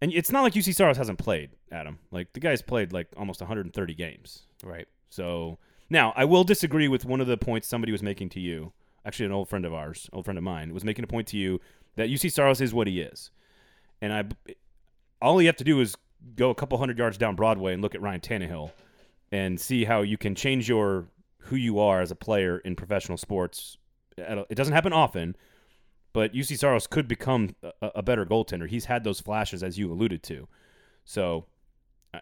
and 0.00 0.12
it's 0.12 0.32
not 0.32 0.42
like 0.42 0.54
Juuse 0.54 0.74
Saros 0.74 0.96
hasn't 0.96 1.18
played, 1.18 1.50
Adam. 1.70 1.98
Like 2.10 2.32
the 2.32 2.40
guy's 2.40 2.62
played 2.62 2.92
like 2.92 3.08
almost 3.16 3.40
130 3.40 3.94
games. 3.94 4.42
Right. 4.64 4.88
So 5.10 5.58
now 5.90 6.12
I 6.16 6.24
will 6.24 6.44
disagree 6.44 6.88
with 6.88 7.04
one 7.04 7.20
of 7.20 7.26
the 7.26 7.36
points 7.36 7.68
somebody 7.68 7.92
was 7.92 8.02
making 8.02 8.30
to 8.30 8.40
you. 8.40 8.72
Actually, 9.04 9.26
an 9.26 9.32
old 9.32 9.48
friend 9.48 9.64
of 9.64 9.72
ours, 9.72 10.08
old 10.12 10.24
friend 10.24 10.38
of 10.38 10.44
mine, 10.44 10.74
was 10.74 10.84
making 10.84 11.04
a 11.04 11.08
point 11.08 11.26
to 11.28 11.36
you 11.36 11.60
that 11.96 12.08
Juuse 12.08 12.32
Saros 12.32 12.60
is 12.60 12.74
what 12.74 12.86
he 12.86 13.00
is, 13.00 13.30
and 14.00 14.12
I, 14.12 14.54
all 15.22 15.40
you 15.40 15.48
have 15.48 15.56
to 15.56 15.64
do 15.64 15.80
is 15.80 15.96
go 16.36 16.50
a 16.50 16.54
couple 16.54 16.76
hundred 16.78 16.98
yards 16.98 17.16
down 17.16 17.34
Broadway 17.34 17.72
and 17.72 17.82
look 17.82 17.94
at 17.94 18.02
Ryan 18.02 18.20
Tannehill, 18.20 18.70
and 19.32 19.58
see 19.60 19.84
how 19.84 20.02
you 20.02 20.18
can 20.18 20.34
change 20.34 20.68
your 20.68 21.06
who 21.38 21.56
you 21.56 21.78
are 21.78 22.00
as 22.00 22.10
a 22.10 22.14
player 22.14 22.58
in 22.58 22.76
professional 22.76 23.16
sports. 23.16 23.78
It 24.18 24.54
doesn't 24.54 24.74
happen 24.74 24.92
often, 24.92 25.34
but 26.12 26.34
Juuse 26.34 26.58
Saros 26.58 26.86
could 26.86 27.08
become 27.08 27.54
a, 27.62 27.72
a 27.96 28.02
better 28.02 28.26
goaltender. 28.26 28.68
He's 28.68 28.84
had 28.84 29.02
those 29.02 29.20
flashes, 29.20 29.62
as 29.62 29.78
you 29.78 29.90
alluded 29.90 30.22
to. 30.24 30.46
So, 31.04 31.46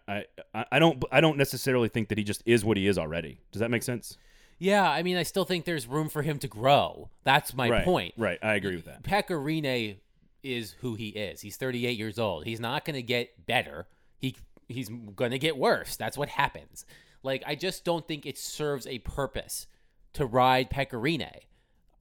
I, 0.07 0.25
I 0.55 0.65
I 0.73 0.79
don't 0.79 1.03
I 1.11 1.21
don't 1.21 1.37
necessarily 1.37 1.89
think 1.89 2.09
that 2.11 2.19
he 2.19 2.25
just 2.25 2.43
is 2.47 2.65
what 2.65 2.77
he 2.77 2.87
is 2.87 2.99
already. 2.99 3.41
Does 3.51 3.61
that 3.61 3.71
make 3.71 3.83
sense? 3.83 4.17
Yeah, 4.59 4.89
I 4.89 5.03
mean, 5.03 5.17
I 5.17 5.23
still 5.23 5.45
think 5.45 5.65
there's 5.65 5.87
room 5.87 6.09
for 6.09 6.23
him 6.23 6.39
to 6.41 6.49
grow. 6.49 7.11
That's 7.25 7.55
my 7.55 7.69
right. 7.69 7.85
point. 7.85 8.15
Right. 8.17 8.39
I 8.43 8.55
agree 8.55 8.77
with 8.77 8.87
that. 8.87 9.03
Pekka 9.05 9.31
Rinne 9.31 9.97
is 10.43 10.75
who 10.81 10.95
he 10.95 11.09
is. 11.09 11.41
He's 11.41 11.57
38 11.57 11.97
years 11.97 12.19
old. 12.19 12.45
He's 12.45 12.61
not 12.61 12.85
going 12.85 12.97
to 12.97 13.03
get 13.03 13.47
better. 13.47 13.87
He 14.19 14.37
he's 14.69 14.89
going 14.89 15.31
to 15.31 15.39
get 15.39 15.57
worse. 15.57 15.97
That's 15.97 16.19
what 16.19 16.29
happens. 16.29 16.85
Like 17.23 17.43
I 17.47 17.55
just 17.55 17.85
don't 17.85 18.07
think 18.07 18.27
it 18.27 18.37
serves 18.37 18.87
a 18.87 18.99
purpose 18.99 19.67
to 20.15 20.27
ride 20.27 20.71
Pekka 20.71 21.01
Rinne. 21.01 21.31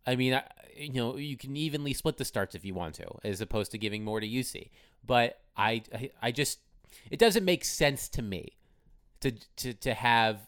I 0.05 0.15
mean, 0.15 0.33
I, 0.33 0.43
you 0.75 0.93
know, 0.93 1.17
you 1.17 1.37
can 1.37 1.55
evenly 1.57 1.93
split 1.93 2.17
the 2.17 2.25
starts 2.25 2.55
if 2.55 2.63
you 2.63 2.73
want 2.73 2.95
to, 2.95 3.07
as 3.23 3.41
opposed 3.41 3.71
to 3.71 3.77
giving 3.77 4.03
more 4.03 4.19
to 4.19 4.27
Juuse. 4.27 4.69
But 5.05 5.39
I, 5.55 5.83
I, 5.93 6.11
I 6.21 6.31
just, 6.31 6.59
it 7.11 7.19
doesn't 7.19 7.43
make 7.43 7.65
sense 7.65 8.07
to 8.09 8.21
me 8.21 8.53
to 9.19 9.31
to 9.57 9.73
to 9.73 9.93
have 9.93 10.39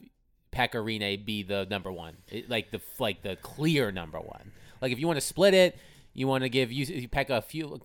Pekka 0.51 0.75
Rinne 0.83 1.23
be 1.25 1.43
the 1.43 1.65
number 1.69 1.91
one, 1.91 2.17
it, 2.29 2.49
like 2.49 2.71
the 2.71 2.81
like 2.99 3.21
the 3.21 3.35
clear 3.37 3.91
number 3.91 4.19
one. 4.19 4.51
Like 4.81 4.91
if 4.91 4.99
you 4.99 5.07
want 5.07 5.17
to 5.17 5.25
split 5.25 5.53
it, 5.53 5.77
you 6.13 6.27
want 6.27 6.43
to 6.43 6.49
give 6.49 6.71
you 6.71 6.85
Pekka 7.09 7.37
a 7.37 7.41
few 7.41 7.79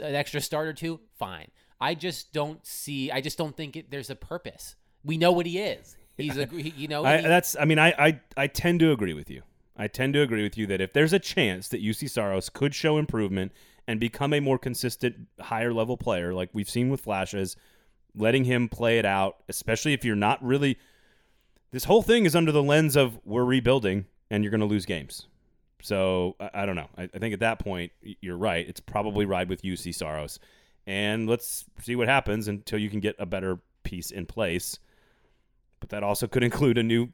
an 0.00 0.14
extra 0.14 0.40
start 0.40 0.68
or 0.68 0.72
two, 0.72 1.00
fine. 1.18 1.48
I 1.80 1.94
just 1.94 2.32
don't 2.32 2.64
see. 2.66 3.10
I 3.10 3.20
just 3.20 3.38
don't 3.38 3.56
think 3.56 3.76
it, 3.76 3.90
there's 3.90 4.10
a 4.10 4.16
purpose. 4.16 4.76
We 5.04 5.16
know 5.16 5.32
what 5.32 5.46
he 5.46 5.58
is. 5.58 5.96
He's 6.16 6.36
a 6.36 6.44
he- 6.46 6.74
you 6.76 6.88
know. 6.88 7.04
I, 7.04 7.18
he- 7.18 7.22
that's. 7.22 7.56
I 7.58 7.64
mean, 7.64 7.78
I, 7.78 7.94
I 7.98 8.20
I 8.36 8.46
tend 8.48 8.80
to 8.80 8.92
agree 8.92 9.14
with 9.14 9.30
you. 9.30 9.42
I 9.76 9.88
tend 9.88 10.12
to 10.12 10.20
agree 10.20 10.42
with 10.42 10.58
you 10.58 10.66
that 10.66 10.82
if 10.82 10.92
there's 10.92 11.14
a 11.14 11.18
chance 11.18 11.68
that 11.68 11.82
Juuse 11.82 12.10
Saros 12.10 12.50
could 12.50 12.74
show 12.74 12.98
improvement 12.98 13.52
and 13.88 13.98
become 13.98 14.34
a 14.34 14.40
more 14.40 14.58
consistent, 14.58 15.16
higher 15.40 15.72
level 15.72 15.96
player, 15.96 16.34
like 16.34 16.50
we've 16.52 16.68
seen 16.68 16.90
with 16.90 17.00
flashes, 17.00 17.56
letting 18.14 18.44
him 18.44 18.68
play 18.68 18.98
it 18.98 19.06
out, 19.06 19.36
especially 19.48 19.94
if 19.94 20.04
you're 20.04 20.16
not 20.16 20.44
really. 20.44 20.78
This 21.72 21.84
whole 21.84 22.02
thing 22.02 22.24
is 22.24 22.34
under 22.34 22.52
the 22.52 22.62
lens 22.62 22.96
of 22.96 23.18
we're 23.24 23.44
rebuilding 23.44 24.06
and 24.30 24.42
you're 24.42 24.50
going 24.50 24.60
to 24.60 24.66
lose 24.66 24.86
games. 24.86 25.26
So 25.82 26.36
I, 26.40 26.50
I 26.54 26.66
don't 26.66 26.76
know. 26.76 26.88
I, 26.96 27.04
I 27.14 27.18
think 27.18 27.32
at 27.32 27.40
that 27.40 27.58
point 27.58 27.92
you're 28.02 28.36
right. 28.36 28.68
It's 28.68 28.80
probably 28.80 29.24
ride 29.24 29.48
with 29.48 29.62
Juuse 29.62 29.94
Saros, 29.94 30.38
and 30.86 31.28
let's 31.28 31.64
see 31.80 31.96
what 31.96 32.08
happens 32.08 32.48
until 32.48 32.78
you 32.78 32.90
can 32.90 33.00
get 33.00 33.16
a 33.18 33.26
better 33.26 33.58
piece 33.82 34.10
in 34.10 34.26
place. 34.26 34.78
But 35.78 35.90
that 35.90 36.02
also 36.02 36.26
could 36.26 36.44
include 36.50 36.78
a 36.78 36.82
new 36.82 37.08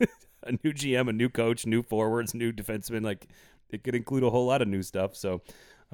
a 0.42 0.52
new 0.52 0.72
GM, 0.72 1.08
a 1.08 1.12
new 1.12 1.28
coach, 1.28 1.66
new 1.66 1.82
forwards, 1.82 2.34
new 2.34 2.52
defenseman. 2.52 3.04
Like 3.04 3.28
it 3.70 3.84
could 3.84 3.94
include 3.94 4.24
a 4.24 4.30
whole 4.30 4.46
lot 4.46 4.62
of 4.62 4.68
new 4.68 4.82
stuff. 4.82 5.14
So 5.14 5.42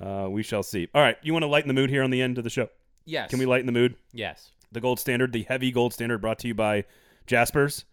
uh, 0.01 0.29
we 0.31 0.43
shall 0.43 0.63
see. 0.63 0.89
All 0.95 1.03
right, 1.03 1.17
you 1.23 1.33
want 1.33 1.43
to 1.43 1.49
lighten 1.49 1.69
the 1.69 1.75
mood 1.75 1.91
here 1.91 2.03
on 2.03 2.11
the 2.11 2.23
end 2.23 2.39
of 2.39 2.45
the 2.45 2.51
show? 2.51 2.69
yes. 3.05 3.31
Can 3.31 3.39
we 3.39 3.47
lighten 3.47 3.67
the 3.67 3.73
mood? 3.73 3.97
Yes. 4.13 4.51
The 4.73 4.81
gold 4.81 4.99
standard, 4.99 5.33
the 5.33 5.43
heavy 5.43 5.71
gold 5.71 5.93
standard, 5.93 6.19
brought 6.21 6.39
to 6.41 6.49
you 6.49 6.55
by 6.55 6.85
Jaspers. 7.27 7.85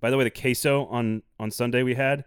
By 0.00 0.10
the 0.10 0.16
way, 0.16 0.24
the 0.24 0.30
queso 0.30 0.86
on 0.86 1.22
on 1.38 1.50
Sunday 1.50 1.82
we 1.82 1.94
had, 1.94 2.24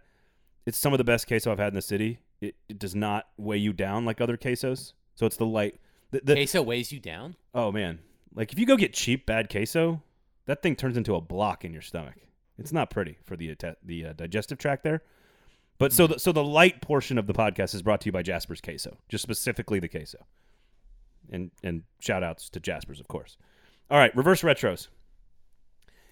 it's 0.65 0.77
some 0.77 0.93
of 0.93 0.97
the 0.97 1.03
best 1.03 1.27
queso 1.27 1.51
I've 1.51 1.59
had 1.59 1.69
in 1.69 1.75
the 1.75 1.81
city. 1.81 2.19
It, 2.41 2.55
it 2.69 2.79
does 2.79 2.95
not 2.95 3.27
weigh 3.37 3.57
you 3.57 3.73
down 3.73 4.05
like 4.05 4.21
other 4.21 4.37
quesos. 4.37 4.93
So 5.15 5.25
it's 5.25 5.37
the 5.37 5.45
light. 5.45 5.79
The, 6.11 6.21
the, 6.23 6.33
Queso 6.35 6.61
weighs 6.61 6.91
you 6.91 6.99
down. 6.99 7.35
Oh 7.53 7.71
man, 7.71 7.99
like 8.35 8.51
if 8.51 8.59
you 8.59 8.65
go 8.65 8.77
get 8.77 8.93
cheap 8.93 9.25
bad 9.25 9.49
queso, 9.49 10.01
that 10.45 10.61
thing 10.61 10.75
turns 10.75 10.97
into 10.97 11.15
a 11.15 11.21
block 11.21 11.65
in 11.65 11.73
your 11.73 11.81
stomach. 11.81 12.15
It's 12.57 12.73
not 12.73 12.89
pretty 12.89 13.17
for 13.25 13.35
the 13.35 13.55
the 13.83 14.05
uh, 14.05 14.13
digestive 14.13 14.57
tract 14.57 14.83
there. 14.83 15.01
But 15.79 15.91
so 15.91 16.07
the, 16.07 16.19
so 16.19 16.31
the 16.31 16.43
light 16.43 16.81
portion 16.81 17.17
of 17.17 17.25
the 17.25 17.33
podcast 17.33 17.73
is 17.73 17.81
brought 17.81 18.01
to 18.01 18.05
you 18.05 18.11
by 18.11 18.21
Jasper's 18.21 18.61
Queso, 18.61 18.97
just 19.09 19.23
specifically 19.23 19.79
the 19.79 19.87
queso. 19.87 20.19
And 21.31 21.51
and 21.63 21.83
shout 21.99 22.23
outs 22.23 22.49
to 22.49 22.59
Jasper's, 22.59 22.99
of 22.99 23.07
course. 23.07 23.37
All 23.89 23.97
right, 23.97 24.15
reverse 24.15 24.41
retros. 24.41 24.87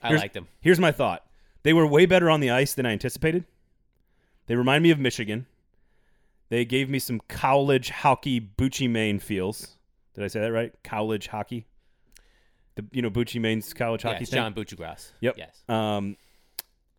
I 0.01 0.07
Here's- 0.09 0.21
liked 0.21 0.35
him. 0.35 0.47
Here's 0.59 0.79
my 0.79 0.91
thought. 0.91 1.25
They 1.63 1.73
were 1.73 1.85
way 1.85 2.05
better 2.05 2.29
on 2.29 2.39
the 2.39 2.49
ice 2.49 2.73
than 2.73 2.85
I 2.85 2.91
anticipated. 2.91 3.45
They 4.47 4.55
remind 4.55 4.83
me 4.83 4.89
of 4.91 4.99
Michigan. 4.99 5.45
They 6.49 6.65
gave 6.65 6.89
me 6.89 6.99
some 6.99 7.21
college 7.27 7.89
hockey 7.91 8.41
Bucci 8.41 8.89
Maine 8.89 9.19
feels. 9.19 9.77
Did 10.15 10.23
I 10.23 10.27
say 10.27 10.41
that 10.41 10.51
right? 10.51 10.73
College 10.83 11.27
hockey. 11.27 11.65
The 12.75 12.85
you 12.91 13.01
know 13.01 13.09
Bucci 13.09 13.39
Maine's 13.39 13.73
college 13.73 14.01
hockey 14.01 14.21
Yes, 14.21 14.29
thing. 14.29 14.37
John. 14.37 14.53
Yep. 15.21 15.35
Yes. 15.37 15.63
Um, 15.69 16.17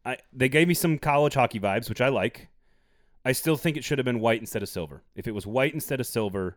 I 0.04 0.18
they 0.32 0.48
gave 0.48 0.68
me 0.68 0.74
some 0.74 0.98
college 0.98 1.34
hockey 1.34 1.60
vibes, 1.60 1.88
which 1.88 2.00
I 2.00 2.08
like. 2.08 2.48
I 3.24 3.32
still 3.32 3.56
think 3.56 3.76
it 3.76 3.84
should 3.84 3.98
have 3.98 4.04
been 4.04 4.20
white 4.20 4.40
instead 4.40 4.62
of 4.62 4.68
silver. 4.68 5.02
If 5.14 5.26
it 5.28 5.32
was 5.32 5.46
white 5.46 5.74
instead 5.74 6.00
of 6.00 6.06
silver, 6.06 6.56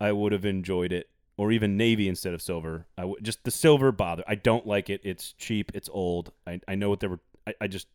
I 0.00 0.12
would 0.12 0.32
have 0.32 0.44
enjoyed 0.44 0.92
it, 0.92 1.08
or 1.42 1.50
even 1.50 1.76
navy 1.76 2.08
instead 2.08 2.34
of 2.34 2.40
silver. 2.40 2.86
I 2.96 3.02
w- 3.02 3.20
just 3.20 3.42
the 3.42 3.50
silver 3.50 3.90
bother. 3.90 4.22
I 4.28 4.36
don't 4.36 4.64
like 4.64 4.88
it. 4.88 5.00
It's 5.02 5.32
cheap. 5.32 5.72
It's 5.74 5.88
old. 5.92 6.30
I, 6.46 6.60
I 6.68 6.76
know 6.76 6.88
what 6.88 7.00
they 7.00 7.08
were. 7.08 7.18
I, 7.48 7.54
I 7.62 7.66
just 7.66 7.88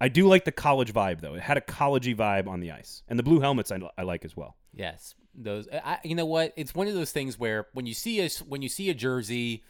I 0.00 0.08
do 0.08 0.26
like 0.26 0.44
the 0.44 0.50
college 0.52 0.92
vibe 0.92 1.20
though. 1.20 1.34
It 1.34 1.40
had 1.40 1.56
a 1.56 1.60
collegey 1.60 2.16
vibe 2.16 2.48
on 2.48 2.58
the 2.58 2.72
ice, 2.72 3.04
and 3.08 3.16
the 3.16 3.22
blue 3.22 3.38
helmets 3.38 3.70
I, 3.70 3.78
I 3.96 4.02
like 4.02 4.24
as 4.24 4.36
well. 4.36 4.56
Yes, 4.74 5.14
those. 5.32 5.68
I, 5.72 5.98
you 6.02 6.16
know 6.16 6.26
what? 6.26 6.52
It's 6.56 6.74
one 6.74 6.88
of 6.88 6.94
those 6.94 7.12
things 7.12 7.38
where 7.38 7.68
when 7.72 7.86
you 7.86 7.94
see 7.94 8.20
a 8.20 8.28
when 8.48 8.60
you 8.60 8.68
see 8.68 8.90
a 8.90 8.94
jersey, 8.94 9.62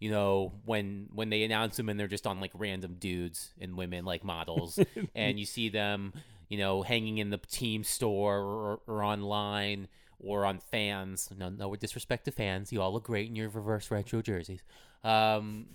you 0.00 0.10
know 0.10 0.52
when 0.64 1.08
when 1.14 1.30
they 1.30 1.44
announce 1.44 1.76
them 1.76 1.88
and 1.88 2.00
they're 2.00 2.08
just 2.08 2.26
on 2.26 2.40
like 2.40 2.50
random 2.54 2.96
dudes 2.98 3.52
and 3.60 3.76
women 3.76 4.04
like 4.04 4.24
models, 4.24 4.80
and 5.14 5.38
you 5.38 5.46
see 5.46 5.68
them, 5.68 6.14
you 6.48 6.58
know, 6.58 6.82
hanging 6.82 7.18
in 7.18 7.30
the 7.30 7.38
team 7.38 7.84
store 7.84 8.38
or, 8.38 8.80
or 8.88 9.04
online 9.04 9.86
or 10.22 10.44
on 10.44 10.58
fans. 10.58 11.28
No, 11.36 11.48
no 11.48 11.74
disrespect 11.76 12.24
to 12.26 12.30
fans. 12.30 12.72
You 12.72 12.80
all 12.82 12.92
look 12.92 13.04
great 13.04 13.28
in 13.28 13.36
your 13.36 13.48
reverse 13.48 13.90
retro 13.90 14.22
jerseys. 14.22 14.60
Um, 15.04 15.66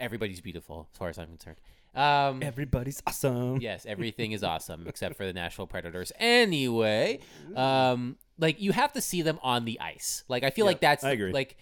everybody's 0.00 0.40
beautiful 0.40 0.88
as 0.92 0.98
far 0.98 1.08
as 1.08 1.18
I'm 1.18 1.28
concerned. 1.28 1.56
Um, 1.94 2.42
Everybody's 2.42 3.02
awesome. 3.06 3.56
yes, 3.60 3.86
everything 3.88 4.32
is 4.32 4.44
awesome 4.44 4.86
except 4.86 5.16
for 5.16 5.24
the 5.24 5.32
Nashville 5.32 5.66
Predators. 5.66 6.12
Anyway, 6.18 7.20
um, 7.56 8.16
like 8.38 8.60
you 8.60 8.72
have 8.72 8.92
to 8.92 9.00
see 9.00 9.22
them 9.22 9.38
on 9.42 9.64
the 9.64 9.80
ice. 9.80 10.22
Like 10.28 10.44
I 10.44 10.50
feel 10.50 10.66
like 10.66 10.80
that's 10.80 11.02
I 11.02 11.12
agree. 11.12 11.32
like 11.32 11.56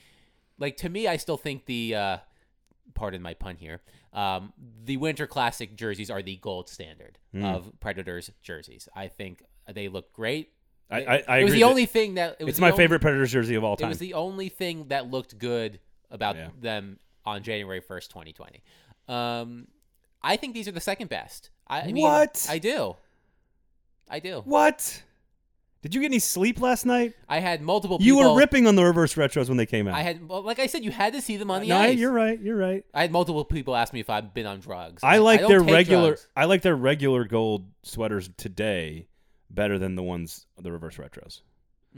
like 0.59 0.79
to 0.79 0.89
me, 0.89 1.07
I 1.07 1.17
still 1.17 1.37
think 1.37 1.67
the 1.67 1.95
uh, 1.95 2.17
pardon 2.95 3.23
my 3.23 3.35
pun 3.35 3.57
here. 3.57 3.81
Um, 4.13 4.53
the 4.85 4.97
Winter 4.97 5.27
Classic 5.27 5.75
jerseys 5.77 6.11
are 6.11 6.23
the 6.23 6.37
gold 6.37 6.69
standard 6.69 7.19
Hmm. 7.33 7.45
of 7.45 7.73
Predators 7.81 8.31
jerseys. 8.43 8.89
I 8.97 9.09
think 9.09 9.43
they 9.73 9.89
look 9.89 10.13
great. 10.13 10.51
I, 10.91 10.99
I, 11.05 11.25
I 11.29 11.39
it 11.39 11.45
was 11.45 11.53
the 11.53 11.65
only 11.65 11.87
thing 11.87 12.15
that 12.15 12.37
it 12.39 12.45
was 12.45 12.53
It's 12.53 12.61
my 12.61 12.71
only- 12.71 12.77
favorite 12.77 13.01
Predators 13.01 13.33
jersey 13.33 13.55
of 13.57 13.65
all 13.65 13.77
time. 13.77 13.87
It 13.87 13.89
was 13.91 13.99
the 13.99 14.15
only 14.15 14.49
thing 14.49 14.89
that 14.89 15.11
looked 15.11 15.39
good 15.39 15.81
about 16.11 16.37
Yeah. 16.37 16.49
them 16.61 16.99
on 17.25 17.43
January 17.43 17.81
first, 17.81 18.11
twenty 18.11 18.33
twenty. 18.33 18.63
Um, 19.09 19.67
I 20.23 20.37
think 20.37 20.55
these 20.55 20.69
are 20.69 20.73
the 20.73 20.81
second 20.81 21.09
best. 21.11 21.51
I, 21.67 21.81
I 21.83 21.93
mean, 21.93 22.03
What? 22.03 22.47
I 22.49 22.59
do. 22.59 22.97
I 24.09 24.21
do. 24.21 24.43
what? 24.45 25.03
Did 25.83 25.95
you 25.95 26.01
get 26.01 26.07
any 26.07 26.19
sleep 26.19 26.61
last 26.61 26.85
night? 26.87 27.15
I 27.29 27.39
had 27.39 27.61
multiple. 27.63 27.99
You 28.01 28.17
were 28.19 28.37
ripping 28.37 28.67
on 28.67 28.75
the 28.75 28.85
reverse 28.85 29.15
retros 29.15 29.49
when 29.49 29.57
they 29.57 29.67
came 29.67 29.87
out. 29.87 29.95
I 29.95 30.03
had, 30.03 30.29
well, 30.29 30.43
like 30.43 30.59
I 30.59 30.67
said, 30.67 30.85
you 30.85 30.91
had 30.91 31.13
to 31.13 31.21
see 31.21 31.37
them 31.37 31.49
on 31.51 31.61
the 31.61 31.69
no, 31.69 31.77
ice. 31.79 31.97
you're 31.99 32.11
right. 32.13 32.41
You're 32.41 32.57
right. 32.57 32.85
I 32.93 33.03
had 33.03 33.13
multiple 33.13 33.45
people 33.45 33.77
ask 33.77 33.93
me 33.93 34.01
if 34.01 34.11
I've 34.11 34.35
been 34.35 34.47
on 34.47 34.59
drugs. 34.59 35.05
I 35.05 35.19
like 35.19 35.41
don't 35.41 35.49
their 35.51 35.61
regular. 35.61 36.09
drugs. 36.11 36.29
I 36.35 36.47
like 36.47 36.63
their 36.63 36.75
regular 36.75 37.25
gold 37.25 37.67
sweaters 37.85 38.31
today 38.37 39.07
better 39.51 39.79
than 39.79 39.95
the 39.95 40.03
ones 40.03 40.47
the 40.61 40.73
reverse 40.73 40.97
retros. 40.97 41.41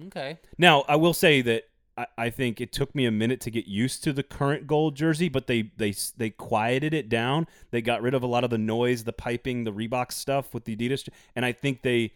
Okay. 0.07 0.39
Now, 0.59 0.85
I 0.89 0.97
will 0.97 1.15
say 1.15 1.41
that 1.43 1.65
I, 1.97 2.07
I 2.17 2.31
think 2.31 2.61
it 2.61 2.73
took 2.73 2.95
me 2.95 3.05
a 3.05 3.11
minute 3.11 3.41
to 3.43 3.51
get 3.51 3.67
used 3.67 4.05
to 4.05 4.13
the 4.13 4.23
current 4.23 4.67
gold 4.67 4.97
jersey, 4.97 5.29
but 5.29 5.47
they 5.47 5.73
they 5.77 5.95
they 6.17 6.31
quieted 6.31 6.95
it 6.95 7.09
down. 7.09 7.47
They 7.71 7.83
got 7.83 8.01
rid 8.01 8.15
of 8.15 8.23
a 8.23 8.27
lot 8.27 8.45
of 8.45 8.51
the 8.51 8.59
noise, 8.59 9.05
the 9.05 9.13
piping, 9.13 9.65
the 9.65 9.73
Reebok 9.73 10.13
stuff 10.13 10.55
with 10.55 10.65
the 10.65 10.77
Adidas, 10.77 11.09
and 11.35 11.45
I 11.45 11.53
think 11.53 11.83
they. 11.83 12.13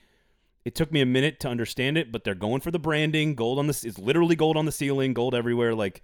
It 0.64 0.76
took 0.76 0.92
me 0.92 1.00
a 1.00 1.06
minute 1.06 1.40
to 1.40 1.48
understand 1.48 1.98
it, 1.98 2.12
but 2.12 2.22
they're 2.22 2.36
going 2.36 2.60
for 2.60 2.70
the 2.70 2.78
branding. 2.78 3.34
Gold 3.34 3.58
on 3.58 3.66
the 3.66 3.82
it's 3.84 3.98
literally 3.98 4.36
gold 4.36 4.56
on 4.56 4.64
the 4.64 4.70
ceiling, 4.70 5.12
gold 5.12 5.34
everywhere. 5.34 5.74
Like, 5.74 6.02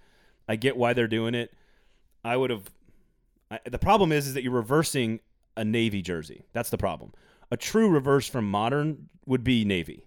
I 0.49 0.57
get 0.57 0.77
why 0.77 0.95
they're 0.95 1.07
doing 1.07 1.37
it. 1.37 1.55
I 2.25 2.37
would 2.37 2.51
have. 2.51 2.69
I, 3.53 3.61
the 3.65 3.79
problem 3.79 4.11
is, 4.11 4.27
is 4.27 4.35
that 4.35 4.43
you're 4.43 4.53
reversing 4.53 5.21
a 5.57 5.65
navy 5.65 6.03
jersey. 6.03 6.45
That's 6.53 6.71
the 6.71 6.77
problem. 6.77 7.13
A 7.51 7.57
true 7.57 7.89
reverse 7.89 8.29
from 8.29 8.51
modern 8.51 9.09
would 9.27 9.45
be 9.45 9.65
navy, 9.65 10.05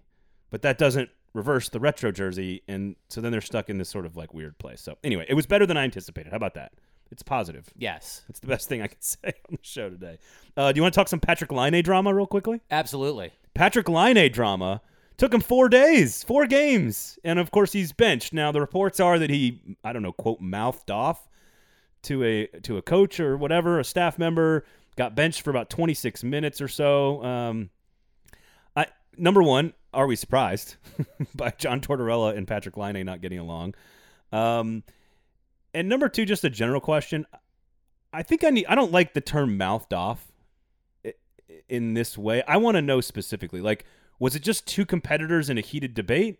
but 0.50 0.62
that 0.62 0.78
doesn't 0.78 1.10
reverse 1.34 1.68
the 1.68 1.80
retro 1.80 2.12
jersey, 2.12 2.62
and 2.68 2.94
so 3.08 3.20
then 3.20 3.32
they're 3.32 3.40
stuck 3.40 3.70
in 3.70 3.78
this 3.78 3.88
sort 3.88 4.06
of 4.06 4.16
like 4.16 4.34
weird 4.34 4.58
place. 4.58 4.80
So 4.80 4.96
anyway, 5.02 5.26
it 5.28 5.34
was 5.34 5.46
better 5.46 5.66
than 5.66 5.76
I 5.76 5.84
anticipated. 5.84 6.30
How 6.30 6.36
about 6.36 6.54
that? 6.54 6.72
It's 7.10 7.22
positive. 7.22 7.68
Yes. 7.76 8.22
It's 8.28 8.40
the 8.40 8.46
best 8.46 8.68
thing 8.68 8.80
I 8.80 8.86
can 8.86 8.96
say 9.00 9.32
on 9.48 9.52
the 9.52 9.58
show 9.62 9.90
today. 9.90 10.18
Uh, 10.56 10.72
do 10.72 10.78
you 10.78 10.82
want 10.82 10.94
to 10.94 10.98
talk 10.98 11.08
some 11.08 11.20
Patrick 11.20 11.52
Laine 11.52 11.82
drama 11.82 12.14
real 12.14 12.26
quickly? 12.26 12.60
Absolutely. 12.70 13.32
Patrick 13.54 13.88
Laine 13.88 14.30
drama 14.32 14.80
took 15.18 15.32
him 15.32 15.40
four 15.40 15.68
days, 15.68 16.22
four 16.24 16.46
games, 16.46 17.18
and 17.22 17.38
of 17.38 17.50
course 17.50 17.72
he's 17.72 17.92
benched. 17.92 18.32
Now 18.32 18.50
the 18.50 18.60
reports 18.60 18.98
are 18.98 19.18
that 19.18 19.30
he, 19.30 19.76
I 19.84 19.92
don't 19.92 20.02
know, 20.02 20.12
quote 20.12 20.40
mouthed 20.40 20.90
off 20.90 21.28
to 22.04 22.24
a 22.24 22.46
to 22.62 22.78
a 22.78 22.82
coach 22.82 23.20
or 23.20 23.36
whatever, 23.36 23.78
a 23.78 23.84
staff 23.84 24.18
member, 24.18 24.64
got 24.96 25.14
benched 25.14 25.42
for 25.42 25.50
about 25.50 25.70
26 25.70 26.22
minutes 26.24 26.60
or 26.60 26.68
so. 26.68 27.22
Um, 27.24 27.70
I 28.76 28.86
number 29.16 29.42
one, 29.42 29.72
are 29.92 30.06
we 30.06 30.16
surprised 30.16 30.76
by 31.34 31.52
John 31.58 31.80
Tortorella 31.80 32.36
and 32.36 32.46
Patrick 32.46 32.76
Laine 32.76 33.04
not 33.04 33.20
getting 33.20 33.38
along? 33.38 33.74
Um, 34.32 34.82
and 35.74 35.88
number 35.88 36.08
two, 36.08 36.24
just 36.24 36.44
a 36.44 36.50
general 36.50 36.80
question. 36.80 37.26
I 38.12 38.22
think 38.22 38.44
I 38.44 38.50
need. 38.50 38.66
I 38.66 38.74
don't 38.74 38.92
like 38.92 39.14
the 39.14 39.20
term 39.20 39.56
mouthed 39.56 39.94
off 39.94 40.32
in 41.68 41.94
this 41.94 42.18
way. 42.18 42.42
I 42.46 42.58
want 42.58 42.76
to 42.76 42.82
know 42.82 43.00
specifically. 43.00 43.60
Like, 43.60 43.84
was 44.18 44.36
it 44.36 44.42
just 44.42 44.66
two 44.66 44.84
competitors 44.84 45.48
in 45.48 45.58
a 45.58 45.62
heated 45.62 45.94
debate, 45.94 46.38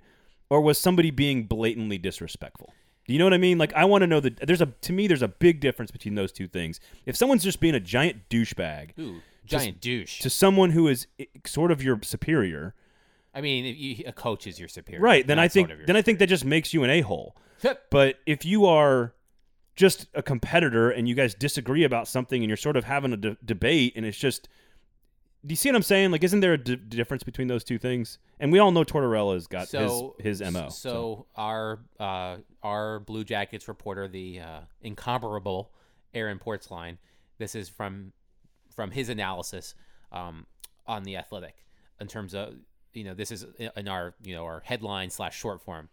or 0.51 0.61
was 0.61 0.79
somebody 0.79 1.11
being 1.11 1.45
blatantly 1.45 1.99
disrespectful? 1.99 2.73
Do 3.07 3.13
you 3.13 3.19
know 3.19 3.27
what 3.27 3.35
I 3.35 3.39
mean? 3.39 3.59
Like, 3.59 3.73
I 3.75 3.85
want 3.85 4.03
to 4.03 4.07
know 4.07 4.21
that 4.21 4.47
there's 4.47 4.61
a 4.61 4.67
to 4.67 4.93
me 4.93 5.07
there's 5.07 5.23
a 5.23 5.29
big 5.29 5.61
difference 5.61 5.91
between 5.91 6.15
those 6.15 6.33
two 6.33 6.47
things. 6.47 6.81
If 7.05 7.17
someone's 7.17 7.43
just 7.43 7.61
being 7.61 7.75
a 7.75 7.81
giant 7.81 8.29
douchebag 8.29 8.99
Ooh, 8.99 9.21
giant 9.45 9.81
douche. 9.81 10.21
to 10.21 10.31
someone 10.31 10.71
who 10.71 10.89
is 10.89 11.07
eh, 11.19 11.25
sort 11.45 11.71
of 11.71 11.83
your 11.83 11.99
superior, 12.03 12.75
I 13.35 13.41
mean, 13.41 13.65
if 13.65 13.77
you, 13.77 14.05
a 14.07 14.13
coach 14.13 14.47
is 14.47 14.59
your 14.59 14.69
superior, 14.69 15.03
right? 15.03 15.27
Then 15.27 15.39
I 15.39 15.49
think 15.49 15.69
sort 15.69 15.81
of 15.81 15.87
then 15.87 15.97
I 15.97 16.03
think 16.03 16.19
that 16.21 16.29
just 16.29 16.45
makes 16.45 16.73
you 16.73 16.85
an 16.85 16.91
a 16.91 17.01
hole. 17.01 17.37
But 17.91 18.17
if 18.27 18.45
you 18.45 18.67
are 18.67 19.15
just 19.75 20.07
a 20.15 20.23
competitor 20.23 20.91
and 20.91 21.09
you 21.09 21.15
guys 21.15 21.35
disagree 21.35 21.85
about 21.85 22.07
something 22.07 22.43
and 22.43 22.49
you're 22.49 22.57
sort 22.57 22.77
of 22.77 22.85
having 22.85 23.13
a 23.13 23.17
de- 23.17 23.37
debate 23.45 23.95
and 23.97 24.05
it's 24.05 24.19
just 24.19 24.49
do 25.45 25.53
you 25.53 25.57
see 25.57 25.69
what 25.69 25.77
I'm 25.77 25.83
saying? 25.83 26.13
Like, 26.13 26.23
isn't 26.23 26.41
there 26.41 26.53
a 26.53 26.59
d- 26.59 26.77
difference 26.77 27.25
between 27.25 27.49
those 27.49 27.65
two 27.65 27.79
things? 27.79 28.19
And 28.39 28.53
we 28.53 28.61
all 28.61 28.71
know 28.71 28.85
Tortorella's 28.85 29.47
got 29.47 29.69
so 29.69 30.15
his 30.19 30.39
his 30.39 30.53
mo. 30.53 30.69
So, 30.69 31.27
our 31.35 31.81
uh, 31.99 32.37
our 32.63 33.01
Blue 33.01 33.25
Jackets 33.25 33.67
reporter, 33.67 34.07
the 34.07 34.41
uh, 34.41 34.61
incomparable 34.83 35.73
Aaron 36.15 36.39
Portzline, 36.39 36.99
this 37.39 37.55
is 37.55 37.69
from 37.69 38.13
from 38.75 38.93
his 38.93 39.09
analysis 39.09 39.75
um, 40.13 40.47
on 40.87 41.03
the 41.03 41.17
Athletic 41.17 41.65
in 42.01 42.07
terms 42.07 42.35
of 42.35 42.55
you 42.93 43.05
know 43.05 43.15
this 43.15 43.33
is 43.33 43.45
in 43.77 43.89
our 43.89 44.15
you 44.23 44.35
know 44.35 44.45
our 44.45 44.63
headline 44.65 45.11
slash 45.11 45.37
short 45.39 45.61
form. 45.61 45.89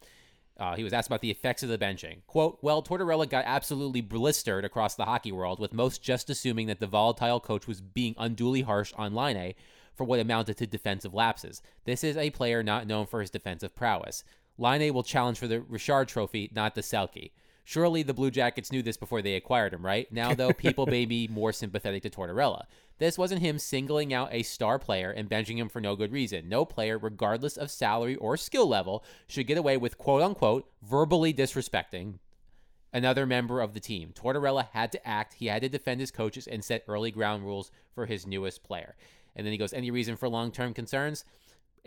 Uh, 0.60 0.76
he 0.76 0.84
was 0.84 0.91
asked 0.91 1.07
about 1.07 1.22
the 1.22 1.32
effects 1.32 1.64
of 1.64 1.70
the 1.70 1.78
benching. 1.78 2.18
Quote, 2.28 2.60
well, 2.62 2.84
Tortorella 2.84 3.30
got 3.30 3.45
absolutely 3.47 4.01
blistered 4.01 4.66
across 4.66 4.95
the 4.95 5.05
hockey 5.05 5.32
world, 5.32 5.60
with 5.60 5.74
most 5.74 6.03
just 6.03 6.30
assuming 6.30 6.68
that 6.68 6.82
the 6.82 6.88
volatile 6.88 7.39
coach 7.39 7.66
was 7.66 7.80
being 7.80 8.14
unduly 8.18 8.62
harsh 8.62 8.93
on 8.97 9.14
Laine 9.14 9.53
for 9.95 10.03
what 10.03 10.20
amounted 10.20 10.57
to 10.57 10.68
defensive 10.68 11.14
lapses. 11.14 11.62
This 11.86 12.03
is 12.03 12.18
a 12.18 12.30
player 12.32 12.62
not 12.62 12.88
known 12.88 13.05
for 13.05 13.22
his 13.22 13.30
defensive 13.30 13.74
prowess. 13.74 14.24
Laine 14.57 14.93
will 14.93 15.03
challenge 15.03 15.39
for 15.39 15.47
the 15.47 15.62
Richard 15.62 16.10
Trophy, 16.10 16.51
not 16.53 16.76
the 16.76 16.82
Selke. 16.82 17.32
Surely 17.70 18.01
the 18.01 18.15
Blue 18.15 18.32
Jackets 18.32 18.72
knew 18.72 18.82
this 18.82 18.97
before 18.97 19.22
they 19.22 19.36
acquired 19.36 19.76
him, 19.76 19.86
right? 19.86 20.11
Now, 20.11 20.34
though, 20.34 20.53
people 20.53 20.88
may 20.88 21.05
be 21.05 21.28
more 21.28 21.53
sympathetic 21.53 22.01
to 22.01 22.09
Tortorella. 22.09 22.63
This 22.97 23.15
wasn't 23.15 23.43
him 23.43 23.59
singling 23.59 24.11
out 24.11 24.30
a 24.32 24.41
star 24.41 24.80
player 24.80 25.11
and 25.11 25.30
benching 25.30 25.57
him 25.57 25.70
for 25.70 25.80
no 25.80 25.95
good 25.95 26.11
reason. 26.11 26.49
No 26.49 26.65
player, 26.65 26.97
regardless 26.97 27.57
of 27.57 27.70
salary 27.70 28.15
or 28.15 28.38
skill 28.38 28.67
level, 28.67 29.03
should 29.28 29.45
get 29.45 29.59
away 29.59 29.78
with 29.78 29.99
quote 29.99 30.24
unquote 30.24 30.67
verbally 30.82 31.32
disrespecting 31.32 32.17
another 32.91 33.28
member 33.28 33.61
of 33.61 33.76
the 33.76 33.80
team. 33.80 34.13
Tortorella 34.15 34.70
had 34.72 34.91
to 34.93 35.07
act, 35.07 35.36
he 35.36 35.45
had 35.45 35.61
to 35.61 35.70
defend 35.70 35.99
his 36.01 36.09
coaches 36.09 36.47
and 36.47 36.63
set 36.63 36.84
early 36.88 37.11
ground 37.11 37.43
rules 37.43 37.70
for 37.93 38.07
his 38.07 38.26
newest 38.26 38.63
player. 38.63 38.95
And 39.36 39.45
then 39.45 39.51
he 39.51 39.59
goes, 39.59 39.74
Any 39.74 39.91
reason 39.91 40.15
for 40.15 40.28
long 40.28 40.51
term 40.51 40.74
concerns? 40.74 41.24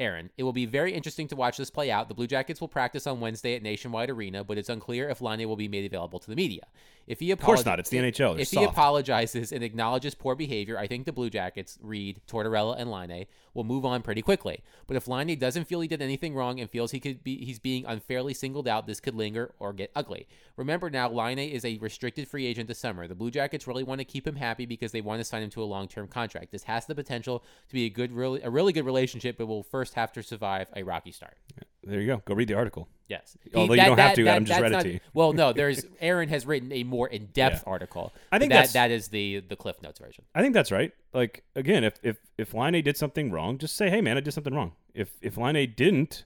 Aaron, 0.02 0.30
it 0.36 0.42
will 0.42 0.52
be 0.52 0.66
very 0.66 0.92
interesting 0.92 1.28
to 1.28 1.36
watch 1.36 1.56
this 1.56 1.70
play 1.70 1.90
out. 1.90 2.08
The 2.08 2.14
Blue 2.14 2.26
Jackets 2.26 2.60
will 2.60 2.68
practice 2.68 3.06
on 3.06 3.20
Wednesday 3.20 3.54
at 3.54 3.62
Nationwide 3.62 4.10
Arena, 4.10 4.42
but 4.42 4.58
it's 4.58 4.68
unclear 4.68 5.08
if 5.08 5.20
Laine 5.20 5.48
will 5.48 5.56
be 5.56 5.68
made 5.68 5.86
available 5.86 6.18
to 6.18 6.28
the 6.28 6.36
media. 6.36 6.66
If 7.06 7.20
he 7.20 7.30
of 7.30 7.40
course 7.40 7.64
not. 7.64 7.78
It's 7.78 7.90
the 7.90 7.98
NHL. 7.98 8.34
They're 8.34 8.40
If 8.40 8.50
he 8.50 8.62
apologizes 8.64 9.52
and 9.52 9.62
acknowledges 9.64 10.14
poor 10.14 10.34
behavior, 10.34 10.78
I 10.78 10.86
think 10.86 11.06
the 11.06 11.12
Blue 11.12 11.30
Jackets, 11.30 11.78
Reed, 11.82 12.20
Tortorella, 12.28 12.76
and 12.78 12.90
Laine 12.90 13.26
will 13.54 13.64
move 13.64 13.84
on 13.84 14.02
pretty 14.02 14.22
quickly. 14.22 14.62
But 14.86 14.96
if 14.96 15.08
Laine 15.08 15.38
doesn't 15.38 15.64
feel 15.64 15.80
he 15.80 15.88
did 15.88 16.00
anything 16.00 16.34
wrong 16.34 16.60
and 16.60 16.70
feels 16.70 16.92
he 16.92 17.00
could 17.00 17.22
be 17.22 17.44
he's 17.44 17.58
being 17.58 17.84
unfairly 17.86 18.34
singled 18.34 18.68
out, 18.68 18.86
this 18.86 19.00
could 19.00 19.14
linger 19.14 19.52
or 19.58 19.72
get 19.72 19.90
ugly. 19.94 20.26
Remember 20.56 20.90
now, 20.90 21.10
Laine 21.10 21.38
is 21.38 21.64
a 21.64 21.78
restricted 21.78 22.28
free 22.28 22.46
agent 22.46 22.68
this 22.68 22.78
summer. 22.78 23.06
The 23.06 23.14
Blue 23.14 23.30
Jackets 23.30 23.66
really 23.66 23.84
want 23.84 24.00
to 24.00 24.04
keep 24.04 24.26
him 24.26 24.36
happy 24.36 24.66
because 24.66 24.92
they 24.92 25.00
want 25.00 25.20
to 25.20 25.24
sign 25.24 25.42
him 25.42 25.50
to 25.50 25.62
a 25.62 25.64
long-term 25.64 26.08
contract. 26.08 26.52
This 26.52 26.64
has 26.64 26.86
the 26.86 26.94
potential 26.94 27.42
to 27.68 27.74
be 27.74 27.86
a 27.86 27.90
good, 27.90 28.12
really, 28.12 28.42
a 28.42 28.50
really 28.50 28.72
good 28.72 28.86
relationship, 28.86 29.38
but 29.38 29.46
will 29.46 29.62
first 29.62 29.94
have 29.94 30.12
to 30.12 30.22
survive 30.22 30.68
a 30.76 30.82
rocky 30.82 31.12
start. 31.12 31.36
There 31.84 32.00
you 32.00 32.06
go. 32.06 32.22
Go 32.24 32.34
read 32.34 32.48
the 32.48 32.54
article. 32.54 32.88
Yes. 33.08 33.36
Although 33.54 33.74
you 33.74 33.84
don't 33.84 33.98
have 33.98 34.14
to, 34.14 34.28
I'm 34.28 34.44
just 34.44 34.60
read 34.60 34.72
it 34.72 34.80
to 34.82 34.92
you. 34.94 35.00
Well, 35.14 35.32
no, 35.32 35.52
there's 35.52 35.84
Aaron 36.00 36.28
has 36.30 36.46
written 36.46 36.72
a 36.72 36.82
more 36.84 37.08
in-depth 37.08 37.62
Yeah. 37.66 37.70
article. 37.70 38.12
I 38.30 38.38
think 38.38 38.50
that's- 38.52 38.72
that 38.72 38.88
that 38.88 38.94
is 38.94 39.08
the 39.08 39.40
the 39.40 39.56
Cliff 39.56 39.82
Notes 39.82 39.98
version. 39.98 40.24
I 40.34 40.40
think 40.42 40.54
that's 40.54 40.70
right. 40.72 40.92
Like 41.12 41.44
again, 41.54 41.84
if 41.84 41.94
if 42.02 42.18
if 42.38 42.54
Laine 42.54 42.82
did 42.82 42.96
something 42.96 43.30
wrong, 43.30 43.58
just 43.58 43.76
say, 43.76 43.90
"Hey, 43.90 44.00
man, 44.00 44.16
I 44.16 44.20
did 44.20 44.32
something 44.32 44.54
wrong." 44.54 44.72
If 44.94 45.10
if 45.20 45.36
Laine 45.36 45.74
didn't, 45.76 46.24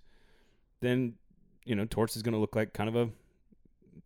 then 0.80 1.14
you 1.64 1.74
know 1.74 1.84
Torts 1.86 2.16
is 2.16 2.22
going 2.22 2.34
to 2.34 2.38
look 2.38 2.54
like 2.54 2.72
kind 2.72 2.88
of 2.88 2.94
a 2.96 3.08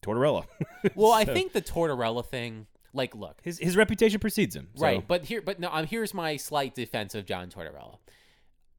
Tortorella. 0.02 0.44
Well, 0.94 1.12
I 1.12 1.24
think 1.26 1.52
the 1.52 1.60
Tortorella 1.60 2.24
thing, 2.24 2.66
like, 2.94 3.14
look, 3.14 3.40
his 3.42 3.58
his 3.58 3.76
reputation 3.76 4.18
precedes 4.20 4.56
him. 4.56 4.68
so- 4.74 4.82
right, 4.82 5.06
but 5.06 5.24
here, 5.26 5.42
but 5.42 5.60
no, 5.60 5.68
um, 5.70 5.86
here's 5.86 6.14
my 6.14 6.36
slight 6.38 6.74
defense 6.74 7.14
of 7.14 7.26
John 7.26 7.50
Tortorella. 7.50 7.98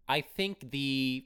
I 0.08 0.22
think 0.22 0.72
the 0.72 1.26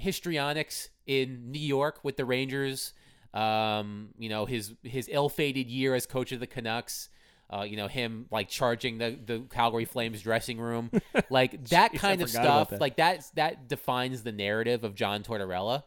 histrionics 0.00 0.90
in 1.06 1.50
New 1.50 1.60
York 1.60 2.00
with 2.02 2.16
the 2.16 2.24
Rangers, 2.24 2.92
um, 3.34 4.08
you 4.18 4.28
know, 4.28 4.46
his 4.46 4.74
his 4.82 5.08
ill-fated 5.10 5.68
year 5.68 5.94
as 5.94 6.06
coach 6.06 6.32
of 6.32 6.40
the 6.40 6.46
Canucks. 6.46 7.08
Uh, 7.52 7.62
you 7.62 7.76
know 7.76 7.88
him 7.88 8.26
like 8.30 8.48
charging 8.48 8.98
the, 8.98 9.18
the 9.26 9.40
Calgary 9.50 9.84
Flames 9.84 10.22
dressing 10.22 10.60
room, 10.60 10.88
like 11.30 11.64
that 11.70 11.92
Jeez, 11.92 11.98
kind 11.98 12.22
of 12.22 12.30
stuff. 12.30 12.70
that. 12.70 12.80
Like 12.80 12.96
that 12.96 13.28
that 13.34 13.66
defines 13.68 14.22
the 14.22 14.30
narrative 14.30 14.84
of 14.84 14.94
John 14.94 15.24
Tortorella. 15.24 15.82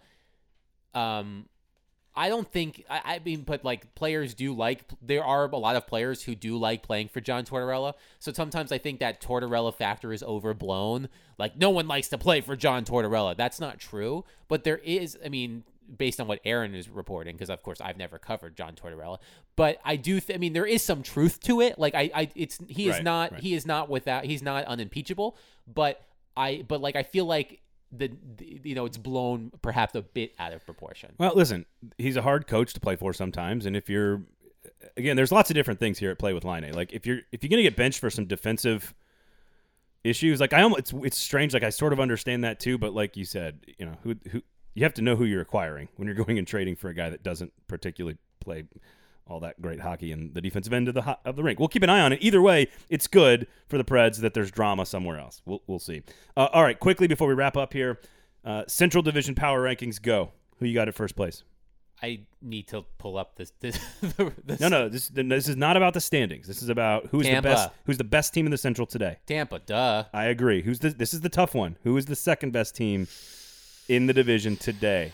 Um, 0.94 1.46
I 2.16 2.30
don't 2.30 2.48
think 2.52 2.86
I, 2.90 3.02
I 3.16 3.20
mean, 3.26 3.42
but 3.42 3.66
like 3.66 3.96
players 3.96 4.34
do 4.36 4.54
like. 4.54 4.84
There 5.02 5.24
are 5.24 5.46
a 5.46 5.58
lot 5.58 5.76
of 5.76 5.88
players 5.88 6.22
who 6.24 6.36
do 6.36 6.58
like 6.58 6.84
playing 6.84 7.08
for 7.08 7.22
John 7.22 7.44
Tortorella. 7.44 7.94
So 8.20 8.32
sometimes 8.32 8.72
I 8.72 8.78
think 8.78 9.00
that 9.00 9.20
Tortorella 9.22 9.74
factor 9.74 10.14
is 10.14 10.22
overblown. 10.22 11.10
Like 11.40 11.58
no 11.58 11.72
one 11.72 11.88
likes 11.88 12.10
to 12.10 12.18
play 12.18 12.42
for 12.42 12.56
John 12.56 12.86
Tortorella. 12.86 13.36
That's 13.36 13.60
not 13.60 13.80
true. 13.80 14.26
But 14.48 14.64
there 14.64 14.78
is. 14.78 15.18
I 15.26 15.30
mean, 15.30 15.64
based 15.98 16.22
on 16.22 16.28
what 16.28 16.40
Aaron 16.46 16.76
is 16.76 16.88
reporting, 16.88 17.36
because 17.36 17.50
of 17.50 17.64
course 17.64 17.82
I've 17.82 17.98
never 17.98 18.20
covered 18.20 18.56
John 18.56 18.76
Tortorella, 18.76 19.18
but 19.56 19.80
I 19.84 19.96
do. 19.96 20.20
Th- 20.20 20.36
I 20.36 20.40
mean, 20.40 20.54
there 20.54 20.68
is 20.68 20.84
some 20.84 21.02
truth 21.02 21.40
to 21.42 21.62
it. 21.62 21.80
Like 21.80 21.96
I, 21.96 22.12
I 22.14 22.30
it's 22.36 22.60
he 22.68 22.90
is 22.90 22.96
Right, 22.98 23.04
not 23.04 23.32
right. 23.32 23.42
he 23.42 23.56
is 23.56 23.66
not 23.66 23.90
without 23.90 24.26
he's 24.26 24.44
not 24.44 24.66
unimpeachable. 24.66 25.36
But 25.66 26.00
I 26.38 26.64
but 26.68 26.80
like 26.80 26.96
I 26.96 27.02
feel 27.02 27.26
like. 27.26 27.60
The, 27.96 28.12
the 28.38 28.62
you 28.64 28.76
know 28.76 28.86
it's 28.86 28.98
blown 28.98 29.52
perhaps 29.62 29.94
a 29.94 30.02
bit 30.02 30.34
out 30.40 30.52
of 30.52 30.66
proportion. 30.66 31.14
Well, 31.20 31.34
listen, 31.36 31.66
he's 31.98 32.16
a 32.16 32.22
hard 32.22 32.48
coach 32.48 32.74
to 32.74 32.80
play 32.80 32.96
for 32.96 33.14
sometimes, 33.14 33.66
and 33.66 33.76
if 33.78 33.90
you're 33.90 34.24
again, 34.98 35.16
there's 35.16 35.32
lots 35.32 35.50
of 35.50 35.56
different 35.56 35.80
things 35.80 36.00
here 36.00 36.12
at 36.12 36.20
play 36.20 36.34
with 36.34 36.46
Laine. 36.46 36.64
A. 36.64 36.72
Like 36.74 36.94
if 36.94 37.06
you're 37.06 37.20
if 37.32 37.44
you're 37.44 37.50
gonna 37.50 37.64
get 37.64 37.76
benched 37.76 38.00
for 38.00 38.10
some 38.10 38.26
defensive 38.26 38.94
issues, 40.04 40.40
like 40.40 40.54
I 40.54 40.62
almost 40.62 40.80
it's 40.80 40.94
it's 41.04 41.18
strange. 41.18 41.54
Like 41.54 41.64
I 41.64 41.70
sort 41.70 41.94
of 41.94 42.00
understand 42.00 42.44
that 42.44 42.60
too, 42.60 42.78
but 42.78 42.94
like 42.94 43.18
you 43.18 43.26
said, 43.26 43.66
you 43.78 43.86
know 43.86 43.98
who 44.04 44.16
who 44.30 44.42
you 44.74 44.84
have 44.84 44.94
to 44.96 45.02
know 45.02 45.16
who 45.16 45.26
you're 45.26 45.42
acquiring 45.42 45.90
when 45.96 46.08
you're 46.08 46.16
going 46.26 46.38
and 46.38 46.48
trading 46.48 46.76
for 46.76 46.90
a 46.90 46.94
guy 46.94 47.10
that 47.10 47.24
doesn't 47.24 47.54
particularly 47.68 48.18
play 48.40 48.66
all 49.28 49.40
that 49.40 49.62
great 49.62 49.80
hockey 49.80 50.12
in 50.12 50.32
the 50.34 50.42
defensive 50.42 50.74
end 50.74 50.88
of 50.88 50.94
the 50.94 51.04
ho- 51.04 51.16
of 51.26 51.36
the 51.36 51.44
rink. 51.44 51.60
We'll 51.60 51.70
keep 51.70 51.84
an 51.84 51.90
eye 51.90 52.02
on 52.02 52.14
it. 52.14 52.20
Either 52.22 52.42
way, 52.42 52.68
it's 52.90 53.08
good 53.08 53.48
for 53.68 53.78
the 53.78 53.84
Preds 53.86 54.18
that 54.22 54.34
there's 54.34 54.52
drama 54.52 54.86
somewhere 54.86 55.18
else. 55.20 55.42
We'll 55.46 55.62
we'll 55.68 55.80
see. 55.80 56.04
Uh, 56.36 56.50
all 56.52 56.64
right, 56.64 56.80
quickly 56.80 57.08
before 57.08 57.28
we 57.28 57.34
wrap 57.34 57.56
up 57.58 57.74
here, 57.74 58.00
uh, 58.44 58.64
Central 58.68 59.02
Division 59.02 59.36
power 59.36 59.64
rankings 59.64 60.02
go. 60.02 60.32
Who 60.60 60.66
you 60.66 60.74
got 60.74 60.88
at 60.88 60.96
first 60.96 61.16
place? 61.16 61.44
I 62.02 62.22
need 62.42 62.68
to 62.68 62.84
pull 62.98 63.18
up 63.18 63.38
this. 63.38 63.54
this, 63.62 63.80
this 64.46 64.60
No, 64.60 64.68
no, 64.68 64.90
this 64.90 65.08
this 65.08 65.48
is 65.48 65.56
not 65.56 65.78
about 65.78 65.94
the 65.94 66.02
standings. 66.02 66.48
This 66.48 66.62
is 66.62 66.68
about 66.68 67.08
who's 67.08 67.26
Tampa. 67.26 67.48
the 67.48 67.54
best 67.56 67.70
who's 67.86 67.98
the 67.98 68.04
best 68.04 68.34
team 68.34 68.46
in 68.46 68.52
the 68.52 68.58
Central 68.58 68.86
today. 68.86 69.20
Tampa, 69.26 69.60
duh. 69.60 70.04
I 70.14 70.26
agree. 70.26 70.62
Who's 70.62 70.80
the 70.80 70.90
this 70.90 71.14
is 71.14 71.22
the 71.22 71.30
tough 71.30 71.56
one. 71.56 71.78
Who 71.84 71.96
is 71.96 72.06
the 72.06 72.16
second 72.18 72.52
best 72.52 72.76
team 72.76 73.08
in 73.88 74.08
the 74.08 74.14
division 74.14 74.58
today? 74.58 75.14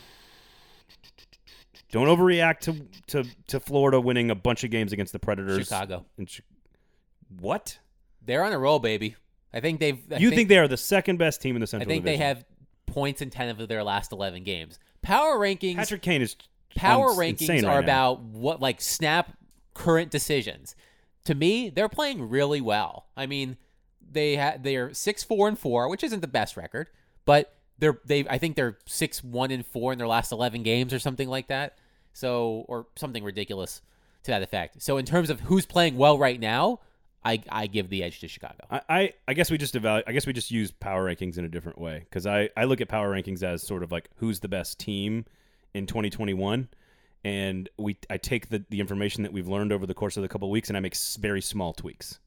Don't 1.91 2.07
overreact 2.07 2.59
to 2.61 2.85
to 3.07 3.29
to 3.47 3.59
Florida 3.59 3.99
winning 3.99 4.29
a 4.29 4.35
bunch 4.35 4.63
of 4.63 4.71
games 4.71 4.93
against 4.93 5.13
the 5.13 5.19
Predators. 5.19 5.63
Chicago. 5.63 6.05
And 6.17 6.27
Chi- 6.27 6.43
what? 7.39 7.79
They're 8.23 8.43
on 8.43 8.53
a 8.53 8.59
roll, 8.59 8.79
baby. 8.79 9.15
I 9.53 9.59
think 9.59 9.79
they've. 9.79 9.99
I 10.11 10.17
you 10.17 10.29
think, 10.29 10.49
they 10.49 10.59
are 10.59 10.67
the 10.67 10.77
second 10.77 11.17
best 11.17 11.41
team 11.41 11.55
in 11.55 11.61
the 11.61 11.67
Central? 11.67 11.89
I 11.89 11.93
think 11.93 12.05
they 12.05 12.17
have 12.17 12.45
points 12.85 13.21
in 13.21 13.29
ten 13.29 13.49
of 13.49 13.67
their 13.67 13.83
last 13.83 14.11
eleven 14.11 14.43
games. 14.43 14.77
Power 15.01 15.37
rankings. 15.39 15.75
Patrick 15.75 16.01
Kane 16.01 16.21
is 16.21 16.35
power 16.75 17.09
rankings 17.09 17.41
insane 17.41 17.65
are 17.65 17.81
now. 17.81 17.83
about 17.83 18.21
what 18.21 18.61
like 18.61 18.81
snap 18.81 19.33
current 19.73 20.11
decisions. 20.11 20.75
To 21.25 21.33
me, 21.33 21.69
they're 21.69 21.89
playing 21.89 22.29
really 22.29 22.61
well. 22.61 23.07
I 23.17 23.25
mean, 23.25 23.57
they 24.11 24.35
ha- 24.35 24.57
they're 24.61 24.93
six 24.93 25.23
four 25.23 25.47
and 25.47 25.57
four, 25.57 25.89
which 25.89 26.03
isn't 26.03 26.19
the 26.21 26.27
best 26.27 26.55
record, 26.55 26.89
but 27.25 27.55
they're 27.79 27.99
they 28.05 28.27
I 28.27 28.37
think 28.37 28.55
they're 28.55 28.77
six 28.85 29.23
one 29.23 29.49
and 29.49 29.65
four 29.65 29.91
in 29.91 29.97
their 29.97 30.07
last 30.07 30.31
eleven 30.31 30.61
games 30.61 30.93
or 30.93 30.99
something 30.99 31.29
like 31.29 31.47
that. 31.47 31.78
So 32.13 32.65
or 32.67 32.87
something 32.95 33.23
ridiculous 33.23 33.81
to 34.23 34.31
that 34.31 34.41
effect. 34.41 34.81
So 34.81 34.97
in 34.97 35.05
terms 35.05 35.29
of 35.29 35.39
who's 35.41 35.65
playing 35.65 35.97
well 35.97 36.17
right 36.17 36.39
now, 36.39 36.79
I 37.23 37.41
I 37.49 37.67
give 37.67 37.89
the 37.89 38.03
edge 38.03 38.19
to 38.19 38.27
Chicago. 38.27 38.65
I, 38.69 38.81
I, 38.89 39.13
I 39.27 39.33
guess 39.33 39.51
we 39.51 39.57
just 39.57 39.75
evaluate. 39.75 40.05
I 40.07 40.11
guess 40.11 40.25
we 40.25 40.33
just 40.33 40.51
use 40.51 40.71
power 40.71 41.05
rankings 41.05 41.37
in 41.37 41.45
a 41.45 41.49
different 41.49 41.79
way 41.79 41.99
because 41.99 42.25
I, 42.25 42.49
I 42.55 42.65
look 42.65 42.81
at 42.81 42.87
power 42.87 43.11
rankings 43.11 43.43
as 43.43 43.61
sort 43.61 43.83
of 43.83 43.91
like 43.91 44.09
who's 44.15 44.39
the 44.39 44.47
best 44.47 44.79
team 44.79 45.25
in 45.73 45.85
2021, 45.85 46.67
and 47.23 47.69
we 47.77 47.97
I 48.09 48.17
take 48.17 48.49
the, 48.49 48.63
the 48.69 48.79
information 48.79 49.23
that 49.23 49.33
we've 49.33 49.47
learned 49.47 49.71
over 49.71 49.85
the 49.85 49.93
course 49.93 50.17
of 50.17 50.23
the 50.23 50.29
couple 50.29 50.47
of 50.47 50.51
weeks 50.51 50.69
and 50.69 50.77
I 50.77 50.79
make 50.79 50.95
very 51.19 51.41
small 51.41 51.73
tweaks 51.73 52.19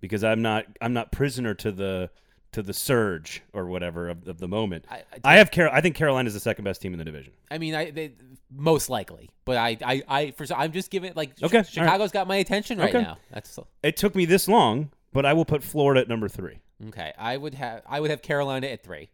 because 0.00 0.24
I'm 0.24 0.42
not 0.42 0.66
I'm 0.80 0.92
not 0.92 1.12
prisoner 1.12 1.54
to 1.54 1.72
the 1.72 2.10
to 2.52 2.62
the 2.62 2.72
surge 2.72 3.42
or 3.52 3.66
whatever 3.66 4.08
of, 4.08 4.26
of 4.28 4.38
the 4.38 4.48
moment. 4.48 4.84
I- 4.90 4.96
I- 5.24 5.34
I 5.34 5.36
have 5.36 5.50
Car- 5.50 5.72
I 5.72 5.80
think 5.80 5.96
Carolina's 5.96 6.34
the 6.34 6.40
second 6.40 6.64
best 6.64 6.80
team 6.82 6.92
in 6.92 6.98
the 6.98 7.04
division. 7.04 7.32
I 7.50 7.58
mean, 7.58 7.74
I 7.74 7.90
they, 7.90 8.12
most 8.50 8.88
likely, 8.90 9.30
but 9.44 9.56
I 9.56 9.78
I 9.84 10.02
I 10.08 10.30
for 10.32 10.46
I'm 10.54 10.72
just 10.72 10.90
giving 10.90 11.12
like 11.16 11.42
Okay, 11.42 11.58
right. 11.58 11.66
Chicago's 11.66 12.12
got 12.12 12.26
my 12.28 12.36
attention 12.36 12.78
right 12.78 12.94
Okay. 12.94 13.02
now. 13.02 13.18
That's 13.30 13.58
It 13.82 13.96
took 13.96 14.14
me 14.14 14.26
this 14.26 14.48
long, 14.48 14.90
but 15.12 15.24
I 15.26 15.32
will 15.32 15.44
put 15.46 15.62
Florida 15.62 16.02
at 16.02 16.08
number 16.08 16.28
three. 16.28 16.60
okay. 16.88 17.12
I 17.18 17.36
would 17.36 17.54
have 17.54 17.82
I 17.88 18.00
would 18.00 18.10
have 18.10 18.20
Carolina 18.22 18.66
at 18.68 18.84
three, 18.84 19.10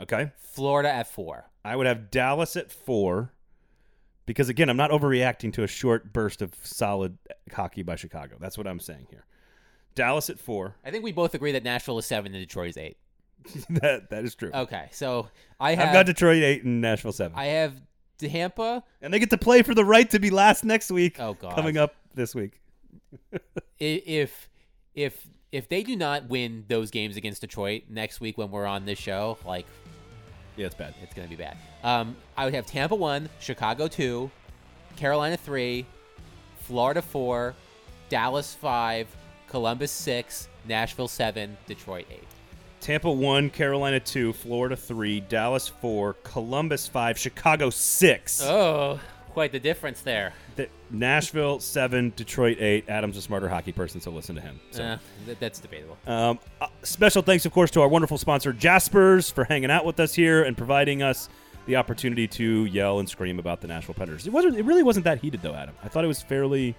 Okay. 0.00 0.30
Florida 0.38 0.90
at 0.90 1.08
four. 1.08 1.50
I 1.64 1.74
would 1.76 1.86
have 1.86 2.10
Dallas 2.10 2.56
at 2.56 2.70
four 2.70 3.32
because 4.24 4.48
again, 4.48 4.70
I'm 4.70 4.76
not 4.76 4.90
overreacting 4.92 5.52
to 5.54 5.64
a 5.64 5.66
short 5.66 6.12
burst 6.12 6.42
of 6.42 6.54
solid 6.62 7.18
hockey 7.52 7.82
by 7.82 7.96
Chicago. 7.96 8.36
That's 8.38 8.56
what 8.56 8.66
I'm 8.68 8.78
saying 8.80 9.08
here. 9.10 9.24
Dallas 9.98 10.30
at 10.30 10.38
four. 10.40 10.74
I 10.84 10.90
think 10.90 11.04
we 11.04 11.12
both 11.12 11.34
agree 11.34 11.52
that 11.52 11.62
Nashville 11.64 11.98
is 11.98 12.06
seven 12.06 12.34
and 12.34 12.42
Detroit 12.42 12.70
is 12.70 12.76
eight. 12.78 12.96
that 13.70 14.08
that 14.10 14.24
is 14.24 14.34
true. 14.34 14.50
Okay, 14.54 14.88
so 14.92 15.28
I 15.60 15.74
have 15.74 15.88
I've 15.88 15.92
got 15.92 16.06
Detroit 16.06 16.42
eight 16.42 16.64
and 16.64 16.80
Nashville 16.80 17.12
seven, 17.12 17.38
I 17.38 17.46
have 17.46 17.74
Tampa. 18.18 18.82
and 19.02 19.12
they 19.14 19.18
get 19.18 19.30
to 19.30 19.38
play 19.38 19.62
for 19.62 19.74
the 19.74 19.84
right 19.84 20.08
to 20.10 20.18
be 20.18 20.30
last 20.30 20.64
next 20.64 20.90
week. 20.90 21.20
Oh 21.20 21.34
god, 21.34 21.54
coming 21.54 21.76
up 21.76 21.94
this 22.14 22.34
week. 22.34 22.60
I- 23.34 23.38
if 23.80 24.48
if 24.94 25.28
if 25.52 25.68
they 25.68 25.82
do 25.82 25.96
not 25.96 26.28
win 26.28 26.64
those 26.68 26.90
games 26.90 27.16
against 27.16 27.40
Detroit 27.40 27.84
next 27.88 28.20
week 28.20 28.36
when 28.38 28.50
we're 28.50 28.66
on 28.66 28.84
this 28.84 28.98
show, 28.98 29.38
like 29.46 29.66
Yeah, 30.56 30.66
it's 30.66 30.74
bad. 30.74 30.94
it's 31.02 31.14
gonna 31.14 31.28
be 31.28 31.36
bad. 31.36 31.56
Um, 31.84 32.16
I 32.36 32.44
would 32.44 32.54
have 32.54 32.66
Tampa 32.66 32.94
one, 32.96 33.28
Chicago 33.40 33.86
two, 33.88 34.30
Carolina 34.96 35.36
three, 35.36 35.86
Florida 36.60 37.00
four, 37.02 37.54
Dallas 38.08 38.52
five, 38.54 39.06
Columbus 39.48 39.90
six, 39.90 40.48
Nashville 40.66 41.08
seven, 41.08 41.56
Detroit 41.66 42.06
eight. 42.10 42.24
Tampa 42.80 43.10
one, 43.10 43.50
Carolina 43.50 43.98
two, 43.98 44.32
Florida 44.32 44.76
three, 44.76 45.20
Dallas 45.20 45.66
four, 45.68 46.14
Columbus 46.22 46.86
five, 46.86 47.18
Chicago 47.18 47.70
six. 47.70 48.42
Oh, 48.42 49.00
quite 49.30 49.50
the 49.52 49.58
difference 49.58 50.00
there. 50.02 50.32
Th- 50.56 50.70
Nashville 50.90 51.60
seven, 51.60 52.12
Detroit 52.14 52.58
eight. 52.60 52.88
Adam's 52.88 53.16
a 53.16 53.22
smarter 53.22 53.48
hockey 53.48 53.72
person, 53.72 54.00
so 54.00 54.10
listen 54.10 54.34
to 54.36 54.40
him. 54.40 54.60
So. 54.70 54.98
Th- 55.26 55.38
that's 55.38 55.58
debatable. 55.58 55.96
Um, 56.06 56.38
uh, 56.60 56.68
special 56.82 57.22
thanks, 57.22 57.44
of 57.46 57.52
course, 57.52 57.70
to 57.72 57.80
our 57.80 57.88
wonderful 57.88 58.18
sponsor, 58.18 58.52
Jaspers, 58.52 59.30
for 59.30 59.44
hanging 59.44 59.70
out 59.70 59.84
with 59.84 59.98
us 59.98 60.14
here 60.14 60.42
and 60.44 60.56
providing 60.56 61.02
us 61.02 61.28
the 61.66 61.76
opportunity 61.76 62.26
to 62.26 62.64
yell 62.66 62.98
and 62.98 63.08
scream 63.08 63.38
about 63.38 63.60
the 63.60 63.66
Nashville 63.68 63.94
Predators. 63.94 64.26
It 64.26 64.32
wasn't. 64.32 64.56
It 64.56 64.64
really 64.64 64.82
wasn't 64.82 65.04
that 65.04 65.18
heated, 65.18 65.42
though, 65.42 65.54
Adam. 65.54 65.74
I 65.82 65.88
thought 65.88 66.04
it 66.04 66.08
was 66.08 66.22
fairly, 66.22 66.74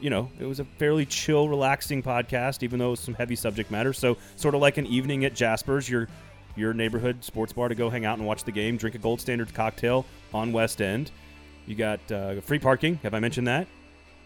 you 0.00 0.10
know, 0.10 0.30
it 0.38 0.44
was 0.44 0.60
a 0.60 0.64
fairly 0.64 1.06
chill, 1.06 1.48
relaxing 1.48 2.02
podcast, 2.02 2.62
even 2.62 2.78
though 2.78 2.88
it 2.88 2.90
was 2.92 3.00
some 3.00 3.14
heavy 3.14 3.36
subject 3.36 3.70
matter. 3.70 3.92
So, 3.92 4.16
sort 4.36 4.54
of 4.54 4.60
like 4.60 4.78
an 4.78 4.86
evening 4.86 5.24
at 5.24 5.34
Jaspers, 5.34 5.88
your 5.88 6.08
your 6.56 6.74
neighborhood 6.74 7.22
sports 7.22 7.52
bar 7.52 7.68
to 7.68 7.74
go 7.74 7.88
hang 7.88 8.04
out 8.04 8.18
and 8.18 8.26
watch 8.26 8.44
the 8.44 8.52
game, 8.52 8.76
drink 8.76 8.96
a 8.96 8.98
gold 8.98 9.20
standard 9.20 9.52
cocktail 9.54 10.04
on 10.34 10.52
West 10.52 10.82
End. 10.82 11.10
You 11.66 11.74
got 11.74 12.00
uh, 12.10 12.40
free 12.40 12.58
parking. 12.58 12.96
Have 13.02 13.14
I 13.14 13.20
mentioned 13.20 13.46
that? 13.46 13.68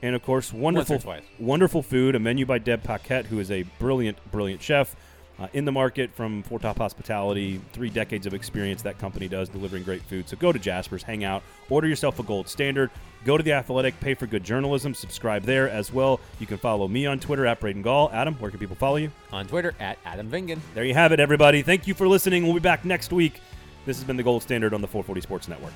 And 0.02 0.16
of 0.16 0.22
course, 0.22 0.52
wonderful, 0.52 1.00
wonderful 1.38 1.82
food. 1.82 2.14
A 2.14 2.18
menu 2.18 2.46
by 2.46 2.58
Deb 2.58 2.82
Paquette, 2.82 3.26
who 3.26 3.38
is 3.38 3.50
a 3.50 3.62
brilliant, 3.78 4.18
brilliant 4.32 4.62
chef 4.62 4.96
uh, 5.42 5.48
in 5.52 5.64
the 5.64 5.72
market 5.72 6.14
from 6.14 6.42
Four 6.44 6.60
Top 6.60 6.78
Hospitality. 6.78 7.60
Three 7.72 7.90
decades 7.90 8.26
of 8.26 8.34
experience 8.34 8.82
that 8.82 8.98
company 8.98 9.26
does 9.26 9.48
delivering 9.48 9.82
great 9.82 10.02
food. 10.02 10.28
So 10.28 10.36
go 10.36 10.52
to 10.52 10.58
Jasper's, 10.58 11.02
hang 11.02 11.24
out, 11.24 11.42
order 11.68 11.88
yourself 11.88 12.20
a 12.20 12.22
gold 12.22 12.48
standard. 12.48 12.90
Go 13.24 13.36
to 13.36 13.42
the 13.42 13.52
Athletic, 13.52 13.98
pay 14.00 14.14
for 14.14 14.26
good 14.26 14.44
journalism, 14.44 14.94
subscribe 14.94 15.42
there 15.42 15.68
as 15.68 15.92
well. 15.92 16.20
You 16.38 16.46
can 16.46 16.58
follow 16.58 16.86
me 16.86 17.06
on 17.06 17.18
Twitter 17.18 17.46
at 17.46 17.60
Braden 17.60 17.82
Gall. 17.82 18.10
Adam, 18.12 18.34
where 18.34 18.50
can 18.50 18.60
people 18.60 18.76
follow 18.76 18.96
you? 18.96 19.10
On 19.32 19.46
Twitter 19.46 19.74
at 19.80 19.98
Adam 20.04 20.30
Vingan. 20.30 20.60
There 20.74 20.84
you 20.84 20.94
have 20.94 21.12
it, 21.12 21.20
everybody. 21.20 21.62
Thank 21.62 21.86
you 21.86 21.94
for 21.94 22.06
listening. 22.06 22.44
We'll 22.44 22.54
be 22.54 22.60
back 22.60 22.84
next 22.84 23.12
week. 23.12 23.40
This 23.84 23.96
has 23.96 24.04
been 24.04 24.16
the 24.16 24.22
Gold 24.22 24.42
Standard 24.42 24.74
on 24.74 24.80
the 24.80 24.88
440 24.88 25.20
Sports 25.20 25.48
Network. 25.48 25.72